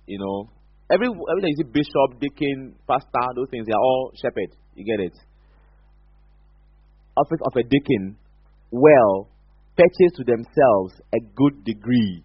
you 0.06 0.18
know, 0.18 0.50
Every 0.90 1.08
every 1.08 1.40
time 1.40 1.48
you 1.48 1.64
see 1.64 1.72
bishop, 1.72 2.20
deacon, 2.20 2.76
pastor, 2.86 3.26
those 3.34 3.48
things, 3.50 3.66
they 3.66 3.72
are 3.72 3.80
all 3.80 4.12
shepherd. 4.20 4.52
You 4.74 4.84
get 4.84 5.00
it? 5.00 5.16
Office 7.16 7.40
of 7.46 7.52
a 7.56 7.62
deacon, 7.62 8.16
well, 8.70 9.28
purchase 9.76 10.12
to 10.16 10.24
themselves 10.24 10.94
a 11.14 11.20
good 11.34 11.64
degree 11.64 12.24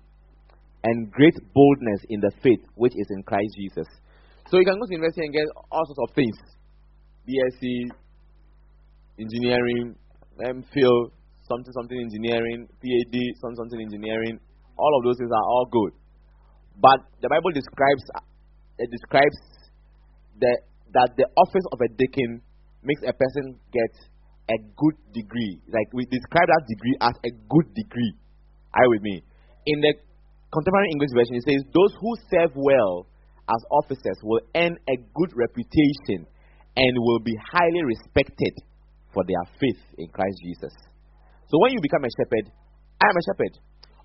and 0.84 1.12
great 1.12 1.36
boldness 1.54 2.02
in 2.10 2.20
the 2.22 2.32
faith 2.42 2.62
which 2.76 2.94
is 2.96 3.08
in 3.10 3.24
Christ 3.24 3.52
Jesus. 3.58 3.88
So 4.50 4.58
you 4.58 4.66
can 4.66 4.80
go 4.80 4.86
to 4.86 4.94
university 4.94 5.26
and 5.26 5.34
get 5.34 5.46
all 5.72 5.86
sorts 5.86 6.02
of 6.10 6.16
things. 6.16 6.38
BSc, 7.28 7.94
engineering, 9.20 9.96
MPhil, 10.42 11.12
something 11.46 11.74
something 11.74 12.00
engineering, 12.00 12.68
PhD, 12.82 13.18
something 13.42 13.58
something 13.58 13.82
engineering. 13.82 14.40
All 14.78 14.94
of 14.98 15.04
those 15.04 15.18
things 15.18 15.30
are 15.30 15.46
all 15.46 15.68
good. 15.70 15.94
But 16.82 17.06
the 17.22 17.30
Bible 17.30 17.52
describes 17.52 18.02
it 18.80 18.90
describes 18.90 19.38
the, 20.40 20.52
that 20.96 21.12
the 21.18 21.28
office 21.36 21.68
of 21.74 21.80
a 21.84 21.90
deacon 21.94 22.42
makes 22.82 23.02
a 23.04 23.12
person 23.12 23.60
get 23.76 23.92
a 24.50 24.58
good 24.76 24.98
degree. 25.14 25.62
Like 25.70 25.94
we 25.94 26.06
describe 26.10 26.50
that 26.50 26.66
degree 26.68 26.98
as 27.02 27.16
a 27.24 27.32
good 27.48 27.70
degree. 27.78 28.14
Are 28.74 28.84
you 28.84 28.92
with 28.98 29.06
me? 29.06 29.22
In 29.66 29.78
the 29.82 29.94
contemporary 30.50 30.90
English 30.92 31.14
version, 31.14 31.38
it 31.38 31.46
says, 31.46 31.62
Those 31.70 31.94
who 32.02 32.12
serve 32.34 32.54
well 32.58 33.06
as 33.50 33.62
officers 33.70 34.18
will 34.26 34.42
earn 34.58 34.78
a 34.90 34.96
good 35.14 35.32
reputation 35.38 36.26
and 36.78 36.92
will 36.98 37.22
be 37.22 37.34
highly 37.54 37.84
respected 37.86 38.54
for 39.14 39.24
their 39.26 39.42
faith 39.58 39.82
in 39.98 40.08
Christ 40.10 40.38
Jesus. 40.44 40.74
So 41.50 41.58
when 41.62 41.74
you 41.74 41.82
become 41.82 42.06
a 42.06 42.12
shepherd, 42.14 42.46
I 43.02 43.06
am 43.10 43.18
a 43.18 43.24
shepherd. 43.26 43.54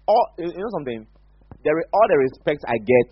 All 0.09 0.27
you 0.39 0.49
know 0.49 0.73
something? 0.77 1.07
There, 1.65 1.77
are 1.77 1.89
all 1.93 2.09
the 2.09 2.19
respect 2.19 2.61
I 2.69 2.77
get 2.77 3.11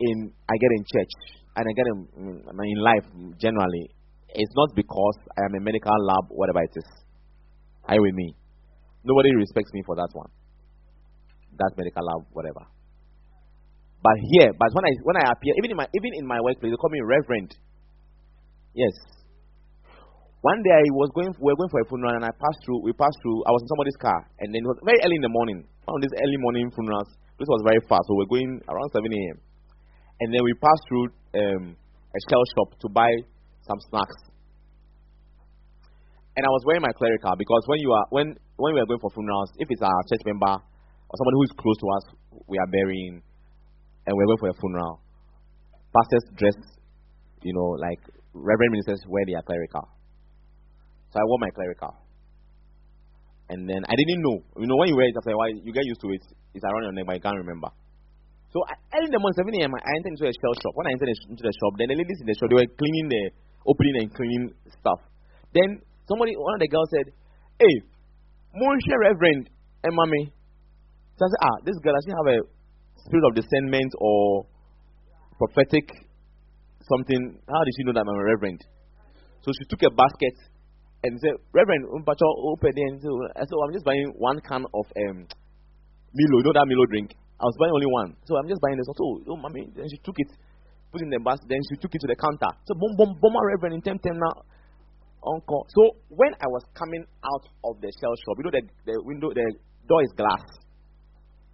in 0.00 0.32
I 0.48 0.54
get 0.60 0.70
in 0.76 0.84
church 0.84 1.14
and 1.56 1.64
I 1.68 1.72
get 1.72 1.86
in, 1.86 1.98
mm, 2.18 2.40
in 2.48 2.80
life 2.82 3.06
generally, 3.38 3.90
it's 4.34 4.54
not 4.54 4.74
because 4.74 5.16
I 5.38 5.46
am 5.46 5.54
a 5.54 5.62
medical 5.62 5.94
lab, 6.04 6.26
whatever 6.28 6.60
it 6.62 6.74
is. 6.74 6.88
Are 7.86 7.94
you 7.94 8.02
with 8.02 8.14
me? 8.14 8.34
Nobody 9.04 9.30
respects 9.36 9.70
me 9.72 9.82
for 9.86 9.94
that 9.96 10.10
one. 10.12 10.30
That 11.58 11.72
medical 11.78 12.02
lab, 12.02 12.26
whatever. 12.32 12.66
But 14.02 14.16
here, 14.36 14.52
but 14.58 14.68
when 14.74 14.84
I 14.84 14.92
when 15.06 15.16
I 15.16 15.24
appear, 15.32 15.54
even 15.56 15.70
in 15.72 15.78
my 15.80 15.88
even 15.96 16.12
in 16.18 16.26
my 16.26 16.40
workplace, 16.42 16.72
they 16.72 16.76
call 16.76 16.92
me 16.92 17.00
reverend. 17.00 17.56
Yes. 18.74 18.92
One 20.44 20.60
day 20.60 20.76
I 20.76 20.84
was 20.92 21.08
going, 21.16 21.32
we 21.40 21.48
were 21.48 21.56
going 21.56 21.72
for 21.72 21.80
a 21.80 21.88
funeral, 21.88 22.20
and 22.20 22.24
I 22.28 22.32
passed 22.36 22.60
through. 22.68 22.84
We 22.84 22.92
passed 22.92 23.16
through. 23.24 23.48
I 23.48 23.50
was 23.54 23.64
in 23.64 23.68
somebody's 23.72 23.96
car, 23.96 24.20
and 24.44 24.52
then 24.52 24.60
it 24.60 24.68
was 24.68 24.76
very 24.84 25.00
early 25.00 25.16
in 25.16 25.24
the 25.24 25.32
morning. 25.32 25.64
One 25.88 25.96
of 25.96 26.02
these 26.04 26.12
early 26.20 26.36
morning 26.44 26.68
funerals. 26.68 27.08
This 27.40 27.48
was 27.48 27.64
very 27.64 27.80
fast, 27.88 28.04
so 28.06 28.12
we 28.14 28.28
we're 28.28 28.34
going 28.38 28.60
around 28.68 28.92
7 28.92 29.02
a.m. 29.08 29.36
And 30.20 30.28
then 30.30 30.44
we 30.44 30.52
passed 30.60 30.84
through 30.86 31.06
um, 31.34 31.64
a 31.74 32.20
shell 32.28 32.44
shop 32.54 32.78
to 32.78 32.86
buy 32.92 33.10
some 33.66 33.80
snacks. 33.90 34.18
And 36.36 36.42
I 36.42 36.50
was 36.50 36.62
wearing 36.66 36.82
my 36.82 36.92
clerical 36.92 37.32
because 37.38 37.62
when 37.66 37.78
you 37.78 37.92
are 37.92 38.06
when 38.10 38.34
when 38.56 38.74
we 38.74 38.80
are 38.80 38.86
going 38.86 39.00
for 39.00 39.10
funerals, 39.10 39.50
if 39.58 39.68
it's 39.70 39.82
a 39.82 39.90
church 40.10 40.24
member 40.26 40.50
or 40.50 41.14
somebody 41.14 41.36
who 41.38 41.44
is 41.46 41.54
close 41.54 41.78
to 41.78 41.88
us, 41.94 42.04
we 42.48 42.58
are 42.58 42.70
burying, 42.70 43.22
and 44.06 44.12
we're 44.12 44.26
going 44.26 44.42
for 44.42 44.50
a 44.50 44.58
funeral. 44.58 45.00
Pastors 45.94 46.26
dress, 46.34 46.58
you 47.42 47.54
know, 47.54 47.78
like 47.78 48.02
reverend 48.34 48.72
ministers 48.74 48.98
wear 49.06 49.22
their 49.26 49.42
clerical. 49.46 49.86
So 51.14 51.22
I 51.22 51.24
wore 51.30 51.38
my 51.38 51.50
clerical. 51.54 51.94
And 53.48 53.68
then 53.68 53.86
I 53.86 53.94
didn't 53.94 54.22
know. 54.24 54.42
You 54.58 54.66
know, 54.66 54.74
when 54.74 54.88
you 54.88 54.96
wear 54.96 55.06
it 55.06 55.14
you 55.62 55.72
get 55.72 55.84
used 55.86 56.00
to 56.00 56.10
it. 56.10 56.22
It's 56.54 56.64
around 56.64 56.82
your 56.82 56.94
neck, 56.94 57.06
but 57.06 57.14
you 57.14 57.22
can't 57.22 57.38
remember. 57.38 57.68
So 58.54 58.62
I, 58.70 58.78
early 58.94 59.10
in 59.10 59.14
the 59.14 59.18
morning, 59.18 59.34
7 59.34 59.50
a.m., 59.58 59.74
I 59.74 59.90
entered 59.98 60.14
into 60.14 60.30
a 60.30 60.34
shell 60.34 60.54
shop. 60.62 60.72
When 60.78 60.86
I 60.86 60.94
entered 60.94 61.10
into 61.10 61.42
the 61.42 61.50
shop, 61.50 61.74
then 61.74 61.90
the 61.90 61.98
ladies 61.98 62.18
in 62.22 62.26
the 62.30 62.34
shop, 62.38 62.46
they 62.50 62.58
were 62.62 62.70
cleaning 62.78 63.10
the, 63.10 63.22
opening 63.66 63.96
and 64.00 64.08
cleaning 64.14 64.52
stuff. 64.80 65.00
Then 65.52 65.80
somebody, 66.08 66.36
one 66.36 66.54
of 66.54 66.60
the 66.60 66.68
girls 66.68 66.88
said, 66.92 67.12
Hey, 67.58 67.74
Monsieur 68.54 68.98
Reverend 69.00 69.50
and 69.82 69.92
Mommy. 69.94 70.32
So 71.16 71.20
I 71.24 71.28
said, 71.28 71.42
Ah, 71.42 71.56
this 71.64 71.76
girl 71.82 71.94
doesn't 71.94 72.16
have 72.16 72.28
a 72.34 72.38
spirit 73.06 73.24
of 73.28 73.34
discernment 73.34 73.92
or 73.98 74.46
prophetic 75.38 75.86
something. 76.88 77.40
How 77.48 77.62
did 77.64 77.72
she 77.76 77.84
know 77.84 77.92
that 77.94 78.04
I'm 78.04 78.12
a 78.12 78.24
reverend? 78.24 78.60
So 79.42 79.52
she 79.52 79.64
took 79.68 79.82
a 79.84 79.92
basket 79.92 80.36
and 81.04 81.20
said, 81.20 81.36
Reverend, 81.52 81.84
Umpacho, 81.92 82.28
open 82.48 82.72
and 82.72 83.00
so 83.00 83.12
said, 83.36 83.56
I'm 83.60 83.72
just 83.72 83.84
buying 83.84 84.08
one 84.16 84.40
can 84.40 84.64
of 84.64 84.86
um, 84.88 85.28
Milo. 86.16 86.36
You 86.40 86.44
know 86.48 86.56
that 86.56 86.64
Milo 86.68 86.86
drink? 86.88 87.12
I 87.40 87.44
was 87.44 87.56
buying 87.60 87.74
only 87.76 87.90
one. 87.90 88.16
So 88.24 88.36
I'm 88.40 88.48
just 88.48 88.60
buying 88.62 88.78
this. 88.78 88.88
Oh, 88.88 89.20
oh, 89.28 89.36
mommy. 89.36 89.68
Then 89.76 89.84
she 89.90 89.98
took 90.00 90.16
it, 90.16 90.30
put 90.94 91.02
in 91.02 91.10
the 91.10 91.18
basket. 91.18 91.50
Then 91.50 91.58
she 91.66 91.74
took 91.82 91.90
it 91.90 92.00
to 92.06 92.08
the 92.08 92.14
counter. 92.14 92.54
So, 92.70 92.78
boom, 92.78 92.94
boom, 92.94 93.18
boom, 93.18 93.34
Reverend, 93.34 93.74
in 93.74 93.82
10 93.82 93.98
10 93.98 94.14
now. 94.14 94.46
Uncle. 95.26 95.66
So 95.72 95.96
when 96.12 96.30
I 96.38 96.46
was 96.52 96.62
coming 96.76 97.02
out 97.24 97.44
of 97.64 97.80
the 97.80 97.90
shell 97.98 98.12
shop, 98.22 98.36
you 98.38 98.44
know 98.44 98.54
the, 98.54 98.62
the 98.84 98.96
window, 99.02 99.32
the 99.32 99.44
door 99.88 100.04
is 100.04 100.12
glass. 100.14 100.44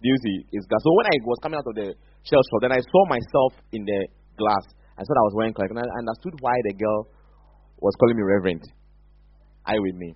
Do 0.03 0.05
you 0.11 0.17
see? 0.21 0.37
It's 0.51 0.67
glass. 0.67 0.83
So 0.83 0.91
when 0.91 1.07
I 1.07 1.15
was 1.23 1.39
coming 1.39 1.57
out 1.57 1.67
of 1.67 1.75
the 1.75 1.95
shell 2.27 2.43
shop, 2.51 2.59
then 2.67 2.75
I 2.75 2.83
saw 2.83 3.01
myself 3.07 3.55
in 3.71 3.87
the 3.87 3.99
glass. 4.35 4.65
I 4.99 5.07
thought 5.07 5.17
I 5.17 5.27
was 5.31 5.35
wearing 5.39 5.55
cleric, 5.55 5.71
and 5.71 5.79
I 5.79 5.87
understood 6.03 6.35
why 6.43 6.53
the 6.67 6.75
girl 6.75 7.07
was 7.79 7.95
calling 7.97 8.19
me 8.19 8.23
reverend. 8.27 8.61
I 9.65 9.79
with 9.79 9.95
me. 9.95 10.13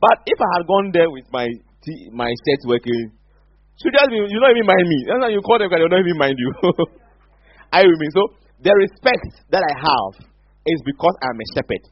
But 0.00 0.24
if 0.26 0.38
I 0.40 0.48
had 0.58 0.64
gone 0.66 0.90
there 0.94 1.10
with 1.10 1.26
my 1.30 1.46
t- 1.84 2.08
my 2.14 2.30
shirt 2.46 2.62
working, 2.64 3.12
should 3.82 3.94
just 3.94 4.10
be 4.10 4.16
you 4.16 4.38
don't 4.38 4.54
even 4.54 4.66
mind 4.66 4.86
me. 4.86 4.98
That's 5.06 5.22
why 5.22 5.30
you 5.34 5.42
call 5.42 5.58
them 5.58 5.70
they 5.70 5.78
don't 5.82 5.92
even 5.92 6.18
mind 6.18 6.38
you. 6.38 6.50
I 7.74 7.82
with 7.84 7.98
me. 7.98 8.08
So 8.14 8.22
the 8.62 8.72
respect 8.74 9.46
that 9.50 9.62
I 9.62 9.74
have 9.78 10.14
is 10.66 10.78
because 10.84 11.14
I'm 11.22 11.38
a 11.38 11.46
shepherd. 11.54 11.84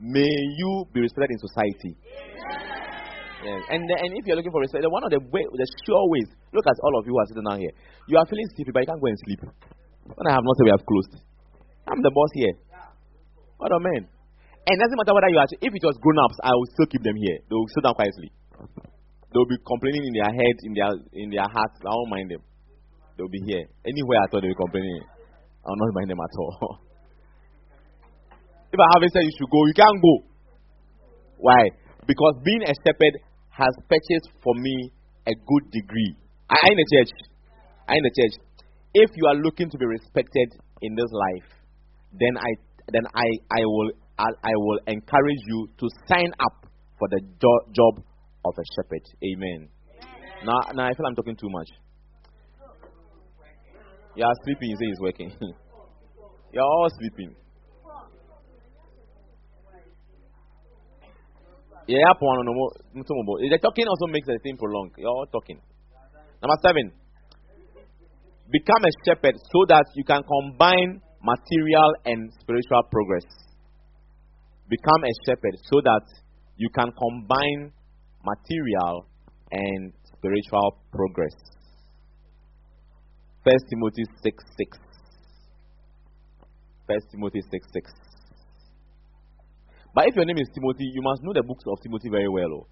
May 0.00 0.32
you 0.56 0.86
be 0.92 1.00
respected 1.00 1.36
in 1.36 1.40
society. 1.40 1.92
Yes. 3.40 3.60
And 3.72 3.88
and 3.88 4.10
if 4.20 4.28
you're 4.28 4.36
looking 4.36 4.52
for 4.52 4.60
respect, 4.60 4.84
one 4.84 5.04
of 5.04 5.12
the 5.12 5.20
way, 5.20 5.44
the 5.48 5.66
sure 5.84 6.04
ways. 6.12 6.28
Look 6.52 6.64
at 6.68 6.76
all 6.84 7.00
of 7.00 7.06
you 7.08 7.12
who 7.16 7.20
are 7.20 7.28
sitting 7.28 7.44
down 7.44 7.60
here. 7.60 7.72
You 8.08 8.20
are 8.20 8.26
feeling 8.28 8.44
sleepy, 8.52 8.72
but 8.72 8.84
you 8.84 8.88
can't 8.92 9.00
go 9.00 9.08
and 9.08 9.20
sleep. 9.24 9.40
When 10.04 10.26
I 10.28 10.36
have 10.36 10.44
not 10.44 10.56
said 10.60 10.66
we 10.68 10.74
have 10.76 10.84
closed. 10.84 11.24
I'm 11.88 12.00
the 12.04 12.12
boss 12.12 12.32
here. 12.36 12.54
What 13.56 13.72
a 13.72 13.80
man. 13.80 14.08
And 14.68 14.76
it 14.76 14.80
doesn't 14.80 14.96
matter 14.96 15.16
whether 15.16 15.32
you 15.32 15.40
are, 15.40 15.48
if 15.48 15.72
it 15.72 15.84
was 15.84 15.96
grown 16.04 16.20
ups, 16.20 16.36
I 16.44 16.52
will 16.52 16.68
still 16.76 16.88
keep 16.92 17.00
them 17.00 17.16
here. 17.16 17.40
They 17.48 17.56
will 17.56 17.68
sit 17.72 17.80
down 17.80 17.96
quietly. 17.96 18.28
They 19.32 19.36
will 19.40 19.48
be 19.48 19.56
complaining 19.64 20.04
in 20.04 20.12
their 20.12 20.32
head, 20.32 20.56
in 20.64 20.72
their 20.76 20.92
in 21.16 21.28
their 21.32 21.48
hearts. 21.48 21.80
I 21.80 21.92
won't 21.96 22.12
mind 22.12 22.28
them. 22.28 22.42
They 23.16 23.22
will 23.24 23.32
be 23.32 23.40
here. 23.48 23.64
Anywhere 23.88 24.20
I 24.20 24.26
thought 24.28 24.44
they 24.44 24.52
will 24.52 24.58
be 24.58 24.64
complaining, 24.68 25.00
I 25.64 25.70
will 25.70 25.80
not 25.80 25.94
mind 25.94 26.10
them 26.10 26.20
at 26.20 26.34
all. 26.38 26.80
if 28.72 28.78
I 28.80 28.88
haven't 28.96 29.12
said 29.12 29.22
you 29.24 29.34
should 29.36 29.50
go, 29.50 29.60
you 29.66 29.76
can't 29.76 30.00
go. 30.00 30.14
Why? 31.38 31.62
Because 32.06 32.34
being 32.44 32.62
a 32.64 32.74
shepherd 32.84 33.14
has 33.50 33.72
purchased 33.88 34.30
for 34.42 34.54
me 34.56 34.92
a 35.26 35.34
good 35.34 35.70
degree. 35.70 36.16
I, 36.48 36.56
I 36.64 36.68
in 36.72 36.78
the 36.78 36.88
church. 36.88 37.12
I 37.88 37.92
in 37.96 38.04
the 38.04 38.14
church 38.16 38.34
if 38.94 39.10
you 39.14 39.26
are 39.26 39.36
looking 39.36 39.70
to 39.70 39.78
be 39.78 39.86
respected 39.86 40.48
in 40.82 40.94
this 40.94 41.10
life, 41.12 41.48
then 42.18 42.36
I 42.36 42.50
then 42.92 43.02
I, 43.14 43.26
I 43.52 43.62
will 43.64 43.90
I, 44.18 44.26
I 44.42 44.52
will 44.54 44.80
encourage 44.86 45.42
you 45.46 45.68
to 45.78 45.88
sign 46.08 46.32
up 46.40 46.66
for 46.98 47.08
the 47.08 47.20
jo- 47.40 47.72
job 47.72 48.04
of 48.44 48.54
a 48.58 48.64
shepherd. 48.74 49.04
Amen. 49.22 49.68
Amen. 49.68 50.44
Now, 50.44 50.58
now 50.74 50.86
I 50.88 50.94
feel 50.94 51.06
I'm 51.06 51.14
talking 51.14 51.36
too 51.36 51.48
much. 51.48 51.68
You 54.16 54.24
are 54.24 54.34
sleeping. 54.44 54.68
You 54.70 54.76
say 54.76 54.86
it's 54.90 55.00
working. 55.00 55.30
You're 56.52 56.64
all 56.64 56.88
sleeping. 56.98 57.36
Yeah, 61.86 62.12
the 62.14 63.58
talking 63.62 63.86
also 63.88 64.06
makes 64.06 64.26
the 64.26 64.38
thing 64.42 64.56
prolonged. 64.56 64.92
You're 64.96 65.10
all 65.10 65.26
talking. 65.26 65.60
Number 66.42 66.56
seven. 66.62 66.92
Become 68.50 68.84
a 68.84 68.92
shepherd 69.06 69.34
so 69.34 69.64
that 69.68 69.86
you 69.94 70.04
can 70.04 70.22
combine 70.22 71.00
material 71.22 71.94
and 72.04 72.32
spiritual 72.40 72.82
progress. 72.90 73.26
Become 74.68 75.04
a 75.04 75.12
shepherd 75.26 75.56
so 75.66 75.80
that 75.82 76.02
you 76.56 76.68
can 76.74 76.92
combine 76.92 77.72
material 78.22 79.06
and 79.50 79.92
spiritual 80.16 80.78
progress. 80.92 81.34
First 83.44 83.64
Timothy 83.70 84.04
6 84.22 84.32
6. 84.32 84.78
First 86.86 87.06
Timothy 87.12 87.40
6 87.40 87.66
6. 87.72 87.90
But 89.94 90.06
if 90.08 90.14
your 90.14 90.24
name 90.24 90.38
is 90.38 90.48
Timothy, 90.54 90.86
you 90.94 91.02
must 91.02 91.22
know 91.22 91.32
the 91.34 91.42
books 91.42 91.64
of 91.66 91.80
Timothy 91.82 92.10
very 92.10 92.28
well. 92.28 92.52
Oh. 92.52 92.66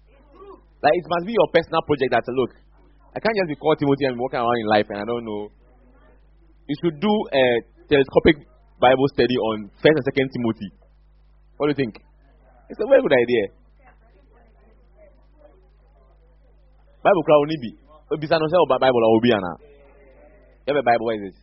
Like 0.81 0.95
it 0.95 1.05
must 1.09 1.25
be 1.27 1.33
your 1.35 1.49
personal 1.51 1.83
project 1.83 2.11
that 2.15 2.23
look. 2.31 2.51
I 3.15 3.19
can't 3.19 3.35
just 3.35 3.49
be 3.49 3.57
called 3.57 3.79
Timothy 3.79 4.05
and 4.05 4.15
be 4.15 4.21
walking 4.21 4.39
around 4.39 4.59
in 4.61 4.67
life 4.69 4.87
and 4.89 5.01
I 5.01 5.05
don't 5.05 5.25
know 5.25 5.49
you 6.69 6.75
should 6.85 7.01
do 7.01 7.13
a 7.33 7.45
telescopic 7.89 8.45
Bible 8.77 9.09
study 9.17 9.33
on 9.49 9.73
First 9.81 9.97
and 9.97 10.05
Second 10.05 10.29
Timothy. 10.29 10.69
What 11.57 11.65
do 11.65 11.73
you 11.73 11.79
think? 11.81 11.97
It's 12.69 12.77
a 12.77 12.85
very 12.85 13.01
good 13.01 13.17
idea. 13.17 13.43
Bible 17.01 17.23
crowd 17.25 17.41
only 17.41 17.57
be. 17.57 17.71
Bible 18.13 19.03
obi 19.17 19.33
ana. 19.33 19.53
You 20.67 20.75
have 20.75 20.81
a 20.81 20.83
Bible? 20.83 21.05
What 21.05 21.15
is 21.15 21.33
it? 21.33 21.35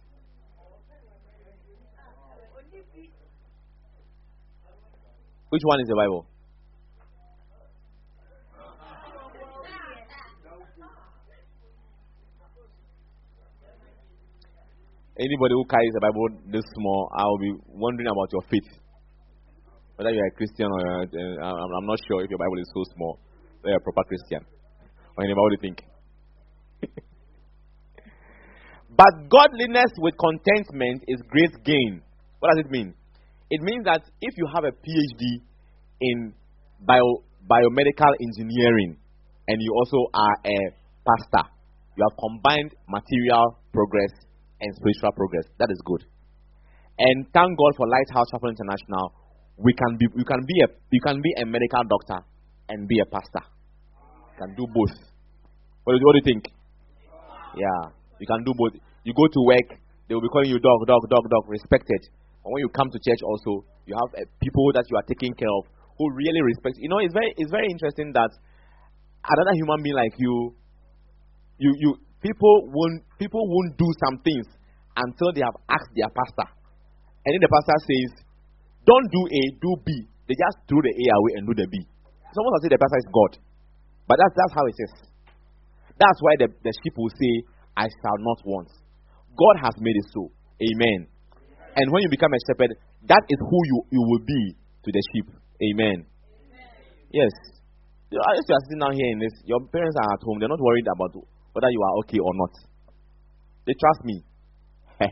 Which 5.49 5.63
one 5.65 5.81
is 5.81 5.89
the 5.89 5.95
Bible? 5.97 6.27
Anybody 15.19 15.55
who 15.55 15.65
carries 15.65 15.95
the 15.95 16.01
Bible 16.01 16.29
this 16.53 16.63
small, 16.77 17.09
I 17.17 17.25
will 17.25 17.39
be 17.39 17.53
wondering 17.69 18.07
about 18.07 18.29
your 18.33 18.43
faith. 18.51 18.69
Whether 19.97 20.11
you're 20.11 20.27
a 20.27 20.31
Christian 20.37 20.67
or 20.67 21.03
uh, 21.03 21.07
I'm, 21.41 21.71
I'm 21.73 21.87
not 21.87 21.99
sure 22.07 22.23
if 22.23 22.29
your 22.29 22.39
Bible 22.39 22.61
is 22.61 22.69
so 22.75 22.85
small. 22.95 23.19
You're 23.65 23.79
a 23.79 23.81
proper 23.81 24.05
Christian. 24.05 24.45
Or 25.17 25.25
anybody, 25.25 25.57
you 25.57 25.63
think? 25.63 25.81
but 28.97 29.29
godliness 29.29 29.93
with 29.99 30.15
contentment 30.17 31.05
is 31.07 31.21
great 31.29 31.53
gain. 31.65 32.03
What 32.41 32.57
does 32.57 32.65
it 32.65 32.71
mean? 32.71 32.95
It 33.51 33.61
means 33.63 33.85
that 33.85 34.03
if 34.21 34.35
you 34.37 34.47
have 34.55 34.65
a 34.65 34.73
PhD 34.73 35.45
in 36.01 36.33
bio, 36.81 37.23
biomedical 37.47 38.13
engineering 38.21 38.97
and 39.49 39.57
you 39.61 39.73
also 39.77 40.11
are 40.13 40.37
a 40.45 40.59
pastor, 41.07 41.49
you 41.97 42.05
have 42.09 42.17
combined 42.19 42.75
material 42.89 43.59
progress 43.73 44.11
and 44.61 44.75
spiritual 44.77 45.13
progress. 45.13 45.45
That 45.59 45.71
is 45.71 45.81
good. 45.85 46.05
And 46.99 47.27
thank 47.33 47.59
God 47.59 47.73
for 47.77 47.87
Lighthouse 47.87 48.27
Chapel 48.33 48.49
International. 48.51 49.13
We 49.59 49.73
can 49.73 49.97
be, 49.97 50.07
you 50.17 50.25
can 50.25 50.41
be 50.41 50.57
a, 50.65 50.69
you 50.91 51.01
can 51.01 51.21
be 51.21 51.33
a 51.41 51.47
medical 51.47 51.85
doctor 51.85 52.25
and 52.69 52.89
be 52.89 52.99
a 53.01 53.07
pastor. 53.07 53.45
You 54.33 54.37
can 54.41 54.55
do 54.57 54.67
both. 54.73 54.97
What 55.85 55.95
do, 55.95 56.05
what 56.05 56.13
do 56.13 56.21
you 56.25 56.29
think? 56.35 56.51
Yeah, 57.57 57.93
you 58.21 58.27
can 58.27 58.43
do 58.45 58.53
both. 58.57 58.75
You 59.05 59.15
go 59.15 59.27
to 59.27 59.41
work, 59.47 59.69
they 60.09 60.15
will 60.15 60.23
be 60.23 60.31
calling 60.31 60.51
you 60.51 60.59
dog, 60.59 60.87
dog, 60.87 61.03
dog, 61.11 61.25
dog, 61.31 61.45
respected. 61.49 62.03
And 62.45 62.55
when 62.55 62.63
you 62.63 62.71
come 62.71 62.91
to 62.91 62.99
church, 63.03 63.23
also, 63.27 63.67
you 63.87 63.95
have 63.99 64.11
uh, 64.15 64.27
people 64.39 64.71
that 64.75 64.87
you 64.87 64.97
are 64.97 65.07
taking 65.07 65.35
care 65.35 65.51
of 65.51 65.67
who 65.99 66.05
really 66.15 66.43
respect. 66.43 66.79
You 66.79 66.89
know, 66.89 67.03
it's 67.03 67.15
very, 67.15 67.35
it's 67.37 67.51
very 67.51 67.67
interesting 67.67 68.13
that 68.15 68.31
another 69.27 69.55
human 69.59 69.83
being 69.83 69.99
like 69.99 70.15
you, 70.19 70.55
you, 71.59 71.71
you, 71.79 71.91
people 72.23 72.71
won't, 72.71 73.03
people 73.19 73.43
won't 73.43 73.75
do 73.75 73.89
some 74.07 74.23
things 74.23 74.47
until 74.95 75.35
they 75.35 75.43
have 75.43 75.59
asked 75.67 75.91
their 75.99 76.11
pastor. 76.11 76.47
And 77.27 77.35
then 77.35 77.43
the 77.43 77.51
pastor 77.51 77.79
says, 77.83 78.11
don't 78.87 79.09
do 79.11 79.23
A, 79.27 79.43
do 79.59 79.71
B. 79.83 80.07
They 80.31 80.39
just 80.39 80.63
throw 80.71 80.79
the 80.79 80.95
A 80.95 81.05
away 81.19 81.33
and 81.39 81.47
do 81.47 81.55
the 81.59 81.67
B. 81.67 81.83
Someone 82.31 82.55
will 82.55 82.63
say 82.63 82.71
the 82.71 82.79
pastor 82.79 83.01
is 83.03 83.11
God. 83.11 83.33
But 84.07 84.23
that's, 84.23 84.35
that's 84.39 84.55
how 84.55 84.65
it 84.71 84.79
is. 84.79 84.93
That's 85.99 86.21
why 86.23 86.39
the, 86.39 86.49
the 86.63 86.73
sheep 86.85 86.95
will 86.95 87.11
say, 87.11 87.35
I 87.77 87.85
shall 87.85 88.19
not 88.19 88.41
want. 88.45 88.69
God 89.37 89.57
has 89.63 89.75
made 89.79 89.97
it 89.97 90.07
so. 90.13 90.33
Amen. 90.61 91.07
And 91.77 91.93
when 91.93 92.03
you 92.03 92.09
become 92.09 92.33
a 92.33 92.41
shepherd, 92.49 92.73
that 93.09 93.23
is 93.29 93.39
who 93.39 93.59
you, 93.69 93.79
you 93.93 94.03
will 94.03 94.25
be 94.25 94.57
to 94.85 94.91
the 94.91 95.03
sheep. 95.13 95.29
Amen. 95.61 96.07
Yes. 97.13 97.31
You 98.11 98.19
as 98.19 98.45
you 98.49 98.55
are 98.55 98.63
sitting 98.65 98.81
down 98.81 98.95
here 98.95 99.11
in 99.13 99.19
this, 99.19 99.33
your 99.45 99.61
parents 99.69 99.97
are 100.01 100.15
at 100.15 100.23
home. 100.23 100.39
They're 100.41 100.49
not 100.49 100.61
worried 100.61 100.87
about 100.89 101.13
whether 101.53 101.71
you 101.71 101.83
are 101.83 101.99
okay 102.05 102.19
or 102.19 102.33
not. 102.35 102.53
They 103.67 103.75
trust 103.75 104.05
me. 104.05 104.25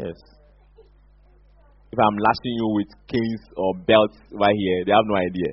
yes. 0.00 0.16
If 1.90 1.98
I'm 1.98 2.16
lashing 2.16 2.54
you 2.56 2.68
with 2.76 2.88
canes 3.08 3.40
or 3.56 3.74
belts 3.74 4.16
right 4.32 4.54
here, 4.54 4.84
they 4.86 4.92
have 4.92 5.08
no 5.08 5.16
idea. 5.16 5.52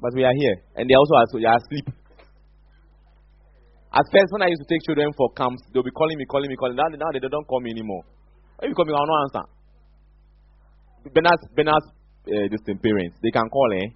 But 0.00 0.14
we 0.14 0.24
are 0.24 0.34
here. 0.34 0.56
And 0.76 0.88
they 0.88 0.94
also 0.94 1.14
are, 1.14 1.26
so 1.30 1.38
are 1.38 1.56
asleep. 1.56 1.88
At 3.90 4.06
first, 4.14 4.30
when 4.30 4.42
I 4.42 4.48
used 4.48 4.62
to 4.62 4.70
take 4.70 4.86
children 4.86 5.10
for 5.18 5.34
camps, 5.34 5.62
they'll 5.74 5.82
be 5.82 5.90
calling 5.90 6.16
me, 6.16 6.24
calling 6.30 6.48
me, 6.48 6.54
calling. 6.54 6.76
Now, 6.76 6.86
now 6.86 7.10
they 7.10 7.18
don't 7.18 7.46
call 7.46 7.60
me 7.60 7.70
anymore. 7.70 8.06
If 8.62 8.70
you 8.70 8.74
call 8.74 8.86
me, 8.86 8.94
I'll 8.94 9.06
not 9.06 9.22
answer. 9.26 9.44
Bernard's, 11.10 11.42
Bernard's 11.56 11.88
uh, 12.28 12.46
distant 12.52 12.78
parents, 12.82 13.16
they 13.22 13.30
can 13.34 13.48
call, 13.48 13.70
eh? 13.82 13.88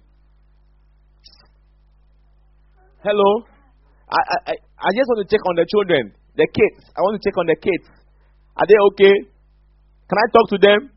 Hello? 3.05 3.45
I, 4.09 4.19
I, 4.19 4.53
I 4.57 4.89
just 4.91 5.07
want 5.07 5.21
to 5.23 5.29
check 5.29 5.39
on 5.45 5.55
the 5.55 5.65
children, 5.69 6.11
the 6.35 6.47
kids. 6.49 6.89
I 6.91 6.99
want 7.05 7.21
to 7.21 7.23
check 7.23 7.37
on 7.37 7.45
the 7.47 7.55
kids. 7.55 7.85
Are 8.57 8.65
they 8.67 8.75
okay? 8.91 9.15
Can 10.09 10.17
I 10.17 10.27
talk 10.33 10.49
to 10.49 10.59
them? 10.59 10.89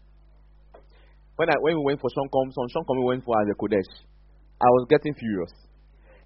When, 1.37 1.49
I, 1.51 1.55
when 1.61 1.77
we 1.79 1.95
went 1.95 2.01
for 2.01 2.11
Sean 2.11 2.27
on 2.33 2.69
Sean 2.73 2.85
we 2.99 3.05
went 3.05 3.25
for 3.25 3.37
a 3.39 3.55
Qodesh. 3.55 3.93
I 4.59 4.67
was 4.75 4.87
getting 4.91 5.15
furious. 5.15 5.53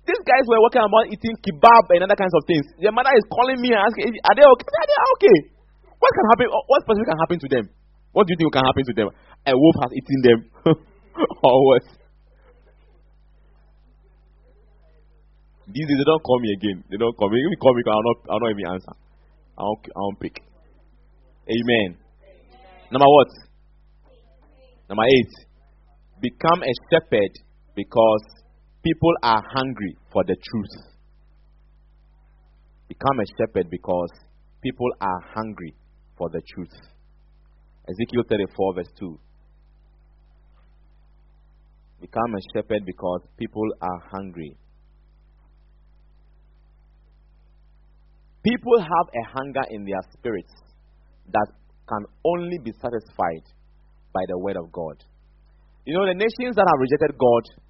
These 0.03 0.23
guys 0.27 0.45
were 0.51 0.59
working 0.59 0.83
about 0.83 1.07
eating 1.15 1.37
kebab 1.47 1.85
and 1.95 2.03
other 2.03 2.19
kinds 2.19 2.35
of 2.35 2.43
things. 2.51 2.67
Their 2.83 2.91
mother 2.91 3.15
is 3.15 3.23
calling 3.31 3.63
me 3.63 3.71
and 3.71 3.87
asking, 3.87 4.11
Are 4.27 4.35
they 4.35 4.43
okay? 4.43 4.67
Are 4.67 4.89
they 4.91 4.99
okay? 5.15 5.37
What 6.03 6.11
can 6.11 6.27
happen? 6.35 6.47
What 6.51 6.81
specific 6.83 7.07
can 7.07 7.21
happen 7.23 7.39
to 7.39 7.49
them? 7.49 7.65
What 8.11 8.27
do 8.27 8.35
you 8.35 8.39
think 8.43 8.51
can 8.51 8.67
happen 8.67 8.83
to 8.83 8.95
them? 8.99 9.09
A 9.47 9.55
wolf 9.55 9.77
has 9.79 9.93
eaten 9.95 10.19
them. 10.27 10.39
or 11.47 11.59
what? 11.71 11.87
These 15.71 15.87
days 15.87 15.99
they 16.03 16.09
don't 16.11 16.25
call 16.27 16.39
me 16.43 16.51
again. 16.59 16.83
They 16.91 16.99
don't 16.99 17.15
call 17.15 17.31
me. 17.31 17.39
If 17.39 17.55
you 17.55 17.63
call 17.63 17.75
me, 17.79 17.83
I'll 17.87 18.03
not, 18.03 18.19
I'll 18.27 18.43
not 18.43 18.51
even 18.51 18.67
answer. 18.75 18.95
I 19.55 19.63
won't, 19.63 19.87
I 19.87 20.01
won't 20.03 20.21
pick. 20.21 20.37
Amen. 21.47 21.97
Number 22.91 23.07
what? 23.07 23.31
Number 24.91 25.07
eight. 25.07 25.33
Become 26.21 26.67
a 26.67 26.73
shepherd 26.91 27.33
because 27.75 28.42
people 28.83 29.15
are 29.23 29.43
hungry 29.55 29.97
for 30.13 30.25
the 30.25 30.35
truth. 30.35 30.75
Become 32.89 33.21
a 33.21 33.27
shepherd 33.39 33.71
because 33.71 34.11
people 34.63 34.91
are 35.01 35.21
hungry 35.35 35.75
for 36.19 36.29
the 36.31 36.43
truth. 36.55 36.75
Ezekiel 37.89 38.23
34, 38.29 38.75
verse 38.75 38.93
2. 38.99 39.19
Become 42.01 42.35
a 42.35 42.43
shepherd 42.55 42.83
because 42.85 43.21
people 43.39 43.69
are 43.81 44.01
hungry. 44.11 44.57
People 48.43 48.81
have 48.81 49.07
a 49.15 49.39
hunger 49.39 49.63
in 49.71 49.85
their 49.85 50.03
spirits 50.13 50.53
that 51.31 51.47
can 51.89 52.05
only 52.25 52.59
be 52.59 52.73
satisfied 52.73 53.47
by 54.13 54.21
the 54.29 54.39
word 54.39 54.57
of 54.57 54.71
God. 54.73 54.99
You 55.85 55.95
know, 55.95 56.07
the 56.07 56.15
nations 56.15 56.57
that 56.57 56.67
have 56.67 56.81
rejected 56.81 57.19
God 57.19 57.63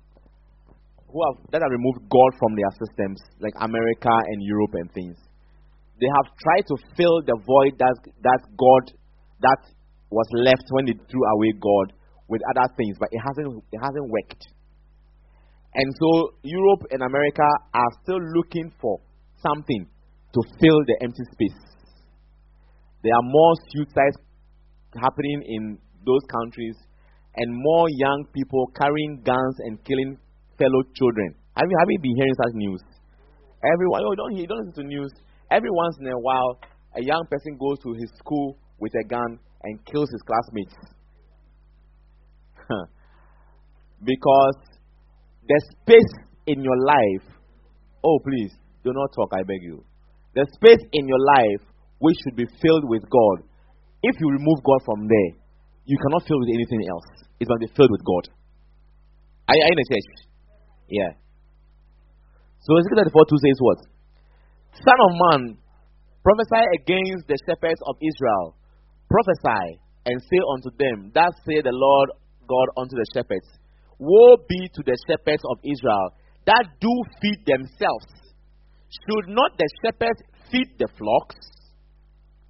who 1.12 1.20
have 1.28 1.36
that 1.52 1.60
have 1.60 1.70
removed 1.70 2.09
God 2.09 2.30
from 2.40 2.56
their 2.56 2.72
systems, 2.80 3.20
like 3.39 3.52
America 3.60 4.10
and 4.10 4.40
Europe 4.40 4.74
and 4.80 4.89
things, 4.93 5.16
they 6.01 6.09
have 6.09 6.32
tried 6.40 6.64
to 6.72 6.76
fill 6.97 7.20
the 7.22 7.36
void 7.44 7.76
that 7.78 7.97
that 8.24 8.40
God 8.56 8.84
that 9.44 9.60
was 10.09 10.28
left 10.32 10.64
when 10.72 10.89
they 10.89 10.97
threw 11.09 11.24
away 11.36 11.52
God 11.60 11.93
with 12.28 12.40
other 12.56 12.66
things, 12.76 12.97
but 12.98 13.09
it 13.12 13.20
hasn't 13.20 13.62
it 13.70 13.80
hasn't 13.80 14.09
worked. 14.09 14.43
And 15.74 15.89
so 16.01 16.36
Europe 16.43 16.89
and 16.90 17.02
America 17.02 17.48
are 17.72 17.93
still 18.02 18.20
looking 18.20 18.72
for 18.80 19.01
something 19.40 19.86
to 20.32 20.40
fill 20.60 20.80
the 20.89 20.97
empty 21.02 21.24
space. 21.32 21.60
There 23.05 23.12
are 23.12 23.24
more 23.24 23.52
suicides 23.68 24.16
happening 24.97 25.43
in 25.47 25.78
those 26.05 26.24
countries 26.28 26.76
and 27.36 27.48
more 27.52 27.86
young 27.89 28.26
people 28.32 28.68
carrying 28.76 29.22
guns 29.24 29.56
and 29.60 29.82
killing 29.84 30.18
fellow 30.58 30.82
children. 30.94 31.34
Have 31.56 31.68
you, 31.68 31.76
have 31.78 31.88
you 31.90 31.98
been 32.00 32.16
hearing 32.16 32.34
such 32.34 32.54
news? 32.54 32.80
Everyone, 33.62 34.02
oh, 34.04 34.14
don't 34.14 34.34
hear, 34.34 34.46
don't 34.46 34.66
listen 34.66 34.82
to 34.82 34.88
news. 34.88 35.12
Every 35.50 35.70
once 35.70 35.96
in 36.00 36.08
a 36.08 36.18
while, 36.18 36.58
a 36.96 37.02
young 37.02 37.26
person 37.30 37.56
goes 37.58 37.78
to 37.84 37.92
his 37.92 38.10
school 38.18 38.56
with 38.78 38.92
a 39.00 39.04
gun 39.06 39.38
and 39.62 39.84
kills 39.86 40.10
his 40.10 40.22
classmates. 40.22 40.74
because 44.04 44.56
the 45.46 45.60
space 45.82 46.12
in 46.46 46.62
your 46.62 46.78
life, 46.84 47.26
oh, 48.04 48.18
please, 48.24 48.52
do 48.82 48.92
not 48.92 49.10
talk, 49.14 49.30
I 49.32 49.42
beg 49.42 49.62
you. 49.62 49.84
The 50.34 50.46
space 50.54 50.82
in 50.92 51.06
your 51.06 51.20
life 51.36 51.62
which 51.98 52.16
should 52.24 52.36
be 52.36 52.46
filled 52.60 52.88
with 52.88 53.02
God. 53.08 53.46
If 54.02 54.16
you 54.18 54.26
remove 54.26 54.58
God 54.64 54.80
from 54.84 55.06
there, 55.06 55.38
you 55.84 55.96
cannot 55.98 56.26
fill 56.26 56.40
with 56.40 56.50
anything 56.50 56.82
else. 56.90 57.06
It's 57.38 57.46
going 57.46 57.60
to 57.60 57.66
be 57.66 57.74
filled 57.76 57.90
with 57.90 58.02
God. 58.02 58.34
Are 59.48 59.54
you 59.54 59.62
in 59.62 59.78
a 59.78 59.86
church? 59.86 60.31
Yeah. 60.88 61.18
So 62.62 62.78
Ezekiel 62.78 63.10
34 63.10 63.26
2 63.26 63.44
says 63.44 63.59
what? 63.59 63.78
Son 64.78 64.98
of 64.98 65.12
man, 65.18 65.40
prophesy 66.22 66.62
against 66.80 67.26
the 67.28 67.38
shepherds 67.46 67.80
of 67.86 67.96
Israel. 68.00 68.56
Prophesy 69.10 69.82
and 70.06 70.16
say 70.18 70.40
unto 70.54 70.70
them, 70.78 71.12
Thus 71.14 71.34
say 71.46 71.60
the 71.60 71.74
Lord 71.74 72.10
God 72.48 72.68
unto 72.76 72.96
the 72.96 73.06
shepherds 73.14 73.46
Woe 73.98 74.36
be 74.48 74.66
to 74.74 74.82
the 74.82 74.98
shepherds 75.06 75.42
of 75.46 75.62
Israel 75.62 76.10
that 76.46 76.66
do 76.80 76.92
feed 77.22 77.46
themselves. 77.46 78.10
Should 79.06 79.30
not 79.30 79.54
the 79.56 79.68
shepherds 79.78 80.20
feed 80.50 80.74
the 80.78 80.88
flocks? 80.98 81.38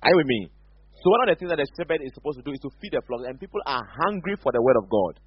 Are 0.03 0.11
you 0.11 0.17
with 0.17 0.27
me? 0.27 0.49
So, 0.97 1.11
one 1.11 1.29
of 1.29 1.35
the 1.35 1.37
things 1.39 1.51
that 1.51 1.61
the 1.61 1.69
shepherd 1.77 2.01
is 2.01 2.15
supposed 2.15 2.39
to 2.39 2.47
do 2.47 2.55
is 2.55 2.63
to 2.65 2.71
feed 2.81 2.95
the 2.95 3.03
flocks, 3.05 3.27
and 3.27 3.39
people 3.39 3.61
are 3.67 3.85
hungry 3.85 4.39
for 4.41 4.51
the 4.51 4.63
word 4.63 4.79
of 4.79 4.89
God. 4.89 5.21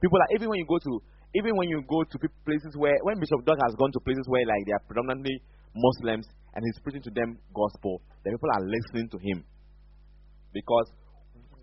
People 0.00 0.18
are, 0.18 0.30
even 0.34 0.48
when 0.48 0.58
you 0.58 0.66
go 0.66 0.80
to 0.80 0.92
even 1.34 1.56
when 1.56 1.68
you 1.68 1.82
go 1.88 2.04
to 2.04 2.16
places 2.44 2.76
where, 2.76 2.96
when 3.02 3.18
Bishop 3.18 3.44
Dag 3.44 3.58
has 3.66 3.74
gone 3.76 3.92
to 3.92 4.00
places 4.00 4.24
where 4.28 4.46
like 4.46 4.64
they 4.66 4.72
are 4.72 4.84
predominantly 4.86 5.42
Muslims 5.74 6.26
and 6.54 6.64
he's 6.64 6.78
preaching 6.82 7.02
to 7.02 7.10
them 7.10 7.38
gospel, 7.52 8.00
the 8.24 8.30
people 8.30 8.50
are 8.54 8.64
listening 8.64 9.08
to 9.10 9.18
him. 9.18 9.44
Because 10.52 10.88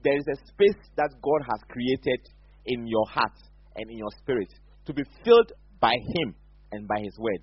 there 0.04 0.16
is 0.16 0.28
a 0.28 0.38
space 0.48 0.82
that 0.98 1.10
God 1.24 1.42
has 1.48 1.60
created 1.70 2.22
in 2.66 2.86
your 2.88 3.06
heart 3.08 3.34
and 3.76 3.90
in 3.90 3.98
your 3.98 4.12
spirit 4.20 4.50
to 4.86 4.94
be 4.94 5.04
filled 5.24 5.52
by 5.80 5.94
Him 5.94 6.36
and 6.72 6.88
by 6.88 7.00
His 7.02 7.18
word. 7.18 7.40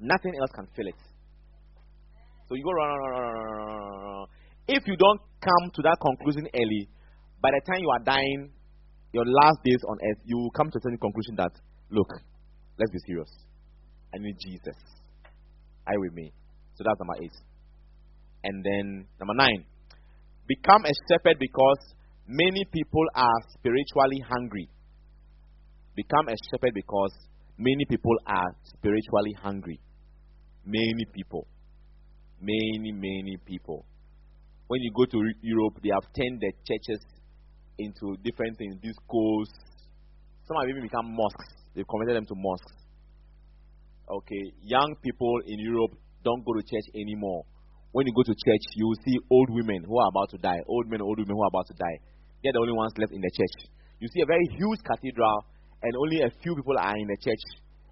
Nothing 0.00 0.32
else 0.40 0.50
can 0.54 0.66
fill 0.74 0.86
it. 0.86 1.00
So 2.48 2.54
you 2.54 2.64
go 2.64 2.72
run, 2.72 2.88
run, 2.88 3.10
run, 3.10 3.22
run, 3.22 3.34
run. 3.34 4.02
run. 4.02 4.26
If 4.68 4.86
you 4.86 4.96
don't 4.96 5.20
come 5.40 5.70
to 5.74 5.82
that 5.82 5.98
conclusion 6.00 6.48
early, 6.54 6.88
by 7.42 7.50
the 7.50 7.60
time 7.66 7.82
you 7.82 7.90
are 7.90 8.04
dying, 8.04 8.50
your 9.14 9.24
last 9.24 9.62
days 9.62 9.78
on 9.86 9.96
earth, 10.10 10.18
you 10.26 10.36
will 10.36 10.50
come 10.50 10.68
to 10.70 10.78
a 10.78 10.82
certain 10.82 10.98
conclusion 10.98 11.38
that 11.38 11.54
Look, 11.90 12.10
let's 12.78 12.90
be 12.90 12.98
serious. 13.06 13.30
I 14.14 14.18
need 14.18 14.36
Jesus. 14.40 14.76
I 15.86 15.92
with 15.98 16.12
me? 16.12 16.32
So 16.74 16.84
that's 16.84 16.98
number 16.98 17.14
eight. 17.22 17.36
And 18.42 18.64
then 18.64 19.06
number 19.20 19.34
nine, 19.34 19.64
become 20.48 20.84
a 20.84 20.92
shepherd 21.08 21.38
because 21.38 21.78
many 22.26 22.64
people 22.72 23.04
are 23.14 23.38
spiritually 23.58 24.20
hungry. 24.28 24.68
Become 25.94 26.28
a 26.28 26.36
shepherd 26.50 26.74
because 26.74 27.12
many 27.58 27.84
people 27.88 28.16
are 28.26 28.50
spiritually 28.64 29.36
hungry. 29.40 29.78
Many 30.66 31.06
people. 31.14 31.46
Many, 32.40 32.92
many 32.92 33.36
people. 33.46 33.84
When 34.66 34.80
you 34.80 34.90
go 34.96 35.04
to 35.04 35.18
Europe, 35.42 35.78
they 35.82 35.90
have 35.92 36.10
turned 36.16 36.40
the 36.40 36.52
churches 36.66 37.04
into 37.78 38.16
different 38.22 38.58
things, 38.58 38.76
discos. 38.76 39.48
Some 40.46 40.56
have 40.60 40.68
even 40.68 40.82
become 40.82 41.10
mosques. 41.14 41.48
They've 41.74 41.88
converted 41.88 42.16
them 42.16 42.26
to 42.26 42.34
mosques. 42.36 42.74
Okay, 44.08 44.52
young 44.62 44.94
people 45.02 45.40
in 45.46 45.58
Europe 45.58 45.92
don't 46.22 46.44
go 46.44 46.52
to 46.54 46.62
church 46.62 46.88
anymore. 46.94 47.44
when 47.94 48.06
you 48.08 48.12
go 48.12 48.26
to 48.26 48.34
church, 48.34 48.64
you 48.74 48.90
will 48.90 49.00
see 49.06 49.16
old 49.30 49.48
women 49.54 49.86
who 49.86 49.94
are 50.02 50.10
about 50.10 50.28
to 50.34 50.38
die, 50.38 50.58
old 50.66 50.90
men, 50.90 51.00
old 51.00 51.16
women 51.16 51.30
who 51.30 51.42
are 51.46 51.52
about 51.54 51.66
to 51.70 51.74
die. 51.78 51.98
They're 52.42 52.52
the 52.52 52.58
only 52.58 52.74
ones 52.74 52.92
left 52.98 53.14
in 53.14 53.22
the 53.22 53.30
church. 53.30 53.70
You 54.02 54.08
see 54.10 54.20
a 54.20 54.26
very 54.26 54.42
huge 54.58 54.82
cathedral, 54.82 55.46
and 55.80 55.94
only 55.94 56.18
a 56.26 56.30
few 56.42 56.58
people 56.58 56.74
are 56.74 56.96
in 56.98 57.06
the 57.06 57.16
church 57.22 57.44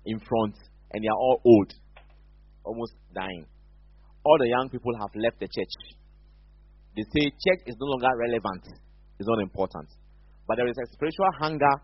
in 0.04 0.18
front, 0.18 0.59
and 0.90 0.98
they 0.98 1.06
are 1.06 1.16
all 1.16 1.38
old, 1.46 1.70
almost 2.66 2.98
dying. 3.14 3.46
All 4.26 4.38
the 4.42 4.50
young 4.50 4.68
people 4.74 4.90
have 4.98 5.14
left 5.14 5.38
the 5.38 5.46
church. 5.46 5.74
They 6.98 7.06
say 7.14 7.30
church 7.30 7.62
is 7.70 7.78
no 7.78 7.86
longer 7.94 8.10
relevant, 8.18 8.66
it's 9.23 9.31
not 9.31 9.39
important. 9.39 9.86
But 10.51 10.59
there 10.59 10.66
is 10.66 10.74
a 10.74 10.86
spiritual 10.90 11.31
hunger 11.39 11.74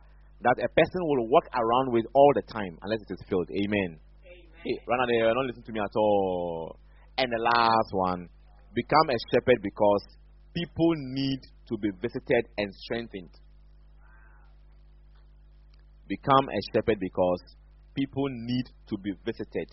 that 0.43 0.59
a 0.59 0.69
person 0.75 1.01
will 1.07 1.31
walk 1.31 1.47
around 1.55 1.95
with 1.95 2.05
all 2.15 2.33
the 2.35 2.43
time 2.43 2.75
unless 2.83 2.99
it 3.07 3.15
is 3.15 3.23
filled. 3.31 3.47
Amen. 3.55 3.99
Amen. 4.27 4.59
Hey, 4.67 4.77
Rana, 4.87 5.07
they 5.07 5.23
are 5.23 5.35
not 5.35 5.47
listening 5.47 5.67
to 5.71 5.73
me 5.73 5.81
at 5.81 5.95
all. 5.95 6.79
And 7.19 7.31
the 7.31 7.43
last 7.43 7.91
one 7.95 8.29
become 8.75 9.07
a 9.11 9.19
shepherd 9.31 9.63
because 9.63 10.03
people 10.55 10.93
need 11.15 11.41
to 11.71 11.79
be 11.79 11.91
visited 12.03 12.51
and 12.59 12.75
strengthened. 12.75 13.31
Become 16.07 16.49
a 16.51 16.61
shepherd 16.75 16.99
because 16.99 17.43
people 17.95 18.27
need 18.31 18.67
to 18.89 18.99
be 18.99 19.13
visited 19.25 19.69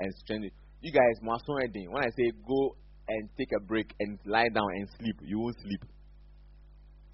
and 0.00 0.14
strengthened. 0.22 0.52
You 0.80 0.92
guys, 0.92 1.18
when 1.22 2.02
I 2.02 2.10
say 2.16 2.30
go 2.46 2.76
and 3.08 3.28
take 3.36 3.50
a 3.56 3.60
break 3.60 3.92
and 4.00 4.18
lie 4.26 4.48
down 4.54 4.68
and 4.74 4.88
sleep, 4.98 5.16
you 5.22 5.40
won't 5.40 5.56
sleep. 5.62 5.82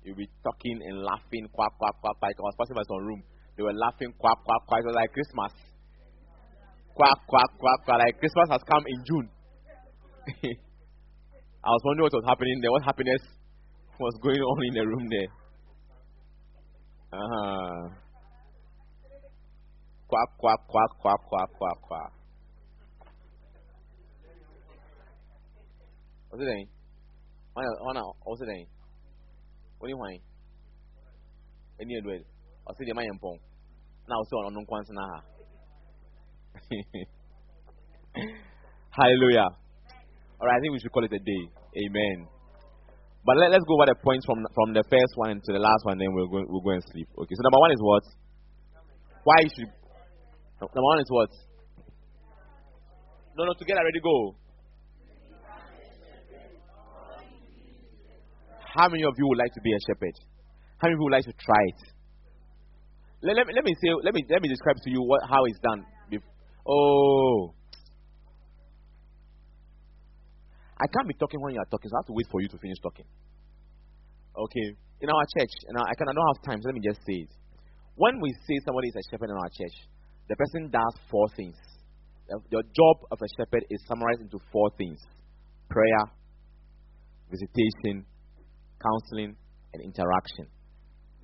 You'll 0.05 0.21
be 0.21 0.29
talking 0.45 0.79
and 0.85 1.01
laughing, 1.01 1.49
quack, 1.49 1.73
quack, 1.81 1.97
quack, 2.01 2.17
quack. 2.21 2.37
I 2.37 2.43
was 2.45 2.55
passing 2.61 2.77
by 2.77 2.85
some 2.85 3.07
room. 3.09 3.25
They 3.57 3.63
were 3.65 3.73
laughing, 3.73 4.13
quack, 4.21 4.37
quack, 4.45 4.63
quack. 4.69 4.85
It 4.85 4.87
was 4.93 4.97
like 5.01 5.13
Christmas. 5.17 5.53
Quack, 6.93 7.19
quack, 7.27 7.51
quack, 7.57 7.81
quack. 7.89 7.99
Like 8.05 8.21
Christmas 8.21 8.49
has 8.53 8.61
come 8.69 8.85
in 8.85 9.01
June. 9.09 9.27
I 11.65 11.71
was 11.73 11.83
wondering 11.89 12.05
what 12.05 12.21
was 12.21 12.29
happening 12.29 12.61
there. 12.61 12.71
What 12.71 12.85
happiness 12.85 13.23
was 13.99 14.13
going 14.21 14.37
on 14.45 14.65
in 14.69 14.75
the 14.77 14.85
room 14.85 15.09
there? 15.09 15.31
Uh-huh. 17.17 17.89
Quack, 20.09 20.31
quack, 20.37 20.61
quack, 20.69 20.91
quack, 21.01 21.21
quack, 21.33 21.49
quack, 21.57 21.79
quack. 21.81 22.13
What's 26.29 26.43
it 26.43 26.47
doing? 26.47 26.69
What's 27.55 28.43
it 28.43 28.47
doing? 28.47 28.67
Only 29.85 30.01
wine. 30.01 30.25
Any 31.77 32.01
other 32.01 32.09
way. 32.09 32.25
I'll 32.65 32.73
see 32.81 32.89
the 32.89 32.95
man 32.97 33.21
pong. 33.21 33.37
Now, 34.09 34.17
so 34.33 34.41
on 34.41 34.57
no 34.57 34.65
kwan's 34.65 34.89
na. 34.89 35.21
Hallelujah. 38.97 39.45
All 40.41 40.49
right, 40.49 40.57
I 40.57 40.61
think 40.65 40.73
we 40.73 40.81
should 40.81 40.89
call 40.91 41.05
it 41.05 41.13
a 41.13 41.21
day. 41.21 41.43
Amen. 41.85 42.25
But 43.29 43.37
let, 43.37 43.53
us 43.53 43.61
go 43.69 43.77
over 43.77 43.93
the 43.93 44.01
points 44.01 44.25
from 44.25 44.41
from 44.57 44.73
the 44.73 44.85
first 44.89 45.13
one 45.21 45.37
to 45.37 45.53
the 45.53 45.61
last 45.61 45.85
one, 45.85 45.99
then 46.01 46.09
we'll 46.17 46.33
go, 46.33 46.41
we'll 46.49 46.65
go 46.65 46.71
and 46.71 46.85
sleep. 46.89 47.09
Okay, 47.21 47.35
so 47.37 47.45
number 47.45 47.61
one 47.61 47.73
is 47.77 47.83
what? 47.85 48.05
Why 49.25 49.45
should. 49.53 49.69
Number 50.65 50.81
one 50.81 51.01
is 51.05 51.11
what? 51.13 51.29
No, 53.37 53.45
no, 53.45 53.53
together, 53.61 53.85
ready, 53.85 54.01
go. 54.01 54.33
How 58.75 58.89
many 58.89 59.05
of 59.05 59.15
you 59.17 59.27
would 59.29 59.39
like 59.39 59.55
to 59.55 59.63
be 59.63 59.71
a 59.71 59.79
shepherd? 59.87 60.19
How 60.83 60.91
many 60.91 60.95
of 60.95 60.99
you 60.99 61.05
would 61.07 61.15
like 61.15 61.25
to 61.31 61.37
try 61.39 61.63
it? 61.71 61.81
Let, 63.23 63.37
let, 63.39 63.47
me, 63.47 63.55
let 63.55 63.65
me 63.65 63.73
say, 63.79 63.89
let 64.03 64.13
me 64.13 64.27
let 64.29 64.43
me 64.43 64.49
describe 64.51 64.77
to 64.83 64.91
you 64.91 65.01
what 65.01 65.23
how 65.31 65.45
it's 65.47 65.59
done. 65.63 65.87
Oh, 66.67 67.55
I 70.75 70.87
can't 70.89 71.07
be 71.07 71.15
talking 71.15 71.41
when 71.41 71.55
you 71.55 71.61
are 71.61 71.71
talking, 71.71 71.89
so 71.89 71.97
I 71.97 72.01
have 72.03 72.11
to 72.11 72.17
wait 72.17 72.27
for 72.33 72.41
you 72.41 72.49
to 72.49 72.59
finish 72.59 72.79
talking. 72.83 73.07
Okay, 74.35 74.67
in 75.01 75.09
our 75.09 75.25
church, 75.39 75.55
and 75.69 75.79
I, 75.79 75.95
can 75.95 76.09
I 76.09 76.13
don't 76.13 76.29
have 76.35 76.43
time, 76.43 76.59
so 76.61 76.67
let 76.67 76.75
me 76.75 76.83
just 76.83 76.99
say 77.07 77.29
it. 77.29 77.33
When 77.95 78.19
we 78.21 78.35
say 78.49 78.59
somebody 78.67 78.89
is 78.89 78.97
a 78.99 79.05
shepherd 79.13 79.31
in 79.31 79.37
our 79.37 79.53
church, 79.55 79.77
the 80.27 80.35
person 80.35 80.73
does 80.73 80.95
four 81.09 81.29
things. 81.37 81.55
The 82.27 82.65
job 82.75 82.97
of 83.13 83.19
a 83.23 83.29
shepherd 83.39 83.65
is 83.71 83.79
summarized 83.87 84.23
into 84.27 84.41
four 84.51 84.73
things: 84.77 84.99
prayer, 85.71 86.11
visitation, 87.31 88.05
counseling, 88.85 89.37
and 89.73 89.83
interaction. 89.83 90.47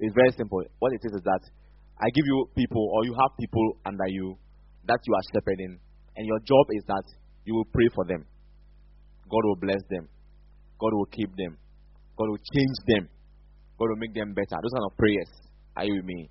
It's 0.01 0.15
very 0.16 0.32
simple. 0.32 0.65
What 0.81 0.93
it 0.97 1.05
is 1.05 1.12
is 1.12 1.23
that 1.23 1.43
I 2.01 2.09
give 2.16 2.24
you 2.24 2.49
people, 2.57 2.81
or 2.81 3.05
you 3.05 3.12
have 3.12 3.37
people 3.39 3.77
under 3.85 4.09
you 4.09 4.39
that 4.89 4.99
you 5.05 5.12
are 5.12 5.24
shepherding, 5.32 5.78
and 6.16 6.27
your 6.27 6.41
job 6.41 6.65
is 6.73 6.85
that 6.89 7.05
you 7.45 7.55
will 7.55 7.69
pray 7.69 7.87
for 7.95 8.05
them. 8.09 8.24
God 9.28 9.45
will 9.45 9.61
bless 9.61 9.82
them. 9.91 10.09
God 10.81 10.93
will 10.97 11.07
keep 11.12 11.31
them. 11.37 11.61
God 12.16 12.28
will 12.32 12.43
change 12.53 12.77
them. 12.89 13.09
God 13.78 13.89
will 13.93 14.01
make 14.01 14.15
them 14.15 14.32
better. 14.32 14.57
Those 14.61 14.73
kind 14.73 14.89
of 14.89 14.97
prayers. 14.97 15.31
Are 15.77 15.85
you 15.85 16.01
with 16.01 16.09
me? 16.09 16.28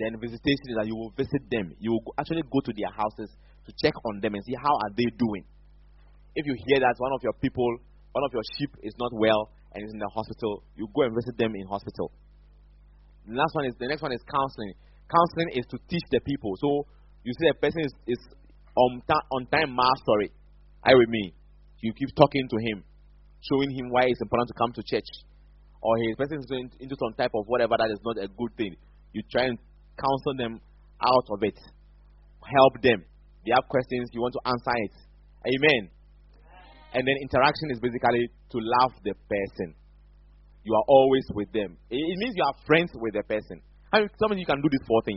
Then 0.00 0.16
visitation 0.18 0.72
is 0.72 0.76
that 0.80 0.88
you 0.88 0.96
will 0.96 1.12
visit 1.16 1.44
them. 1.52 1.76
You 1.78 1.92
will 1.92 2.14
actually 2.18 2.42
go 2.48 2.60
to 2.64 2.72
their 2.72 2.90
houses 2.90 3.28
to 3.68 3.70
check 3.78 3.92
on 4.08 4.20
them 4.20 4.34
and 4.34 4.42
see 4.44 4.56
how 4.56 4.74
are 4.74 4.92
they 4.96 5.06
doing. 5.16 5.44
If 6.34 6.48
you 6.48 6.56
hear 6.66 6.80
that 6.80 6.96
one 6.96 7.12
of 7.12 7.20
your 7.22 7.36
people, 7.36 7.68
one 8.12 8.24
of 8.24 8.32
your 8.32 8.42
sheep 8.56 8.72
is 8.82 8.96
not 8.98 9.12
well, 9.12 9.52
and 9.74 9.84
is 9.84 9.92
in 9.92 9.98
the 9.98 10.08
hospital, 10.08 10.62
you 10.76 10.88
go 10.94 11.02
and 11.02 11.14
visit 11.14 11.36
them 11.38 11.54
in 11.54 11.66
hospital. 11.66 12.12
The 13.26 13.34
last 13.34 13.54
one 13.54 13.66
is 13.66 13.74
the 13.78 13.86
next 13.86 14.02
one 14.02 14.12
is 14.12 14.20
counseling. 14.26 14.74
Counseling 15.08 15.50
is 15.54 15.66
to 15.70 15.78
teach 15.88 16.06
the 16.10 16.20
people. 16.20 16.54
So 16.58 16.86
you 17.22 17.32
see, 17.38 17.48
a 17.48 17.54
person 17.54 17.80
is, 17.86 17.92
is 18.06 18.20
on, 18.74 19.02
ta- 19.06 19.26
on 19.30 19.46
time 19.46 19.74
mastery. 19.74 20.32
You 20.86 20.98
with 20.98 21.08
me? 21.08 21.34
You 21.80 21.92
keep 21.94 22.10
talking 22.16 22.48
to 22.48 22.58
him, 22.58 22.84
showing 23.46 23.70
him 23.70 23.90
why 23.90 24.10
it's 24.10 24.20
important 24.20 24.48
to 24.48 24.56
come 24.58 24.72
to 24.74 24.82
church. 24.82 25.06
Or 25.82 25.98
his 25.98 26.16
person 26.16 26.38
is 26.38 26.46
going 26.46 26.70
into 26.80 26.96
some 26.98 27.14
type 27.14 27.30
of 27.34 27.46
whatever 27.46 27.74
that 27.78 27.90
is 27.90 27.98
not 28.04 28.18
a 28.18 28.26
good 28.26 28.52
thing. 28.56 28.74
You 29.12 29.22
try 29.30 29.50
and 29.50 29.58
counsel 29.98 30.34
them 30.38 30.60
out 31.02 31.26
of 31.30 31.42
it. 31.42 31.58
Help 32.42 32.82
them. 32.82 33.04
They 33.46 33.50
have 33.54 33.66
questions, 33.68 34.10
you 34.12 34.20
want 34.22 34.34
to 34.34 34.42
answer 34.46 34.74
it. 34.86 34.94
Amen. 35.46 35.90
And 36.94 37.06
then 37.08 37.16
interaction 37.20 37.70
is 37.70 37.80
basically 37.80 38.28
to 38.52 38.58
love 38.60 38.92
the 39.04 39.14
person. 39.28 39.74
You 40.64 40.74
are 40.74 40.86
always 40.86 41.24
with 41.34 41.50
them. 41.52 41.76
It, 41.90 42.18
means 42.18 42.34
you 42.36 42.44
are 42.44 42.54
friends 42.66 42.90
with 42.94 43.14
the 43.14 43.22
person. 43.24 43.60
How 43.92 43.98
many, 43.98 44.10
some 44.20 44.32
of 44.32 44.38
you 44.38 44.46
can 44.46 44.60
do 44.62 44.68
these 44.70 44.86
four 44.86 45.02
things? 45.02 45.10